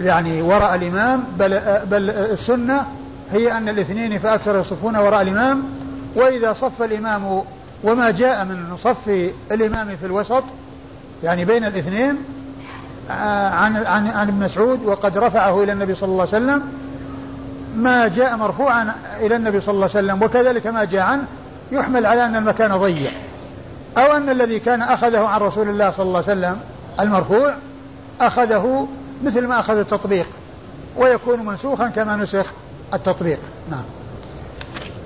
يعني 0.01 0.43
وراء 0.43 0.75
الإمام 0.75 1.25
بل, 1.39 1.53
آه، 1.53 1.85
بل 1.85 2.11
السنة 2.11 2.85
هي 3.33 3.53
أن 3.53 3.69
الاثنين 3.69 4.19
فأكثر 4.19 4.61
يصفون 4.61 4.97
وراء 4.97 5.23
الإمام. 5.23 5.63
وإذا 6.15 6.53
صف 6.53 6.83
الإمام 6.83 7.43
وما 7.85 8.11
جاء 8.11 8.45
من 8.45 8.77
صف 8.85 9.09
الإمام 9.53 9.97
في 9.97 10.07
الوسط 10.07 10.45
يعني 11.25 11.45
بين 11.45 11.65
الاثنين 11.65 12.17
آه، 13.11 13.49
عن 13.49 13.77
عن 13.77 14.07
عن 14.07 14.29
ابن 14.29 14.45
مسعود 14.45 14.85
وقد 14.85 15.19
رفعه 15.19 15.63
إلى 15.63 15.73
النبي 15.73 15.95
صلى 15.95 16.09
الله 16.09 16.29
عليه 16.33 16.45
وسلم 16.45 16.63
ما 17.77 18.09
جاء 18.09 18.37
مرفوعا 18.37 18.95
إلى 19.21 19.37
النبي 19.37 19.61
صلى 19.61 19.75
الله 19.75 19.91
عليه 19.95 20.07
وسلم 20.07 20.23
وكذلك 20.23 20.67
ما 20.67 20.85
جاء 20.85 21.03
عنه 21.03 21.25
يحمل 21.73 22.07
على 22.07 22.25
أن 22.25 22.37
المكان 22.37 22.77
ضيق 22.77 23.13
أو 23.99 24.13
أن 24.17 24.29
الذي 24.29 24.59
كان 24.59 24.83
أخذه 24.83 25.19
عن 25.19 25.41
رسول 25.41 25.69
الله 25.69 25.91
صلى 25.91 26.07
الله 26.07 26.23
عليه 26.29 26.33
وسلم 26.33 26.61
المرفوع 27.01 27.55
أخذه 28.21 28.89
مثل 29.25 29.47
ما 29.47 29.61
أخذ 29.61 29.79
التطبيق 29.79 30.27
ويكون 30.97 31.47
منسوخا 31.47 31.89
كما 31.89 32.17
نسخ 32.17 32.47
التطبيق. 32.95 33.39
نعم. 33.71 33.85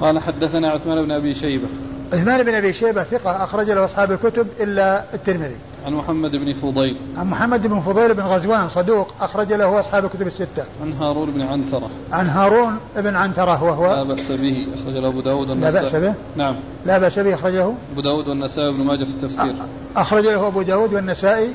قال 0.01 0.19
حدثنا 0.19 0.71
عثمان 0.71 1.05
بن 1.05 1.11
أبي 1.11 1.35
شيبة. 1.35 1.69
عثمان 2.13 2.43
بن 2.43 2.55
أبي 2.55 2.73
شيبة 2.73 3.03
ثقة 3.03 3.45
أخرج 3.45 3.71
له 3.71 3.85
أصحاب 3.85 4.13
الكتب 4.13 4.47
إلا 4.61 5.05
الترمذي. 5.15 5.57
عن 5.87 5.93
محمد 5.93 6.37
بن 6.37 6.53
فضيل. 6.53 6.97
عن 7.17 7.27
محمد 7.27 7.67
بن 7.67 7.81
فضيل 7.81 8.15
بن 8.15 8.23
غزوان 8.23 8.69
صدوق 8.69 9.15
أخرج 9.21 9.53
له 9.53 9.81
أصحاب 9.81 10.05
الكتب 10.05 10.27
الستة. 10.27 10.65
عن 10.83 10.93
هارون 10.93 11.31
بن 11.31 11.43
عنترة. 11.43 11.91
عن 12.13 12.27
هارون 12.27 12.79
بن 12.97 13.17
عنترة 13.17 13.63
وهو 13.63 13.87
لا 13.87 14.03
بأس 14.03 14.33
به 14.33 14.67
أخرج 14.75 14.95
له 14.95 15.09
أبو 15.09 15.21
داود 15.21 15.49
لا 15.49 15.71
بأس 15.71 15.95
به؟ 15.95 16.15
نعم. 16.37 16.55
لا 16.87 16.99
بأس 16.99 17.19
به 17.19 17.35
أخرجه؟ 17.35 17.73
أبو 17.93 18.01
داود 18.01 18.29
والنسائي 18.29 18.69
وابن 18.69 18.85
ماجه 18.85 19.05
في 19.05 19.11
التفسير. 19.11 19.55
أخرج 19.97 20.25
له 20.25 20.47
أبو 20.47 20.63
داود 20.63 20.95
والنسائي 20.95 21.55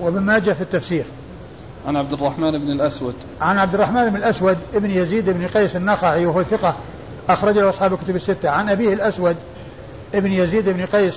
وابن 0.00 0.22
ماجه 0.22 0.52
في 0.52 0.60
التفسير. 0.60 1.04
عن 1.86 1.96
عبد 1.96 2.12
الرحمن 2.12 2.58
بن 2.58 2.70
الأسود. 2.70 3.14
عن 3.40 3.58
عبد 3.58 3.74
الرحمن 3.74 4.10
بن 4.10 4.16
الأسود 4.16 4.58
ابن 4.74 4.90
يزيد 4.90 5.30
بن 5.30 5.46
قيس 5.46 5.76
النخعي 5.76 6.26
وهو 6.26 6.42
ثقة 6.42 6.76
أخرج 7.28 7.58
له 7.58 7.70
أصحاب 7.70 7.92
الكتب 7.92 8.16
الستة. 8.16 8.48
عن 8.48 8.68
أبيه 8.68 8.92
الأسود 8.92 9.36
ابن 10.14 10.32
يزيد 10.32 10.68
بن 10.68 10.86
قيس 10.86 11.14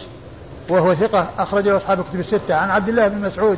وهو 0.69 0.95
ثقة 0.95 1.29
أخرج 1.37 1.67
له 1.67 1.77
أصحاب 1.77 1.99
الكتب 1.99 2.19
الستة. 2.19 2.55
عن 2.55 2.69
عبد 2.69 2.89
الله 2.89 3.07
بن 3.07 3.21
مسعود 3.21 3.57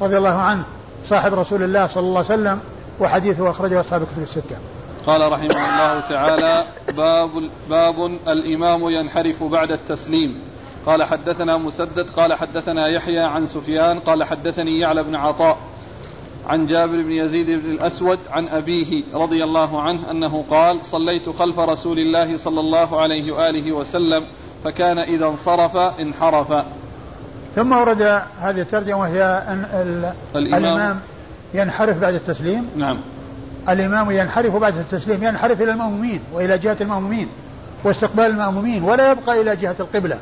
رضي 0.00 0.16
الله 0.16 0.34
عنه 0.34 0.64
صاحب 1.08 1.34
رسول 1.34 1.62
الله 1.62 1.86
صلى 1.86 2.02
الله 2.02 2.24
عليه 2.24 2.34
وسلم 2.34 2.60
وحديثه 3.00 3.50
أخرجه 3.50 3.80
أصحاب 3.80 4.02
الكتب 4.02 4.22
الستة. 4.22 4.56
قال 5.06 5.32
رحمه 5.32 5.44
الله 5.44 6.00
تعالى 6.00 6.64
باب 6.96 7.30
باب 7.70 8.06
الإمام 8.28 8.88
ينحرف 8.90 9.42
بعد 9.42 9.72
التسليم. 9.72 10.38
قال 10.86 11.02
حدثنا 11.02 11.56
مسدد 11.56 12.06
قال 12.16 12.34
حدثنا 12.34 12.88
يحيى 12.88 13.20
عن 13.20 13.46
سفيان 13.46 14.00
قال 14.00 14.24
حدثني 14.24 14.78
يعلى 14.78 15.02
بن 15.02 15.14
عطاء 15.14 15.58
عن 16.46 16.66
جابر 16.66 17.02
بن 17.02 17.12
يزيد 17.12 17.50
بن 17.50 17.70
الأسود 17.70 18.18
عن 18.30 18.48
أبيه 18.48 19.04
رضي 19.14 19.44
الله 19.44 19.82
عنه 19.82 20.10
أنه 20.10 20.44
قال 20.50 20.80
صليت 20.84 21.28
خلف 21.28 21.58
رسول 21.58 21.98
الله 21.98 22.36
صلى 22.36 22.60
الله 22.60 23.00
عليه 23.00 23.32
وآله 23.32 23.72
وسلم 23.72 24.24
فكان 24.64 24.98
إذا 24.98 25.26
انصرف 25.26 25.76
انحرف. 25.76 26.64
ثم 27.56 27.72
ورد 27.72 28.02
هذه 28.40 28.60
الترجمة 28.60 28.98
وهي 28.98 29.22
أن 29.22 29.64
الإمام, 30.34 30.64
الإمام 30.64 31.00
ينحرف 31.54 31.98
بعد 31.98 32.14
التسليم. 32.14 32.70
نعم. 32.76 32.98
الإمام 33.68 34.10
ينحرف 34.10 34.56
بعد 34.56 34.76
التسليم 34.76 35.24
ينحرف 35.24 35.60
إلى 35.60 35.72
المأمومين 35.72 36.20
وإلى 36.32 36.58
جهة 36.58 36.76
المأمومين 36.80 37.28
واستقبال 37.84 38.24
المأمومين 38.24 38.82
ولا 38.84 39.10
يبقى 39.10 39.40
إلى 39.40 39.56
جهة 39.56 39.76
القبلة. 39.80 40.18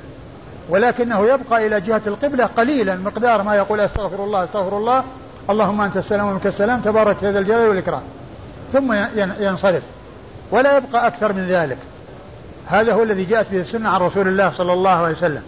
ولكنه 0.68 1.26
يبقى 1.26 1.66
إلى 1.66 1.80
جهة 1.80 2.02
القبلة 2.06 2.46
قليلا 2.46 2.96
مقدار 2.96 3.42
ما 3.42 3.54
يقول 3.54 3.80
أستغفر 3.80 4.24
الله 4.24 4.44
أستغفر 4.44 4.76
الله 4.76 5.04
اللهم 5.50 5.80
أنت 5.80 5.96
السلام 5.96 6.26
ومنك 6.26 6.46
السلام 6.46 6.80
تبارك 6.80 7.24
هذا 7.24 7.38
الجلال 7.38 7.68
والإكرام. 7.68 8.02
ثم 8.72 8.92
ينصرف. 9.40 9.82
ولا 10.50 10.76
يبقى 10.76 11.06
أكثر 11.06 11.32
من 11.32 11.46
ذلك. 11.46 11.78
هذا 12.72 12.92
هو 12.92 13.02
الذي 13.02 13.24
جاءت 13.24 13.46
به 13.52 13.60
السنة 13.60 13.88
عن 13.88 14.00
رسول 14.00 14.28
الله 14.28 14.50
صلى 14.50 14.72
الله 14.72 14.90
عليه 14.90 15.16
وسلم. 15.16 15.42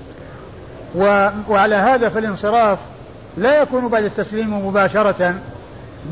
وعلى 1.49 1.75
هذا 1.75 2.09
فالانصراف 2.09 2.79
لا 3.37 3.63
يكون 3.63 3.89
بعد 3.89 4.05
التسليم 4.05 4.67
مباشرة 4.67 5.35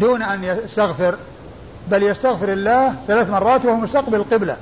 دون 0.00 0.22
أن 0.22 0.44
يستغفر 0.44 1.14
بل 1.90 2.02
يستغفر 2.02 2.52
الله 2.52 2.94
ثلاث 3.06 3.30
مرات 3.30 3.64
وهو 3.64 3.76
مستقبل 3.76 4.14
القبلة. 4.14 4.56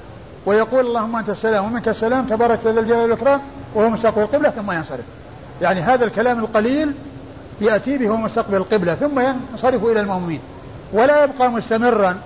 ويقول 0.47 0.87
اللهم 0.87 1.17
أنت 1.17 1.29
السلام 1.29 1.65
ومنك 1.65 1.89
السلام 1.89 2.25
تبارك 2.27 2.59
ذا 2.65 2.81
الجلال 2.81 3.01
والإكرام 3.03 3.41
وهو 3.75 3.91
مستقبل 3.91 4.23
القبلة 4.23 4.51
ثم 4.51 4.73
ينصرف. 4.73 5.05
يعني 5.63 5.81
هذا 5.81 6.05
الكلام 6.05 6.39
القليل 6.39 6.93
يأتي 7.61 7.99
به 7.99 8.17
مستقبل 8.17 8.57
القبلة 8.57 8.95
ثم 8.95 9.21
ينصرف 9.21 9.85
إلى 9.85 10.01
المؤمنين. 10.01 10.41
ولا 10.93 11.25
يبقى 11.25 11.51
مستمرا 11.51 12.17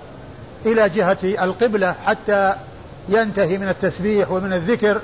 إلى 0.65 0.89
جهة 0.89 1.17
القبلة 1.23 1.95
حتى 2.05 2.55
ينتهي 3.09 3.57
من 3.57 3.69
التسبيح 3.69 4.31
ومن 4.31 4.53
الذكر 4.53 5.01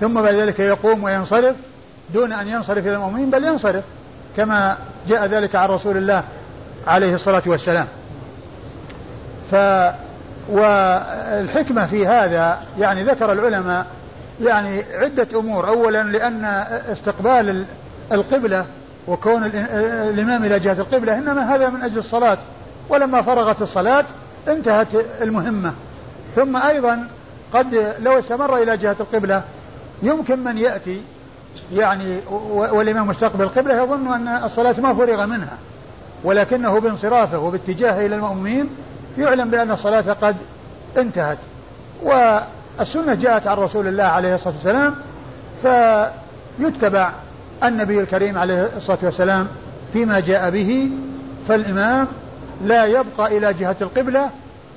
ثم 0.00 0.22
بعد 0.22 0.34
ذلك 0.34 0.60
يقوم 0.60 1.04
وينصرف 1.04 1.56
دون 2.14 2.32
أن 2.32 2.48
ينصرف 2.48 2.86
إلى 2.86 2.94
المؤمنين 2.94 3.30
بل 3.30 3.44
ينصرف 3.44 3.84
كما 4.36 4.76
جاء 5.08 5.26
ذلك 5.26 5.56
عن 5.56 5.68
رسول 5.68 5.96
الله 5.96 6.22
عليه 6.86 7.14
الصلاة 7.14 7.42
والسلام. 7.46 7.86
ف 9.50 9.54
والحكمة 10.48 11.86
في 11.86 12.06
هذا 12.06 12.58
يعني 12.78 13.04
ذكر 13.04 13.32
العلماء 13.32 13.86
يعني 14.42 14.84
عدة 14.92 15.26
أمور. 15.34 15.68
أولا 15.68 16.02
لأن 16.02 16.44
استقبال 16.92 17.64
القبلة 18.12 18.64
وكون 19.06 19.44
الإمام 19.44 20.44
إلى 20.44 20.58
جهة 20.58 20.72
القبلة 20.72 21.18
إنما 21.18 21.54
هذا 21.54 21.68
من 21.68 21.82
أجل 21.82 21.98
الصلاة 21.98 22.38
ولما 22.88 23.22
فرغت 23.22 23.62
الصلاة 23.62 24.04
انتهت 24.48 24.88
المهمة. 25.22 25.72
ثم 26.36 26.56
أيضا 26.56 27.08
قد 27.52 27.94
لو 28.00 28.18
استمر 28.18 28.56
إلى 28.56 28.76
جهة 28.76 28.96
القبلة 29.00 29.42
يمكن 30.02 30.44
من 30.44 30.58
يأتي 30.58 31.02
يعني 31.72 32.20
والإمام 32.50 33.06
مستقبل 33.06 33.44
القبلة 33.44 33.82
يظن 33.82 34.12
أن 34.12 34.28
الصلاة 34.44 34.80
ما 34.80 34.94
فرغ 34.94 35.26
منها 35.26 35.58
ولكنه 36.24 36.80
بانصرافه 36.80 37.38
وباتجاهه 37.38 38.06
إلى 38.06 38.14
المؤمنين 38.16 38.68
يعلم 39.18 39.50
بأن 39.50 39.70
الصلاة 39.70 40.12
قد 40.12 40.36
انتهت. 40.98 41.38
والسنة 42.02 43.14
جاءت 43.14 43.46
عن 43.46 43.56
رسول 43.56 43.86
الله 43.86 44.04
عليه 44.04 44.34
الصلاة 44.34 44.54
والسلام 44.54 44.94
فيتبع 45.62 47.10
النبي 47.64 48.00
الكريم 48.00 48.38
عليه 48.38 48.68
الصلاة 48.76 48.98
والسلام 49.02 49.48
فيما 49.92 50.20
جاء 50.20 50.50
به 50.50 50.90
فالإمام 51.48 52.06
لا 52.64 52.84
يبقى 52.84 53.38
إلى 53.38 53.52
جهة 53.54 53.76
القبلة 53.80 54.30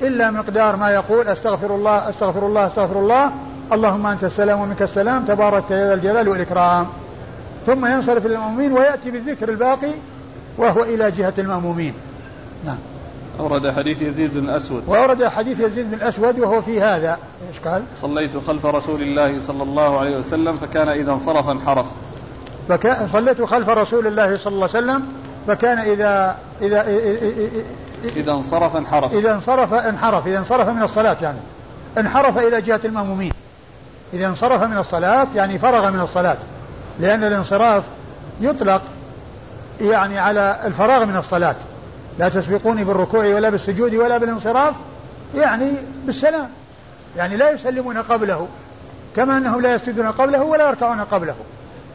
إلا 0.03 0.31
مقدار 0.31 0.75
ما 0.75 0.89
يقول 0.89 1.27
أستغفر 1.27 1.75
الله 1.75 2.09
أستغفر 2.09 2.47
الله 2.47 2.67
أستغفر 2.67 2.99
الله. 2.99 3.31
اللهم 3.73 4.05
أنت 4.05 4.23
السلام 4.23 4.59
ومنك 4.59 4.81
السلام. 4.81 5.25
تبارك 5.25 5.71
يا 5.71 5.87
ذا 5.87 5.93
الجلال 5.93 6.29
والإكرام. 6.29 6.87
ثم 7.65 7.85
ينصرف 7.85 8.25
للمأمومين 8.25 8.71
ويأتي 8.71 9.11
بالذكر 9.11 9.49
الباقي 9.49 9.91
وهو 10.57 10.83
إلى 10.83 11.11
جهة 11.11 11.33
المأمومين. 11.37 11.93
نعم. 12.65 12.77
أورد 13.39 13.71
حديث 13.71 14.01
يزيد 14.01 14.33
بن 14.33 14.49
الأسود 14.49 14.83
وأورد 14.87 15.27
حديث 15.27 15.59
يزيد 15.59 15.87
بن 15.87 15.93
الأسود 15.93 16.39
وهو 16.39 16.61
في 16.61 16.81
هذا. 16.81 17.17
إيش 17.49 17.59
قال؟ 17.59 17.83
صليت 18.01 18.37
خلف 18.47 18.65
رسول 18.65 19.01
الله 19.01 19.41
صلى 19.47 19.63
الله 19.63 19.99
عليه 19.99 20.17
وسلم 20.17 20.57
فكان 20.57 20.89
إذا 20.89 21.11
انصرف 21.11 21.49
انحرف. 21.49 21.85
فكان 22.69 23.09
صليت 23.13 23.41
خلف 23.41 23.69
رسول 23.69 24.07
الله 24.07 24.37
صلى 24.37 24.53
الله 24.53 24.69
عليه 24.73 24.85
وسلم 24.85 25.03
فكان 25.47 25.77
إذا 25.77 26.35
إذا 26.61 26.85
إذا 28.05 28.31
انصرف 28.31 28.75
انحرف. 28.75 29.13
إذا 29.13 29.35
انصرف 29.35 29.73
انحرف. 29.73 30.27
إذا 30.27 30.37
انصرف 30.37 30.69
من 30.69 30.83
الصلاة 30.83 31.17
يعني. 31.21 31.37
انحرف 31.97 32.37
إلى 32.37 32.61
جهة 32.61 32.79
المأمومين. 32.85 33.33
إذا 34.13 34.27
انصرف 34.27 34.63
من 34.63 34.77
الصلاة 34.77 35.27
يعني 35.35 35.59
فرغ 35.59 35.91
من 35.91 35.99
الصلاة. 35.99 36.37
لأن 36.99 37.23
الانصراف 37.23 37.83
يطلق 38.41 38.81
يعني 39.81 40.19
على 40.19 40.59
الفراغ 40.65 41.05
من 41.05 41.15
الصلاة. 41.15 41.55
لا 42.19 42.29
تسبقوني 42.29 42.83
بالركوع 42.83 43.25
ولا 43.25 43.49
بالسجود 43.49 43.95
ولا 43.95 44.17
بالانصراف 44.17 44.73
يعني 45.35 45.71
بالسلام. 46.05 46.49
يعني 47.17 47.37
لا 47.37 47.51
يسلمون 47.51 47.97
قبله 47.97 48.47
كما 49.15 49.37
أنهم 49.37 49.61
لا 49.61 49.75
يسجدون 49.75 50.07
قبله 50.07 50.43
ولا 50.43 50.69
يركعون 50.69 51.01
قبله. 51.01 51.35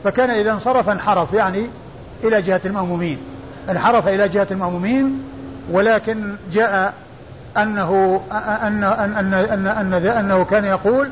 فكان 0.05 0.31
إذا 0.31 0.53
انصرف 0.53 0.89
انحرف 0.89 1.33
يعني 1.33 1.67
إلى 2.25 2.43
جهة 2.43 2.61
المأمومين. 2.65 3.19
انحرف 3.71 4.09
إلى 4.09 4.29
جهة 4.29 4.47
المأمومين 4.51 5.25
ولكن 5.71 6.35
جاء 6.53 6.95
أنه 7.57 8.21
أن 8.33 8.85
أن 8.85 8.85
أن 8.85 9.35
أن, 9.35 9.67
أن, 9.67 10.07
أنه 10.07 10.45
كان 10.45 10.65
يقول 10.65 11.09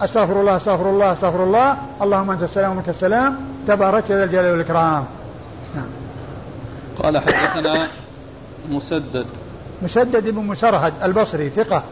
أستغفر 0.00 0.40
الله 0.40 0.56
أستغفر 0.56 0.90
الله 0.90 1.12
أستغفر 1.12 1.44
الله. 1.44 1.76
اللهم 2.02 2.30
أنت 2.30 2.42
السلام 2.42 2.70
ومنك 2.70 2.88
السلام. 2.88 3.36
تبارك 3.68 4.10
ذا 4.10 4.24
الجلال 4.24 4.50
والإكرام. 4.50 5.04
نعم. 5.74 5.86
قال 7.02 7.18
حدثنا 7.18 7.88
مسدد. 8.70 9.26
مسدد 9.82 10.28
بن 10.28 10.46
مسرهد 10.46 10.92
البصري 11.02 11.50
ثقة. 11.50 11.82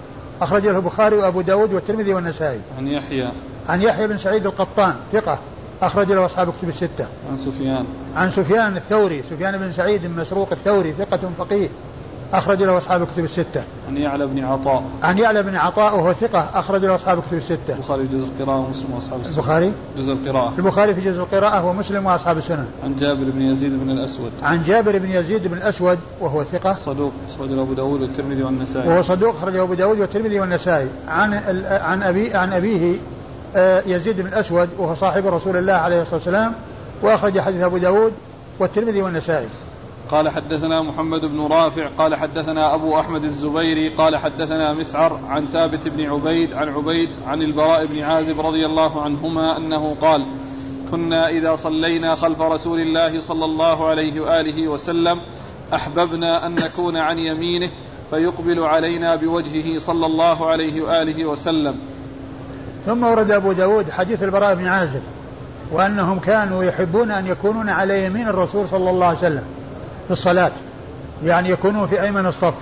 أخرج 0.42 0.66
له 0.66 0.76
البخاري 0.76 1.16
وأبو 1.16 1.40
داود 1.40 1.72
والترمذي 1.72 2.14
والنسائي. 2.14 2.60
عن 2.78 2.86
يحيى. 2.86 3.28
عن 3.68 3.82
يحيى 3.82 4.06
بن 4.06 4.18
سعيد 4.18 4.46
القطان 4.46 4.94
ثقة. 5.12 5.38
أخرج 5.82 6.12
له 6.12 6.26
أصحاب 6.26 6.52
كتب 6.58 6.68
الستة. 6.68 7.06
عن 7.30 7.38
سفيان. 7.38 7.84
عن 8.16 8.30
سفيان 8.30 8.76
الثوري، 8.76 9.22
سفيان 9.30 9.58
بن 9.58 9.72
سعيد 9.72 10.06
بن 10.06 10.20
مسروق 10.20 10.48
الثوري 10.52 10.92
ثقة 10.92 11.20
فقيه. 11.38 11.68
أخرج 12.32 12.62
له 12.62 12.78
أصحاب 12.78 13.06
كتب 13.14 13.24
الستة. 13.24 13.62
عن 13.88 13.96
يعلى 13.96 14.26
بن 14.26 14.44
عطاء. 14.44 14.82
عن 15.02 15.18
يعلى 15.18 15.42
بن 15.42 15.56
عطاء 15.56 15.96
وهو 15.96 16.12
ثقة 16.12 16.48
أخرج 16.54 16.84
له 16.84 16.94
أصحاب 16.94 17.22
كتب 17.22 17.36
الستة. 17.36 17.74
البخاري 17.74 18.06
جزء 18.06 18.24
القراءة 18.24 18.58
ومسلم 18.58 18.94
وأصحاب 18.94 19.20
السنة. 19.20 19.38
البخاري 19.38 19.72
جزء 19.98 20.12
القراءة. 20.12 20.52
البخاري 20.58 20.94
في 20.94 21.00
جزء 21.00 21.20
القراءة 21.20 21.64
ومسلم 21.64 22.06
وأصحاب 22.06 22.38
السنة. 22.38 22.66
عن 22.84 22.96
جابر 23.00 23.24
بن 23.24 23.42
يزيد 23.42 23.84
بن 23.84 23.90
الأسود. 23.90 24.32
عن 24.42 24.64
جابر 24.64 24.98
بن 24.98 25.10
يزيد 25.10 25.46
بن 25.48 25.56
الأسود 25.56 25.98
وهو 26.20 26.44
ثقة. 26.44 26.76
صدوق 26.86 27.12
أخرج 27.34 27.50
له 27.50 27.62
أبو 27.62 27.72
داود 27.72 28.00
والترمذي 28.00 28.42
والنسائي. 28.42 28.88
وهو 28.88 29.02
صدوق 29.02 29.36
أخرجه 29.36 29.62
أبو 29.62 29.74
داود 29.74 30.00
والترمذي 30.00 30.40
والنسائي. 30.40 30.88
عن 31.08 31.34
عن 31.68 32.02
أبي 32.02 32.34
عن 32.34 32.52
أبيه 32.52 32.96
آه، 33.56 33.82
يزيد 33.86 34.20
بن 34.20 34.26
الأسود 34.26 34.68
وهو 34.78 34.94
صاحب 34.94 35.26
رسول 35.26 35.56
الله 35.56 35.72
عليه 35.72 36.02
الصلاة 36.02 36.16
والسلام 36.16 36.52
وأخرج 37.02 37.40
حديث 37.40 37.62
أبو 37.62 37.78
داود 37.78 38.12
والترمذي 38.58 39.02
والنسائي 39.02 39.48
قال 40.10 40.28
حدثنا 40.28 40.82
محمد 40.82 41.24
بن 41.24 41.46
رافع 41.46 41.88
قال 41.98 42.14
حدثنا 42.14 42.74
أبو 42.74 43.00
أحمد 43.00 43.24
الزبيري 43.24 43.88
قال 43.88 44.16
حدثنا 44.16 44.72
مسعر 44.72 45.20
عن 45.28 45.46
ثابت 45.46 45.88
بن 45.88 46.10
عبيد 46.10 46.52
عن 46.52 46.68
عبيد 46.68 47.10
عن 47.26 47.42
البراء 47.42 47.86
بن 47.86 48.00
عازب 48.02 48.40
رضي 48.40 48.66
الله 48.66 49.02
عنهما 49.02 49.56
أنه 49.56 49.96
قال 50.00 50.26
كنا 50.90 51.28
إذا 51.28 51.56
صلينا 51.56 52.14
خلف 52.14 52.40
رسول 52.40 52.80
الله 52.80 53.20
صلى 53.20 53.44
الله 53.44 53.88
عليه 53.88 54.20
وآله 54.20 54.68
وسلم 54.68 55.20
أحببنا 55.74 56.46
أن 56.46 56.54
نكون 56.54 56.96
عن 56.96 57.18
يمينه 57.18 57.70
فيقبل 58.10 58.60
علينا 58.60 59.16
بوجهه 59.16 59.78
صلى 59.78 60.06
الله 60.06 60.46
عليه 60.50 60.82
وآله 60.82 61.24
وسلم. 61.24 61.74
ثم 62.86 63.04
ورد 63.04 63.30
أبو 63.30 63.52
داود 63.52 63.90
حديث 63.90 64.22
البراء 64.22 64.54
بن 64.54 64.66
عازب 64.66 65.02
وأنهم 65.72 66.18
كانوا 66.18 66.64
يحبون 66.64 67.10
أن 67.10 67.26
يكونون 67.26 67.68
على 67.68 68.06
يمين 68.06 68.28
الرسول 68.28 68.68
صلى 68.68 68.90
الله 68.90 69.06
عليه 69.06 69.18
وسلم. 69.18 69.59
في 70.06 70.10
الصلاة 70.12 70.52
يعني 71.24 71.50
يكونون 71.50 71.86
في 71.86 72.02
أيمن 72.02 72.26
الصف. 72.26 72.54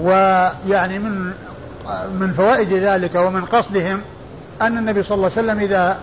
ويعني 0.00 0.98
من 0.98 1.32
من 2.20 2.32
فوائد 2.36 2.72
ذلك 2.72 3.14
ومن 3.14 3.44
قصدهم 3.44 4.00
أن 4.62 4.78
النبي 4.78 5.02
صلى 5.02 5.14
الله 5.14 5.30
عليه 5.36 5.42
وسلم 5.42 5.60
إذا 5.60 5.98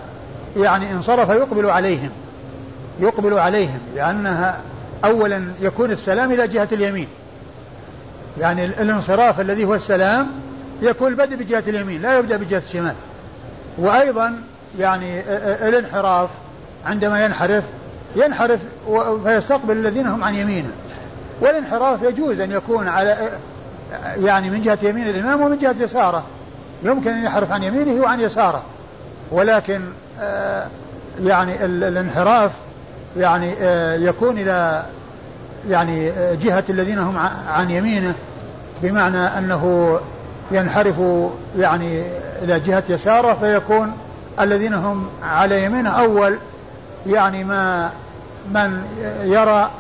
يعني 0.57 0.91
انصرف 0.91 1.29
يقبل 1.29 1.69
عليهم 1.69 2.09
يقبل 2.99 3.39
عليهم 3.39 3.79
لأنها 3.95 4.59
أولا 5.05 5.47
يكون 5.61 5.91
السلام 5.91 6.31
إلى 6.31 6.47
جهة 6.47 6.67
اليمين. 6.71 7.07
يعني 8.39 8.65
الانصراف 8.65 9.41
الذي 9.41 9.65
هو 9.65 9.75
السلام 9.75 10.27
يكون 10.81 11.07
البدء 11.07 11.35
بجهة 11.35 11.63
اليمين 11.67 12.01
لا 12.01 12.19
يبدأ 12.19 12.37
بجهة 12.37 12.61
الشمال. 12.67 12.95
وأيضا 13.77 14.41
يعني 14.79 15.21
الانحراف 15.67 16.29
عندما 16.85 17.25
ينحرف 17.25 17.63
ينحرف 18.15 18.59
فيستقبل 19.23 19.77
الذين 19.77 20.07
هم 20.07 20.23
عن 20.23 20.35
يمينه. 20.35 20.69
والانحراف 21.41 22.01
يجوز 22.01 22.39
أن 22.39 22.51
يكون 22.51 22.87
على 22.87 23.29
يعني 24.17 24.49
من 24.49 24.61
جهة 24.61 24.79
يمين 24.81 25.09
الإمام 25.09 25.41
ومن 25.41 25.57
جهة 25.57 25.75
يساره. 25.79 26.23
يمكن 26.83 27.11
أن 27.11 27.21
ينحرف 27.21 27.51
عن 27.51 27.63
يمينه 27.63 28.01
وعن 28.01 28.19
يساره. 28.19 28.63
ولكن 29.31 29.81
آه، 30.19 30.67
يعني 31.23 31.65
الانحراف 31.65 32.51
يعني 33.17 33.53
آه، 33.61 33.95
يكون 33.95 34.37
إلى 34.37 34.85
يعني 35.69 36.11
جهة 36.41 36.63
الذين 36.69 36.99
هم 36.99 37.17
عن 37.47 37.69
يمينه. 37.69 38.13
بمعنى 38.83 39.17
أنه 39.17 39.99
ينحرف 40.51 40.95
يعني 41.57 42.03
إلى 42.43 42.59
جهة 42.59 42.83
يساره 42.89 43.33
فيكون 43.33 43.93
الذين 44.39 44.73
هم 44.73 45.07
على 45.23 45.63
يمينه 45.63 45.89
أول. 45.89 46.37
يعني 47.05 47.43
ما 47.43 47.91
من 48.51 48.83
يرى 49.23 49.71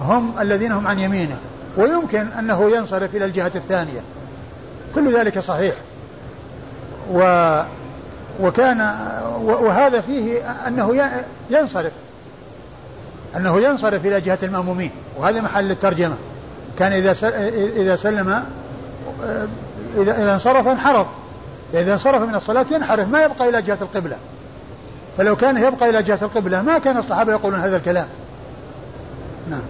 هم 0.00 0.34
الذين 0.40 0.72
هم 0.72 0.86
عن 0.86 0.98
يمينه 0.98 1.36
ويمكن 1.76 2.26
أنه 2.38 2.70
ينصرف 2.70 3.14
إلى 3.14 3.24
الجهة 3.24 3.52
الثانية. 3.54 4.00
كل 4.94 5.16
ذلك 5.16 5.38
صحيح. 5.38 5.74
و 7.12 7.22
وكان 8.40 8.80
وهذا 9.42 10.00
فيه 10.00 10.50
أنه 10.66 11.10
ينصرف 11.50 11.92
أنه 13.36 13.60
ينصرف 13.60 14.06
إلى 14.06 14.20
جهة 14.20 14.38
المأمومين 14.42 14.90
وهذا 15.16 15.40
محل 15.40 15.70
الترجمة. 15.70 16.16
كان 16.78 16.92
إذا 16.92 17.16
إذا 17.76 17.96
سلم 17.96 18.44
إذا 19.96 20.34
انصرف 20.34 20.68
انحرف 20.68 21.06
إذا 21.74 21.92
انصرف 21.92 22.22
من 22.22 22.34
الصلاة 22.34 22.66
ينحرف 22.70 23.08
ما 23.08 23.24
يبقى 23.24 23.48
إلى 23.48 23.62
جهة 23.62 23.78
القبلة. 23.82 24.16
فلو 25.20 25.36
كان 25.36 25.56
يبقى 25.56 25.90
إلى 25.90 26.02
جهة 26.02 26.18
القبلة 26.22 26.62
ما 26.62 26.78
كان 26.78 26.96
الصحابة 26.96 27.32
يقولون 27.32 27.60
هذا 27.60 27.76
الكلام. 27.76 28.06
نعم. 29.50 29.60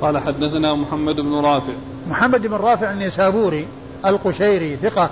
قال 0.00 0.18
حدثنا 0.18 0.74
محمد 0.74 1.16
بن 1.16 1.34
رافع. 1.34 1.72
محمد 2.10 2.46
بن 2.46 2.54
رافع 2.54 2.92
النيسابوري 2.92 3.66
القشيري 4.06 4.76
ثقة 4.76 5.10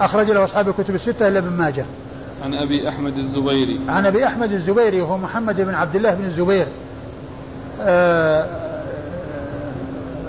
أخرج 0.00 0.30
له 0.30 0.44
أصحاب 0.44 0.68
الكتب 0.68 0.94
الستة 0.94 1.28
إلا 1.28 1.38
ابن 1.38 1.48
ماجه. 1.48 1.84
عن 2.44 2.54
أبي 2.54 2.88
أحمد 2.88 3.18
الزبيري. 3.18 3.80
عن 3.88 4.06
أبي 4.06 4.26
أحمد 4.26 4.52
الزبيري 4.52 5.00
وهو 5.00 5.18
محمد 5.18 5.60
بن 5.60 5.74
عبد 5.74 5.96
الله 5.96 6.14
بن 6.14 6.24
الزبير. 6.24 6.66
آه، 7.80 8.46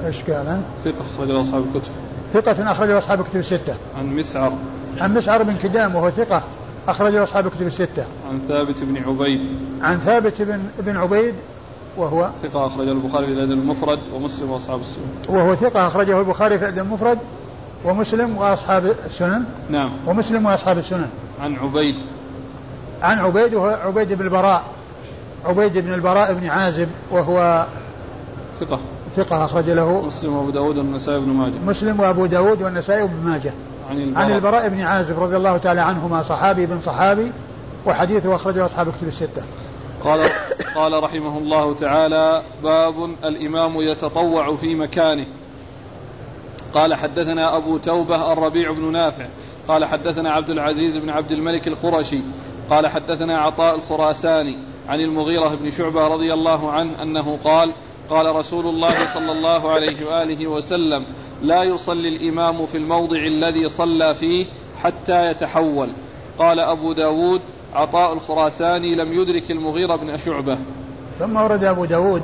إيش 0.05 0.15
قال؟ 0.29 0.61
ثقة 0.83 1.05
أخرج 1.15 1.27
له 1.27 1.41
أصحاب 1.41 1.63
الكتب. 1.63 1.91
ثقة 2.33 2.71
أخرج 2.71 2.89
له 2.89 2.97
أصحاب 2.97 3.19
الكتب 3.19 3.39
الستة. 3.39 3.75
عن 3.99 4.15
مسعر. 4.15 4.53
عن 5.01 5.13
مسعر 5.13 5.43
بن 5.43 5.55
كدام 5.63 5.95
وهو 5.95 6.09
ثقة. 6.09 6.43
أخرج 6.87 7.13
له 7.13 7.23
أصحاب 7.23 7.47
الكتب 7.47 7.67
الستة. 7.67 8.05
عن 8.29 8.39
ثابت 8.47 8.83
بن 8.83 9.03
عبيد. 9.03 9.41
عن 9.81 9.97
ثابت 9.97 10.41
بن 10.41 10.59
بن 10.79 10.97
عبيد 10.97 11.33
وهو 11.97 12.29
ثقة 12.41 12.67
أخرجه 12.67 12.91
البخاري 12.91 13.25
في 13.25 13.31
الأدب 13.33 13.51
المفرد 13.51 13.99
ومسلم 14.13 14.49
وأصحاب 14.49 14.79
السنن. 14.81 15.35
وهو 15.35 15.55
ثقة 15.55 15.87
أخرجه 15.87 16.19
البخاري 16.19 16.59
في 16.59 16.65
الأدب 16.65 16.79
المفرد 16.79 17.17
ومسلم 17.85 18.37
وأصحاب 18.37 18.95
السنن. 19.05 19.43
نعم. 19.69 19.89
ومسلم 20.07 20.45
وأصحاب 20.45 20.77
السنن. 20.77 21.09
عن 21.41 21.55
عبيد. 21.55 21.95
عن 23.01 23.19
عبيد 23.19 23.53
وهو 23.53 23.79
عبيد 23.85 24.13
بن 24.13 24.25
البراء. 24.25 24.63
عبيد 25.45 25.77
بن 25.77 25.93
البراء 25.93 26.33
بن 26.33 26.47
عازب 26.47 26.89
وهو 27.11 27.65
ثقة. 28.59 28.79
ثقة 29.15 29.45
أخرج 29.45 29.69
له 29.69 30.05
مسلم 30.05 30.35
وأبو 30.35 30.49
داود 30.49 30.77
والنسائي 30.77 31.19
بن 31.19 31.29
ماجه. 31.29 31.53
مسلم 31.67 31.99
وأبو 31.99 32.25
داود 32.25 32.61
والنسائي 32.61 33.07
بن 33.07 33.29
ماجه. 33.29 33.53
عن 33.89 34.01
البراء. 34.01 34.25
عن 34.25 34.31
البراء 34.31 34.69
بن 34.69 34.81
عازب 34.81 35.19
رضي 35.19 35.35
الله 35.35 35.57
تعالى 35.57 35.81
عنهما 35.81 36.23
صحابي 36.23 36.65
بن 36.65 36.81
صحابي 36.85 37.31
وحديثه 37.85 38.35
أخرجه 38.35 38.65
أصحاب 38.65 38.87
الكتب 38.87 39.07
الستة. 39.07 39.43
قال 40.03 40.29
قال 40.75 41.03
رحمه 41.03 41.37
الله 41.37 41.73
تعالى 41.73 42.41
باب 42.63 43.09
الإمام 43.23 43.81
يتطوع 43.81 44.55
في 44.55 44.75
مكانه. 44.75 45.25
قال 46.73 46.93
حدثنا 46.93 47.57
أبو 47.57 47.77
توبة 47.77 48.33
الربيع 48.33 48.71
بن 48.71 48.91
نافع. 48.91 49.25
قال 49.67 49.85
حدثنا 49.85 50.31
عبد 50.31 50.49
العزيز 50.49 50.97
بن 50.97 51.09
عبد 51.09 51.31
الملك 51.31 51.67
القرشي. 51.67 52.21
قال 52.69 52.87
حدثنا 52.87 53.37
عطاء 53.37 53.75
الخراساني 53.75 54.57
عن 54.89 54.99
المغيرة 54.99 55.55
بن 55.55 55.71
شعبة 55.71 56.07
رضي 56.07 56.33
الله 56.33 56.71
عنه 56.71 56.91
أنه 57.01 57.39
قال 57.43 57.71
قال 58.09 58.35
رسول 58.35 58.65
الله 58.65 59.13
صلى 59.13 59.31
الله 59.31 59.71
عليه 59.71 60.05
وآله 60.05 60.47
وسلم 60.47 61.03
لا 61.43 61.63
يصلي 61.63 62.09
الإمام 62.09 62.65
في 62.65 62.77
الموضع 62.77 63.17
الذي 63.17 63.69
صلى 63.69 64.15
فيه 64.15 64.45
حتى 64.83 65.31
يتحول. 65.31 65.89
قال 66.37 66.59
أبو 66.59 66.93
داود 66.93 67.41
عطاء 67.73 68.13
الخراساني 68.13 68.95
لم 68.95 69.13
يدرك 69.13 69.51
المغيرة 69.51 69.95
بن 69.95 70.17
شعبة. 70.17 70.57
ثم 71.19 71.35
ورد 71.35 71.63
أبو 71.63 71.85
داود 71.85 72.21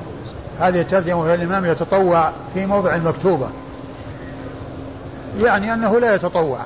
هذه 0.59 0.81
الترجمة 0.81 1.21
وهي 1.21 1.35
الإمام 1.35 1.65
يتطوع 1.65 2.31
في 2.53 2.65
موضع 2.65 2.95
المكتوبة. 2.95 3.49
يعني 5.41 5.73
أنه 5.73 5.99
لا 5.99 6.15
يتطوع 6.15 6.59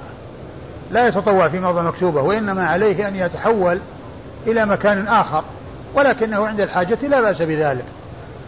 لا 0.91 1.07
يتطوع 1.07 1.49
في 1.49 1.59
موضع 1.59 1.81
مكتوبة 1.81 2.21
وإنما 2.21 2.67
عليه 2.67 3.07
أن 3.07 3.15
يتحول 3.15 3.79
إلى 4.47 4.65
مكان 4.65 5.07
آخر 5.07 5.43
ولكنه 5.95 6.47
عند 6.47 6.61
الحاجة 6.61 6.97
لا 7.07 7.21
بأس 7.21 7.41
بذلك. 7.41 7.85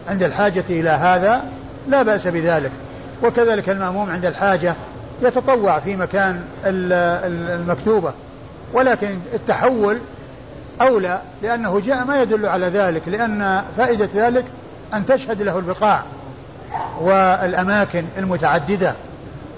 عند 0.08 0.22
الحاجة 0.22 0.64
إلى 0.70 0.90
هذا 0.90 1.44
لا 1.88 2.02
بأس 2.02 2.26
بذلك. 2.26 2.72
وكذلك 3.22 3.68
المأموم 3.68 4.10
عند 4.10 4.24
الحاجة 4.24 4.74
يتطوع 5.22 5.78
في 5.78 5.96
مكان 5.96 6.44
المكتوبة. 6.64 8.12
ولكن 8.72 9.18
التحول 9.34 9.98
أولى 10.80 11.20
لأنه 11.42 11.80
جاء 11.80 12.04
ما 12.04 12.22
يدل 12.22 12.46
على 12.46 12.66
ذلك 12.66 13.02
لأن 13.08 13.62
فائدة 13.76 14.08
ذلك 14.14 14.44
أن 14.94 15.06
تشهد 15.06 15.42
له 15.42 15.58
البقاع 15.58 16.02
والأماكن 17.00 18.04
المتعددة 18.18 18.94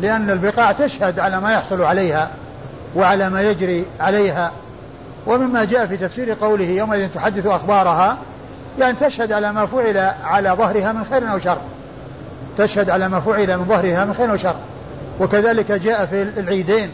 لأن 0.00 0.30
البقاع 0.30 0.72
تشهد 0.72 1.18
على 1.18 1.40
ما 1.40 1.52
يحصل 1.52 1.82
عليها 1.82 2.30
وعلى 2.96 3.30
ما 3.30 3.42
يجري 3.42 3.86
عليها. 4.00 4.52
ومما 5.26 5.64
جاء 5.64 5.86
في 5.86 5.96
تفسير 5.96 6.32
قوله 6.32 6.64
يومئذ 6.64 7.08
تحدث 7.14 7.46
أخبارها 7.46 8.18
يعني 8.78 8.96
تشهد 8.96 9.32
على 9.32 9.52
ما 9.52 9.66
فعل 9.66 10.12
على 10.24 10.50
ظهرها 10.50 10.92
من 10.92 11.04
خير 11.04 11.32
أو 11.32 11.38
شر. 11.38 11.58
تشهد 12.58 12.90
على 12.90 13.08
ما 13.08 13.20
فعل 13.20 13.58
من 13.58 13.64
ظهرها 13.64 14.04
من 14.04 14.14
خير 14.14 14.30
أو 14.30 14.36
شر 14.36 14.56
وكذلك 15.20 15.72
جاء 15.72 16.06
في 16.06 16.22
العيدين 16.22 16.90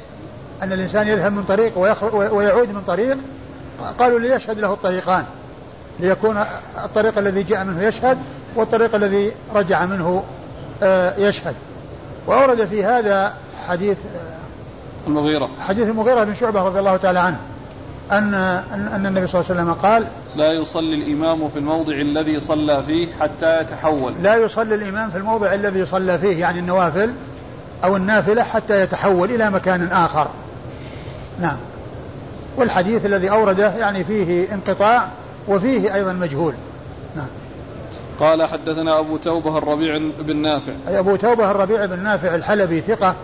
أن 0.62 0.72
الإنسان 0.72 1.08
يذهب 1.08 1.32
من 1.32 1.44
طريق 1.44 1.78
ويعود 2.32 2.68
من 2.68 2.82
طريق 2.86 3.16
قالوا 3.98 4.18
ليشهد 4.18 4.58
له 4.58 4.72
الطريقان. 4.72 5.24
ليكون 6.00 6.44
الطريق 6.84 7.18
الذي 7.18 7.42
جاء 7.42 7.64
منه 7.64 7.82
يشهد 7.82 8.18
والطريق 8.56 8.94
الذي 8.94 9.32
رجع 9.54 9.86
منه 9.86 10.24
آه، 10.82 11.16
يشهد. 11.18 11.54
وأورد 12.26 12.64
في 12.64 12.84
هذا 12.84 13.34
حديث 13.68 13.96
آه، 13.98 15.06
المغيرة. 15.06 15.48
حديث 15.60 15.88
المغيرة 15.88 16.24
بن 16.24 16.34
شعبة 16.34 16.62
رضي 16.62 16.78
الله 16.78 16.96
تعالى 16.96 17.20
عنه. 17.20 17.38
أن 18.12 18.34
أن 18.34 19.06
النبي 19.06 19.26
صلى 19.26 19.40
الله 19.40 19.50
عليه 19.50 19.62
وسلم 19.62 19.72
قال 19.72 20.08
لا 20.36 20.52
يصلي 20.52 20.94
الإمام 20.94 21.48
في 21.48 21.58
الموضع 21.58 21.94
الذي 21.94 22.40
صلى 22.40 22.82
فيه 22.82 23.08
حتى 23.20 23.60
يتحول. 23.60 24.12
لا 24.22 24.36
يصلي 24.36 24.74
الإمام 24.74 25.10
في 25.10 25.18
الموضع 25.18 25.54
الذي 25.54 25.86
صلى 25.86 26.18
فيه 26.18 26.40
يعني 26.40 26.58
النوافل 26.58 27.12
أو 27.84 27.96
النافلة 27.96 28.42
حتى 28.42 28.80
يتحول 28.80 29.30
إلى 29.30 29.50
مكان 29.50 29.88
آخر. 29.92 30.28
نعم. 31.40 31.56
والحديث 32.56 33.06
الذي 33.06 33.30
أورده 33.30 33.74
يعني 33.76 34.04
فيه 34.04 34.54
انقطاع 34.54 35.08
وفيه 35.48 35.94
أيضا 35.94 36.12
مجهول. 36.12 36.54
نعم. 37.16 37.28
قال 38.20 38.46
حدثنا 38.46 38.98
أبو 38.98 39.16
توبة 39.16 39.58
الربيع 39.58 40.00
بن 40.18 40.36
نافع. 40.36 40.72
أي 40.88 40.98
أبو 40.98 41.16
توبة 41.16 41.50
الربيع 41.50 41.86
بن 41.86 42.02
نافع 42.02 42.34
الحلبي 42.34 42.80
ثقة 42.80 43.14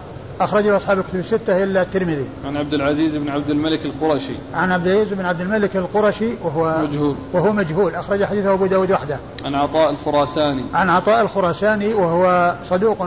أخرجه 0.40 0.76
أصحاب 0.76 0.98
الكتب 0.98 1.18
الستة 1.18 1.64
إلا 1.64 1.82
الترمذي. 1.82 2.26
عن 2.44 2.56
عبد 2.56 2.74
العزيز 2.74 3.16
بن 3.16 3.28
عبد 3.28 3.50
الملك 3.50 3.86
القرشي. 3.86 4.32
عن 4.54 4.72
عبد 4.72 4.86
العزيز 4.86 5.12
بن 5.12 5.24
عبد 5.24 5.40
الملك 5.40 5.76
القرشي 5.76 6.30
وهو 6.44 6.82
مجهول. 6.82 7.16
وهو 7.32 7.52
مجهول 7.52 7.94
أخرج 7.94 8.24
حديثه 8.24 8.52
أبو 8.52 8.66
داود 8.66 8.90
وحده. 8.92 9.18
عن 9.44 9.54
عطاء 9.54 9.90
الخراساني. 9.90 10.62
عن 10.74 10.90
عطاء 10.90 11.22
الخراساني 11.22 11.94
وهو 11.94 12.54
صدوق 12.70 13.06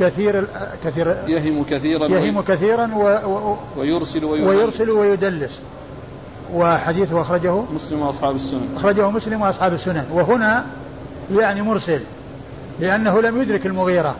كثير 0.00 0.46
كثير 0.84 1.16
يهم 1.28 1.64
كثيرا 1.64 2.08
يهم 2.08 2.40
كثيرا 2.40 2.90
و 2.94 3.02
و 3.02 3.56
ويرسل 3.76 4.24
ويدلس 4.24 4.48
ويرسل 4.48 4.90
ويدلس 4.90 5.60
وحديثه 6.54 7.20
أخرجه 7.20 7.62
مسلم 7.74 8.02
وأصحاب 8.02 8.36
السنن 8.36 8.68
أخرجه 8.76 9.10
مسلم 9.10 9.42
وأصحاب 9.42 9.72
السنن 9.72 10.04
وهنا 10.12 10.64
يعني 11.32 11.62
مرسل 11.62 12.00
لأنه 12.80 13.20
لم 13.20 13.42
يدرك 13.42 13.66
المغيرة 13.66 14.16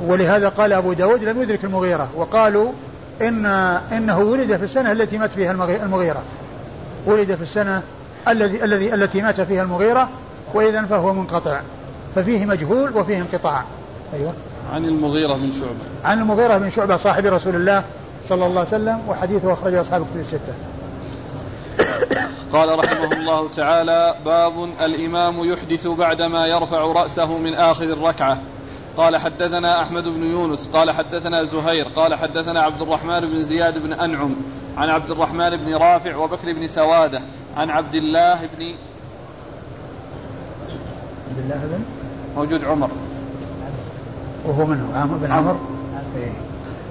ولهذا 0.00 0.48
قال 0.48 0.72
أبو 0.72 0.92
داود 0.92 1.24
لم 1.24 1.42
يدرك 1.42 1.64
المغيرة 1.64 2.08
وقالوا 2.16 2.72
إن 3.20 3.46
إنه 3.92 4.18
ولد 4.18 4.56
في 4.56 4.64
السنة 4.64 4.92
التي 4.92 5.18
مات 5.18 5.30
فيها 5.30 5.50
المغيرة. 5.84 6.22
ولد 7.06 7.34
في 7.34 7.42
السنة 7.42 7.82
الذي 8.28 8.64
الذي 8.64 8.94
التي 8.94 9.22
مات 9.22 9.40
فيها 9.40 9.62
المغيرة 9.62 10.08
وإذا 10.54 10.82
فهو 10.82 11.14
منقطع. 11.14 11.60
ففيه 12.14 12.46
مجهول 12.46 12.96
وفيه 12.96 13.18
انقطاع. 13.18 13.64
أيوة. 14.14 14.32
عن 14.72 14.84
المغيرة 14.84 15.34
بن 15.34 15.52
شعبة. 15.52 16.04
عن 16.04 16.20
المغيرة 16.20 16.58
بن 16.58 16.70
شعبة 16.70 16.96
صاحب 16.96 17.26
رسول 17.26 17.56
الله 17.56 17.84
صلى 18.28 18.46
الله 18.46 18.58
عليه 18.58 18.68
وسلم 18.68 19.00
وحديثه 19.08 19.52
أخرجه 19.52 19.80
أصحاب 19.80 20.02
الكتب 20.02 20.20
الستة. 20.20 20.54
قال 22.52 22.78
رحمه 22.78 23.12
الله 23.12 23.48
تعالى 23.48 24.14
باب 24.24 24.52
الإمام 24.80 25.44
يحدث 25.52 25.86
بعدما 25.86 26.46
يرفع 26.46 26.78
رأسه 26.78 27.38
من 27.38 27.54
آخر 27.54 27.84
الركعة. 27.84 28.38
قال 28.96 29.16
حدثنا 29.16 29.82
أحمد 29.82 30.04
بن 30.04 30.22
يونس 30.22 30.68
قال 30.72 30.90
حدثنا 30.90 31.44
زهير 31.44 31.88
قال 31.96 32.14
حدثنا 32.14 32.60
عبد 32.60 32.82
الرحمن 32.82 33.20
بن 33.20 33.42
زياد 33.42 33.82
بن 33.82 33.92
أنعم 33.92 34.34
عن 34.76 34.88
عبد 34.88 35.10
الرحمن 35.10 35.56
بن 35.56 35.74
رافع 35.74 36.16
وبكر 36.16 36.52
بن 36.52 36.68
سوادة 36.68 37.20
عن 37.56 37.70
عبد 37.70 37.94
الله 37.94 38.34
بن 38.34 38.74
عبد 41.30 41.38
الله 41.38 41.56
بن؟ 41.56 41.84
موجود 42.36 42.64
عمر. 42.64 42.90
وهو 44.44 44.66
من 44.66 44.92
هو 44.94 45.18
بن 45.18 45.32
عمر. 45.32 45.56
إيه. 46.16 46.32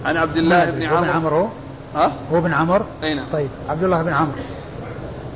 عن 0.05 0.17
عبد 0.17 0.37
الله 0.37 0.71
بن 0.71 0.83
عمر 0.83 1.01
بن 1.01 1.09
عمر. 1.09 1.49
ها؟ 1.95 2.11
هو 2.33 2.41
بن 2.41 2.53
عمر؟ 2.53 2.85
أي 3.03 3.13
نعم. 3.13 3.25
طيب 3.33 3.49
عبد 3.69 3.83
الله 3.83 4.03
بن 4.03 4.13
عمرو 4.13 4.37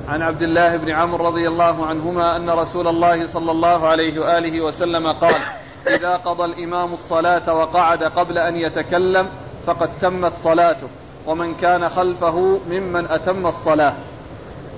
عن 0.07 0.21
عبد 0.21 0.41
الله 0.41 0.77
بن 0.77 0.89
عمرو 0.89 1.27
رضي 1.27 1.47
الله 1.47 1.85
عنهما 1.85 2.35
أن 2.35 2.49
رسول 2.49 2.87
الله 2.87 3.27
صلى 3.27 3.51
الله 3.51 3.87
عليه 3.87 4.19
وآله 4.19 4.61
وسلم 4.61 5.07
قال 5.07 5.35
إذا 5.87 6.15
قضى 6.15 6.45
الإمام 6.45 6.93
الصلاة 6.93 7.53
وقعد 7.53 8.03
قبل 8.03 8.37
أن 8.37 8.55
يتكلم 8.55 9.27
فقد 9.65 9.89
تمت 10.01 10.33
صلاته 10.43 10.87
ومن 11.27 11.55
كان 11.61 11.89
خلفه 11.89 12.59
ممن 12.69 13.07
أتم 13.07 13.47
الصلاة. 13.47 13.93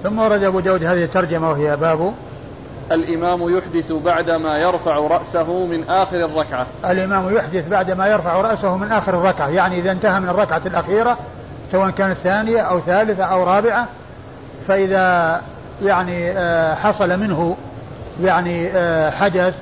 ثم 0.03 0.19
ورد 0.19 0.43
أبو 0.43 0.59
داود 0.59 0.83
هذه 0.83 1.03
الترجمة 1.03 1.49
وهي 1.49 1.75
باب 1.75 2.13
الإمام 2.91 3.57
يحدث 3.57 3.91
بعدما 3.91 4.57
يرفع 4.57 4.95
رأسه 4.97 5.65
من 5.65 5.83
آخر 5.89 6.25
الركعة. 6.25 6.67
الإمام 6.85 7.35
يحدث 7.35 7.67
بعدما 7.67 8.07
يرفع 8.07 8.41
رأسه 8.41 8.77
من 8.77 8.91
آخر 8.91 9.13
الركعة 9.13 9.47
يعني 9.49 9.79
إذا 9.79 9.91
انتهى 9.91 10.19
من 10.19 10.29
الركعة 10.29 10.61
الأخيرة 10.65 11.17
سواء 11.71 11.89
كانت 11.89 12.17
ثانية 12.17 12.59
أو 12.59 12.79
ثالثة 12.79 13.23
أو 13.23 13.43
رابعة 13.43 13.87
فإذا 14.67 15.41
يعني 15.83 16.31
آه، 16.31 16.75
حصل 16.75 17.19
منه 17.19 17.57
يعني 18.21 18.69
آه، 18.71 19.09
حدث 19.09 19.55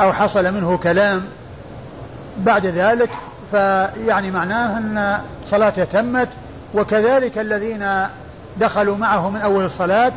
أو 0.00 0.12
حصل 0.12 0.54
منه 0.54 0.76
كلام 0.76 1.24
بعد 2.38 2.66
ذلك 2.66 3.10
فيعني 3.50 4.30
معناه 4.30 4.78
أن 4.78 5.20
صلاته 5.50 5.84
تمت 5.84 6.28
وكذلك 6.74 7.38
الذين 7.38 7.86
دخلوا 8.60 8.96
معه 8.96 9.30
من 9.30 9.40
أول 9.40 9.64
الصلاة 9.64 10.12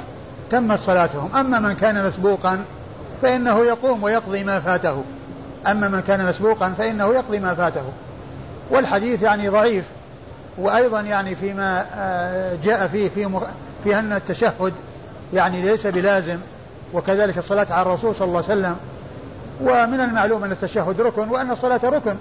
تمت 0.52 0.80
صلاتهم. 0.80 1.36
أما 1.36 1.60
من 1.60 1.74
كان 1.74 2.08
مسبوقا 2.08 2.60
فإنه 3.22 3.66
يقوم 3.66 4.04
ويقضي 4.04 4.44
ما 4.44 4.60
فاته. 4.60 5.04
أما 5.68 5.88
من 5.88 6.00
كان 6.00 6.26
مسبوقا 6.26 6.74
فإنه 6.78 7.14
يقضي 7.14 7.40
ما 7.40 7.54
فاته. 7.54 7.84
والحديث 8.70 9.22
يعني 9.22 9.50
ضعيف 9.50 9.86
وأيضا 10.58 11.02
يعني 11.02 11.36
فيما 11.36 11.86
آه، 11.94 12.58
جاء 12.64 12.88
فيه 12.88 13.10
في, 13.10 13.40
في 13.84 14.00
أن 14.00 14.14
التشهد 14.14 14.74
يعني 15.34 15.62
ليس 15.62 15.88
بلازم 15.88 16.38
وكذلك 16.94 17.38
الصلاة 17.38 17.68
على 17.70 17.82
الرسول 17.82 18.16
صلى 18.16 18.28
الله 18.28 18.44
عليه 18.44 18.54
وسلم 18.54 18.76
ومن 19.62 20.00
المعلوم 20.00 20.44
أن 20.44 20.52
التشهد 20.52 21.02
ركن 21.02 21.30
وأن 21.30 21.52
الصلاة 21.52 21.80
ركن 21.84 22.16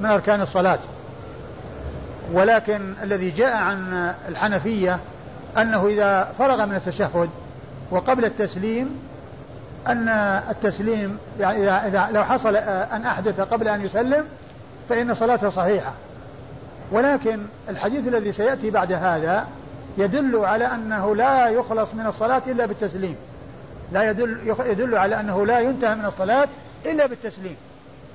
من 0.00 0.10
أركان 0.10 0.40
الصلاة. 0.40 0.78
ولكن 2.32 2.94
الذي 3.02 3.30
جاء 3.30 3.56
عن 3.56 4.12
الحنفية 4.28 4.98
أنه 5.58 5.86
إذا 5.86 6.32
فرغ 6.38 6.66
من 6.66 6.74
التشهد 6.74 7.30
وقبل 7.90 8.24
التسليم 8.24 9.00
أن 9.86 10.08
التسليم 10.50 11.18
يعني 11.40 11.62
إذا, 11.62 11.88
إذا 11.88 12.08
لو 12.12 12.24
حصل 12.24 12.56
أن 12.56 13.06
أحدث 13.06 13.40
قبل 13.40 13.68
أن 13.68 13.84
يسلم 13.84 14.24
فإن 14.88 15.14
صلاته 15.14 15.50
صحيحة. 15.50 15.92
ولكن 16.92 17.38
الحديث 17.68 18.08
الذي 18.08 18.32
سيأتي 18.32 18.70
بعد 18.70 18.92
هذا 18.92 19.46
يدل 19.98 20.36
على 20.36 20.64
أنه 20.64 21.16
لا 21.16 21.48
يخلص 21.48 21.88
من 21.94 22.06
الصلاة 22.06 22.42
إلا 22.46 22.66
بالتسليم. 22.66 23.16
لا 23.92 24.10
يدل, 24.10 24.54
يدل 24.66 24.94
على 24.94 25.20
أنه 25.20 25.46
لا 25.46 25.60
ينتهى 25.60 25.94
من 25.94 26.04
الصلاة 26.04 26.48
إلا 26.86 27.06
بالتسليم. 27.06 27.56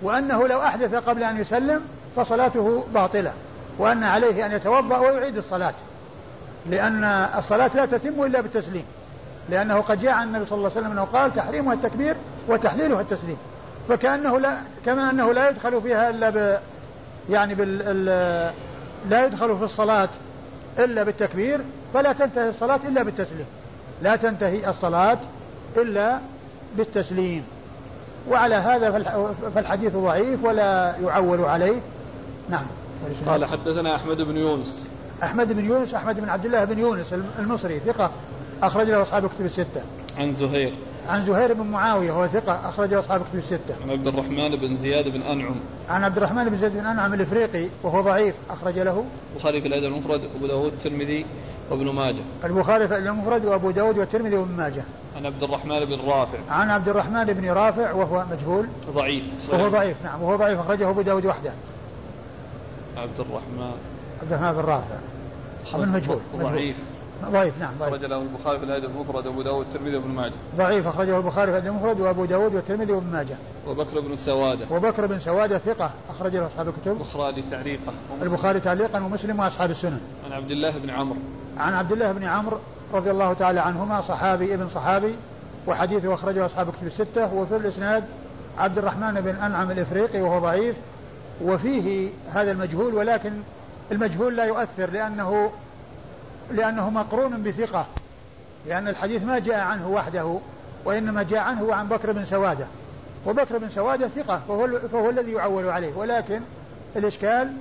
وأنه 0.02 0.48
لو 0.48 0.62
أحدث 0.62 0.96
قبل 0.96 1.24
أن 1.24 1.42
يسلم 1.42 1.82
فصلاته 2.16 2.84
باطلة 2.94 3.34
وأن 3.78 4.04
عليه 4.04 4.46
أن 4.46 4.52
يتوضأ 4.52 4.98
ويعيد 4.98 5.38
الصلاة. 5.38 5.74
لأن 6.70 7.04
الصلاة 7.38 7.72
لا 7.76 7.86
تتم 7.86 8.24
إلا 8.24 8.42
بالتسليم. 8.42 8.86
لأنه 9.50 9.82
قد 9.82 10.02
جاء 10.02 10.12
عن 10.12 10.28
النبي 10.28 10.46
صلى 10.46 10.58
الله 10.58 10.70
عليه 10.70 10.80
وسلم 10.80 10.92
أنه 10.92 11.04
قال 11.04 11.36
تحريمها 11.36 11.74
التكبير 11.74 12.16
وتحليلها 12.48 13.02
التسليم. 13.02 13.38
فكأنه 13.90 14.40
لا 14.40 14.58
كما 14.86 15.10
أنه 15.10 15.34
لا 15.34 15.50
يدخل 15.50 15.82
فيها 15.82 16.10
إلا 16.10 16.30
ب 16.30 16.60
يعني 17.30 17.56
بال 17.56 18.06
لا 19.10 19.26
يدخل 19.26 19.58
في 19.58 19.64
الصلاة 19.64 20.10
إلا 20.80 21.04
بالتكبير 21.04 21.62
فلا 21.94 22.14
تنتهي 22.14 22.50
الصلاة 22.50 22.80
إلا 22.88 23.04
بالتسليم. 23.04 23.46
لا 24.02 24.16
تنتهي 24.16 24.70
الصلاة 24.70 25.18
إلا 25.78 26.20
بالتسليم. 26.78 27.44
وعلى 28.28 28.56
هذا 28.56 28.92
فالحديث 29.56 29.96
ضعيف 29.96 30.44
ولا 30.44 30.96
يعول 31.04 31.46
عليه 31.46 31.82
نعم 32.50 32.66
قال 33.26 33.46
حدثنا 33.46 33.96
أحمد 33.96 34.18
بن 34.22 34.38
يونس 34.38 34.84
أحمد 35.24 35.54
بن 35.54 35.66
يونس 35.66 35.94
أحمد 35.94 36.20
بن 36.20 36.30
عبد 36.30 36.46
الله 36.46 36.66
بن 36.66 36.80
يونس 36.80 37.14
المصري 37.40 37.80
ثقة 37.80 38.12
أخرج 38.64 38.88
له 38.88 39.02
أصحاب 39.02 39.26
الكتب 39.26 39.46
الستة. 39.46 39.82
عن 40.18 40.34
زهير. 40.34 40.74
عن 41.08 41.26
زهير 41.26 41.54
بن 41.54 41.68
معاوية 41.68 42.12
هو 42.12 42.28
ثقة 42.28 42.70
أخرج 42.70 42.94
له 42.94 43.00
أصحاب 43.00 43.22
الكتب 43.22 43.40
الستة. 43.40 43.76
عن 43.84 43.90
عبد 43.90 44.08
الرحمن 44.08 44.50
بن 44.50 44.78
زياد 44.78 45.08
بن 45.08 45.22
أنعم. 45.22 45.56
عن 45.90 46.04
عبد 46.04 46.18
الرحمن 46.18 46.50
بن 46.50 46.58
زياد 46.58 46.74
بن 46.74 46.86
أنعم 46.86 47.14
الإفريقي 47.14 47.68
وهو 47.84 48.02
ضعيف 48.02 48.36
أخرج 48.50 48.80
له. 48.80 49.06
البخاري 49.34 49.62
في 49.62 49.68
الأدب 49.68 49.86
المفرد 49.86 50.22
وأبو 50.34 50.48
داود 50.48 50.74
الترمذي 50.74 51.26
وابن 51.72 51.90
ماجه. 51.90 52.22
البخاري 52.44 52.88
في 52.88 52.98
المفرد 52.98 53.46
وأبو 53.46 53.72
داود 53.72 53.98
والترمذي 53.98 54.36
وابن 54.36 54.52
ماجه. 54.58 54.84
عن 55.18 55.26
عبد 55.26 55.44
الرحمن 55.44 55.86
بن 55.86 56.00
رافع. 56.08 56.38
عن 56.50 56.70
عبد 56.70 56.90
الرحمن 56.90 57.26
بن 57.26 57.50
رافع 57.50 57.92
وهو 57.92 58.26
مجهول. 58.32 58.68
ضعيف. 58.94 59.24
وهو 59.50 59.70
ضعيف 59.70 59.98
نعم 60.04 60.22
وهو 60.24 60.36
ضعيف 60.36 60.60
أخرجه 60.60 60.90
أبو 60.90 61.02
داود 61.02 61.26
وحده. 61.26 61.52
عبد 62.98 63.20
الرحمن. 63.20 63.74
عبد 64.22 64.32
الرحمن 64.32 64.52
بن 64.52 64.60
رافع. 64.60 64.98
من 65.78 65.90
مجهول. 65.90 66.20
ضعيف. 66.36 66.76
ضعيف 67.26 67.54
نعم 67.60 67.74
ضعيف 67.80 67.94
أخرج 67.94 68.06
له 68.06 68.22
البخاري 68.22 68.60
في 68.60 68.66
الأدب 68.66 68.86
المفرد 68.86 69.26
وأبو 69.26 69.42
داود 69.42 69.66
والترمذي 69.66 69.96
وابن 69.96 70.10
ماجه 70.10 70.34
ضعيف 70.58 70.88
أخرجه 70.88 71.18
البخاري 71.18 71.52
في 71.52 71.58
الأدب 71.58 71.68
المفرد 71.68 72.00
وأبو 72.00 72.26
داود 72.26 72.56
والترمذي 72.56 72.92
وابن 72.92 73.12
ماجه 73.12 73.36
وبكر 73.68 74.00
بن 74.00 74.18
سوادة 74.18 74.66
وبكر 74.72 75.06
بن 75.06 75.20
سوادة 75.20 75.58
ثقة 75.58 75.92
أخرج 76.10 76.36
له 76.36 76.48
أصحاب 76.48 76.68
الكتب 76.68 76.92
البخاري 76.92 77.44
تعليقا 77.52 77.94
البخاري 78.22 78.60
تعليقا 78.60 79.00
ومسلم 79.00 79.40
وأصحاب 79.40 79.72
السنن 79.72 80.00
عن 80.26 80.32
عبد 80.32 80.52
الله 80.52 80.72
بن 80.78 80.90
عمرو 80.90 81.20
عن 81.60 81.74
عبد 81.74 81.92
الله 81.92 82.12
بن 82.12 82.24
عمرو 82.24 82.58
رضي 82.94 83.12
الله 83.12 83.34
تعالى 83.34 83.60
عنهما 83.60 84.02
صحابي 84.02 84.54
ابن 84.54 84.70
صحابي 84.70 85.16
وحديثه 85.68 86.14
أخرجه 86.14 86.46
أصحاب 86.46 86.70
الكتب 86.70 86.88
الستة 86.88 87.34
وفي 87.34 87.56
الإسناد 87.56 88.04
عبد 88.58 88.78
الرحمن 88.78 89.22
بن 89.22 89.36
أنعم 89.36 89.72
الإفريقي 89.72 90.22
وهو 90.22 90.40
ضعيف 90.40 90.76
وفيه 91.42 92.10
هذا 92.34 92.52
المجهول 92.52 92.96
ولكن 92.96 93.34
المجهول 93.92 94.36
لا 94.36 94.46
يؤثر 94.46 94.90
لأنه 94.90 95.52
لأنه 96.52 96.90
مقرون 96.90 97.44
بثقة 97.44 97.86
لأن 98.68 98.88
الحديث 98.88 99.24
ما 99.24 99.40
جاء 99.40 99.60
عنه 99.60 99.88
وحده 99.88 100.38
وإنما 100.86 101.24
جاء 101.24 101.40
عنه 101.40 101.74
عن 101.76 101.88
بكر 101.88 102.12
بن 102.12 102.26
سوادة 102.26 102.66
وبكر 103.26 103.58
بن 103.58 103.70
سوادة 103.70 104.08
ثقة 104.08 104.42
فهو, 104.48 104.68
فهو 104.92 105.10
الذي 105.10 105.32
يعول 105.32 105.70
عليه 105.70 105.94
ولكن 105.96 106.42
الإشكال 106.96 107.54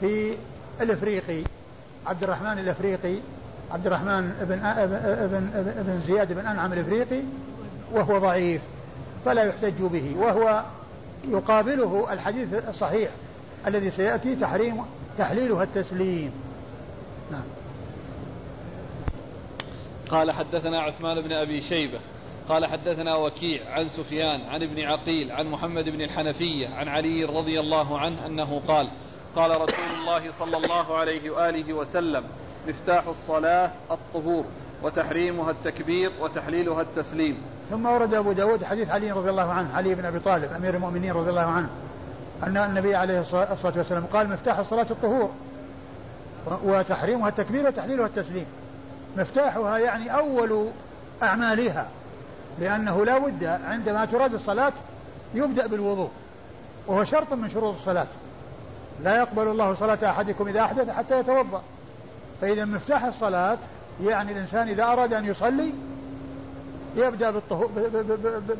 في 0.00 0.34
الإفريقي 0.80 1.42
عبد 2.08 2.22
الرحمن 2.22 2.58
الإفريقي 2.58 3.16
عبد 3.70 3.86
الرحمن 3.86 4.34
بن, 4.40 4.64
ابن, 4.64 5.50
ابن 5.78 6.00
زياد 6.06 6.32
بن 6.32 6.46
أنعم 6.46 6.72
الإفريقي 6.72 7.20
وهو 7.92 8.18
ضعيف 8.18 8.62
فلا 9.24 9.44
يحتج 9.44 9.82
به 9.82 10.14
وهو 10.18 10.62
يقابله 11.28 12.12
الحديث 12.12 12.54
الصحيح 12.68 13.10
الذي 13.66 13.90
سيأتي 13.90 14.36
تحريم 14.36 14.82
تحليلها 15.18 15.62
التسليم. 15.62 16.32
نعم. 17.32 17.44
قال 20.10 20.30
حدثنا 20.30 20.80
عثمان 20.80 21.20
بن 21.20 21.32
أبي 21.32 21.60
شيبة 21.60 21.98
قال 22.48 22.66
حدثنا 22.66 23.14
وكيع 23.14 23.60
عن 23.70 23.88
سفيان 23.88 24.40
عن 24.50 24.62
ابن 24.62 24.80
عقيل 24.80 25.32
عن 25.32 25.46
محمد 25.46 25.88
بن 25.88 26.00
الحنفية 26.00 26.68
عن 26.68 26.88
علي 26.88 27.24
رضي 27.24 27.60
الله 27.60 27.98
عنه 27.98 28.26
أنه 28.26 28.62
قال 28.68 28.88
قال 29.38 29.50
رسول 29.50 29.84
الله 30.00 30.32
صلى 30.38 30.56
الله 30.56 30.96
عليه 30.98 31.30
وآله 31.30 31.74
وسلم 31.74 32.24
مفتاح 32.68 33.06
الصلاة 33.06 33.70
الطهور 33.90 34.44
وتحريمها 34.82 35.50
التكبير 35.50 36.12
وتحليلها 36.20 36.82
التسليم. 36.82 37.42
ثم 37.70 37.86
ورد 37.86 38.14
أبو 38.14 38.32
داود 38.32 38.64
حديث 38.64 38.90
علي 38.90 39.12
رضي 39.12 39.30
الله 39.30 39.52
عنه 39.52 39.76
علي 39.76 39.94
بن 39.94 40.04
أبي 40.04 40.18
طالب 40.18 40.52
أمير 40.52 40.74
المؤمنين 40.74 41.12
رضي 41.12 41.30
الله 41.30 41.46
عنه 41.46 41.68
أن 42.42 42.56
النبي 42.56 42.94
عليه 42.94 43.20
الصلاة 43.20 43.72
والسلام 43.76 44.06
قال 44.06 44.30
مفتاح 44.30 44.58
الصلاة 44.58 44.86
الطهور 44.90 45.30
وتحريمها 46.64 47.28
التكبير 47.28 47.66
وتحليلها 47.66 48.06
التسليم. 48.06 48.46
مفتاحها 49.16 49.78
يعني 49.78 50.14
أول 50.14 50.68
أعمالها 51.22 51.88
لأنه 52.60 53.04
لا 53.04 53.18
بد 53.18 53.44
عندما 53.44 54.04
تراد 54.04 54.34
الصلاة 54.34 54.72
يبدأ 55.34 55.66
بالوضوء 55.66 56.10
وهو 56.86 57.04
شرط 57.04 57.32
من 57.32 57.50
شروط 57.50 57.74
الصلاة. 57.74 58.06
لا 59.02 59.16
يقبل 59.16 59.48
الله 59.48 59.74
صلاة 59.74 60.10
أحدكم 60.10 60.48
إذا 60.48 60.60
أحدث 60.60 60.90
حتى 60.90 61.20
يتوضأ. 61.20 61.62
فإذا 62.40 62.64
مفتاح 62.64 63.04
الصلاة 63.04 63.58
يعني 64.02 64.32
الإنسان 64.32 64.68
إذا 64.68 64.84
أراد 64.84 65.12
أن 65.12 65.26
يصلي 65.26 65.72
يبدأ 66.96 67.30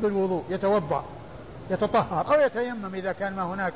بالوضوء 0.03 0.45
يتوضأ 0.49 1.05
يتطهر 1.71 2.35
أو 2.35 2.41
يتيمم 2.41 2.95
إذا 2.95 3.13
كان 3.13 3.37
ما 3.37 3.43
هناك 3.43 3.73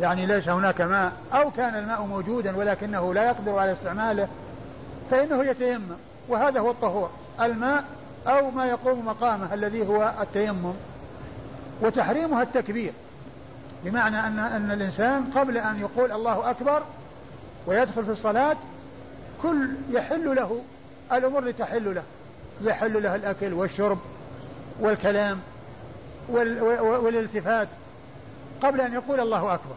يعني 0.00 0.26
ليس 0.26 0.48
هناك 0.48 0.80
ماء 0.80 1.12
أو 1.32 1.50
كان 1.50 1.74
الماء 1.74 2.02
موجودا 2.02 2.56
ولكنه 2.56 3.14
لا 3.14 3.24
يقدر 3.24 3.58
على 3.58 3.72
استعماله 3.72 4.28
فإنه 5.10 5.44
يتيمم. 5.44 5.96
وهذا 6.28 6.60
هو 6.60 6.70
الطهور 6.70 7.10
الماء 7.40 7.84
أو 8.26 8.50
ما 8.50 8.66
يقوم 8.66 9.06
مقامه 9.06 9.54
الذي 9.54 9.86
هو 9.88 10.14
التيمم. 10.20 10.74
وتحريمها 11.82 12.42
التكبير. 12.42 12.92
بمعنى 13.84 14.20
أن 14.20 14.38
أن 14.38 14.70
الإنسان 14.70 15.24
قبل 15.34 15.58
أن 15.58 15.80
يقول 15.80 16.12
الله 16.12 16.50
أكبر 16.50 16.82
ويدخل 17.66 18.04
في 18.04 18.10
الصلاة 18.10 18.56
كل 19.42 19.68
يحل 19.90 20.36
له 20.36 20.60
الأمور 21.12 21.38
اللي 21.38 21.52
تحل 21.52 21.94
له. 21.94 22.02
يحل 22.62 23.02
له 23.02 23.14
الأكل 23.14 23.52
والشرب 23.52 23.98
والكلام 24.80 25.40
والالتفات 26.28 27.68
قبل 28.62 28.80
أن 28.80 28.92
يقول 28.92 29.20
الله 29.20 29.54
أكبر. 29.54 29.76